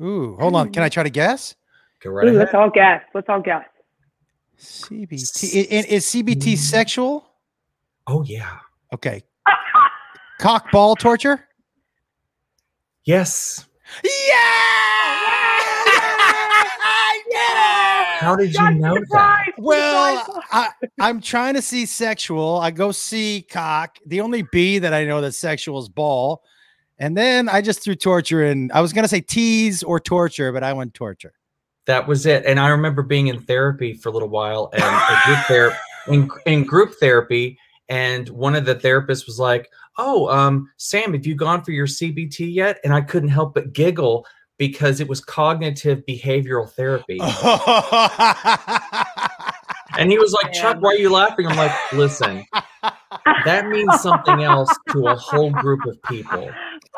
Ooh, 0.00 0.36
hold 0.40 0.56
on. 0.56 0.72
Can 0.72 0.82
I 0.82 0.88
try 0.88 1.04
to 1.04 1.10
guess? 1.10 1.54
Go 2.02 2.10
right 2.10 2.24
Ooh, 2.26 2.28
ahead. 2.28 2.38
let's 2.40 2.54
all 2.54 2.70
guess. 2.70 3.02
Let's 3.14 3.28
all 3.28 3.40
guess. 3.40 3.64
CBT. 4.58 5.68
I- 5.70 5.76
I- 5.76 5.84
Is 5.88 6.06
CBT 6.06 6.54
Mm. 6.54 6.58
sexual? 6.58 7.28
Oh 8.06 8.22
yeah. 8.22 8.58
Okay. 8.94 9.22
Cock 10.40 10.70
ball 10.70 10.94
torture? 10.96 11.44
Yes. 13.04 13.66
Yeah! 14.04 14.28
How 18.20 18.34
did 18.36 18.48
you 18.48 18.54
Johnny, 18.54 18.78
know 18.80 18.96
that? 19.10 19.44
Well. 19.58 20.42
I, 20.50 20.68
I'm 21.00 21.20
trying 21.20 21.54
to 21.54 21.62
see 21.62 21.86
sexual. 21.86 22.58
I 22.58 22.70
go 22.70 22.90
see 22.92 23.46
cock. 23.48 23.98
The 24.06 24.20
only 24.20 24.42
B 24.50 24.78
that 24.80 24.92
I 24.92 25.04
know 25.04 25.20
that 25.20 25.32
sexual 25.32 25.78
is 25.78 25.88
ball. 25.88 26.42
And 26.98 27.16
then 27.16 27.48
I 27.48 27.62
just 27.62 27.82
threw 27.82 27.94
torture 27.94 28.44
in. 28.44 28.70
I 28.72 28.80
was 28.80 28.92
going 28.92 29.04
to 29.04 29.08
say 29.08 29.20
tease 29.20 29.82
or 29.84 30.00
torture, 30.00 30.52
but 30.52 30.64
I 30.64 30.72
went 30.72 30.94
torture. 30.94 31.32
That 31.88 32.06
was 32.06 32.26
it. 32.26 32.44
And 32.46 32.60
I 32.60 32.68
remember 32.68 33.02
being 33.02 33.26
in 33.26 33.40
therapy 33.40 33.94
for 33.94 34.10
a 34.10 34.12
little 34.12 34.28
while 34.28 34.70
and 34.74 34.82
a 34.82 35.20
group 35.24 35.38
ther- 35.46 35.76
in, 36.12 36.30
in 36.46 36.64
group 36.64 36.94
therapy. 37.00 37.58
And 37.88 38.28
one 38.28 38.54
of 38.54 38.66
the 38.66 38.76
therapists 38.76 39.26
was 39.26 39.40
like, 39.40 39.68
Oh, 39.96 40.28
um, 40.28 40.70
Sam, 40.76 41.14
have 41.14 41.26
you 41.26 41.34
gone 41.34 41.64
for 41.64 41.72
your 41.72 41.86
CBT 41.86 42.54
yet? 42.54 42.78
And 42.84 42.92
I 42.92 43.00
couldn't 43.00 43.30
help 43.30 43.54
but 43.54 43.72
giggle 43.72 44.26
because 44.58 45.00
it 45.00 45.08
was 45.08 45.20
cognitive 45.20 46.04
behavioral 46.06 46.70
therapy. 46.70 47.18
And 49.98 50.12
he 50.12 50.18
was 50.18 50.32
like, 50.32 50.52
Chuck, 50.52 50.76
why 50.80 50.90
are 50.90 50.96
you 50.96 51.10
laughing? 51.10 51.48
I'm 51.48 51.56
like, 51.56 51.72
listen, 51.92 52.44
that 53.44 53.66
means 53.66 54.00
something 54.00 54.44
else 54.44 54.70
to 54.92 55.08
a 55.08 55.16
whole 55.16 55.50
group 55.50 55.84
of 55.86 56.00
people. 56.04 56.48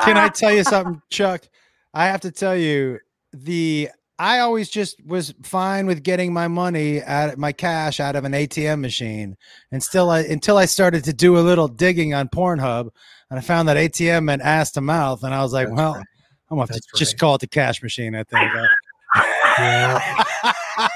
Can 0.02 0.18
I 0.18 0.28
tell 0.28 0.52
you 0.52 0.64
something, 0.64 1.00
Chuck? 1.08 1.48
I 1.94 2.04
have 2.04 2.20
to 2.20 2.30
tell 2.30 2.54
you, 2.54 2.98
the 3.32 3.88
I 4.20 4.40
always 4.40 4.68
just 4.68 5.02
was 5.06 5.32
fine 5.42 5.86
with 5.86 6.02
getting 6.02 6.30
my 6.34 6.46
money 6.46 7.02
out 7.02 7.38
my 7.38 7.52
cash 7.52 8.00
out 8.00 8.16
of 8.16 8.26
an 8.26 8.32
ATM 8.32 8.80
machine. 8.80 9.34
And 9.72 9.82
still 9.82 10.10
I 10.10 10.20
until 10.20 10.58
I 10.58 10.66
started 10.66 11.04
to 11.04 11.14
do 11.14 11.38
a 11.38 11.40
little 11.40 11.68
digging 11.68 12.12
on 12.12 12.28
Pornhub 12.28 12.90
and 13.30 13.38
I 13.38 13.40
found 13.40 13.66
that 13.70 13.78
ATM 13.78 14.24
meant 14.24 14.42
ass 14.42 14.72
to 14.72 14.82
mouth. 14.82 15.24
And 15.24 15.32
I 15.32 15.42
was 15.42 15.54
like, 15.54 15.68
That's 15.68 15.76
well, 15.78 15.94
right. 15.94 16.04
I'm 16.50 16.58
gonna 16.58 16.60
have 16.60 16.68
to 16.68 16.74
That's 16.74 16.98
just 16.98 17.18
call 17.18 17.36
it 17.36 17.40
the 17.40 17.46
cash 17.46 17.82
machine, 17.82 18.14
I 18.14 18.24
think. 18.24 18.50
Yeah. 19.58 19.98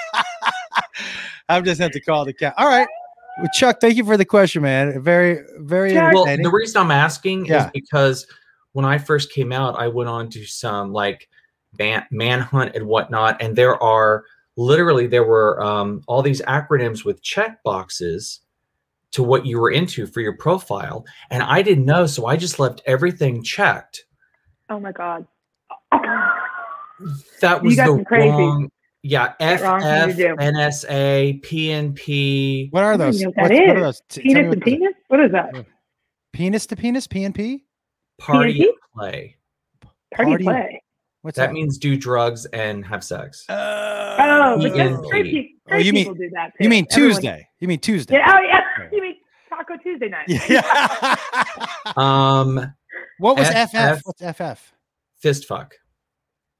I 1.48 1.60
just 1.62 1.80
have 1.80 1.92
to 1.92 2.00
call 2.02 2.24
it 2.24 2.26
the 2.26 2.34
cash. 2.34 2.52
All 2.58 2.68
right. 2.68 2.88
Well, 3.38 3.48
Chuck, 3.54 3.80
thank 3.80 3.96
you 3.96 4.04
for 4.04 4.18
the 4.18 4.26
question, 4.26 4.60
man. 4.60 5.00
Very, 5.02 5.40
very 5.60 5.94
Chuck- 5.94 6.12
well 6.12 6.26
the 6.26 6.50
reason 6.52 6.78
i'm 6.78 6.90
asking 6.90 7.46
Yeah. 7.46 7.64
is 7.64 7.70
because 7.72 8.26
when 8.72 8.84
i 8.84 8.98
first 8.98 9.32
came 9.32 9.50
out 9.50 9.78
i 9.78 9.88
went 9.88 10.10
on 10.10 10.28
to 10.30 10.44
some 10.44 10.92
like 10.92 11.26
man, 11.78 12.06
manhunt 12.10 12.74
and 12.74 12.86
whatnot 12.86 13.40
and 13.42 13.56
there 13.56 13.82
are 13.82 14.24
literally 14.56 15.06
there 15.06 15.24
were 15.24 15.60
um, 15.62 16.02
all 16.06 16.22
these 16.22 16.40
acronyms 16.42 17.04
with 17.04 17.22
check 17.22 17.62
boxes 17.62 18.40
to 19.10 19.22
what 19.22 19.46
you 19.46 19.60
were 19.60 19.70
into 19.70 20.06
for 20.06 20.20
your 20.20 20.36
profile 20.36 21.04
and 21.30 21.42
i 21.42 21.62
didn't 21.62 21.84
know 21.84 22.06
so 22.06 22.26
i 22.26 22.36
just 22.36 22.58
left 22.58 22.82
everything 22.86 23.42
checked 23.42 24.04
Oh 24.70 24.80
my 24.80 24.92
god. 24.92 25.26
that 25.92 27.62
You 27.62 27.68
was 27.68 27.76
the 27.76 27.84
some 27.84 28.04
crazy- 28.04 28.28
wrong 28.30 28.70
yeah 29.02 29.34
wrong 29.62 29.80
thing 29.82 30.16
to 30.16 30.34
ff 30.34 30.38
nsa 30.38 31.42
pnp 31.44 32.72
what 32.72 32.82
are 32.82 32.96
those? 32.96 33.20
know 33.20 33.30
what 33.30 33.50
What- 33.50 33.66
what 33.68 33.76
are 33.76 33.80
those? 33.80 34.02
T- 34.08 34.22
Penis 34.22 34.34
to 34.36 34.42
those 34.44 34.56
are. 34.56 34.60
penis? 34.60 34.94
What 35.08 35.20
is 35.20 35.32
that? 35.32 35.66
Penis 36.32 36.66
to 36.66 36.76
penis, 36.76 37.06
PNP? 37.06 37.60
party 38.18 38.60
PNP? 38.60 38.66
play 38.96 39.36
Party, 40.14 40.30
Party- 40.30 40.44
play. 40.44 40.82
What's 41.24 41.38
that 41.38 41.46
that? 41.46 41.52
means 41.54 41.78
do 41.78 41.96
drugs 41.96 42.44
and 42.46 42.84
have 42.84 43.02
sex. 43.02 43.48
Uh, 43.48 44.16
Oh, 44.20 44.58
but 44.60 44.76
that's 44.76 45.06
straight, 45.06 45.24
pe- 45.32 45.74
Oh, 45.74 45.78
you 45.78 45.92
mean- 45.94 46.04
people 46.04 46.14
do 46.14 46.30
that. 46.34 46.52
you 46.60 46.64
too. 46.64 46.68
mean 46.68 46.86
Everyone- 46.90 47.12
Tuesday? 47.14 47.48
You 47.60 47.68
mean 47.68 47.78
Tuesday? 47.80 48.14
Yeah, 48.16 48.32
oh 48.36 48.40
yeah. 48.40 48.60
Right. 48.78 48.92
You 48.92 49.00
mean 49.02 49.14
Taco 49.48 49.76
Tuesday 49.82 50.08
night? 50.10 50.26
Yeah. 50.28 51.16
Um, 51.96 52.74
what 53.18 53.36
was 53.38 53.48
FF? 53.48 53.70
FF? 53.72 54.00
What's 54.04 54.22
FF? 54.22 54.72
fist 55.18 55.46
fuck. 55.46 55.74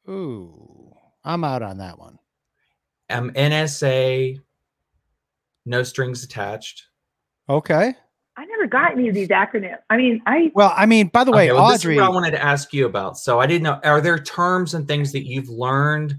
Ooh, 0.08 0.92
I'm 1.24 1.44
out 1.44 1.62
on 1.62 1.78
that 1.78 1.98
one. 1.98 2.18
Um, 3.10 3.30
NSA, 3.32 4.40
no 5.66 5.82
strings 5.82 6.24
attached. 6.24 6.84
Okay. 7.48 7.94
I 8.36 8.44
never 8.46 8.66
got 8.66 8.92
any 8.92 9.08
of 9.08 9.14
these 9.14 9.28
acronyms. 9.28 9.78
I 9.90 9.96
mean, 9.96 10.20
I 10.26 10.50
Well, 10.54 10.72
I 10.76 10.86
mean, 10.86 11.06
by 11.08 11.22
the 11.24 11.30
way, 11.30 11.50
Okay, 11.50 11.52
well, 11.52 11.68
this 11.68 11.76
is 11.80 11.84
Audrey. 11.84 11.96
what 11.96 12.04
I 12.04 12.08
wanted 12.08 12.30
to 12.32 12.42
ask 12.42 12.72
you 12.72 12.86
about. 12.86 13.16
So 13.16 13.38
I 13.40 13.46
didn't 13.46 13.62
know. 13.62 13.80
Are 13.84 14.00
there 14.00 14.18
terms 14.18 14.74
and 14.74 14.88
things 14.88 15.12
that 15.12 15.24
you've 15.24 15.48
learned, 15.48 16.16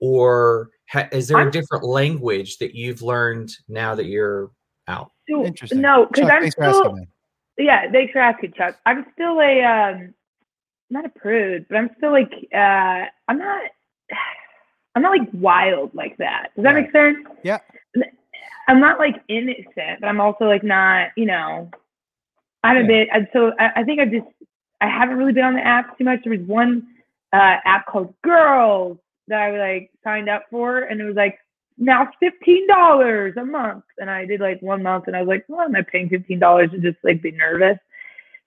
or 0.00 0.70
ha- 0.88 1.08
is 1.12 1.28
there 1.28 1.38
a 1.38 1.42
I'm- 1.42 1.50
different 1.50 1.84
language 1.84 2.58
that 2.58 2.74
you've 2.74 3.02
learned 3.02 3.50
now 3.68 3.94
that 3.94 4.06
you're 4.06 4.50
out? 4.88 5.10
still 5.24 5.44
Interesting. 5.44 5.80
no 5.80 6.06
because 6.06 6.28
I'm 6.30 6.40
thanks 6.42 6.54
for 6.54 6.64
still 6.64 6.80
asking, 6.82 6.94
man. 6.96 7.06
yeah. 7.58 7.90
Thanks 7.90 8.12
for 8.12 8.18
asking, 8.20 8.52
Chuck. 8.52 8.76
I'm 8.86 9.06
still 9.14 9.40
a 9.40 9.62
um, 9.62 10.14
not 10.88 11.04
a 11.04 11.08
prude, 11.08 11.66
but 11.68 11.76
I'm 11.78 11.90
still 11.98 12.12
like 12.12 12.32
uh, 12.54 13.06
I'm 13.28 13.38
not. 13.38 13.62
I'm 14.96 15.02
not 15.02 15.16
like 15.16 15.28
wild 15.32 15.94
like 15.94 16.16
that. 16.16 16.48
Does 16.56 16.64
that 16.64 16.74
Right. 16.74 16.82
make 16.82 16.90
sense? 16.92 17.18
Yeah. 17.44 17.58
I'm 18.70 18.78
not 18.80 19.00
like 19.00 19.16
innocent, 19.28 20.00
but 20.00 20.06
I'm 20.06 20.20
also 20.20 20.44
like 20.44 20.62
not, 20.62 21.08
you 21.16 21.26
know, 21.26 21.68
I'm 22.62 22.76
a 22.76 22.80
Yeah. 22.82 22.86
bit. 22.86 23.08
And 23.12 23.28
so 23.32 23.52
I, 23.58 23.80
I 23.80 23.84
think 23.84 24.00
I 24.00 24.04
just 24.04 24.26
I 24.80 24.88
haven't 24.88 25.16
really 25.18 25.32
been 25.32 25.44
on 25.44 25.54
the 25.54 25.66
app 25.66 25.98
too 25.98 26.04
much. 26.04 26.20
There 26.22 26.30
was 26.38 26.46
one 26.46 26.86
uh, 27.32 27.56
app 27.64 27.86
called 27.86 28.14
Girls 28.22 28.96
that 29.26 29.40
I 29.42 29.58
like 29.58 29.90
signed 30.04 30.28
up 30.28 30.44
for, 30.50 30.82
and 30.82 31.00
it 31.00 31.04
was 31.04 31.16
like 31.16 31.36
now 31.78 32.08
fifteen 32.20 32.68
dollars 32.68 33.34
a 33.36 33.44
month, 33.44 33.84
and 33.98 34.08
I 34.08 34.24
did 34.24 34.40
like 34.40 34.62
one 34.62 34.84
month, 34.84 35.08
and 35.08 35.16
I 35.16 35.22
was 35.22 35.28
like, 35.28 35.44
why 35.48 35.64
am 35.64 35.74
I 35.74 35.82
paying 35.82 36.08
fifteen 36.08 36.38
dollars 36.38 36.70
to 36.70 36.78
just 36.78 36.98
like 37.02 37.20
be 37.22 37.32
nervous? 37.32 37.78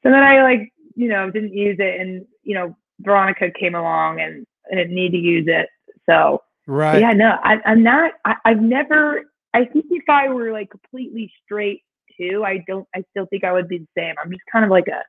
So 0.04 0.10
then 0.10 0.24
I 0.24 0.42
like 0.42 0.72
you 0.96 1.10
know 1.10 1.30
didn't 1.30 1.54
use 1.54 1.78
it, 1.80 2.00
and 2.00 2.26
you 2.44 2.56
know 2.56 2.76
Veronica 3.02 3.52
came 3.52 3.76
along, 3.76 4.22
and 4.22 4.48
I 4.72 4.76
didn't 4.76 4.96
need 4.96 5.12
to 5.12 5.18
use 5.18 5.48
it, 5.50 5.68
so. 6.06 6.42
Right. 6.66 7.02
Yeah, 7.02 7.12
no, 7.12 7.38
I, 7.44 7.58
I'm 7.66 7.84
not. 7.84 8.14
I, 8.24 8.36
I've 8.46 8.62
never. 8.62 9.26
I 9.54 9.66
think 9.66 9.86
if 9.92 10.04
I 10.10 10.30
were 10.30 10.52
like 10.52 10.70
completely 10.70 11.32
straight 11.44 11.82
too, 12.20 12.44
I 12.46 12.64
don't. 12.68 12.88
I 12.96 13.04
still 13.12 13.26
think 13.28 13.44
I 13.44 13.52
would 13.54 13.68
be 13.68 13.80
the 13.80 13.88
same. 13.98 14.16
I'm 14.24 14.30
just 14.32 14.44
kind 14.52 14.66
of 14.66 14.72
like 14.72 14.88
a 14.88 15.02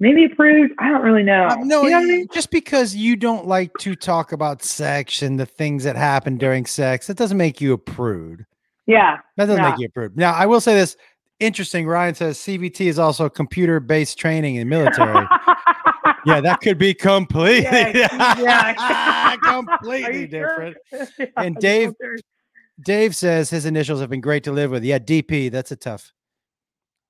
maybe 0.00 0.24
a 0.24 0.28
prude. 0.28 0.72
I 0.78 0.88
don't 0.90 1.02
really 1.02 1.22
know. 1.22 1.46
Uh, 1.46 1.56
no, 1.60 1.82
you 1.84 1.90
know 1.90 1.98
I 1.98 2.04
mean? 2.04 2.26
just 2.32 2.50
because 2.50 2.94
you 2.94 3.16
don't 3.16 3.46
like 3.46 3.70
to 3.80 3.94
talk 3.94 4.32
about 4.32 4.62
sex 4.62 5.22
and 5.22 5.38
the 5.38 5.46
things 5.46 5.84
that 5.84 5.96
happen 5.96 6.36
during 6.36 6.66
sex, 6.66 7.06
that 7.06 7.16
doesn't 7.16 7.38
make 7.38 7.60
you 7.60 7.72
a 7.72 7.78
prude. 7.78 8.44
Yeah. 8.86 9.18
That 9.36 9.46
doesn't 9.46 9.62
No. 9.62 9.70
make 9.70 9.78
you 9.78 9.86
a 9.86 9.90
prude. 9.90 10.16
Now, 10.16 10.32
I 10.34 10.46
will 10.46 10.60
say 10.60 10.74
this. 10.74 10.96
Interesting. 11.40 11.86
Ryan 11.86 12.14
says 12.14 12.38
CBT 12.38 12.86
is 12.86 12.98
also 12.98 13.28
computer-based 13.28 14.16
training 14.18 14.54
in 14.56 14.68
military. 14.68 15.26
yeah, 16.26 16.40
that 16.40 16.60
could 16.62 16.78
be 16.78 16.94
completely, 16.94 17.64
Yeah, 17.64 18.34
yeah. 18.38 19.36
Completely 19.42 20.26
different. 20.28 20.76
sure? 20.90 21.06
Yeah, 21.18 21.26
And 21.38 21.56
Dave-. 21.56 21.92
Dave 22.80 23.14
says 23.14 23.50
his 23.50 23.66
initials 23.66 24.00
have 24.00 24.10
been 24.10 24.20
great 24.20 24.44
to 24.44 24.52
live 24.52 24.70
with. 24.70 24.84
Yeah, 24.84 24.98
DP. 24.98 25.50
That's 25.50 25.70
a 25.70 25.76
tough. 25.76 26.12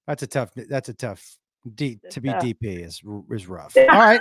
That's 0.07 0.23
a 0.23 0.27
tough. 0.27 0.51
That's 0.55 0.89
a 0.89 0.95
tough. 0.95 1.39
D 1.75 1.99
to 2.11 2.21
be. 2.21 2.29
DP 2.29 2.85
is 2.85 3.01
is 3.31 3.47
rough. 3.47 3.77
All 3.77 3.87
right. 3.87 4.21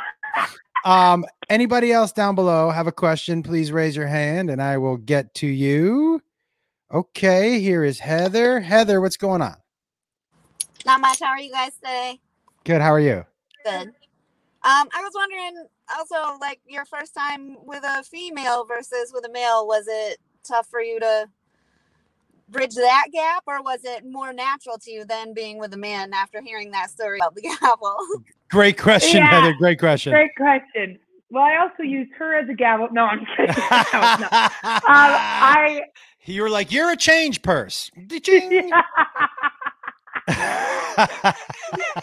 Um. 0.86 1.26
Anybody 1.50 1.91
else 1.91 2.12
down 2.12 2.36
below 2.36 2.70
have 2.70 2.88
a 2.88 2.91
question? 2.91 3.44
Please 3.44 3.72
raise 3.72 3.96
your 3.96 4.08
hand, 4.08 4.50
and 4.50 4.62
I 4.62 4.78
will 4.78 4.98
get 4.98 5.34
to 5.36 5.48
you. 5.48 6.22
Okay. 6.94 7.60
Here 7.60 7.84
is 7.84 8.00
Heather. 8.00 8.60
Heather, 8.60 9.02
what's 9.02 9.18
going 9.18 9.41
on? 9.41 9.56
Not 10.86 11.02
much. 11.02 11.20
How 11.20 11.28
are 11.28 11.39
you 11.39 11.52
guys 11.52 11.76
today? 11.76 12.20
Good. 12.64 12.82
How 12.82 12.91
are 12.94 13.00
you? 13.00 13.26
Good. 13.66 13.88
Um, 14.66 14.88
I 14.94 15.02
was 15.02 15.12
wondering 15.14 15.66
also, 15.98 16.38
like 16.39 16.62
your 16.66 16.86
first 16.86 17.14
time 17.14 17.58
with 17.66 17.84
a 17.84 18.04
female 18.04 18.66
versus 18.66 19.12
with 19.14 19.26
a 19.26 19.32
male, 19.32 19.68
was 19.68 19.86
it 19.88 20.18
tough 20.44 20.68
for 20.68 20.82
you 20.82 21.00
to 21.00 21.28
bridge 22.50 22.76
that 22.76 23.08
gap, 23.12 23.44
or 23.48 23.62
was 23.62 23.80
it 23.84 24.06
more 24.06 24.32
natural 24.34 24.78
to 24.78 24.91
you 24.91 25.06
than 25.06 25.34
being 25.34 25.58
with 25.60 25.74
a 25.74 25.78
man 25.78 26.14
after 26.14 26.41
hearing 26.41 26.72
that 26.72 26.89
story 26.89 27.20
about 27.20 27.36
the 27.36 27.41
gavel? 27.62 27.98
Great 28.52 28.78
question, 28.78 29.18
Yeah. 29.18 29.30
Heather. 29.41 29.54
Great 29.58 29.80
question. 29.80 30.12
Great 30.14 30.36
question. 30.36 31.00
Well, 31.32 31.44
I 31.44 31.58
also 31.58 31.82
used 31.82 32.12
her 32.20 32.36
as 32.36 32.48
a 32.48 32.54
gavel. 32.54 32.88
No, 32.91 33.06
I'm 33.06 33.26
kidding. 33.38 33.56
no, 33.72 34.16
no. 34.20 34.28
Um, 34.28 34.82
I 34.86 35.82
you 36.26 36.41
were 36.44 36.50
like, 36.50 36.72
you're 36.72 36.91
a 36.91 36.96
change 36.96 37.41
purse. 37.41 37.91
Ding. 38.08 38.22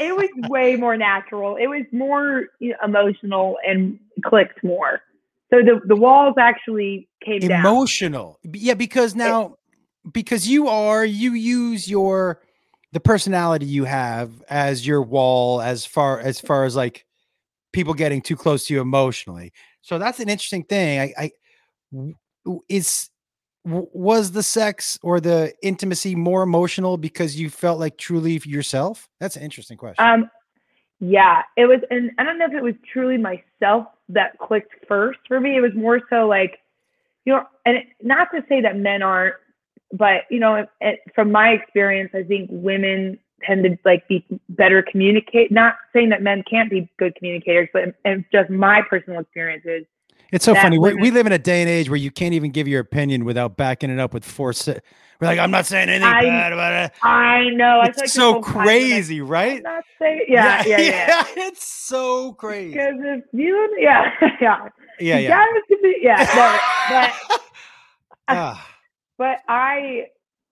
it 0.00 0.14
was 0.14 0.28
way 0.48 0.76
more 0.76 0.96
natural. 0.96 1.56
It 1.56 1.68
was 1.68 1.84
more 1.92 2.46
you 2.58 2.70
know, 2.70 2.76
emotional 2.84 3.56
and 3.66 3.98
clicked 4.24 4.62
more. 4.62 5.00
So 5.52 5.62
the 5.62 5.80
the 5.86 5.96
walls 5.96 6.34
actually 6.38 7.08
came 7.24 7.40
down. 7.40 7.60
emotional. 7.60 8.38
Yeah 8.44 8.74
because 8.74 9.14
now 9.14 9.56
because 10.12 10.48
you 10.48 10.68
are 10.68 11.04
you 11.04 11.32
use 11.32 11.88
your 11.88 12.40
the 12.92 13.00
personality 13.00 13.66
you 13.66 13.84
have 13.84 14.42
as 14.48 14.86
your 14.86 15.02
wall 15.02 15.60
as 15.60 15.84
far 15.84 16.20
as 16.20 16.40
far 16.40 16.64
as 16.64 16.76
like 16.76 17.04
people 17.72 17.94
getting 17.94 18.20
too 18.20 18.36
close 18.36 18.66
to 18.66 18.74
you 18.74 18.80
emotionally. 18.80 19.52
So 19.82 19.98
that's 19.98 20.20
an 20.20 20.28
interesting 20.28 20.64
thing. 20.64 21.14
I 21.16 21.30
is 22.68 23.10
w- 23.64 23.88
was 23.92 24.32
the 24.32 24.42
sex 24.42 24.98
or 25.02 25.20
the 25.20 25.52
intimacy 25.62 26.14
more 26.14 26.42
emotional 26.42 26.96
because 26.96 27.38
you 27.38 27.50
felt 27.50 27.78
like 27.78 27.98
truly 27.98 28.40
yourself? 28.44 29.08
That's 29.20 29.36
an 29.36 29.42
interesting 29.42 29.76
question. 29.76 30.04
Um, 30.04 30.30
yeah, 31.00 31.42
it 31.56 31.66
was, 31.66 31.80
and 31.90 32.10
I 32.18 32.24
don't 32.24 32.38
know 32.38 32.46
if 32.46 32.52
it 32.52 32.62
was 32.62 32.74
truly 32.92 33.16
myself 33.16 33.86
that 34.12 34.38
clicked 34.38 34.74
first 34.86 35.18
for 35.28 35.40
me. 35.40 35.56
It 35.56 35.60
was 35.60 35.74
more 35.74 36.00
so 36.10 36.26
like, 36.26 36.58
you 37.24 37.32
know, 37.32 37.44
and 37.66 37.76
it, 37.76 37.86
not 38.02 38.28
to 38.34 38.44
say 38.48 38.60
that 38.60 38.76
men 38.76 39.02
aren't, 39.02 39.34
but 39.92 40.22
you 40.30 40.38
know, 40.38 40.54
it, 40.56 40.68
it, 40.80 41.00
from 41.14 41.32
my 41.32 41.50
experience, 41.50 42.10
I 42.14 42.22
think 42.22 42.48
women 42.52 43.18
tend 43.42 43.64
to 43.64 43.78
like 43.84 44.06
be 44.08 44.24
better 44.50 44.82
communicate. 44.82 45.50
Not 45.50 45.74
saying 45.92 46.10
that 46.10 46.22
men 46.22 46.44
can't 46.48 46.70
be 46.70 46.88
good 46.98 47.14
communicators, 47.16 47.68
but 47.72 47.94
and 48.04 48.24
just 48.32 48.50
my 48.50 48.82
personal 48.88 49.20
experiences. 49.20 49.86
It's 50.32 50.44
so 50.44 50.54
funny. 50.54 50.78
We, 50.78 50.90
women- 50.90 51.02
we 51.02 51.10
live 51.10 51.26
in 51.26 51.32
a 51.32 51.38
day 51.38 51.60
and 51.60 51.68
age 51.68 51.90
where 51.90 51.96
you 51.96 52.10
can't 52.10 52.34
even 52.34 52.50
give 52.52 52.68
your 52.68 52.80
opinion 52.80 53.24
without 53.24 53.56
backing 53.56 53.90
it 53.90 53.98
up 53.98 54.14
with 54.14 54.24
four. 54.24 54.52
Se- 54.52 54.80
We're 55.20 55.26
like, 55.26 55.38
I'm 55.38 55.50
not 55.50 55.66
saying 55.66 55.88
anything 55.90 56.04
I- 56.12 56.22
bad 56.22 56.52
about 56.52 56.72
it. 56.72 56.92
I 57.02 57.50
know. 57.50 57.80
I 57.80 57.86
It's 57.88 57.98
like 57.98 58.08
so 58.08 58.40
crazy, 58.40 59.20
I'm 59.20 59.28
right? 59.28 59.62
not 59.62 59.84
saying, 60.00 60.22
yeah, 60.28 60.62
yeah, 60.66 60.80
yeah. 60.80 61.24
It's 61.36 61.64
so 61.64 62.32
crazy. 62.32 62.72
Because 62.72 62.94
if 63.00 63.24
you, 63.32 63.76
yeah, 63.78 64.10
yeah, 64.40 64.68
Yeah, 64.98 65.18
yeah. 65.18 65.28
gotta 65.28 65.62
be- 65.82 65.98
yeah. 66.00 66.16
No, 66.34 66.96
but 67.28 67.40
Ah, 68.28 68.68
but 69.18 69.38
I 69.48 70.06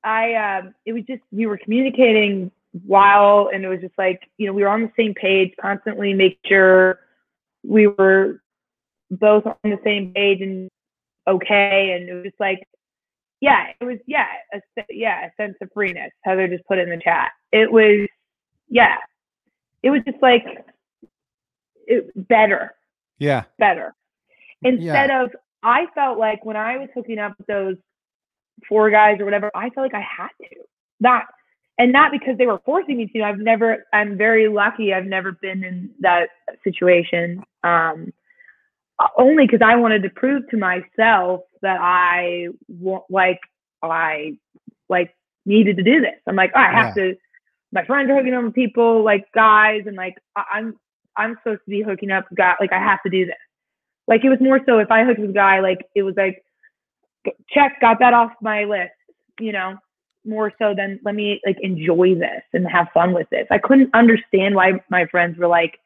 I 0.04 0.34
um 0.34 0.74
it 0.84 0.92
was 0.92 1.04
just 1.04 1.22
we 1.32 1.46
were 1.46 1.56
communicating 1.58 2.50
while 2.84 3.50
and 3.52 3.64
it 3.64 3.68
was 3.68 3.80
just 3.80 3.96
like, 3.96 4.28
you 4.36 4.46
know, 4.46 4.52
we 4.52 4.62
were 4.62 4.68
on 4.68 4.82
the 4.82 4.92
same 4.96 5.14
page, 5.14 5.54
constantly 5.60 6.12
make 6.12 6.38
sure 6.46 7.00
we 7.64 7.86
were 7.86 8.42
both 9.10 9.46
on 9.46 9.54
the 9.64 9.78
same 9.84 10.12
page 10.12 10.40
and 10.42 10.68
okay 11.26 11.92
and 11.92 12.08
it 12.08 12.14
was 12.14 12.24
just 12.24 12.40
like 12.40 12.66
yeah, 13.40 13.66
it 13.80 13.84
was 13.84 13.98
yeah, 14.06 14.26
a, 14.52 14.60
yeah, 14.90 15.26
a 15.26 15.42
sense 15.42 15.56
of 15.60 15.70
freeness. 15.72 16.10
Heather 16.22 16.48
just 16.48 16.64
put 16.66 16.78
it 16.78 16.88
in 16.88 16.90
the 16.90 17.02
chat. 17.02 17.30
It 17.52 17.70
was 17.70 18.08
yeah. 18.68 18.96
It 19.82 19.90
was 19.90 20.02
just 20.04 20.20
like 20.20 20.44
it 21.86 22.28
better 22.28 22.74
yeah. 23.18 23.44
better. 23.58 23.94
Instead 24.62 25.10
of, 25.10 25.30
I 25.62 25.86
felt 25.94 26.18
like 26.18 26.44
when 26.44 26.56
I 26.56 26.78
was 26.78 26.88
hooking 26.94 27.18
up 27.18 27.34
with 27.38 27.46
those 27.46 27.76
four 28.68 28.90
guys 28.90 29.20
or 29.20 29.24
whatever, 29.24 29.50
I 29.54 29.70
felt 29.70 29.84
like 29.84 29.94
I 29.94 30.00
had 30.00 30.30
to. 30.40 30.56
Not, 31.00 31.24
and 31.78 31.92
not 31.92 32.10
because 32.10 32.38
they 32.38 32.46
were 32.46 32.60
forcing 32.64 32.96
me 32.96 33.06
to. 33.14 33.22
I've 33.22 33.38
never, 33.38 33.86
I'm 33.92 34.16
very 34.16 34.48
lucky. 34.48 34.92
I've 34.92 35.04
never 35.04 35.32
been 35.32 35.62
in 35.62 35.90
that 36.00 36.28
situation. 36.64 37.42
Um, 37.62 38.12
only 39.16 39.46
because 39.46 39.60
I 39.64 39.76
wanted 39.76 40.02
to 40.02 40.10
prove 40.10 40.48
to 40.50 40.56
myself 40.56 41.42
that 41.62 41.78
I 41.80 42.48
like, 43.08 43.40
I 43.82 44.36
like 44.88 45.14
needed 45.46 45.76
to 45.76 45.82
do 45.82 46.00
this. 46.00 46.20
I'm 46.26 46.36
like, 46.36 46.52
oh, 46.54 46.60
I 46.60 46.72
have 46.72 46.94
to. 46.94 47.14
My 47.70 47.84
friends 47.84 48.10
are 48.10 48.16
hooking 48.16 48.34
up 48.34 48.44
with 48.44 48.54
people 48.54 49.04
like 49.04 49.26
guys, 49.34 49.82
and 49.86 49.96
like 49.96 50.14
I'm 50.36 50.76
I'm 51.16 51.36
supposed 51.42 51.60
to 51.64 51.70
be 51.70 51.82
hooking 51.82 52.10
up 52.10 52.26
with 52.30 52.38
guys. 52.38 52.56
Like 52.60 52.72
I 52.72 52.78
have 52.78 53.02
to 53.02 53.10
do 53.10 53.26
this. 53.26 53.34
Like 54.06 54.24
it 54.24 54.30
was 54.30 54.40
more 54.40 54.60
so 54.66 54.78
if 54.78 54.90
I 54.90 55.04
hooked 55.04 55.20
with 55.20 55.30
a 55.30 55.34
guy, 55.34 55.60
like 55.60 55.86
it 55.94 56.02
was 56.02 56.14
like 56.16 56.42
check, 57.52 57.80
got 57.80 57.98
that 58.00 58.14
off 58.14 58.32
my 58.40 58.64
list, 58.64 58.92
you 59.38 59.52
know, 59.52 59.76
more 60.24 60.52
so 60.58 60.74
than 60.74 61.00
let 61.04 61.14
me 61.14 61.40
like 61.46 61.58
enjoy 61.60 62.14
this 62.14 62.42
and 62.52 62.66
have 62.66 62.88
fun 62.92 63.12
with 63.12 63.28
this. 63.30 63.46
I 63.50 63.58
couldn't 63.58 63.90
understand 63.94 64.54
why 64.54 64.80
my 64.90 65.06
friends 65.06 65.38
were 65.38 65.46
like, 65.46 65.78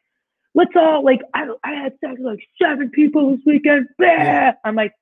let's 0.55 0.73
all 0.77 1.05
like 1.05 1.21
I 1.35 1.49
I 1.65 1.73
had 1.73 1.93
sex 2.01 2.15
with 2.19 2.27
like 2.39 2.49
seven 2.61 2.91
people 2.91 3.33
this 3.33 3.41
weekend. 3.47 3.89
Blah. 3.99 4.53
I'm 4.65 4.75
like, 4.75 4.93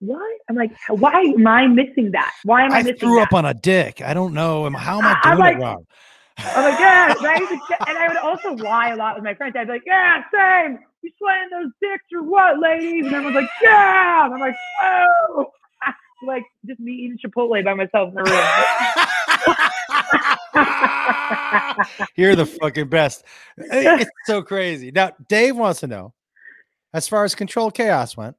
what? 0.00 0.38
I'm 0.48 0.56
like, 0.56 0.72
why 0.88 1.20
am 1.20 1.46
I 1.46 1.66
missing 1.66 2.10
that? 2.12 2.32
Why 2.44 2.64
am 2.64 2.72
I, 2.72 2.78
I 2.78 2.82
missing 2.82 2.98
threw 2.98 3.16
that? 3.16 3.28
up 3.28 3.32
on 3.34 3.44
a 3.44 3.54
dick. 3.54 4.00
I 4.02 4.14
don't 4.14 4.34
know. 4.34 4.68
How 4.70 4.98
am 4.98 5.04
I 5.04 5.18
I'm 5.22 5.36
doing 5.36 5.40
like- 5.40 5.56
it 5.56 5.60
wrong? 5.60 5.86
I'm 6.40 6.70
like, 6.70 6.78
yeah, 6.78 7.14
right? 7.20 7.42
And 7.88 7.98
I 7.98 8.06
would 8.06 8.16
also 8.16 8.52
lie 8.52 8.90
a 8.90 8.96
lot 8.96 9.16
with 9.16 9.24
my 9.24 9.34
friends. 9.34 9.56
I'd 9.58 9.66
be 9.66 9.72
like, 9.72 9.82
yeah, 9.84 10.22
same. 10.32 10.78
You 11.02 11.10
slaying 11.18 11.48
those 11.50 11.72
dicks 11.82 12.04
or 12.14 12.22
what, 12.22 12.60
ladies? 12.60 13.06
And 13.06 13.14
everyone's 13.14 13.34
like, 13.34 13.50
yeah. 13.60 14.24
And 14.26 14.34
I'm 14.34 14.40
like, 14.40 14.54
oh. 14.82 15.46
like 16.26 16.44
just 16.66 16.78
me 16.80 16.92
eating 16.92 17.18
Chipotle 17.24 17.64
by 17.64 17.74
myself 17.74 18.10
in 18.10 18.14
the 18.14 18.22
room. 18.22 18.44
You're 22.16 22.36
the 22.36 22.46
fucking 22.46 22.88
best. 22.88 23.24
It's 23.56 24.10
so 24.26 24.42
crazy. 24.42 24.90
Now, 24.90 25.12
Dave 25.28 25.56
wants 25.56 25.80
to 25.80 25.86
know, 25.86 26.14
as 26.92 27.08
far 27.08 27.24
as 27.24 27.34
control 27.34 27.70
chaos 27.70 28.16
went, 28.16 28.36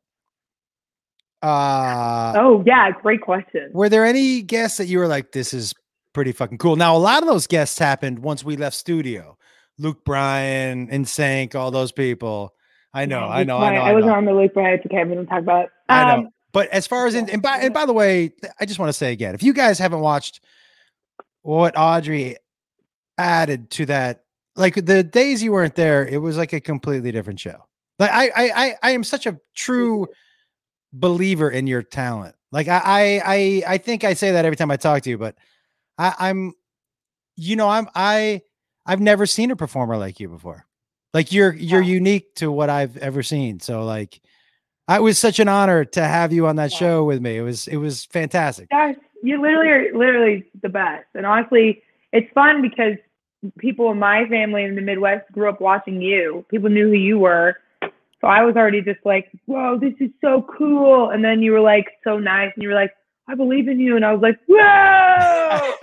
uh, 1.41 2.33
oh 2.35 2.63
yeah, 2.65 2.91
great 3.01 3.21
question. 3.21 3.69
were 3.73 3.87
there 3.87 4.05
any 4.05 4.41
guests 4.41 4.77
that 4.77 4.87
you 4.87 4.99
were 4.99 5.07
like, 5.07 5.31
this 5.31 5.53
is 5.53 5.73
pretty 6.13 6.31
fucking 6.33 6.57
cool? 6.57 6.75
Now, 6.75 6.95
a 6.95 6.99
lot 6.99 7.23
of 7.23 7.29
those 7.29 7.47
guests 7.47 7.79
happened 7.79 8.19
once 8.19 8.43
we 8.43 8.57
left 8.57 8.75
studio. 8.75 9.37
Luke 9.77 10.03
Bryan, 10.03 10.87
NSYNC, 10.89 11.55
all 11.55 11.71
those 11.71 11.93
people. 11.93 12.53
I 12.93 13.05
know, 13.05 13.19
Yeah, 13.21 13.27
I 13.27 13.43
know, 13.45 13.57
I 13.59 13.73
know, 13.75 13.81
I 13.81 13.89
I 13.91 13.93
wasn't 13.93 14.11
know. 14.11 14.17
on 14.17 14.25
the 14.25 14.33
Luke 14.33 14.53
Bryan. 14.53 14.73
It's 14.73 14.85
okay. 14.87 15.03
We 15.05 15.15
don't 15.15 15.27
talk 15.27 15.39
about 15.39 15.65
it. 15.65 15.71
I 15.87 16.03
know. 16.05 16.13
Um, 16.25 16.29
But 16.51 16.67
as 16.69 16.85
far 16.87 17.07
as 17.07 17.15
in, 17.15 17.29
and 17.29 17.41
by 17.41 17.59
and 17.59 17.73
by 17.73 17.85
the 17.85 17.93
way, 17.93 18.33
I 18.59 18.65
just 18.65 18.77
want 18.79 18.89
to 18.89 18.93
say 18.93 19.13
again, 19.13 19.33
if 19.35 19.41
you 19.43 19.53
guys 19.53 19.79
haven't 19.79 20.01
watched 20.01 20.41
what 21.43 21.75
Audrey 21.77 22.35
added 23.19 23.69
to 23.71 23.85
that, 23.87 24.23
like 24.55 24.73
the 24.85 25.03
days 25.03 25.43
you 25.43 25.51
weren't 25.51 25.75
there, 25.75 26.07
it 26.07 26.17
was 26.17 26.37
like 26.37 26.53
a 26.53 26.61
completely 26.61 27.11
different 27.11 27.39
show. 27.39 27.65
Like 27.99 28.11
I 28.11 28.27
I 28.29 28.51
I, 28.55 28.75
I 28.83 28.91
am 28.91 29.03
such 29.03 29.27
a 29.27 29.39
true 29.55 30.07
believer 30.93 31.49
in 31.51 31.67
your 31.67 31.83
talent. 31.83 32.35
Like 32.51 32.67
I 32.67 32.81
I 32.83 33.21
I, 33.25 33.63
I 33.73 33.77
think 33.77 34.03
I 34.03 34.13
say 34.13 34.31
that 34.31 34.45
every 34.45 34.55
time 34.55 34.71
I 34.71 34.77
talk 34.77 35.03
to 35.03 35.09
you, 35.09 35.17
but 35.17 35.35
I, 35.97 36.13
I'm 36.19 36.53
you 37.35 37.55
know, 37.55 37.69
I'm 37.69 37.87
I 37.93 38.41
I've 38.85 39.01
never 39.01 39.25
seen 39.25 39.51
a 39.51 39.55
performer 39.55 39.97
like 39.97 40.19
you 40.19 40.29
before. 40.29 40.65
Like 41.13 41.31
you're 41.31 41.53
you're 41.53 41.81
Wow. 41.81 41.87
unique 41.87 42.35
to 42.35 42.51
what 42.51 42.69
I've 42.69 42.97
ever 42.97 43.23
seen. 43.23 43.59
So 43.59 43.83
like 43.83 44.21
it 44.89 45.01
was 45.01 45.19
such 45.19 45.39
an 45.39 45.47
honor 45.47 45.85
to 45.85 46.01
have 46.01 46.33
you 46.33 46.47
on 46.47 46.55
that 46.55 46.71
Wow. 46.71 46.77
show 46.77 47.03
with 47.03 47.21
me. 47.21 47.37
It 47.37 47.41
was 47.41 47.67
it 47.67 47.77
was 47.77 48.05
fantastic. 48.05 48.69
Guys, 48.69 48.95
you 49.21 49.41
literally 49.41 49.69
are 49.69 49.93
literally 49.97 50.45
the 50.61 50.69
best. 50.69 51.05
And 51.13 51.25
honestly, 51.25 51.83
it's 52.13 52.31
fun 52.33 52.61
because 52.61 52.95
people 53.57 53.91
in 53.91 53.99
my 53.99 54.25
family 54.29 54.63
in 54.63 54.75
the 54.75 54.81
Midwest 54.81 55.31
grew 55.31 55.49
up 55.49 55.61
watching 55.61 56.01
you. 56.01 56.45
People 56.49 56.69
knew 56.69 56.87
who 56.87 56.95
you 56.95 57.19
were. 57.19 57.55
So 58.21 58.27
I 58.27 58.43
was 58.43 58.55
already 58.55 58.81
just 58.81 58.99
like, 59.05 59.31
whoa, 59.45 59.77
this 59.79 59.93
is 59.99 60.09
so 60.19 60.45
cool. 60.57 61.09
And 61.11 61.23
then 61.23 61.41
you 61.41 61.53
were 61.53 61.61
like 61.61 61.85
so 62.03 62.19
nice 62.19 62.51
and 62.55 62.63
you 62.63 62.69
were 62.69 62.75
like, 62.75 62.91
I 63.29 63.35
believe 63.35 63.67
in 63.67 63.79
you. 63.79 63.95
And 63.95 64.03
I 64.03 64.11
was 64.11 64.21
like, 64.21 64.39
whoa. 64.47 65.73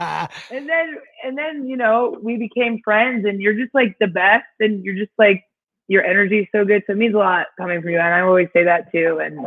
and 0.50 0.68
then 0.68 0.96
and 1.24 1.36
then, 1.36 1.68
you 1.68 1.76
know, 1.76 2.16
we 2.22 2.36
became 2.36 2.80
friends 2.82 3.26
and 3.26 3.40
you're 3.40 3.54
just 3.54 3.74
like 3.74 3.96
the 4.00 4.06
best 4.06 4.46
and 4.60 4.84
you're 4.84 4.94
just 4.94 5.12
like 5.18 5.44
your 5.88 6.04
energy 6.04 6.40
is 6.40 6.46
so 6.52 6.64
good. 6.64 6.82
So 6.86 6.92
it 6.92 6.98
means 6.98 7.14
a 7.14 7.18
lot 7.18 7.46
coming 7.58 7.80
from 7.82 7.90
you. 7.90 7.98
And 7.98 8.14
I 8.14 8.20
always 8.20 8.48
say 8.52 8.64
that 8.64 8.90
too. 8.92 9.20
And 9.22 9.46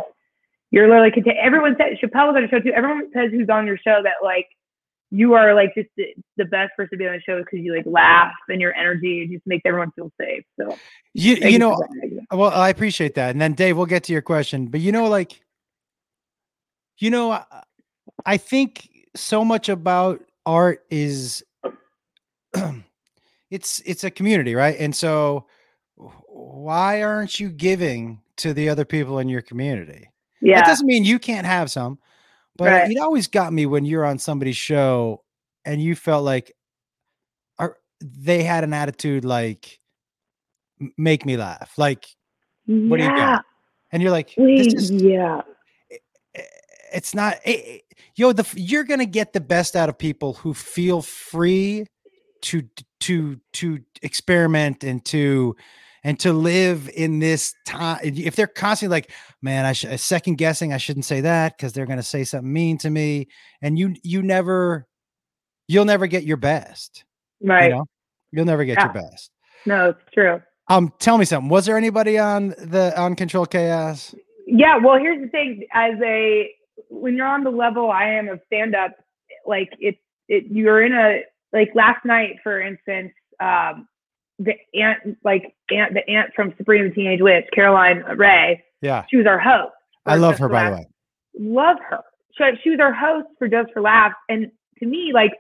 you're 0.70 0.88
literally. 0.88 1.12
Everyone 1.42 1.76
said 1.78 1.98
Chappelle 2.02 2.28
was 2.28 2.36
on 2.36 2.44
the 2.44 2.50
show 2.50 2.60
too. 2.60 2.74
Everyone 2.76 3.10
says 3.14 3.32
who's 3.32 3.50
on 3.50 3.66
your 3.66 3.78
show 3.78 4.02
that 4.04 4.24
like 4.24 4.48
you 5.12 5.34
are 5.34 5.54
like 5.54 5.76
just 5.76 5.90
the, 5.98 6.06
the 6.38 6.46
best 6.46 6.72
person 6.78 6.92
to 6.92 6.98
be 6.98 7.06
on 7.06 7.14
the 7.14 7.22
show 7.22 7.38
because 7.40 7.60
you 7.60 7.76
like 7.76 7.86
laugh 7.86 8.34
and 8.48 8.62
your 8.62 8.74
energy 8.74 9.28
just 9.32 9.46
makes 9.46 9.62
everyone 9.66 9.92
feel 9.92 10.12
safe. 10.20 10.44
So 10.60 10.78
you 11.14 11.36
you 11.36 11.60
know. 11.60 11.82
Well, 12.32 12.52
I 12.52 12.70
appreciate 12.70 13.16
that. 13.16 13.32
And 13.32 13.42
then 13.42 13.54
Dave, 13.54 13.76
we'll 13.76 13.86
get 13.86 14.06
to 14.06 14.14
your 14.14 14.22
question. 14.22 14.68
But 14.68 14.80
you 14.80 14.94
know, 14.94 15.08
like, 15.08 15.42
you 16.98 17.10
know, 17.10 17.32
I, 17.32 17.44
I 18.26 18.38
think 18.38 18.90
so 19.14 19.44
much 19.44 19.68
about 19.68 20.24
art 20.46 20.86
is 20.90 21.44
it's 23.50 23.82
it's 23.86 24.06
a 24.06 24.10
community, 24.12 24.56
right? 24.56 24.78
And 24.80 24.96
so 24.96 25.46
why 26.28 27.04
aren't 27.04 27.40
you 27.40 27.50
giving 27.50 28.22
to 28.38 28.54
the 28.54 28.70
other 28.70 28.86
people 28.86 29.20
in 29.20 29.28
your 29.28 29.42
community? 29.42 30.10
Yeah. 30.42 30.62
That 30.62 30.68
doesn't 30.68 30.88
mean 30.88 31.04
you 31.04 31.20
can't 31.20 31.46
have 31.46 31.70
some, 31.70 32.00
but 32.58 32.68
Right. 32.68 32.92
it 32.92 32.98
always 32.98 33.28
got 33.28 33.54
me 33.54 33.66
when 33.66 33.86
you're 33.86 34.06
on 34.06 34.20
somebody's 34.20 34.58
show 34.58 35.24
and 35.66 35.82
you 35.82 35.96
felt 35.96 36.24
like 36.24 36.54
are 37.60 37.78
they 38.02 38.44
had 38.44 38.64
an 38.64 38.74
attitude 38.74 39.26
like 39.26 39.80
make 40.98 41.26
me 41.26 41.38
laugh. 41.38 41.74
Like 41.78 42.08
what 42.66 42.98
do 42.98 43.04
you 43.04 43.10
yeah, 43.10 43.18
got? 43.18 43.46
and 43.92 44.02
you're 44.02 44.12
like 44.12 44.34
this 44.36 44.74
is 44.74 44.92
yeah, 44.92 45.42
eh, 46.36 46.42
it's 46.94 47.14
not 47.14 47.38
eh, 47.46 47.80
yo 48.16 48.34
the 48.34 48.48
you're 48.56 48.84
gonna 48.84 49.06
get 49.06 49.34
the 49.34 49.42
best 49.42 49.76
out 49.76 49.90
of 49.90 49.98
people 49.98 50.34
who 50.34 50.54
feel 50.54 51.02
free 51.02 51.86
to 52.42 52.68
to 53.02 53.40
to 53.54 53.80
experiment 54.02 54.84
and 54.84 55.04
to 55.06 55.56
and 56.04 56.20
to 56.20 56.34
live 56.34 56.90
in 56.96 57.20
this 57.20 57.54
time 57.66 58.00
if 58.04 58.36
they're 58.36 58.48
constantly 58.48 58.96
like 58.96 59.12
man 59.42 59.66
i 59.66 59.74
should 59.74 60.00
second 60.00 60.38
guessing 60.38 60.74
i 60.74 60.78
shouldn't 60.78 61.06
say 61.06 61.22
that 61.22 61.56
because 61.58 61.74
they're 61.74 61.86
gonna 61.86 62.04
say 62.04 62.24
something 62.24 62.52
mean 62.52 62.78
to 62.78 62.90
me 62.90 63.28
and 63.62 63.78
you 63.78 63.96
you 64.04 64.22
never 64.22 64.88
you'll 65.68 65.86
never 65.86 66.08
get 66.08 66.24
your 66.24 66.38
best 66.38 67.06
right. 67.42 67.66
you 67.66 67.76
know? 67.76 67.86
You'll 68.32 68.46
never 68.46 68.64
get 68.64 68.80
your 68.80 68.94
best. 68.94 69.32
No, 69.66 69.90
it's 69.90 70.00
true. 70.14 70.42
um 70.70 70.94
tell 71.00 71.18
me 71.18 71.26
something. 71.26 71.50
Was 71.50 71.66
there 71.66 71.78
anybody 71.78 72.18
on 72.18 72.50
the 72.50 72.94
on 73.00 73.16
control 73.16 73.46
chaos 73.46 74.16
Yeah, 74.48 74.78
well, 74.78 74.98
here's 74.98 75.22
the 75.22 75.30
thing: 75.30 75.66
as 75.74 75.94
a 76.04 76.52
when 76.90 77.16
you're 77.16 77.28
on 77.28 77.44
the 77.44 77.52
level 77.52 77.92
I 77.92 78.06
am 78.06 78.30
of 78.30 78.40
stand 78.48 78.76
up, 78.76 78.92
like 79.46 79.70
it's 79.80 80.00
it 80.28 80.46
you're 80.50 80.84
in 80.84 80.94
a 80.94 81.22
like 81.54 81.72
last 81.76 82.06
night, 82.06 82.38
for 82.42 82.62
instance, 82.62 83.12
um, 83.40 83.88
the 84.40 84.54
aunt 84.74 85.18
like 85.24 85.56
aunt 85.72 85.94
the 85.94 86.08
aunt 86.10 86.32
from 86.36 86.54
Sabrina 86.58 86.90
Teenage 86.90 87.22
Witch, 87.22 87.46
Caroline 87.54 88.04
Rhea, 88.18 88.58
yeah 88.82 89.06
she 89.10 89.18
was 89.18 89.28
our 89.28 89.40
host. 89.40 89.74
i 90.06 90.16
love 90.16 90.38
her 90.40 90.50
by 90.50 90.70
the 90.70 90.76
way 90.76 90.88
Love 91.38 91.78
her. 91.90 92.02
So 92.38 92.46
she 92.64 92.72
was 92.72 92.80
our 92.80 92.94
host 92.94 93.28
for 93.38 93.48
Just 93.48 93.72
for 93.74 93.82
Laughs, 93.82 94.16
and 94.30 94.52
to 94.80 94.86
me, 94.86 95.12
like 95.14 95.32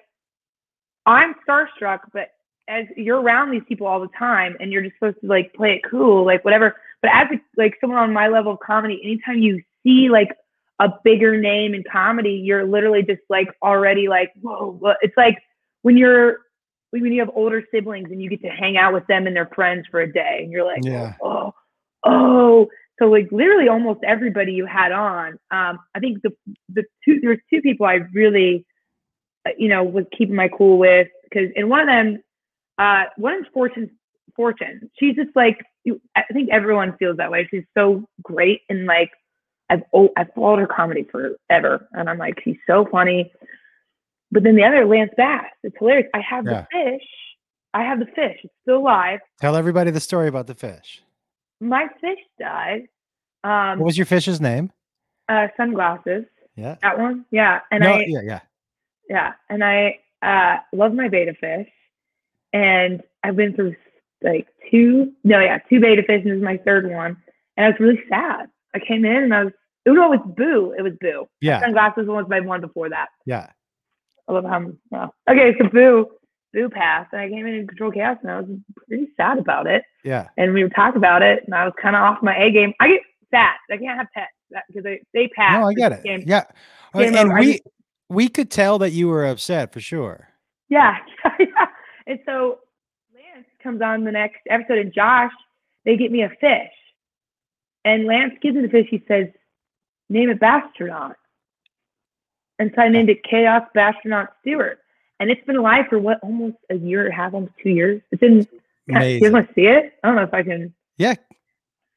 I'm 1.05 1.35
starstruck, 1.47 1.99
but 2.13 2.29
as 2.67 2.85
you're 2.95 3.19
around 3.21 3.51
these 3.51 3.63
people 3.67 3.87
all 3.87 3.99
the 3.99 4.09
time, 4.17 4.55
and 4.59 4.71
you're 4.71 4.81
just 4.81 4.95
supposed 4.95 5.19
to 5.21 5.27
like 5.27 5.53
play 5.53 5.73
it 5.73 5.81
cool, 5.89 6.25
like 6.25 6.45
whatever. 6.45 6.75
But 7.01 7.11
as 7.13 7.27
a, 7.33 7.41
like 7.57 7.75
someone 7.81 7.99
on 7.99 8.13
my 8.13 8.27
level 8.27 8.53
of 8.53 8.59
comedy, 8.59 9.01
anytime 9.03 9.39
you 9.39 9.61
see 9.83 10.09
like 10.09 10.29
a 10.79 10.89
bigger 11.03 11.39
name 11.39 11.73
in 11.73 11.83
comedy, 11.91 12.31
you're 12.31 12.65
literally 12.65 13.03
just 13.03 13.21
like 13.29 13.47
already 13.61 14.07
like, 14.07 14.31
whoa. 14.41 14.79
It's 15.01 15.17
like 15.17 15.37
when 15.81 15.97
you're 15.97 16.39
when 16.91 17.11
you 17.11 17.19
have 17.21 17.31
older 17.33 17.63
siblings 17.71 18.09
and 18.11 18.21
you 18.21 18.29
get 18.29 18.41
to 18.41 18.49
hang 18.49 18.77
out 18.77 18.93
with 18.93 19.07
them 19.07 19.27
and 19.27 19.35
their 19.35 19.49
friends 19.55 19.85
for 19.89 20.01
a 20.01 20.11
day, 20.11 20.39
and 20.43 20.51
you're 20.51 20.65
like, 20.65 20.83
Yeah. 20.83 21.13
oh, 21.23 21.53
oh. 22.05 22.67
So 22.99 23.05
like 23.05 23.29
literally 23.31 23.67
almost 23.67 24.01
everybody 24.03 24.53
you 24.53 24.65
had 24.65 24.91
on. 24.91 25.39
Um, 25.49 25.79
I 25.95 25.99
think 25.99 26.21
the 26.21 26.31
the 26.69 26.83
two 27.03 27.19
there 27.21 27.31
was 27.31 27.39
two 27.49 27.61
people 27.61 27.85
I 27.87 27.99
really, 28.13 28.65
uh, 29.47 29.51
you 29.57 29.69
know, 29.69 29.83
was 29.83 30.05
keeping 30.15 30.35
my 30.35 30.49
cool 30.49 30.77
with 30.77 31.07
because 31.23 31.49
and 31.55 31.69
one 31.69 31.79
of 31.79 31.87
them, 31.87 32.21
uh, 32.77 33.05
one 33.17 33.39
is 33.39 33.45
Fortune. 33.53 33.89
Fortune. 34.35 34.91
She's 34.99 35.15
just 35.15 35.35
like 35.35 35.63
you, 35.83 35.99
I 36.15 36.23
think 36.31 36.49
everyone 36.51 36.95
feels 36.97 37.17
that 37.17 37.31
way. 37.31 37.47
She's 37.49 37.63
so 37.75 38.07
great 38.23 38.61
and 38.69 38.85
like 38.85 39.09
I've 39.71 39.83
oh, 39.93 40.09
I've 40.17 40.31
followed 40.35 40.59
her 40.59 40.67
comedy 40.67 41.07
forever, 41.09 41.87
and 41.93 42.09
I'm 42.09 42.17
like 42.17 42.39
she's 42.43 42.57
so 42.67 42.85
funny. 42.91 43.31
But 44.31 44.43
then 44.43 44.55
the 44.55 44.63
other 44.63 44.85
Lance 44.85 45.11
Bass, 45.17 45.45
it's 45.63 45.75
hilarious. 45.77 46.07
I 46.13 46.19
have 46.21 46.45
Yeah. 46.45 46.61
the 46.61 46.67
fish. 46.71 47.07
I 47.73 47.83
have 47.83 47.99
the 47.99 48.05
fish. 48.05 48.39
It's 48.43 48.53
still 48.63 48.77
alive. 48.77 49.19
tell 49.39 49.55
everybody 49.55 49.91
the 49.91 49.99
story 49.99 50.27
about 50.27 50.47
the 50.47 50.55
fish 50.55 51.01
My 51.59 51.87
fish 52.01 52.19
died. 52.39 52.87
Um, 53.43 53.79
what 53.79 53.85
was 53.87 53.97
your 53.97 54.05
fish's 54.05 54.39
name 54.41 54.71
uh, 55.29 55.47
sunglasses. 55.57 56.25
yeah 56.55 56.75
That 56.81 56.99
one, 56.99 57.25
yeah. 57.31 57.61
And 57.71 57.83
no, 57.83 57.93
I, 57.93 58.05
yeah 58.07 58.21
yeah 58.23 58.39
yeah, 59.09 59.33
and 59.49 59.63
I 59.63 59.99
uh, 60.21 60.57
love 60.73 60.93
my 60.93 61.09
betta 61.09 61.33
fish, 61.33 61.67
and 62.53 63.01
I've 63.23 63.35
been 63.35 63.53
through 63.53 63.75
like 64.21 64.47
two, 64.69 65.11
no, 65.23 65.39
yeah, 65.39 65.57
two 65.69 65.79
betta 65.79 66.03
fish, 66.03 66.21
and 66.23 66.31
this 66.31 66.37
is 66.37 66.43
my 66.43 66.57
third 66.57 66.89
one, 66.89 67.17
and 67.57 67.65
I 67.65 67.69
was 67.69 67.79
really 67.79 68.01
sad. 68.09 68.47
I 68.73 68.79
came 68.79 69.03
in 69.05 69.23
and 69.23 69.33
I 69.33 69.43
was, 69.45 69.53
oh 69.87 69.93
no, 69.93 70.13
it 70.13 70.17
was 70.19 70.33
Boo. 70.37 70.73
It 70.77 70.81
was 70.81 70.93
Boo. 71.01 71.27
yeah 71.41 71.59
Sunglasses 71.61 72.07
was 72.07 72.25
my 72.29 72.39
one 72.39 72.61
before 72.61 72.89
that. 72.89 73.07
yeah 73.25 73.47
I 74.31 74.35
love 74.35 74.45
how 74.45 74.55
I'm, 74.55 74.79
well, 74.89 75.15
okay, 75.29 75.53
so 75.59 75.67
Boo, 75.69 76.07
Boo 76.53 76.69
passed, 76.69 77.09
and 77.13 77.21
I 77.21 77.29
came 77.29 77.45
in 77.45 77.53
and 77.55 77.67
control 77.69 77.91
chaos, 77.91 78.17
and 78.21 78.31
I 78.31 78.39
was 78.41 78.49
pretty 78.87 79.07
sad 79.17 79.37
about 79.37 79.67
it. 79.67 79.83
yeah 80.03 80.27
And 80.37 80.53
we 80.53 80.63
would 80.63 80.75
talk 80.75 80.95
about 80.95 81.21
it, 81.21 81.43
and 81.45 81.53
I 81.55 81.65
was 81.65 81.73
kind 81.81 81.95
of 81.95 82.01
off 82.01 82.21
my 82.23 82.35
A 82.37 82.51
game. 82.51 82.73
I 82.79 82.87
get 82.89 83.01
sad. 83.31 83.55
I 83.71 83.77
can't 83.77 83.97
have 83.97 84.07
pets 84.13 84.31
because 84.67 84.83
they 84.83 85.01
they 85.13 85.27
pass. 85.29 85.59
No, 85.59 85.67
I 85.67 85.73
get 85.73 85.91
it. 85.93 86.03
game. 86.03 86.23
Yeah, 86.25 86.43
game 86.93 87.07
and 87.15 87.17
over. 87.17 87.39
We 87.39 87.51
just- 87.53 87.63
we 88.09 88.27
could 88.27 88.51
tell 88.51 88.77
that 88.79 88.91
you 88.91 89.07
were 89.07 89.25
upset 89.25 89.71
for 89.71 89.79
sure. 89.79 90.27
Yeah, 90.67 90.97
yeah. 91.39 91.67
And 92.07 92.19
so 92.25 92.59
Lance 93.15 93.47
comes 93.63 93.81
on 93.81 94.03
the 94.03 94.11
next 94.11 94.39
episode, 94.49 94.79
and 94.79 94.93
Josh, 94.93 95.31
they 95.85 95.95
get 95.95 96.11
me 96.11 96.21
a 96.23 96.29
fish. 96.29 96.73
And 97.85 98.05
Lance 98.05 98.33
gives 98.41 98.55
me 98.57 98.63
the 98.63 98.67
fish. 98.69 98.87
He 98.91 99.01
says, 99.07 99.27
name 100.09 100.29
it 100.29 100.39
Bastronaut. 100.41 101.15
And 102.61 102.71
so 102.75 102.83
I 102.83 102.89
named 102.89 103.09
it 103.09 103.23
Chaos 103.23 103.63
Bastronaut 103.75 104.27
Stewart. 104.41 104.77
And 105.19 105.31
it's 105.31 105.43
been 105.47 105.59
live 105.63 105.85
for 105.89 105.97
what, 105.97 106.19
almost 106.21 106.57
a 106.69 106.75
year 106.75 107.05
and 107.05 107.11
a 107.11 107.15
half, 107.15 107.33
almost 107.33 107.53
two 107.61 107.71
years. 107.71 108.03
It's 108.11 108.19
been, 108.19 108.37
you 108.37 108.93
guys 108.93 108.97
Amazing. 109.19 109.31
want 109.33 109.47
to 109.47 109.53
see 109.55 109.65
it? 109.65 109.93
I 110.03 110.07
don't 110.07 110.15
know 110.15 110.21
if 110.21 110.33
I 110.33 110.43
can. 110.43 110.71
Yeah. 110.95 111.15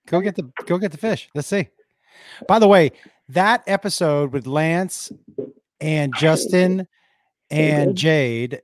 Go 0.07 0.23
get 0.23 0.37
the 0.37 0.51
go 0.65 0.79
get 0.79 0.91
the 0.91 0.97
fish. 0.97 1.29
Let's 1.35 1.49
see. 1.49 1.69
By 2.49 2.59
the 2.59 2.67
way, 2.69 2.93
that 3.29 3.63
episode 3.67 4.33
with 4.33 4.47
Lance 4.47 5.13
and 5.83 6.15
Justin 6.17 6.89
and. 7.51 7.95
Jade 7.95 8.63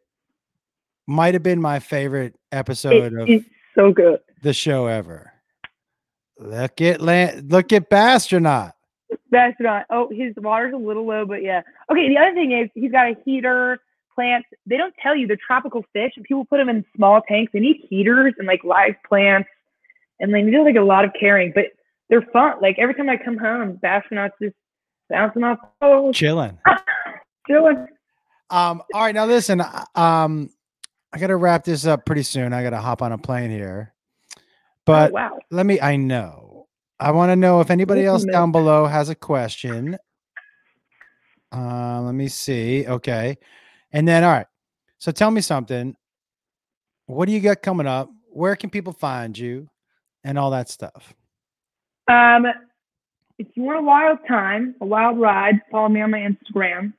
might 1.07 1.35
have 1.35 1.43
been 1.43 1.61
my 1.61 1.81
favorite 1.81 2.35
It 2.51 2.57
episode 2.57 3.13
of 3.13 3.29
so 3.75 3.93
good. 3.93 4.21
the 4.43 4.55
show 4.55 4.87
ever. 4.87 5.35
Look 6.39 6.81
at 6.81 7.03
Lance. 7.03 7.43
look 7.47 7.75
at 7.75 7.91
Bastronaut. 7.91 8.73
Bastronaut. 9.31 9.85
Oh, 9.91 10.09
his 10.11 10.35
water's 10.37 10.75
a 10.75 10.77
little 10.77 11.07
low, 11.07 11.25
but 11.27 11.43
yeah. 11.43 11.63
Okay, 11.91 12.09
the 12.09 12.19
other 12.19 12.35
thing 12.35 12.53
is 12.53 12.69
he's 12.75 12.93
got 12.93 13.07
a 13.07 13.17
heater, 13.25 13.79
plants. 14.15 14.49
They 14.67 14.77
don't 14.77 14.95
tell 15.03 15.17
you 15.17 15.27
they're 15.27 15.39
tropical 15.45 15.85
fish, 15.93 16.13
and 16.17 16.25
people 16.25 16.45
put 16.45 16.59
them 16.59 16.69
in 16.69 16.85
small 16.97 17.23
tanks. 17.23 17.53
They 17.53 17.61
need 17.61 17.87
heaters 17.89 18.35
and 18.39 18.47
like 18.47 18.65
live 18.65 18.95
plants, 19.09 19.49
and 20.21 20.33
they 20.35 20.43
need 20.43 20.59
like 20.59 20.77
a 20.77 20.81
lot 20.81 21.05
of 21.05 21.13
caring. 21.19 21.53
But 21.55 21.67
they're 22.09 22.27
fun. 22.33 22.55
Like 22.61 22.79
every 22.79 22.95
time 22.95 23.09
I 23.09 23.17
come 23.17 23.39
home, 23.39 23.79
Bastronaut's 23.83 24.35
just 24.41 24.55
bouncing 25.09 25.45
off. 25.45 25.59
Oh, 25.81 26.13
Chilling. 26.13 26.59
doing. 27.49 27.87
Um, 28.51 28.83
all 28.95 29.03
right, 29.03 29.15
now 29.15 29.27
listen. 29.27 29.61
uh, 29.61 29.85
Um, 29.95 30.51
I 31.13 31.19
gotta 31.19 31.37
wrap 31.37 31.65
this 31.65 31.87
up 31.87 32.07
pretty 32.07 32.23
soon. 32.23 32.53
I 32.53 32.63
gotta 32.63 32.79
hop 32.79 33.03
on 33.03 33.13
a 33.13 33.19
plane 33.19 33.51
here. 33.51 33.93
But 34.87 35.11
oh, 35.11 35.15
wow. 35.15 35.39
let 35.51 35.67
me 35.67 35.81
i 35.81 35.97
know 35.97 36.50
i 37.01 37.11
want 37.11 37.31
to 37.31 37.37
know 37.37 37.61
if 37.61 37.71
anybody 37.71 38.05
else 38.05 38.25
down 38.25 38.53
below 38.53 38.87
has 38.87 39.09
a 39.09 39.15
question. 39.15 39.97
Uh 41.53 42.01
let 42.03 42.15
me 42.15 42.29
see 42.29 42.87
okay. 42.87 43.37
And 43.93 44.07
then 44.07 44.23
all 44.23 44.31
right 44.31 44.47
so 45.01 45.11
tell 45.11 45.31
me 45.31 45.41
something. 45.41 45.97
What 47.07 47.27
do 47.27 47.33
you 47.33 47.41
got 47.41 47.63
coming 47.63 47.87
up? 47.87 48.11
Where 48.31 48.55
can 48.55 48.71
people 48.71 48.93
find 48.93 49.37
you? 49.37 49.69
And 50.23 50.39
all 50.39 50.51
that 50.51 50.69
stuff. 50.69 51.15
Um, 52.07 52.45
if 53.39 53.47
you 53.55 53.63
want 53.63 53.79
a 53.79 53.83
wild 53.83 54.19
time, 54.29 54.75
a 54.83 54.87
wild 54.87 55.19
ride, 55.19 55.55
follow 55.73 55.89
me 55.89 56.03
on 56.03 56.11
my 56.11 56.19
Instagram. 56.19 56.93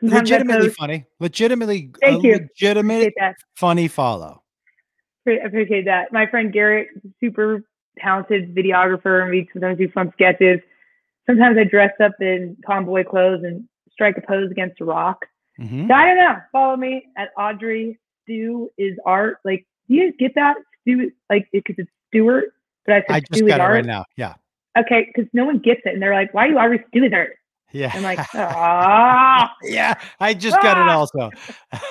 Sometimes 0.00 0.30
legitimately 0.30 0.68
funny. 0.68 1.06
Legitimately 1.20 1.90
Thank 2.02 2.22
you. 2.22 2.32
legitimate 2.34 3.14
funny 3.54 3.88
follow. 3.88 4.42
Pre- 5.24 5.40
appreciate 5.40 5.86
that. 5.86 6.12
My 6.12 6.26
friend 6.26 6.52
Garrett, 6.52 6.88
super 7.18 7.62
talented 7.98 8.54
videographer, 8.54 9.22
and 9.22 9.30
we 9.30 9.48
sometimes 9.52 9.78
do 9.78 9.88
fun 9.90 10.10
sketches. 10.12 10.60
Sometimes 11.26 11.56
I 11.58 11.64
dress 11.64 11.92
up 12.02 12.12
in 12.20 12.56
tomboy 12.66 13.04
clothes 13.04 13.44
and 13.44 13.64
strike 13.90 14.16
a 14.16 14.22
pose 14.22 14.50
against 14.50 14.80
a 14.80 14.84
rock. 14.84 15.26
Mhm. 15.60 15.86
So 15.88 15.94
I 15.94 16.06
don't 16.06 16.16
know. 16.16 16.36
Follow 16.50 16.76
me 16.76 17.06
at 17.16 17.30
Audrey 17.38 17.98
Stu 18.22 18.70
is 18.78 18.98
art. 19.04 19.38
Like, 19.44 19.66
do 19.88 19.94
you 19.94 20.12
get 20.12 20.34
that? 20.34 20.56
Stu, 20.82 21.12
like, 21.30 21.48
because 21.52 21.76
it's 21.78 21.90
Stewart, 22.08 22.52
but 22.86 22.94
I 22.94 23.00
said 23.00 23.10
i 23.10 23.20
just 23.20 23.46
got 23.46 23.54
it 23.54 23.60
art. 23.60 23.74
right 23.74 23.84
now 23.86 24.04
yeah 24.16 24.34
Okay, 24.78 25.06
because 25.14 25.30
no 25.34 25.44
one 25.44 25.58
gets 25.58 25.82
it, 25.84 25.92
and 25.92 26.00
they're 26.02 26.14
like, 26.14 26.32
"Why 26.32 26.46
are 26.46 26.48
you 26.48 26.58
always 26.58 26.80
Stu 26.88 27.04
is 27.04 27.12
art?" 27.12 27.36
Yeah 27.72 27.90
I'm 27.94 28.02
like, 28.02 28.18
ah. 28.34 29.52
yeah 29.62 29.94
i 30.20 30.34
just 30.34 30.60
got 30.62 30.76
it 30.76 30.82
Ah! 30.82 30.98
also 30.98 31.30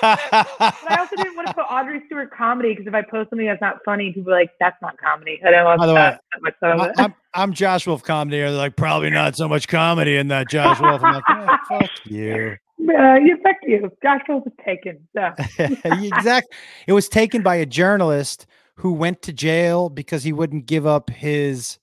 I 0.02 0.96
also 0.98 1.16
didn't 1.16 1.36
want 1.36 1.48
to 1.48 1.54
put 1.54 1.64
Audrey 1.70 2.02
Stewart 2.06 2.30
comedy 2.30 2.70
because 2.70 2.86
if 2.86 2.94
I 2.94 3.02
post 3.02 3.30
something 3.30 3.46
that's 3.46 3.60
not 3.60 3.78
funny, 3.84 4.12
people 4.12 4.32
are 4.32 4.38
like, 4.40 4.50
"That's 4.60 4.76
not 4.82 4.96
comedy." 4.98 5.40
I 5.46 5.50
don't 5.50 5.64
want 5.64 5.80
By 5.80 5.86
the 5.86 5.94
that, 5.94 6.12
way, 6.14 6.18
that 6.32 6.42
much 6.42 6.54
of 6.62 6.80
I- 6.80 6.88
it. 6.88 6.94
I'm, 6.98 7.14
I'm 7.34 7.52
Josh 7.52 7.86
Wolf 7.86 8.02
comedy. 8.02 8.38
They're 8.38 8.50
like, 8.50 8.76
probably 8.76 9.10
not 9.10 9.36
so 9.36 9.48
much 9.48 9.68
comedy 9.68 10.16
in 10.16 10.28
that 10.28 10.48
Josh 10.50 10.80
Wolf. 10.80 11.02
I'm 11.02 11.14
like, 11.14 11.24
"Oh, 11.28 11.56
fuck 11.68 11.90
you. 12.04 12.56
Uh, 12.82 13.14
yeah, 13.14 13.34
fuck 13.44 13.56
you. 13.62 13.88
Josh 14.02 14.22
Wolf 14.28 14.44
is 14.44 14.52
taken. 14.66 15.06
So. 15.16 15.30
exact. 15.84 16.52
It 16.88 16.92
was 16.92 17.08
taken 17.08 17.40
by 17.42 17.54
a 17.54 17.64
journalist 17.66 18.44
who 18.76 18.92
went 18.92 19.22
to 19.22 19.32
jail 19.32 19.88
because 19.88 20.24
he 20.24 20.32
wouldn't 20.32 20.66
give 20.66 20.84
up 20.84 21.08
his 21.08 21.78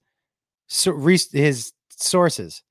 his 0.68 1.72
sources. 1.90 2.64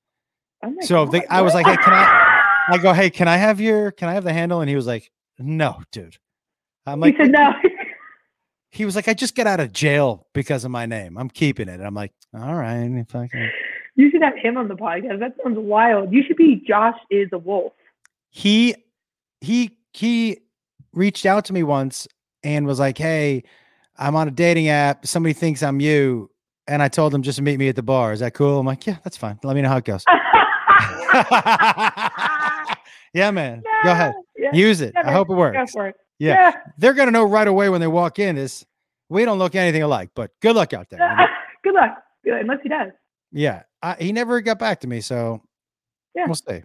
Oh 0.63 0.73
So 0.81 1.05
they- 1.05 1.19
God, 1.19 1.27
I 1.29 1.41
was 1.41 1.53
like, 1.53 1.65
hey, 1.65 1.77
can 1.77 1.93
I 1.93 2.25
I 2.71 2.77
go, 2.77 2.93
hey, 2.93 3.09
can 3.09 3.27
I 3.27 3.37
have 3.37 3.59
your, 3.59 3.91
can 3.91 4.09
I 4.09 4.13
have 4.13 4.23
the 4.23 4.33
handle? 4.33 4.61
And 4.61 4.69
he 4.69 4.75
was 4.75 4.85
like, 4.85 5.09
no, 5.39 5.81
dude. 5.91 6.17
I'm 6.85 6.99
like, 6.99 7.15
he 7.15 7.23
said 7.23 7.31
no. 7.31 7.51
he 8.71 8.85
was 8.85 8.95
like, 8.95 9.07
I 9.07 9.13
just 9.15 9.35
got 9.35 9.47
out 9.47 9.59
of 9.59 9.73
jail 9.73 10.27
because 10.33 10.65
of 10.65 10.71
my 10.71 10.85
name. 10.85 11.17
I'm 11.17 11.29
keeping 11.29 11.67
it. 11.67 11.73
And 11.75 11.85
I'm 11.85 11.95
like, 11.95 12.13
all 12.33 12.53
right, 12.55 12.83
if 12.91 13.15
I 13.15 13.27
can. 13.27 13.49
you 13.95 14.11
should 14.11 14.21
have 14.21 14.35
him 14.37 14.57
on 14.57 14.67
the 14.67 14.75
podcast. 14.75 15.19
That 15.19 15.33
sounds 15.43 15.57
wild. 15.57 16.11
You 16.13 16.21
should 16.27 16.37
be 16.37 16.63
Josh 16.67 16.97
is 17.09 17.29
a 17.33 17.37
wolf. 17.39 17.73
he 18.29 18.75
he 19.41 19.71
he 19.93 20.39
reached 20.93 21.25
out 21.25 21.45
to 21.45 21.53
me 21.53 21.63
once 21.63 22.07
and 22.43 22.65
was 22.67 22.79
like 22.79 22.97
hey 22.97 23.43
i'm 23.97 24.15
on 24.15 24.27
a 24.27 24.31
dating 24.31 24.67
app 24.69 25.05
somebody 25.05 25.33
thinks 25.33 25.61
i'm 25.63 25.79
you 25.79 26.29
and 26.67 26.81
i 26.81 26.87
told 26.87 27.13
him 27.13 27.21
just 27.21 27.37
to 27.37 27.41
meet 27.43 27.57
me 27.57 27.67
at 27.69 27.75
the 27.75 27.81
bar 27.83 28.11
is 28.11 28.19
that 28.21 28.33
cool 28.33 28.59
i'm 28.59 28.65
like 28.65 28.85
yeah 28.87 28.97
that's 29.03 29.15
fine 29.17 29.39
let 29.43 29.55
me 29.55 29.61
know 29.61 29.69
how 29.69 29.77
it 29.77 29.85
goes 29.85 30.03
yeah 33.13 33.31
man 33.31 33.63
go 33.83 33.91
ahead 33.91 34.13
Yeah, 34.37 34.51
use 34.53 34.81
it 34.81 34.93
yeah, 34.95 35.07
i 35.07 35.11
hope 35.11 35.29
it 35.29 35.33
works 35.35 35.75
it. 35.75 35.95
Yeah. 36.19 36.53
they're 36.77 36.93
gonna 36.93 37.11
know 37.11 37.23
right 37.23 37.47
away 37.47 37.69
when 37.69 37.81
they 37.81 37.87
walk 37.87 38.19
in 38.19 38.37
is 38.37 38.65
we 39.09 39.25
don't 39.25 39.39
look 39.39 39.55
anything 39.55 39.83
alike 39.83 40.09
but 40.15 40.31
good 40.41 40.55
luck 40.55 40.73
out 40.73 40.89
there? 40.89 40.99
Good 41.63 41.73
luck. 41.73 42.01
Unless 42.25 42.59
he 42.63 42.69
does. 42.69 42.91
yeah 43.31 43.63
I, 43.81 43.95
he 43.99 44.11
never 44.13 44.39
got 44.41 44.59
back 44.59 44.79
to 44.81 44.87
me 44.87 45.01
so 45.01 45.41
Yeah. 46.15 46.25
we'll 46.25 46.35
see 46.35 46.63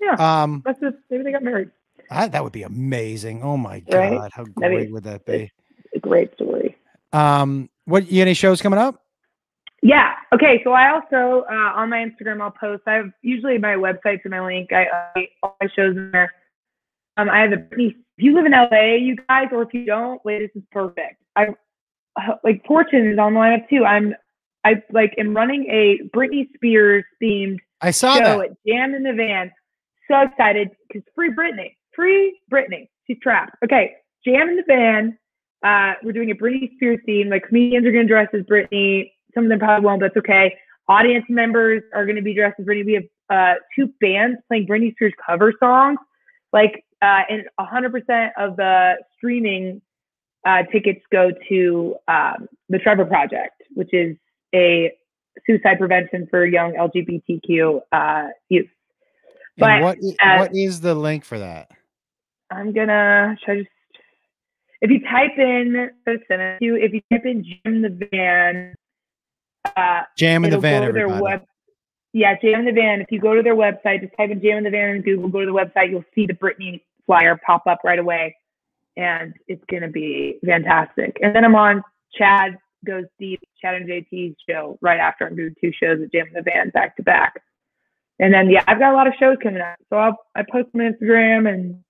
Yeah. 0.00 0.42
um 0.42 0.62
Unless 0.66 0.82
it's, 0.82 0.96
maybe 1.10 1.24
they 1.24 1.32
got 1.32 1.42
married. 1.42 1.70
I, 2.10 2.28
that 2.28 2.42
would 2.42 2.52
be 2.52 2.62
amazing 2.64 3.42
oh 3.42 3.56
my 3.56 3.82
Right? 3.88 4.10
god 4.12 4.30
how 4.32 4.42
That'd 4.44 4.54
great 4.56 4.92
would 4.92 5.04
that 5.04 5.24
be 5.24 5.50
A 5.94 5.98
great 6.00 6.34
story. 6.34 6.76
Um, 7.12 7.70
what 7.84 8.10
you 8.10 8.22
any 8.22 8.34
shows 8.34 8.60
coming 8.60 8.78
up? 8.80 9.03
Yeah. 9.84 10.14
Okay. 10.34 10.62
So 10.64 10.72
I 10.72 10.90
also 10.90 11.44
uh, 11.46 11.72
on 11.76 11.90
my 11.90 11.98
Instagram 11.98 12.40
I'll 12.40 12.50
post. 12.50 12.82
I 12.86 12.94
have 12.94 13.10
usually 13.20 13.58
my 13.58 13.74
website's 13.74 14.22
for 14.22 14.30
my 14.30 14.40
link. 14.40 14.72
I 14.72 14.86
update 14.86 15.28
all 15.42 15.56
my 15.60 15.68
shows 15.76 15.94
in 15.94 16.10
there. 16.10 16.32
Um, 17.18 17.28
I 17.28 17.40
have 17.40 17.52
a 17.52 17.56
Britney. 17.56 17.90
If 18.16 18.24
you 18.24 18.34
live 18.34 18.46
in 18.46 18.52
LA, 18.52 18.94
you 18.94 19.16
guys, 19.28 19.48
or 19.52 19.62
if 19.62 19.74
you 19.74 19.84
don't, 19.84 20.24
wait, 20.24 20.38
this 20.38 20.62
is 20.62 20.66
perfect. 20.72 21.22
I 21.36 21.48
like 22.42 22.64
Fortune 22.66 23.12
is 23.12 23.18
on 23.18 23.34
the 23.34 23.40
lineup 23.40 23.68
too. 23.68 23.84
I'm 23.84 24.14
I 24.64 24.82
like 24.90 25.14
am 25.18 25.36
running 25.36 25.66
a 25.70 25.98
Britney 26.16 26.48
Spears 26.54 27.04
themed 27.22 27.58
I 27.82 27.90
saw 27.90 28.14
show 28.14 28.38
that. 28.38 28.50
at 28.52 28.56
Jam 28.66 28.94
in 28.94 29.02
the 29.02 29.12
Van. 29.12 29.52
So 30.10 30.18
excited 30.22 30.70
because 30.88 31.02
free 31.14 31.30
Britney, 31.30 31.76
free 31.94 32.40
Britney. 32.50 32.88
She's 33.06 33.18
trapped. 33.22 33.56
Okay, 33.62 33.92
Jam 34.24 34.48
in 34.48 34.56
the 34.56 34.64
Van. 34.66 35.18
Uh, 35.62 35.94
we're 36.02 36.12
doing 36.12 36.30
a 36.30 36.34
Britney 36.34 36.74
Spears 36.76 37.00
theme. 37.04 37.28
Like 37.28 37.44
comedians 37.48 37.86
are 37.86 37.92
going 37.92 38.06
to 38.06 38.12
dress 38.12 38.28
as 38.32 38.42
Britney. 38.42 39.10
Some 39.34 39.44
of 39.44 39.50
them 39.50 39.58
probably 39.58 39.84
won't, 39.84 40.00
but 40.00 40.12
that's 40.14 40.24
okay. 40.24 40.54
Audience 40.88 41.24
members 41.28 41.82
are 41.94 42.04
going 42.04 42.16
to 42.16 42.22
be 42.22 42.34
dressed 42.34 42.60
as 42.60 42.66
Britney. 42.66 42.84
We 42.84 42.94
have 42.94 43.04
uh, 43.30 43.54
two 43.76 43.92
bands 44.00 44.38
playing 44.48 44.66
Britney 44.66 44.92
Spears 44.94 45.12
cover 45.26 45.52
songs. 45.58 45.98
Like, 46.52 46.84
uh, 47.02 47.22
and 47.28 47.44
100% 47.58 48.30
of 48.38 48.56
the 48.56 48.94
streaming 49.16 49.82
uh, 50.46 50.62
tickets 50.70 51.00
go 51.10 51.30
to 51.48 51.96
um, 52.06 52.48
the 52.68 52.78
Trevor 52.78 53.06
Project, 53.06 53.62
which 53.74 53.92
is 53.92 54.16
a 54.54 54.92
suicide 55.46 55.78
prevention 55.78 56.26
for 56.30 56.44
young 56.46 56.74
LGBTQ 56.74 57.80
uh, 57.92 58.28
youth. 58.48 58.68
But, 59.56 59.82
what 59.82 59.98
uh, 59.98 60.36
what 60.38 60.54
is 60.54 60.80
the 60.80 60.94
link 60.94 61.24
for 61.24 61.38
that? 61.38 61.70
I'm 62.50 62.72
gonna 62.72 63.36
should 63.44 63.52
I 63.52 63.56
just 63.58 63.70
if 64.80 64.90
you 64.90 65.00
type 65.00 65.38
in 65.38 65.90
send 66.04 66.42
it 66.42 66.58
to 66.58 66.64
you, 66.64 66.76
if 66.76 66.92
you 66.92 67.00
type 67.12 67.24
in 67.24 67.44
Jim 67.44 67.82
the 67.82 68.08
Van, 68.10 68.74
uh, 69.76 70.02
Jam 70.16 70.44
in 70.44 70.50
the 70.50 70.58
van, 70.58 70.82
to 70.82 70.88
everybody. 70.88 71.22
web. 71.22 71.42
Yeah, 72.12 72.36
Jam 72.40 72.60
in 72.60 72.66
the 72.66 72.72
Van. 72.72 73.00
If 73.00 73.10
you 73.10 73.20
go 73.20 73.34
to 73.34 73.42
their 73.42 73.56
website, 73.56 74.00
just 74.02 74.16
type 74.16 74.30
in 74.30 74.40
Jam 74.40 74.58
in 74.58 74.64
the 74.64 74.70
Van 74.70 74.90
in 74.96 75.02
Google. 75.02 75.28
Go 75.28 75.40
to 75.40 75.46
the 75.46 75.52
website, 75.52 75.90
you'll 75.90 76.04
see 76.14 76.26
the 76.26 76.32
Britney 76.34 76.80
flyer 77.06 77.38
pop 77.44 77.66
up 77.66 77.80
right 77.82 77.98
away, 77.98 78.36
and 78.96 79.34
it's 79.48 79.64
gonna 79.70 79.88
be 79.88 80.38
fantastic. 80.44 81.18
And 81.22 81.34
then 81.34 81.44
I'm 81.44 81.56
on 81.56 81.82
Chad 82.16 82.56
goes 82.84 83.04
deep, 83.18 83.40
Chad 83.60 83.74
and 83.74 83.88
JT's 83.88 84.36
show 84.48 84.78
right 84.80 85.00
after 85.00 85.26
I'm 85.26 85.34
doing 85.34 85.56
two 85.60 85.72
shows 85.72 86.00
at 86.02 86.12
Jam 86.12 86.28
in 86.28 86.34
the 86.34 86.42
Van 86.42 86.70
back 86.70 86.96
to 86.98 87.02
back. 87.02 87.42
And 88.20 88.32
then 88.32 88.48
yeah, 88.48 88.62
I've 88.68 88.78
got 88.78 88.92
a 88.92 88.96
lot 88.96 89.08
of 89.08 89.14
shows 89.18 89.36
coming 89.42 89.60
up, 89.60 89.76
so 89.90 89.96
I'll 89.96 90.16
I 90.36 90.42
post 90.42 90.68
on 90.74 90.82
Instagram 90.82 91.52
and 91.52 91.82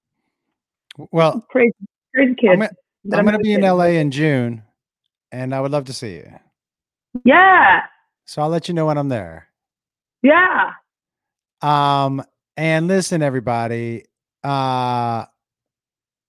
well, 1.11 1.45
crazy 1.51 1.75
crazy 2.15 2.35
kids. 2.35 2.53
I'm, 2.53 2.59
gonna- 2.61 2.71
I'm 3.13 3.25
going 3.27 3.33
to 3.37 3.39
be 3.41 3.53
in. 3.53 3.61
LA 3.61 3.85
in 3.99 4.11
June, 4.11 4.63
and 5.31 5.55
I 5.55 5.61
would 5.61 5.73
love 5.73 5.85
to 5.87 5.93
see 5.93 6.15
you. 6.15 6.33
Yeah, 7.25 7.83
So 8.25 8.43
I'll 8.43 8.49
let 8.49 8.67
you 8.69 8.75
know 8.75 8.87
when 8.87 8.99
I'm 8.99 9.09
there. 9.09 9.49
yeah. 10.23 10.73
Um, 11.63 12.23
and 12.57 12.89
listen, 12.89 13.23
everybody. 13.23 14.05
Uh, 14.43 15.25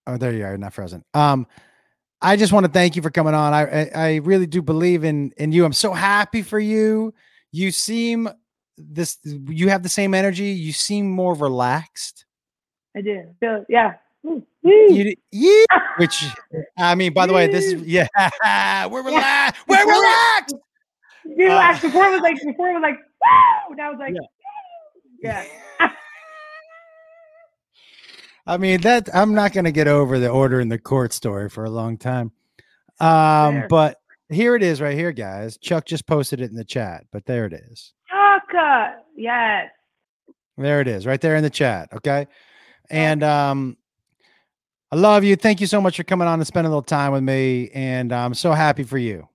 oh, 0.08 0.18
there 0.18 0.32
you 0.34 0.46
are, 0.46 0.58
not 0.58 0.74
frozen. 0.74 1.04
Um, 1.14 1.46
I 2.22 2.36
just 2.38 2.54
want 2.54 2.66
to 2.66 2.72
thank 2.72 2.96
you 2.96 3.02
for 3.02 3.10
coming 3.10 3.34
on. 3.34 3.54
I, 3.54 3.62
I 3.82 3.90
I 3.96 4.16
really 4.18 4.48
do 4.48 4.62
believe 4.62 5.04
in 5.04 5.32
in 5.38 5.52
you. 5.52 5.66
I'm 5.66 5.74
so 5.74 5.92
happy 5.94 6.42
for 6.42 6.60
you. 6.60 7.14
You 7.52 7.72
seem 7.72 8.30
this. 8.78 9.18
You 9.24 9.70
have 9.70 9.84
the 9.84 9.90
same 9.90 10.14
energy. 10.14 10.46
You 10.46 10.72
seem 10.72 11.10
more 11.10 11.34
relaxed. 11.36 12.26
I 12.96 13.02
do. 13.02 13.24
So 13.44 13.66
yeah. 13.70 13.96
You, 14.64 15.14
yeah, 15.32 15.66
which 15.98 16.24
I 16.80 16.96
mean, 16.96 17.14
by 17.14 17.28
the 17.28 17.34
way, 17.34 17.46
this 17.48 17.66
is 17.66 17.82
yeah. 17.86 18.08
We're 18.88 19.04
relaxed. 19.06 19.62
We're 19.68 19.86
relaxed. 19.86 20.56
Dude, 21.38 21.50
Uh, 21.50 21.56
like, 21.56 21.82
before 21.82 22.06
it 22.06 22.12
was 22.12 22.22
like 22.22 22.42
before 22.44 22.70
it 22.70 22.74
was 22.74 22.82
like 22.82 23.00
woo. 23.70 23.76
Now 23.76 23.92
it's 23.92 24.00
like 24.00 24.14
yeah. 25.22 25.46
yeah. 25.80 25.92
I 28.48 28.58
mean 28.58 28.82
that 28.82 29.10
I'm 29.14 29.34
not 29.34 29.54
going 29.54 29.66
to 29.66 29.72
get 29.72 29.88
over 29.88 30.20
the 30.20 30.30
order 30.30 30.60
in 30.60 30.70
the 30.70 30.78
court 30.78 31.14
story 31.14 31.50
for 31.50 31.66
a 31.66 31.70
long 31.70 31.98
time. 31.98 32.32
Um, 33.00 33.66
but 33.70 34.00
here 34.30 34.56
it 34.56 34.62
is 34.62 34.82
right 34.82 34.96
here, 34.96 35.12
guys. 35.12 35.58
Chuck 35.58 35.86
just 35.86 36.06
posted 36.06 36.42
it 36.42 36.52
in 36.52 36.56
the 36.56 36.64
chat, 36.64 37.06
but 37.12 37.26
there 37.26 37.46
it 37.46 37.54
is. 37.54 37.94
Chaka. 38.10 38.98
Yes. 39.16 39.72
There 40.58 40.80
it 40.80 40.88
is, 40.88 41.06
right 41.06 41.20
there 41.20 41.36
in 41.36 41.44
the 41.44 41.50
chat. 41.50 41.90
Okay. 41.94 42.28
And 42.90 43.24
um 43.24 43.78
I 44.92 44.96
love 44.98 45.24
you. 45.24 45.36
Thank 45.36 45.60
you 45.60 45.68
so 45.68 45.82
much 45.82 45.98
for 45.98 46.04
coming 46.04 46.28
on 46.28 46.40
and 46.40 46.48
spending 46.48 46.68
a 46.68 46.70
little 46.70 46.84
time 46.84 47.12
with 47.12 47.24
me. 47.24 47.72
And 47.74 48.14
I'm 48.14 48.34
so 48.36 48.52
happy 48.52 48.84
for 48.84 49.00
you. 49.00 49.28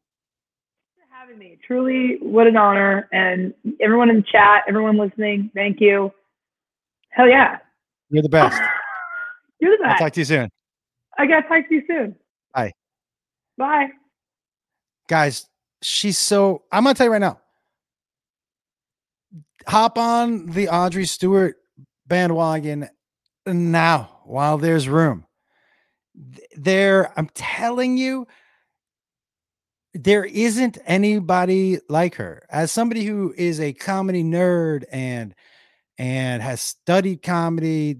For 1.71 1.75
having 1.75 1.87
me. 1.87 2.19
Truly, 2.19 2.19
what 2.31 2.47
an 2.47 2.57
honor. 2.57 3.09
And 3.13 3.55
everyone 3.81 4.11
in 4.11 4.17
the 4.17 4.23
chat, 4.23 4.65
everyone 4.69 4.97
listening, 4.97 5.51
thank 5.55 5.81
you. 5.81 6.13
Hell 7.11 7.29
yeah. 7.29 7.59
You're 8.11 8.23
the 8.23 8.29
best. 8.29 8.61
You're 9.61 9.77
the 9.79 9.85
I'll 9.85 9.91
best. 9.91 10.01
talk 10.01 10.13
to 10.15 10.21
you 10.21 10.25
soon. 10.25 10.51
I 11.19 11.27
gotta 11.27 11.49
talk 11.49 11.69
to 11.69 11.75
you 11.75 11.83
soon. 11.87 12.17
Bye. 12.55 12.73
Bye. 13.59 13.89
Guys, 15.09 15.47
she's 15.83 16.19
so 16.19 16.63
I'm 16.73 16.85
gonna 16.85 16.95
tell 16.95 17.07
you 17.07 17.13
right 17.13 17.19
now. 17.19 17.41
Hop 19.67 19.99
on 19.99 20.47
the 20.47 20.69
Audrey 20.69 21.05
Stewart 21.05 21.57
bandwagon 22.07 22.89
now 23.47 24.21
while 24.25 24.59
there's 24.59 24.89
room. 24.89 25.27
There, 26.57 27.13
I'm 27.19 27.29
telling 27.35 27.97
you, 27.99 28.27
there 29.95 30.25
isn't 30.25 30.79
anybody 30.87 31.79
like 31.89 32.15
her. 32.17 32.47
As 32.51 32.71
somebody 32.71 33.05
who 33.05 33.35
is 33.37 33.61
a 33.61 33.73
comedy 33.73 34.23
nerd 34.23 34.85
and 34.93 35.35
and 35.99 36.43
has 36.43 36.61
studied 36.61 37.23
comedy, 37.23 37.97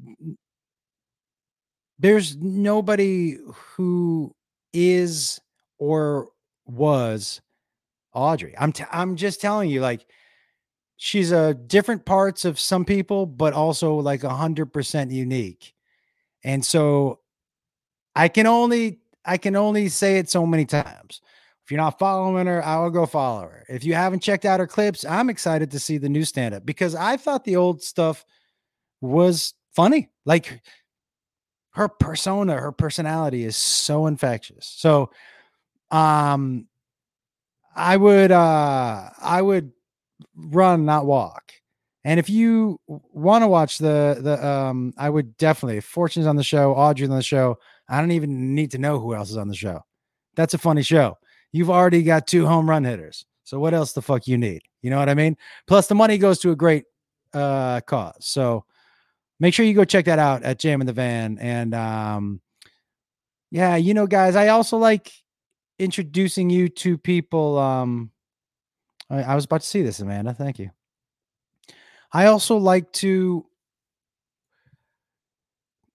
there's 1.99 2.37
nobody 2.37 3.37
who 3.77 4.35
is 4.73 5.41
or 5.79 6.29
was 6.67 7.41
Audrey. 8.15 8.55
I'm 8.59 8.73
t- 8.73 8.85
I'm 8.91 9.17
just 9.17 9.41
telling 9.41 9.71
you, 9.71 9.81
like 9.81 10.07
she's 10.97 11.33
a 11.33 11.55
different 11.55 12.05
parts 12.05 12.45
of 12.45 12.61
some 12.61 12.85
people, 12.85 13.27
but 13.27 13.53
also 13.53 13.95
like 13.97 14.23
a 14.23 14.31
hundred 14.31 14.73
percent 14.73 15.11
unique. 15.11 15.75
And 16.45 16.65
so 16.65 17.21
I 18.15 18.29
can 18.29 18.47
only 18.47 19.01
I 19.25 19.37
can 19.37 19.57
only 19.57 19.89
say 19.89 20.19
it 20.19 20.31
so 20.31 20.47
many 20.47 20.65
times. 20.65 21.21
If 21.71 21.75
you're 21.75 21.85
not 21.85 22.01
following 22.01 22.49
her, 22.49 22.65
I 22.65 22.81
will 22.81 22.91
go 22.91 23.07
follow 23.07 23.43
her. 23.43 23.65
If 23.69 23.85
you 23.85 23.95
haven't 23.95 24.25
checked 24.25 24.45
out 24.45 24.59
her 24.59 24.67
clips, 24.67 25.05
I'm 25.05 25.31
excited 25.31 25.71
to 25.71 25.79
see 25.79 25.99
the 25.99 26.09
new 26.09 26.25
stand-up 26.25 26.67
because 26.67 26.97
I 26.97 27.17
thought 27.17 27.45
the 27.45 27.55
old 27.55 27.81
stuff 27.81 28.25
was 29.01 29.55
funny. 29.73 30.11
Like 30.27 30.63
her 31.75 31.87
persona, 31.87 32.57
her 32.57 32.73
personality 32.73 33.45
is 33.45 33.55
so 33.55 34.09
infectious. 34.09 34.67
So 34.67 35.13
um 35.93 36.67
I 37.77 37.97
would 37.97 38.33
uh 38.33 39.11
I 39.23 39.41
would 39.41 39.71
run, 40.35 40.85
not 40.85 41.07
walk. 41.07 41.53
And 42.03 42.19
if 42.19 42.29
you 42.29 42.81
want 42.89 43.45
to 43.45 43.47
watch 43.47 43.79
the 43.79 44.19
the 44.21 44.45
um 44.45 44.93
I 44.99 45.09
would 45.09 45.37
definitely 45.37 45.81
Fortune's 45.83 46.27
on 46.27 46.35
the 46.35 46.43
show, 46.43 46.73
Audrey's 46.75 47.11
on 47.11 47.17
the 47.17 47.23
show. 47.23 47.59
I 47.89 48.01
don't 48.01 48.11
even 48.11 48.57
need 48.57 48.73
to 48.73 48.79
know 48.79 48.99
who 48.99 49.15
else 49.15 49.31
is 49.31 49.37
on 49.37 49.47
the 49.47 49.55
show. 49.55 49.85
That's 50.35 50.55
a 50.55 50.59
funny 50.59 50.83
show. 50.83 51.17
You've 51.53 51.71
already 51.71 52.03
got 52.03 52.27
two 52.27 52.47
home 52.47 52.69
run 52.69 52.85
hitters. 52.85 53.25
So 53.45 53.59
what 53.59 53.75
else 53.75 53.93
the 53.93 54.03
fuck 54.03 54.27
you 54.29 54.39
need? 54.39 54.63
You 54.83 54.91
know 54.91 54.99
what 54.99 55.09
I 55.09 55.15
mean? 55.15 55.37
Plus 55.67 55.89
the 55.89 55.95
money 55.95 56.19
goes 56.19 56.39
to 56.41 56.53
a 56.53 56.57
great 56.57 56.85
uh 57.35 57.81
cause. 57.81 58.15
So 58.21 58.65
make 59.39 59.55
sure 59.55 59.65
you 59.65 59.75
go 59.75 59.85
check 59.85 60.05
that 60.07 60.19
out 60.19 60.43
at 60.43 60.59
Jam 60.59 60.81
in 60.81 60.87
the 60.87 60.93
Van. 60.93 61.39
And 61.41 61.75
um 61.75 62.41
yeah, 63.51 63.77
you 63.77 63.95
know, 63.95 64.07
guys, 64.07 64.37
I 64.37 64.49
also 64.49 64.77
like 64.77 65.13
introducing 65.79 66.51
you 66.51 66.69
to 66.69 66.97
people. 66.97 67.59
Um 67.59 68.13
I, 69.09 69.23
I 69.23 69.35
was 69.35 69.45
about 69.45 69.63
to 69.63 69.67
see 69.67 69.83
this, 69.83 70.01
Amanda. 70.01 70.33
Thank 70.33 70.59
you. 70.59 70.71
I 72.13 72.27
also 72.27 72.57
like 72.57 72.93
to 72.95 73.47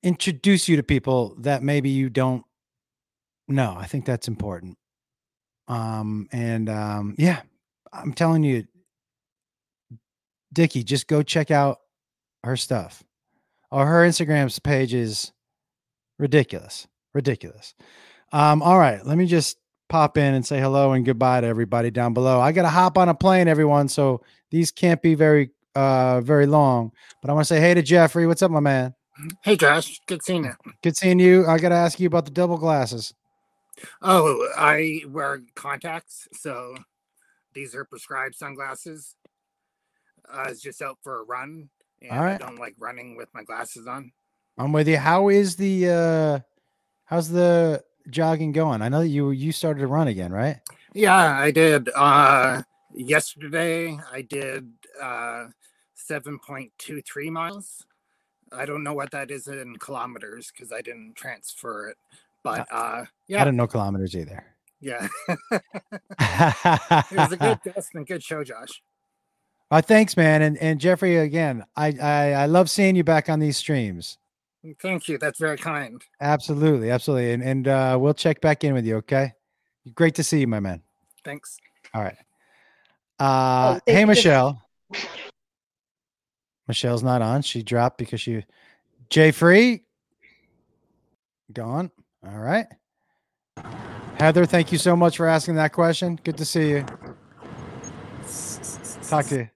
introduce 0.04 0.68
you 0.68 0.78
to 0.78 0.84
people 0.84 1.36
that 1.40 1.64
maybe 1.64 1.90
you 1.90 2.10
don't 2.10 2.44
know. 3.48 3.76
I 3.78 3.86
think 3.86 4.06
that's 4.06 4.28
important. 4.28 4.78
Um, 5.68 6.28
and 6.32 6.70
um, 6.70 7.16
yeah, 7.18 7.42
I'm 7.92 8.14
telling 8.14 8.44
you, 8.44 8.66
Dickie, 10.54 10.84
just 10.84 11.08
go 11.08 11.24
check 11.24 11.52
out 11.52 11.80
her 12.44 12.56
stuff. 12.56 13.04
Or 13.72 13.86
her 13.86 14.08
Instagram's 14.08 14.60
page 14.60 14.94
is 14.94 15.32
ridiculous. 16.20 16.88
Ridiculous. 17.14 17.74
Um, 18.32 18.62
all 18.62 18.78
right, 18.78 19.06
let 19.06 19.18
me 19.18 19.26
just 19.26 19.58
pop 19.90 20.18
in 20.18 20.34
and 20.34 20.46
say 20.46 20.60
hello 20.60 20.94
and 20.94 21.06
goodbye 21.06 21.42
to 21.42 21.48
everybody 21.48 21.92
down 21.92 22.14
below. 22.14 22.40
I 22.40 22.52
gotta 22.52 22.70
hop 22.70 22.98
on 22.98 23.10
a 23.10 23.14
plane, 23.14 23.48
everyone, 23.48 23.88
so 23.88 24.22
these 24.52 24.72
can't 24.72 25.02
be 25.02 25.16
very 25.16 25.52
uh 25.76 26.22
very 26.22 26.46
long. 26.46 26.92
But 27.22 27.30
I 27.30 27.34
want 27.34 27.48
to 27.48 27.54
say 27.54 27.60
hey 27.60 27.74
to 27.74 27.82
Jeffrey. 27.82 28.28
What's 28.28 28.42
up, 28.42 28.52
my 28.52 28.60
man? 28.60 28.94
Hey 29.44 29.56
Josh, 29.56 30.00
good 30.08 30.24
seeing 30.24 30.44
you. 30.46 30.54
Good 30.84 30.98
seeing 30.98 31.20
you. 31.20 31.46
I 31.48 31.58
gotta 31.60 31.76
ask 31.76 32.00
you 32.00 32.08
about 32.08 32.26
the 32.26 32.32
double 32.32 32.58
glasses. 32.58 33.14
Oh, 34.02 34.48
I 34.58 35.02
wear 35.08 35.42
contacts, 35.56 36.28
so 36.34 36.76
these 37.54 37.76
are 37.76 37.86
prescribed 37.86 38.36
sunglasses. 38.36 39.16
I 40.32 40.50
was 40.50 40.62
just 40.62 40.82
out 40.82 40.98
for 41.04 41.20
a 41.20 41.24
run, 41.24 41.70
and 42.02 42.12
I 42.12 42.18
Alright. 42.18 42.40
don't 42.40 42.60
like 42.60 42.76
running 42.78 43.16
with 43.16 43.30
my 43.34 43.44
glasses 43.44 43.88
on. 43.88 44.12
I'm 44.58 44.72
with 44.72 44.88
you. 44.88 44.98
How 44.98 45.30
is 45.30 45.56
the 45.56 45.90
uh 45.90 46.40
how's 47.04 47.30
the 47.30 47.84
jogging 48.10 48.52
going? 48.52 48.82
I 48.82 48.90
know 48.90 49.02
that 49.02 49.10
you 49.10 49.32
you 49.32 49.52
started 49.52 49.82
to 49.82 49.88
run 49.88 50.08
again, 50.08 50.32
right? 50.32 50.60
Yeah, 50.94 51.38
I 51.38 51.52
did. 51.52 51.90
Uh, 51.94 52.62
yesterday, 52.94 54.00
I 54.12 54.22
did 54.22 54.72
uh, 55.02 55.48
7.23 56.10 57.30
miles. 57.30 57.86
I 58.54 58.66
don't 58.66 58.84
know 58.84 58.94
what 58.94 59.12
that 59.12 59.30
is 59.30 59.48
in 59.48 59.76
kilometers 59.78 60.52
because 60.52 60.72
I 60.72 60.82
didn't 60.82 61.16
transfer 61.16 61.90
it. 61.90 61.98
But 62.46 62.68
uh, 62.72 62.76
I 62.76 63.06
yeah, 63.28 63.44
don't 63.44 63.56
know 63.58 63.68
kilometers 63.68 64.16
either. 64.16 64.46
yeah, 64.80 65.08
it 65.50 67.18
was 67.18 67.32
a 67.32 67.38
good 67.38 67.60
guest 67.64 67.90
and 67.96 68.06
good 68.08 68.24
show, 68.24 68.44
Josh. 68.44 68.82
Uh, 69.72 69.82
thanks, 69.82 70.16
man. 70.16 70.42
And 70.44 70.58
and 70.60 70.80
Jeffrey, 70.80 71.18
again, 71.18 71.64
I, 71.76 71.88
I 72.02 72.32
I 72.34 72.46
love 72.46 72.70
seeing 72.70 72.96
you 72.96 73.04
back 73.04 73.30
on 73.30 73.40
these 73.40 73.58
streams. 73.58 74.18
Thank 74.82 75.08
you. 75.08 75.18
That's 75.18 75.40
very 75.40 75.58
kind. 75.58 76.04
Absolutely, 76.22 76.92
absolutely. 76.92 77.34
And 77.34 77.44
and 77.44 77.68
uh, 77.68 77.98
we'll 78.00 78.14
check 78.14 78.42
back 78.42 78.64
in 78.64 78.74
with 78.74 78.86
you. 78.86 78.98
Okay. 78.98 79.34
Great 79.94 80.16
to 80.16 80.24
see 80.24 80.40
you, 80.40 80.48
my 80.48 80.60
man. 80.60 80.82
Thanks. 81.24 81.58
All 81.94 82.02
right. 82.04 82.18
Uh, 83.20 83.76
Oh, 83.78 83.80
hey, 83.86 84.02
you. 84.02 84.08
Michelle. 84.08 84.62
Michelle's 86.68 87.04
not 87.04 87.22
on. 87.22 87.42
She 87.42 87.64
dropped 87.64 87.98
because 87.98 88.22
she. 88.22 88.44
Jay 89.10 89.32
Free. 89.32 89.84
Gone. 91.54 91.92
All 92.28 92.40
right. 92.40 92.66
Heather, 94.20 94.46
thank 94.46 94.72
you 94.72 94.78
so 94.78 94.96
much 94.96 95.18
for 95.18 95.28
asking 95.28 95.56
that 95.56 95.74
question. 95.74 96.20
Good 96.24 96.38
to 96.38 96.46
see 96.46 96.70
you. 96.70 96.86
Talk 99.08 99.26
to 99.28 99.36
you. 99.36 99.50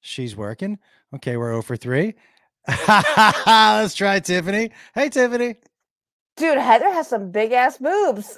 She's 0.00 0.34
working. 0.34 0.78
Okay, 1.14 1.36
we're 1.36 1.50
0 1.50 1.62
for 1.62 1.76
3. 1.76 2.14
Let's 3.46 3.94
try 3.94 4.20
Tiffany. 4.20 4.70
Hey, 4.94 5.08
Tiffany. 5.08 5.56
Dude, 6.36 6.58
Heather 6.58 6.90
has 6.90 7.08
some 7.08 7.30
big 7.30 7.52
ass 7.52 7.78
boobs. 7.78 8.36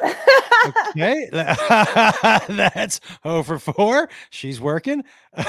Okay. 0.91 1.29
That's 1.33 3.01
0 3.23 3.43
for 3.43 3.59
4. 3.59 4.09
She's 4.31 4.61
working. 4.61 5.05
oh, 5.37 5.45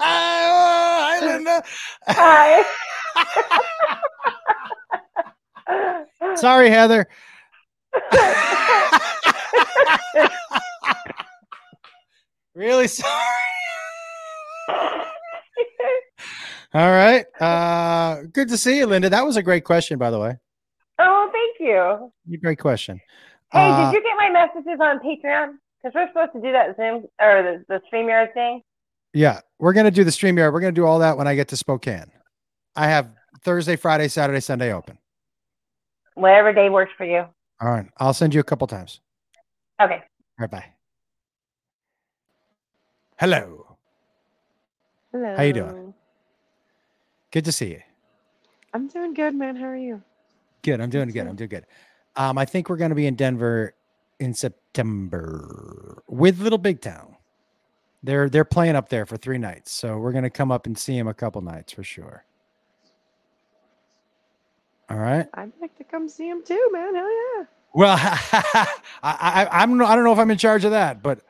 hi, 0.00 1.26
Linda. 1.26 1.62
Hi. 2.06 2.64
Sorry, 6.36 6.70
Heather. 6.70 7.06
really 12.54 12.88
sorry. 12.88 13.10
All 16.72 16.88
right. 16.90 17.24
Uh 17.40 18.22
good 18.32 18.48
to 18.48 18.56
see 18.56 18.78
you, 18.78 18.86
Linda. 18.86 19.10
That 19.10 19.24
was 19.26 19.36
a 19.36 19.42
great 19.42 19.64
question, 19.64 19.98
by 19.98 20.10
the 20.10 20.20
way. 20.20 20.36
oh, 20.98 21.30
thank 21.32 21.56
you. 21.68 22.12
Great 22.40 22.58
question. 22.60 23.00
Hey, 23.52 23.58
Uh, 23.68 23.90
did 23.90 23.96
you 23.96 24.02
get 24.04 24.16
my 24.16 24.30
messages 24.30 24.78
on 24.80 25.00
Patreon? 25.00 25.54
Because 25.82 25.94
we're 25.94 26.06
supposed 26.08 26.32
to 26.34 26.40
do 26.40 26.52
that 26.52 26.76
Zoom 26.76 27.06
or 27.20 27.42
the, 27.42 27.64
the 27.68 27.80
StreamYard 27.92 28.32
thing. 28.34 28.62
Yeah, 29.12 29.40
we're 29.58 29.72
gonna 29.72 29.90
do 29.90 30.04
the 30.04 30.10
StreamYard. 30.12 30.52
We're 30.52 30.60
gonna 30.60 30.72
do 30.72 30.86
all 30.86 31.00
that 31.00 31.16
when 31.18 31.26
I 31.26 31.34
get 31.34 31.48
to 31.48 31.56
Spokane. 31.56 32.12
I 32.76 32.86
have 32.86 33.10
Thursday, 33.42 33.74
Friday, 33.74 34.06
Saturday, 34.06 34.40
Sunday 34.40 34.72
open. 34.72 34.96
Whatever 36.20 36.52
day 36.52 36.68
works 36.68 36.92
for 36.98 37.06
you. 37.06 37.24
All 37.62 37.68
right, 37.70 37.86
I'll 37.96 38.12
send 38.12 38.34
you 38.34 38.40
a 38.40 38.44
couple 38.44 38.66
times. 38.66 39.00
Okay. 39.80 39.94
All 39.94 40.02
right, 40.38 40.50
bye. 40.50 40.64
Hello, 43.18 43.76
Hello. 45.12 45.34
How 45.36 45.42
you 45.42 45.52
doing? 45.54 45.94
good 47.32 47.44
to 47.46 47.52
see 47.52 47.70
you. 47.70 47.80
I'm 48.74 48.86
doing 48.88 49.14
good, 49.14 49.34
man. 49.34 49.56
How 49.56 49.66
are 49.66 49.76
you? 49.76 50.02
Good, 50.62 50.80
I'm 50.80 50.90
doing 50.90 51.08
good. 51.08 51.14
good. 51.14 51.26
I'm 51.26 51.36
doing 51.36 51.48
good. 51.50 51.66
Um, 52.16 52.36
I 52.38 52.44
think 52.44 52.68
we're 52.68 52.76
gonna 52.76 52.94
be 52.94 53.06
in 53.06 53.14
Denver 53.16 53.74
in 54.18 54.34
September 54.34 56.02
with 56.06 56.38
Little 56.40 56.58
Big 56.58 56.80
Town. 56.82 57.16
They're 58.02 58.28
they're 58.28 58.44
playing 58.44 58.76
up 58.76 58.88
there 58.90 59.06
for 59.06 59.16
three 59.16 59.38
nights, 59.38 59.72
so 59.72 59.96
we're 59.98 60.12
gonna 60.12 60.30
come 60.30 60.52
up 60.52 60.66
and 60.66 60.76
see 60.76 60.96
them 60.98 61.08
a 61.08 61.14
couple 61.14 61.40
nights 61.40 61.72
for 61.72 61.82
sure. 61.82 62.24
All 64.90 64.98
right. 64.98 65.26
I'd 65.34 65.52
like 65.60 65.76
to 65.78 65.84
come 65.84 66.08
see 66.08 66.28
him 66.28 66.42
too, 66.44 66.68
man. 66.72 66.94
Hell 66.94 67.10
yeah. 67.38 67.44
Well, 67.72 67.96
I, 68.00 68.66
I 69.02 69.48
I'm 69.50 69.80
I 69.82 69.94
don't 69.94 70.04
know 70.04 70.12
if 70.12 70.18
I'm 70.18 70.30
in 70.30 70.38
charge 70.38 70.64
of 70.64 70.72
that, 70.72 71.02
but 71.02 71.20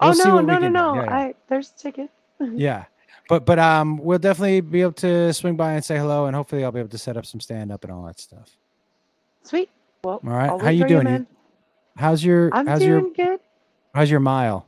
Oh 0.00 0.08
we'll 0.08 0.14
see 0.14 0.28
no, 0.28 0.34
what 0.36 0.44
no, 0.46 0.58
no, 0.58 0.68
no. 0.68 0.94
Yeah, 0.94 1.04
yeah. 1.04 1.14
I 1.14 1.34
there's 1.48 1.72
a 1.76 1.78
ticket. 1.80 2.10
yeah. 2.40 2.84
But 3.28 3.44
but 3.44 3.58
um, 3.58 3.98
we'll 3.98 4.18
definitely 4.18 4.60
be 4.60 4.82
able 4.82 4.92
to 4.94 5.32
swing 5.32 5.56
by 5.56 5.72
and 5.72 5.84
say 5.84 5.96
hello, 5.98 6.26
and 6.26 6.36
hopefully 6.36 6.64
I'll 6.64 6.72
be 6.72 6.80
able 6.80 6.90
to 6.90 6.98
set 6.98 7.16
up 7.16 7.26
some 7.26 7.40
stand 7.40 7.72
up 7.72 7.84
and 7.84 7.92
all 7.92 8.04
that 8.06 8.20
stuff. 8.20 8.56
Sweet. 9.44 9.70
Well, 10.04 10.20
All 10.24 10.30
right. 10.32 10.60
How 10.60 10.70
you 10.70 10.86
doing? 10.86 11.06
You- 11.06 11.12
man. 11.12 11.26
How's 11.96 12.24
your 12.24 12.50
I'm 12.54 12.66
how's 12.66 12.80
doing 12.80 13.12
your 13.16 13.26
good. 13.28 13.40
how's 13.94 14.10
your 14.10 14.20
mile? 14.20 14.66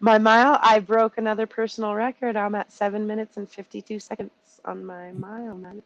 My 0.00 0.18
mile, 0.18 0.58
I 0.60 0.80
broke 0.80 1.16
another 1.16 1.46
personal 1.46 1.94
record. 1.94 2.36
I'm 2.36 2.54
at 2.54 2.70
seven 2.72 3.06
minutes 3.06 3.36
and 3.38 3.48
52 3.48 4.00
seconds 4.00 4.30
on 4.64 4.84
my 4.84 5.12
mile, 5.12 5.54
man. 5.54 5.82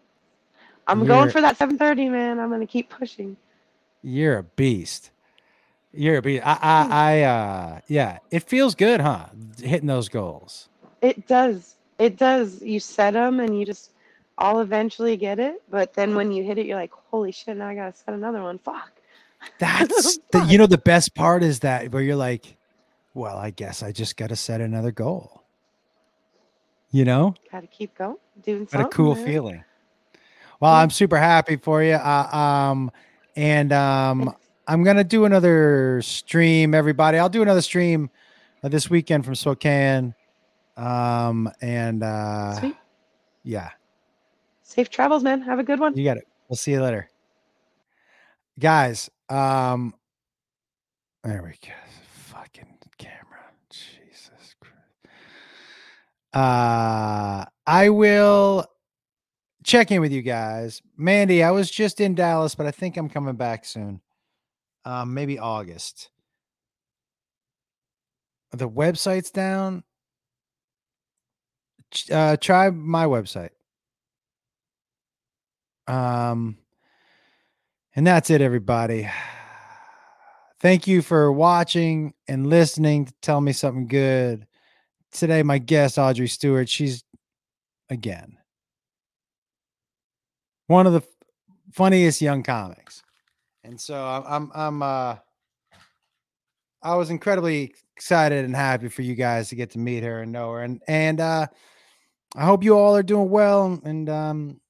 I'm 0.89 1.07
going 1.07 1.21
You're- 1.21 1.33
for 1.33 1.41
that 1.41 1.57
730, 1.57 2.09
man. 2.09 2.41
I'm 2.41 2.51
gonna 2.51 2.67
keep 2.67 2.91
pushing. 2.91 3.37
You're 4.03 4.39
a 4.39 4.43
beast. 4.43 5.11
You're 5.93 6.17
a 6.17 6.23
beast. 6.23 6.43
I 6.47 6.59
I, 6.63 6.89
I 6.91 7.23
uh 7.23 7.81
yeah, 7.89 8.19
it 8.31 8.43
feels 8.45 8.75
good, 8.75 9.01
huh? 9.01 9.27
Hitting 9.63 9.87
those 9.89 10.09
goals. 10.09 10.69
It 11.03 11.27
does. 11.29 11.77
It 11.99 12.17
does. 12.17 12.63
You 12.63 12.81
set 12.81 13.13
them 13.15 13.41
and 13.41 13.59
you 13.59 13.67
just 13.67 13.93
all 14.39 14.61
eventually 14.61 15.17
get 15.17 15.39
it. 15.39 15.63
But 15.71 15.95
then 15.95 16.15
when 16.15 16.33
you 16.33 16.43
hit 16.45 16.59
it, 16.59 16.67
you're 16.67 16.77
like, 16.79 16.93
holy 17.11 17.33
shit, 17.33 17.57
now 17.57 17.69
I 17.69 17.75
gotta 17.75 17.97
set 17.97 18.15
another 18.15 18.43
one. 18.43 18.59
Fuck. 18.59 18.93
That's 19.59 20.19
the, 20.33 20.45
you 20.47 20.59
know 20.59 20.67
the 20.67 20.79
best 20.79 21.15
part 21.15 21.43
is 21.45 21.61
that 21.61 21.93
where 21.93 22.03
you're 22.03 22.17
like, 22.17 22.57
well, 23.15 23.37
I 23.37 23.51
guess 23.51 23.83
I 23.83 23.93
just 23.93 24.17
got 24.17 24.29
to 24.31 24.37
set 24.37 24.61
another 24.61 24.91
goal. 24.91 25.43
You 26.91 27.05
know, 27.05 27.35
Gotta 27.53 27.67
keep 27.67 27.95
going. 27.97 28.17
Doing 28.43 28.67
what 28.73 28.87
a 28.87 28.89
cool 28.89 29.15
feeling. 29.15 29.63
Well, 30.61 30.73
I'm 30.73 30.91
super 30.91 31.17
happy 31.19 31.57
for 31.57 31.83
you. 31.83 31.93
Uh, 31.95 32.29
um, 32.37 32.91
and 33.37 33.73
um, 33.73 34.35
I'm 34.67 34.83
gonna 34.83 35.05
do 35.05 35.25
another 35.25 36.01
stream, 36.03 36.75
everybody. 36.75 37.19
I'll 37.19 37.29
do 37.29 37.43
another 37.43 37.63
stream 37.63 38.11
uh, 38.65 38.69
this 38.69 38.91
weekend 38.91 39.25
from 39.25 39.35
Spokane. 39.37 40.15
Um, 40.77 41.51
and 41.61 42.03
uh, 42.03 42.55
Sweet. 42.61 42.77
yeah, 43.45 43.71
Safe 44.63 44.89
travels, 44.91 45.23
man. 45.23 45.41
Have 45.43 45.59
a 45.59 45.65
good 45.65 45.81
one. 45.81 45.97
you 45.97 46.05
got 46.05 46.17
it. 46.19 46.27
We'll 46.49 46.57
see 46.57 46.73
you 46.73 46.83
later, 46.83 47.09
guys. 48.59 49.11
Um, 49.29 49.95
there 51.25 51.43
we 51.43 51.51
go. 51.67 51.75
Fucking 52.33 52.79
camera, 52.97 53.45
Jesus 53.71 54.55
Christ. 54.61 54.77
Uh, 56.33 57.45
I 57.67 57.89
will 57.91 58.67
check 59.69 59.91
in 59.93 60.01
with 60.01 60.13
you 60.13 60.23
guys. 60.23 60.81
Mandy, 60.97 61.43
I 61.43 61.51
was 61.51 61.71
just 61.71 62.01
in 62.01 62.15
Dallas, 62.15 62.55
but 62.55 62.67
I 62.67 62.71
think 62.71 62.97
I'm 62.97 63.11
coming 63.11 63.37
back 63.37 63.67
soon. 63.67 64.01
Um, 64.85 65.13
maybe 65.13 65.39
August. 65.39 66.11
The 68.53 68.69
website's 68.69 69.31
down. 69.31 69.85
Uh, 72.11 72.37
try 72.39 72.71
my 72.71 73.05
website. 73.05 73.51
Um, 75.87 76.57
and 77.95 78.07
that's 78.07 78.31
it, 78.31 78.41
everybody. 78.41 79.09
Thank 80.61 80.87
you 80.87 81.03
for 81.03 81.31
watching 81.31 82.15
and 82.27 82.47
listening 82.47 83.05
to 83.05 83.15
tell 83.21 83.41
me 83.41 83.53
something 83.53 83.87
good. 83.87 84.47
Today, 85.13 85.43
my 85.43 85.59
guest, 85.59 85.99
Audrey 85.99 86.27
Stewart, 86.27 86.69
she's 86.69 87.05
again 87.91 88.38
one 90.69 90.87
of 90.87 90.93
the 90.93 91.03
funniest 91.73 92.23
young 92.23 92.43
comics. 92.45 93.03
And 93.65 93.81
so 93.81 93.97
I'm, 93.97 94.25
I'm, 94.27 94.51
I'm, 94.55 94.83
uh, 94.83 95.17
I 96.83 96.95
was 96.95 97.11
incredibly 97.11 97.75
excited 97.97 98.45
and 98.45 98.55
happy 98.55 98.89
for 98.89 99.03
you 99.03 99.17
guys 99.17 99.49
to 99.49 99.57
get 99.57 99.71
to 99.73 99.79
meet 99.79 100.05
her 100.05 100.23
and 100.23 100.31
know 100.31 100.53
her. 100.53 100.63
And, 100.63 100.81
and, 100.87 101.21
uh, 101.21 101.49
I 102.37 102.45
hope 102.45 102.63
you 102.63 102.79
all 102.79 102.95
are 102.95 103.03
doing 103.03 103.31
well. 103.31 103.81
And, 103.85 104.09
um, 104.09 104.61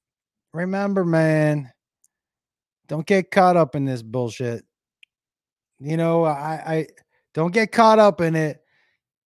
remember, 0.53 1.05
man, 1.05 1.71
don't 2.87 3.05
get 3.05 3.29
caught 3.29 3.57
up 3.57 3.75
in 3.75 3.85
this 3.85 4.01
bullshit. 4.01 4.65
You 5.79 5.97
know, 5.97 6.23
I, 6.23 6.63
I 6.65 6.87
don't 7.33 7.53
get 7.53 7.71
caught 7.71 7.99
up 7.99 8.21
in 8.21 8.35
it. 8.35 8.61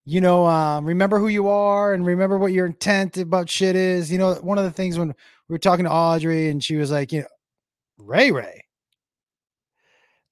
You 0.05 0.19
know, 0.19 0.45
um, 0.45 0.85
remember 0.85 1.17
who 1.17 1.29
you 1.29 1.47
are 1.47 1.93
and 1.93 2.05
remember 2.05 2.37
what 2.37 2.51
your 2.51 2.65
intent 2.65 3.17
about 3.17 3.49
shit 3.49 3.75
is. 3.75 4.11
You 4.11 4.17
know, 4.17 4.33
one 4.35 4.57
of 4.57 4.65
the 4.65 4.71
things 4.71 4.99
when 4.99 5.15
we 5.47 5.53
were 5.53 5.59
talking 5.59 5.85
to 5.85 5.91
Audrey 5.91 6.49
and 6.49 6.63
she 6.63 6.75
was 6.75 6.91
like, 6.91 7.11
you 7.11 7.21
know, 7.21 7.27
Ray 7.97 8.31
Ray. 8.31 8.65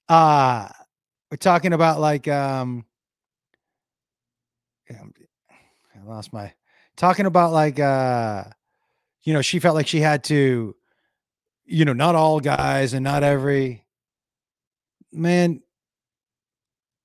Uh 0.08 0.68
we're 1.30 1.36
talking 1.36 1.72
about 1.72 2.00
like 2.00 2.28
um 2.28 2.84
I 4.90 6.04
lost 6.04 6.32
my 6.32 6.52
talking 6.96 7.26
about 7.26 7.52
like 7.52 7.78
uh 7.78 8.44
you 9.22 9.32
know, 9.32 9.42
she 9.42 9.60
felt 9.60 9.76
like 9.76 9.86
she 9.86 10.00
had 10.00 10.24
to, 10.24 10.74
you 11.64 11.84
know, 11.84 11.92
not 11.92 12.16
all 12.16 12.40
guys 12.40 12.92
and 12.92 13.04
not 13.04 13.22
every 13.22 13.84
man. 15.12 15.62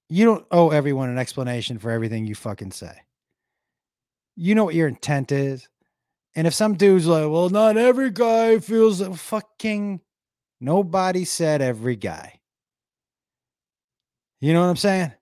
You 0.10 0.26
don't 0.26 0.46
owe 0.52 0.70
everyone 0.70 1.10
an 1.10 1.18
explanation 1.18 1.78
for 1.80 1.92
everything 1.92 2.26
you 2.26 2.34
fucking 2.34 2.72
say. 2.72 2.96
You 4.36 4.56
know 4.56 4.64
what 4.66 4.76
your 4.76 4.88
intent 4.88 5.32
is. 5.32 5.68
And 6.38 6.46
if 6.46 6.54
some 6.54 6.76
dude's 6.76 7.08
like, 7.08 7.28
well, 7.32 7.50
not 7.50 7.78
every 7.78 8.12
guy 8.12 8.60
feels 8.60 9.02
fucking 9.02 10.02
nobody 10.62 11.26
said 11.26 11.64
every 11.64 11.96
guy. 11.96 12.40
You 14.40 14.54
know 14.54 14.62
what 14.62 14.68
I'm 14.70 14.76
saying? 14.76 15.14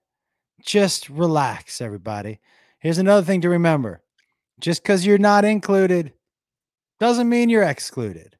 Just 0.60 1.08
relax, 1.08 1.80
everybody. 1.80 2.38
Here's 2.80 2.98
another 2.98 3.24
thing 3.24 3.40
to 3.40 3.48
remember 3.48 4.02
just 4.60 4.82
because 4.82 5.06
you're 5.06 5.16
not 5.16 5.46
included 5.46 6.12
doesn't 7.00 7.30
mean 7.30 7.48
you're 7.48 7.62
excluded. 7.62 8.36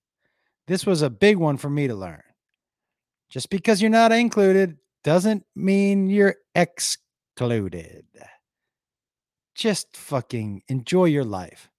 This 0.66 0.84
was 0.84 1.00
a 1.00 1.08
big 1.08 1.38
one 1.38 1.56
for 1.56 1.70
me 1.70 1.86
to 1.88 1.94
learn. 1.94 2.22
Just 3.30 3.48
because 3.48 3.80
you're 3.80 3.90
not 3.90 4.12
included 4.12 4.76
doesn't 5.02 5.46
mean 5.54 6.10
you're 6.10 6.36
excluded. 6.54 8.04
Just 9.54 9.96
fucking 9.96 10.62
enjoy 10.68 11.06
your 11.06 11.24
life. 11.24 11.70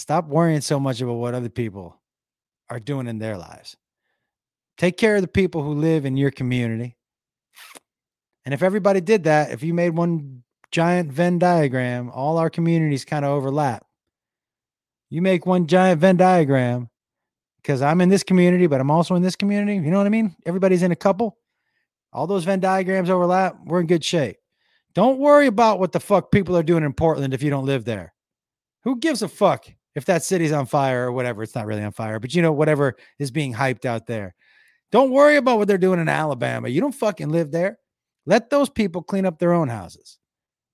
Stop 0.00 0.28
worrying 0.28 0.62
so 0.62 0.80
much 0.80 1.02
about 1.02 1.16
what 1.16 1.34
other 1.34 1.50
people 1.50 2.00
are 2.70 2.80
doing 2.80 3.06
in 3.06 3.18
their 3.18 3.36
lives. 3.36 3.76
Take 4.78 4.96
care 4.96 5.16
of 5.16 5.20
the 5.20 5.28
people 5.28 5.62
who 5.62 5.74
live 5.74 6.06
in 6.06 6.16
your 6.16 6.30
community. 6.30 6.96
And 8.46 8.54
if 8.54 8.62
everybody 8.62 9.02
did 9.02 9.24
that, 9.24 9.50
if 9.50 9.62
you 9.62 9.74
made 9.74 9.90
one 9.90 10.42
giant 10.72 11.12
Venn 11.12 11.38
diagram, 11.38 12.08
all 12.14 12.38
our 12.38 12.48
communities 12.48 13.04
kind 13.04 13.26
of 13.26 13.32
overlap. 13.32 13.84
You 15.10 15.20
make 15.20 15.44
one 15.44 15.66
giant 15.66 16.00
Venn 16.00 16.16
diagram 16.16 16.88
because 17.58 17.82
I'm 17.82 18.00
in 18.00 18.08
this 18.08 18.22
community, 18.22 18.66
but 18.66 18.80
I'm 18.80 18.90
also 18.90 19.16
in 19.16 19.22
this 19.22 19.36
community. 19.36 19.74
You 19.74 19.90
know 19.90 19.98
what 19.98 20.06
I 20.06 20.10
mean? 20.10 20.34
Everybody's 20.46 20.82
in 20.82 20.92
a 20.92 20.96
couple. 20.96 21.36
All 22.10 22.26
those 22.26 22.44
Venn 22.44 22.60
diagrams 22.60 23.10
overlap. 23.10 23.58
We're 23.66 23.80
in 23.80 23.86
good 23.86 24.02
shape. 24.02 24.38
Don't 24.94 25.18
worry 25.18 25.46
about 25.46 25.78
what 25.78 25.92
the 25.92 26.00
fuck 26.00 26.32
people 26.32 26.56
are 26.56 26.62
doing 26.62 26.84
in 26.84 26.94
Portland 26.94 27.34
if 27.34 27.42
you 27.42 27.50
don't 27.50 27.66
live 27.66 27.84
there. 27.84 28.14
Who 28.84 28.98
gives 28.98 29.20
a 29.20 29.28
fuck 29.28 29.66
if 29.94 30.04
that 30.06 30.22
city's 30.22 30.52
on 30.52 30.66
fire 30.66 31.06
or 31.06 31.12
whatever? 31.12 31.42
It's 31.42 31.54
not 31.54 31.66
really 31.66 31.82
on 31.82 31.92
fire, 31.92 32.18
but 32.18 32.34
you 32.34 32.42
know, 32.42 32.52
whatever 32.52 32.96
is 33.18 33.30
being 33.30 33.54
hyped 33.54 33.84
out 33.84 34.06
there. 34.06 34.34
Don't 34.92 35.10
worry 35.10 35.36
about 35.36 35.58
what 35.58 35.68
they're 35.68 35.78
doing 35.78 36.00
in 36.00 36.08
Alabama. 36.08 36.68
You 36.68 36.80
don't 36.80 36.94
fucking 36.94 37.28
live 37.28 37.50
there. 37.50 37.78
Let 38.26 38.50
those 38.50 38.68
people 38.68 39.02
clean 39.02 39.26
up 39.26 39.38
their 39.38 39.52
own 39.52 39.68
houses. 39.68 40.18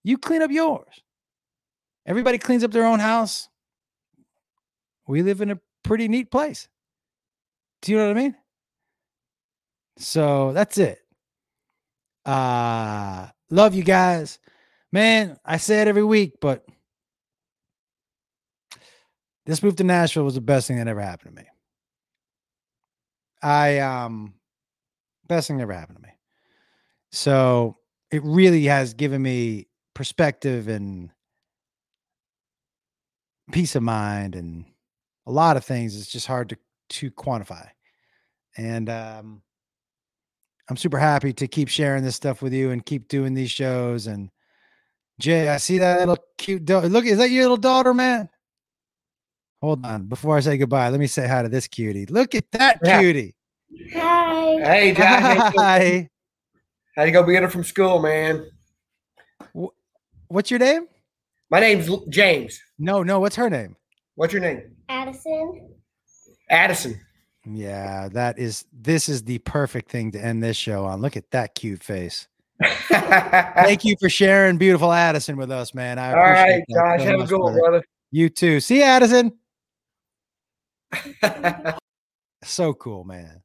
You 0.05 0.19
clean 0.19 0.43
up 0.43 0.51
yours. 0.51 1.03
Everybody 2.07 2.39
cleans 2.39 2.65
up 2.65 2.71
their 2.71 2.87
own 2.87 3.01
house. 3.01 3.49
We 5.07 5.23
live 5.23 5.41
in 5.41 5.51
a 5.51 5.61
pretty 5.83 6.09
neat 6.09 6.31
place. 6.31 6.69
Do 7.83 7.93
you 7.93 7.99
know 7.99 8.09
what 8.09 8.17
I 8.17 8.21
mean? 8.21 8.37
So 9.99 10.53
that's 10.53 10.79
it. 10.79 10.99
Uh 12.25 13.29
love 13.51 13.75
you 13.75 13.85
guys. 13.85 14.39
Man, 14.93 15.39
I 15.45 15.59
say 15.59 15.83
it 15.83 15.89
every 15.89 16.05
week, 16.05 16.35
but 16.41 16.65
this 19.47 19.63
move 19.63 19.77
to 19.77 19.85
Nashville 19.85 20.25
was 20.25 20.35
the 20.35 20.41
best 20.41 20.69
thing 20.69 20.77
that 20.77 20.89
ever 20.89 21.01
happened 21.01 21.37
to 21.37 21.43
me. 21.43 21.49
I 23.43 23.79
um 23.79 24.35
best 25.29 25.49
thing 25.49 25.57
that 25.57 25.63
ever 25.63 25.73
happened 25.73 25.99
to 25.99 26.03
me. 26.03 26.15
So 27.13 27.77
it 28.11 28.23
really 28.25 28.65
has 28.65 28.95
given 28.95 29.23
me 29.23 29.69
perspective 29.95 30.69
and 30.69 31.11
peace 33.53 33.77
of 33.77 33.83
mind 33.83 34.35
and 34.35 34.65
a 35.27 35.31
lot 35.33 35.57
of 35.57 35.65
things. 35.65 35.97
It's 35.99 36.11
just 36.11 36.27
hard 36.27 36.49
to 36.51 36.59
to 36.89 37.11
quantify. 37.13 37.69
And 38.57 38.91
um 38.91 39.43
I'm 40.69 40.77
super 40.77 40.99
happy 40.99 41.33
to 41.35 41.47
keep 41.47 41.69
sharing 41.69 42.03
this 42.03 42.17
stuff 42.17 42.43
with 42.43 42.53
you 42.53 42.73
and 42.73 42.85
keep 42.85 43.07
doing 43.07 43.35
these 43.35 43.53
shows. 43.53 44.09
And 44.09 44.31
Jay, 45.21 45.49
I 45.49 45.59
see 45.59 45.79
that 45.79 46.01
little 46.01 46.19
cute 46.39 46.65
dog. 46.65 46.91
Look, 46.91 47.05
is 47.07 47.19
that 47.19 47.31
your 47.31 47.45
little 47.45 47.57
daughter, 47.57 47.95
man? 47.95 48.29
Hold 49.67 49.85
on. 49.85 50.05
Before 50.07 50.37
I 50.37 50.41
say 50.41 50.57
goodbye, 50.59 50.91
let 50.91 51.01
me 51.01 51.09
say 51.09 51.27
hi 51.27 51.43
to 51.43 51.49
this 51.49 51.67
cutie. 51.67 52.07
Look 52.07 52.37
at 52.37 52.45
that 52.53 52.79
Yeah. 52.85 53.01
cutie. 53.01 53.35
Hi. 53.95 54.61
Hey, 54.63 54.95
Jack. 54.95 55.55
Hi. 55.57 56.09
How 56.95 57.03
you 57.03 57.11
go 57.11 57.25
get 57.25 57.43
her 57.43 57.49
from 57.49 57.65
school, 57.65 57.99
man? 58.01 58.49
What's 60.29 60.53
your 60.53 60.61
name? 60.61 60.87
My 61.51 61.59
name's 61.59 61.91
James. 62.11 62.61
No, 62.79 63.03
no. 63.03 63.19
What's 63.19 63.35
her 63.35 63.51
name? 63.51 63.75
What's 64.15 64.33
your 64.33 64.41
name? 64.41 64.77
Addison. 64.89 65.75
Addison. 66.49 67.01
Yeah, 67.45 68.09
that 68.13 68.39
is. 68.39 68.67
This 68.73 69.09
is 69.09 69.25
the 69.25 69.39
perfect 69.39 69.91
thing 69.91 70.13
to 70.13 70.25
end 70.25 70.45
this 70.45 70.57
show 70.57 70.85
on. 70.85 71.01
Look 71.03 71.17
at 71.17 71.29
that 71.33 71.57
cute 71.57 71.83
face. 71.83 72.29
Thank 72.89 73.85
you 73.85 73.97
for 74.01 74.09
sharing 74.09 74.59
beautiful 74.59 74.93
Addison 74.93 75.37
with 75.37 75.51
us, 75.51 75.75
man. 75.75 75.99
I 75.99 76.13
right, 76.13 76.39
appreciate 76.41 76.65
that 76.69 76.99
Josh. 76.99 77.01
so 77.01 77.11
have 77.11 77.21
a 77.21 77.27
good 77.27 77.39
one, 77.41 77.53
brother. 77.55 77.71
brother. 77.71 77.85
You 78.13 78.29
too. 78.29 78.61
See 78.61 78.77
you, 78.79 78.85
Addison. 78.85 79.33
so 82.45 82.75
cool, 82.75 83.05
man. 83.05 83.43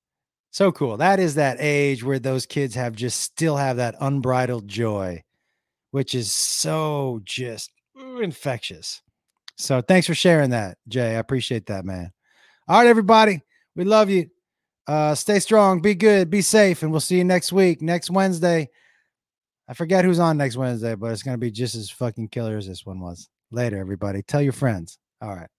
So 0.52 0.72
cool. 0.72 0.98
That 0.98 1.20
is 1.20 1.36
that 1.36 1.58
age 1.60 2.04
where 2.04 2.20
those 2.20 2.46
kids 2.46 2.76
have 2.76 2.96
just 2.96 3.22
still 3.22 3.56
have 3.56 3.78
that 3.78 3.96
unbridled 4.02 4.68
joy, 4.68 5.24
which 5.92 6.14
is 6.14 6.32
so 6.32 7.22
just 7.24 7.72
infectious. 8.22 9.02
So 9.58 9.82
thanks 9.82 10.08
for 10.08 10.16
sharing 10.16 10.50
that, 10.50 10.78
Jay. 10.88 11.16
I 11.16 11.20
appreciate 11.20 11.68
that, 11.68 11.86
man. 11.86 12.12
All 12.68 12.80
right, 12.80 12.88
everybody. 12.88 13.42
We 13.76 13.86
love 13.86 14.10
you. 14.10 14.30
Uh, 14.88 15.16
stay 15.16 15.40
strong, 15.40 15.82
be 15.82 15.96
good, 15.96 16.30
be 16.30 16.42
safe, 16.42 16.82
and 16.84 16.92
we'll 16.92 17.00
see 17.00 17.18
you 17.18 17.24
next 17.24 17.54
week, 17.54 17.82
next 17.82 18.10
Wednesday. 18.10 18.70
I 19.70 19.74
forget 19.74 20.04
who's 20.04 20.20
on 20.20 20.38
next 20.38 20.58
Wednesday, 20.58 20.96
but 20.96 21.12
it's 21.12 21.24
gonna 21.24 21.38
be 21.38 21.52
just 21.52 21.76
as 21.76 21.90
fucking 21.90 22.30
killer 22.30 22.58
as 22.58 22.68
this 22.68 22.86
one 22.86 23.00
was. 23.00 23.30
Later, 23.52 23.78
everybody. 23.78 24.22
Tell 24.24 24.42
your 24.42 24.54
friends. 24.54 24.98
All 25.22 25.36
right. 25.36 25.50